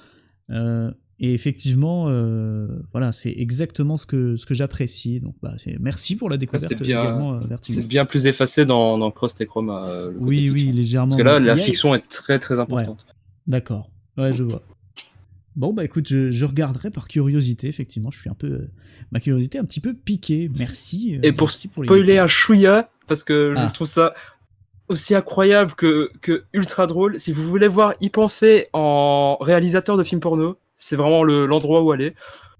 Euh, 0.51 0.91
et 1.17 1.33
effectivement, 1.33 2.07
euh, 2.09 2.67
voilà, 2.91 3.13
c'est 3.13 3.33
exactement 3.37 3.95
ce 3.95 4.05
que, 4.05 4.35
ce 4.35 4.45
que 4.45 4.53
j'apprécie. 4.53 5.21
Donc, 5.21 5.33
bah, 5.41 5.55
merci 5.79 6.17
pour 6.17 6.29
la 6.29 6.35
découverte 6.35 6.65
c'est 6.67 6.83
bien, 6.83 7.39
C'est 7.61 7.87
bien 7.87 8.03
plus 8.03 8.25
effacé 8.25 8.65
dans, 8.65 8.97
dans 8.97 9.11
Cross 9.11 9.39
et 9.39 9.45
Chroma. 9.45 9.89
oui, 10.19 10.49
oui, 10.49 10.73
légèrement. 10.73 11.15
Parce 11.15 11.21
que 11.21 11.25
là, 11.25 11.39
la 11.39 11.55
fiction 11.55 11.95
est 11.95 12.05
très 12.07 12.37
très 12.37 12.59
importante. 12.59 13.05
D'accord. 13.47 13.89
Ouais, 14.17 14.33
je 14.33 14.43
vois. 14.43 14.61
Bon, 15.55 15.71
bah 15.71 15.85
écoute, 15.85 16.09
je, 16.09 16.45
regarderai 16.45 16.91
par 16.91 17.07
curiosité, 17.07 17.69
effectivement. 17.69 18.11
Je 18.11 18.19
suis 18.19 18.29
un 18.29 18.33
peu. 18.33 18.67
ma 19.11 19.21
curiosité 19.21 19.57
un 19.57 19.63
petit 19.63 19.79
peu 19.79 19.93
piquée. 19.93 20.51
Merci. 20.57 21.17
Et 21.23 21.31
pour 21.31 21.49
spoiler 21.49 22.17
un 22.17 22.27
chouïa, 22.27 22.89
parce 23.07 23.23
que 23.23 23.53
je 23.55 23.61
ah. 23.61 23.71
trouve 23.73 23.87
ça 23.87 24.13
aussi 24.87 25.15
incroyable 25.15 25.73
que, 25.75 26.11
que 26.21 26.45
ultra 26.53 26.87
drôle. 26.87 27.19
Si 27.19 27.31
vous 27.31 27.43
voulez 27.43 27.67
voir 27.67 27.93
y 28.01 28.09
penser 28.09 28.67
en 28.73 29.37
réalisateur 29.39 29.97
de 29.97 30.03
films 30.03 30.21
porno, 30.21 30.57
c'est 30.75 30.95
vraiment 30.95 31.23
l'endroit 31.23 31.81
où 31.81 31.91
aller. 31.91 32.15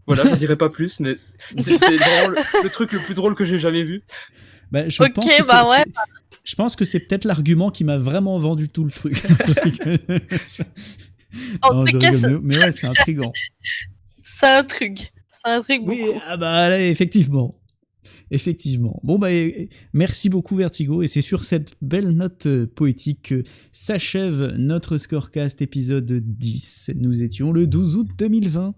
Voilà, 0.07 0.23
je 0.23 0.29
ne 0.31 0.35
dirai 0.35 0.55
pas 0.55 0.69
plus, 0.69 0.99
mais 0.99 1.17
c'est 1.57 1.77
vraiment 1.77 2.35
le, 2.63 2.69
truc 2.69 2.91
le 2.91 2.99
plus 2.99 3.13
drôle 3.13 3.35
que 3.35 3.45
j'ai 3.45 3.59
jamais 3.59 3.83
vu. 3.83 4.03
Bah, 4.71 4.89
je, 4.89 5.03
pense 5.03 5.47
bah 5.47 5.69
ouais. 5.69 5.85
je 6.43 6.55
pense 6.55 6.75
que 6.75 6.85
c'est 6.85 6.99
peut-être 6.99 7.25
l'argument 7.25 7.69
qui 7.69 7.83
m'a 7.83 7.97
vraiment 7.97 8.39
vendu 8.39 8.67
tout 8.69 8.83
le 8.83 8.91
truc. 8.91 9.15
en 11.61 11.85
tout 11.85 11.97
cas, 11.97 12.11
mais 12.41 12.57
ouais, 12.57 12.71
c'est 12.71 12.87
intriguant. 12.89 13.31
C'est 14.23 14.47
un 14.47 14.63
truc. 14.63 15.11
C'est 15.29 15.49
un 15.49 15.61
truc 15.61 15.81
Oui, 15.85 16.03
ah 16.27 16.37
bah 16.37 16.69
là, 16.69 16.79
effectivement. 16.79 17.55
Effectivement. 18.31 18.99
Bon, 19.03 19.17
bah, 19.17 19.29
merci 19.93 20.29
beaucoup 20.29 20.55
Vertigo, 20.55 21.03
et 21.03 21.07
c'est 21.07 21.21
sur 21.21 21.43
cette 21.43 21.75
belle 21.81 22.09
note 22.09 22.45
euh, 22.45 22.65
poétique 22.67 23.23
que 23.23 23.43
s'achève 23.71 24.55
notre 24.57 24.97
Scorecast 24.97 25.61
épisode 25.61 26.11
10. 26.11 26.91
Nous 26.95 27.23
étions 27.23 27.51
le 27.51 27.67
12 27.67 27.97
août 27.97 28.07
2020. 28.17 28.75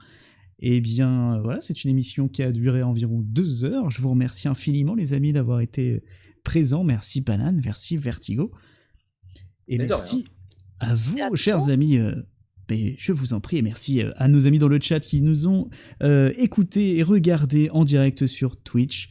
Et 0.60 0.78
eh 0.78 0.82
bien, 0.82 1.40
voilà, 1.44 1.62
c'est 1.62 1.84
une 1.84 1.92
émission 1.92 2.28
qui 2.28 2.42
a 2.42 2.52
duré 2.52 2.82
environ 2.82 3.22
deux 3.22 3.64
heures. 3.64 3.92
Je 3.92 4.02
vous 4.02 4.10
remercie 4.10 4.48
infiniment, 4.48 4.96
les 4.96 5.14
amis, 5.14 5.32
d'avoir 5.32 5.62
été 5.62 6.04
présents. 6.44 6.84
Merci 6.84 7.22
Banane, 7.22 7.62
merci 7.64 7.96
Vertigo. 7.96 8.52
Et 9.68 9.78
merci 9.78 10.26
à 10.80 10.96
vous, 10.96 11.36
chers 11.36 11.70
amis. 11.70 11.98
Euh, 11.98 12.16
ben, 12.68 12.94
je 12.98 13.12
vous 13.12 13.34
en 13.34 13.40
prie, 13.40 13.58
et 13.58 13.62
merci 13.62 14.02
euh, 14.02 14.12
à 14.18 14.28
nos 14.28 14.48
amis 14.48 14.60
dans 14.60 14.68
le 14.68 14.80
chat 14.82 15.00
qui 15.00 15.22
nous 15.22 15.48
ont 15.48 15.70
écoutés 16.02 16.98
et 16.98 17.04
regardés 17.04 17.70
en 17.72 17.84
direct 17.84 18.28
sur 18.28 18.58
Twitch. 18.58 19.10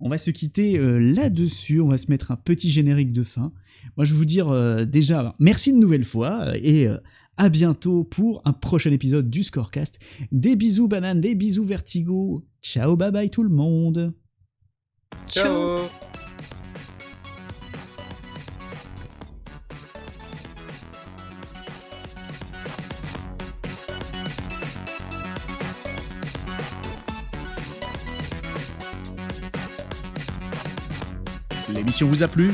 On 0.00 0.08
va 0.08 0.18
se 0.18 0.30
quitter 0.30 0.78
euh, 0.78 0.98
là-dessus, 0.98 1.80
on 1.80 1.88
va 1.88 1.96
se 1.96 2.10
mettre 2.10 2.30
un 2.30 2.36
petit 2.36 2.70
générique 2.70 3.12
de 3.12 3.22
fin. 3.22 3.52
Moi 3.96 4.04
je 4.04 4.12
vais 4.12 4.18
vous 4.18 4.24
dire 4.24 4.48
euh, 4.48 4.84
déjà 4.84 5.34
merci 5.38 5.70
une 5.70 5.80
nouvelle 5.80 6.04
fois 6.04 6.48
euh, 6.48 6.58
et 6.62 6.88
à 7.36 7.48
bientôt 7.48 8.04
pour 8.04 8.42
un 8.44 8.52
prochain 8.52 8.92
épisode 8.92 9.30
du 9.30 9.42
Scorecast. 9.42 9.98
Des 10.32 10.56
bisous 10.56 10.88
bananes, 10.88 11.20
des 11.20 11.34
bisous 11.34 11.64
vertigo. 11.64 12.44
Ciao 12.60 12.96
bye 12.96 13.12
bye 13.12 13.30
tout 13.30 13.42
le 13.42 13.50
monde. 13.50 14.12
Ciao. 15.28 15.80
L'émission 31.84 32.08
vous 32.08 32.22
a 32.22 32.28
plu? 32.28 32.50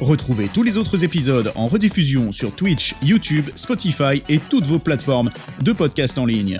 Retrouvez 0.00 0.48
tous 0.48 0.62
les 0.62 0.78
autres 0.78 1.04
épisodes 1.04 1.52
en 1.54 1.66
rediffusion 1.66 2.32
sur 2.32 2.50
Twitch, 2.54 2.94
YouTube, 3.02 3.44
Spotify 3.54 4.22
et 4.30 4.38
toutes 4.38 4.64
vos 4.64 4.78
plateformes 4.78 5.30
de 5.60 5.72
podcast 5.72 6.16
en 6.16 6.24
ligne. 6.24 6.58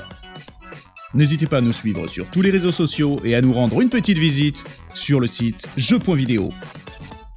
N'hésitez 1.15 1.47
pas 1.47 1.57
à 1.57 1.61
nous 1.63 1.73
suivre 1.73 2.07
sur 2.09 2.29
tous 2.29 2.43
les 2.43 2.51
réseaux 2.51 2.73
sociaux 2.73 3.23
et 3.25 3.35
à 3.35 3.41
nous 3.41 3.55
rendre 3.55 3.81
une 3.81 3.89
petite 3.89 4.19
visite 4.19 4.67
sur 4.93 5.19
le 5.19 5.27
site 5.27 5.71
jeux.vidéo. 5.79 6.51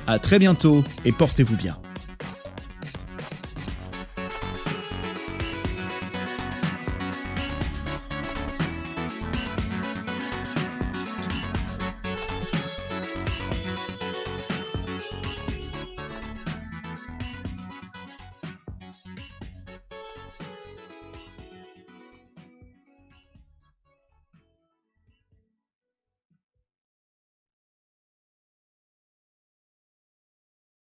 A 0.05 0.19
très 0.19 0.37
bientôt 0.37 0.83
et 1.05 1.13
portez-vous 1.13 1.55
bien. 1.55 1.77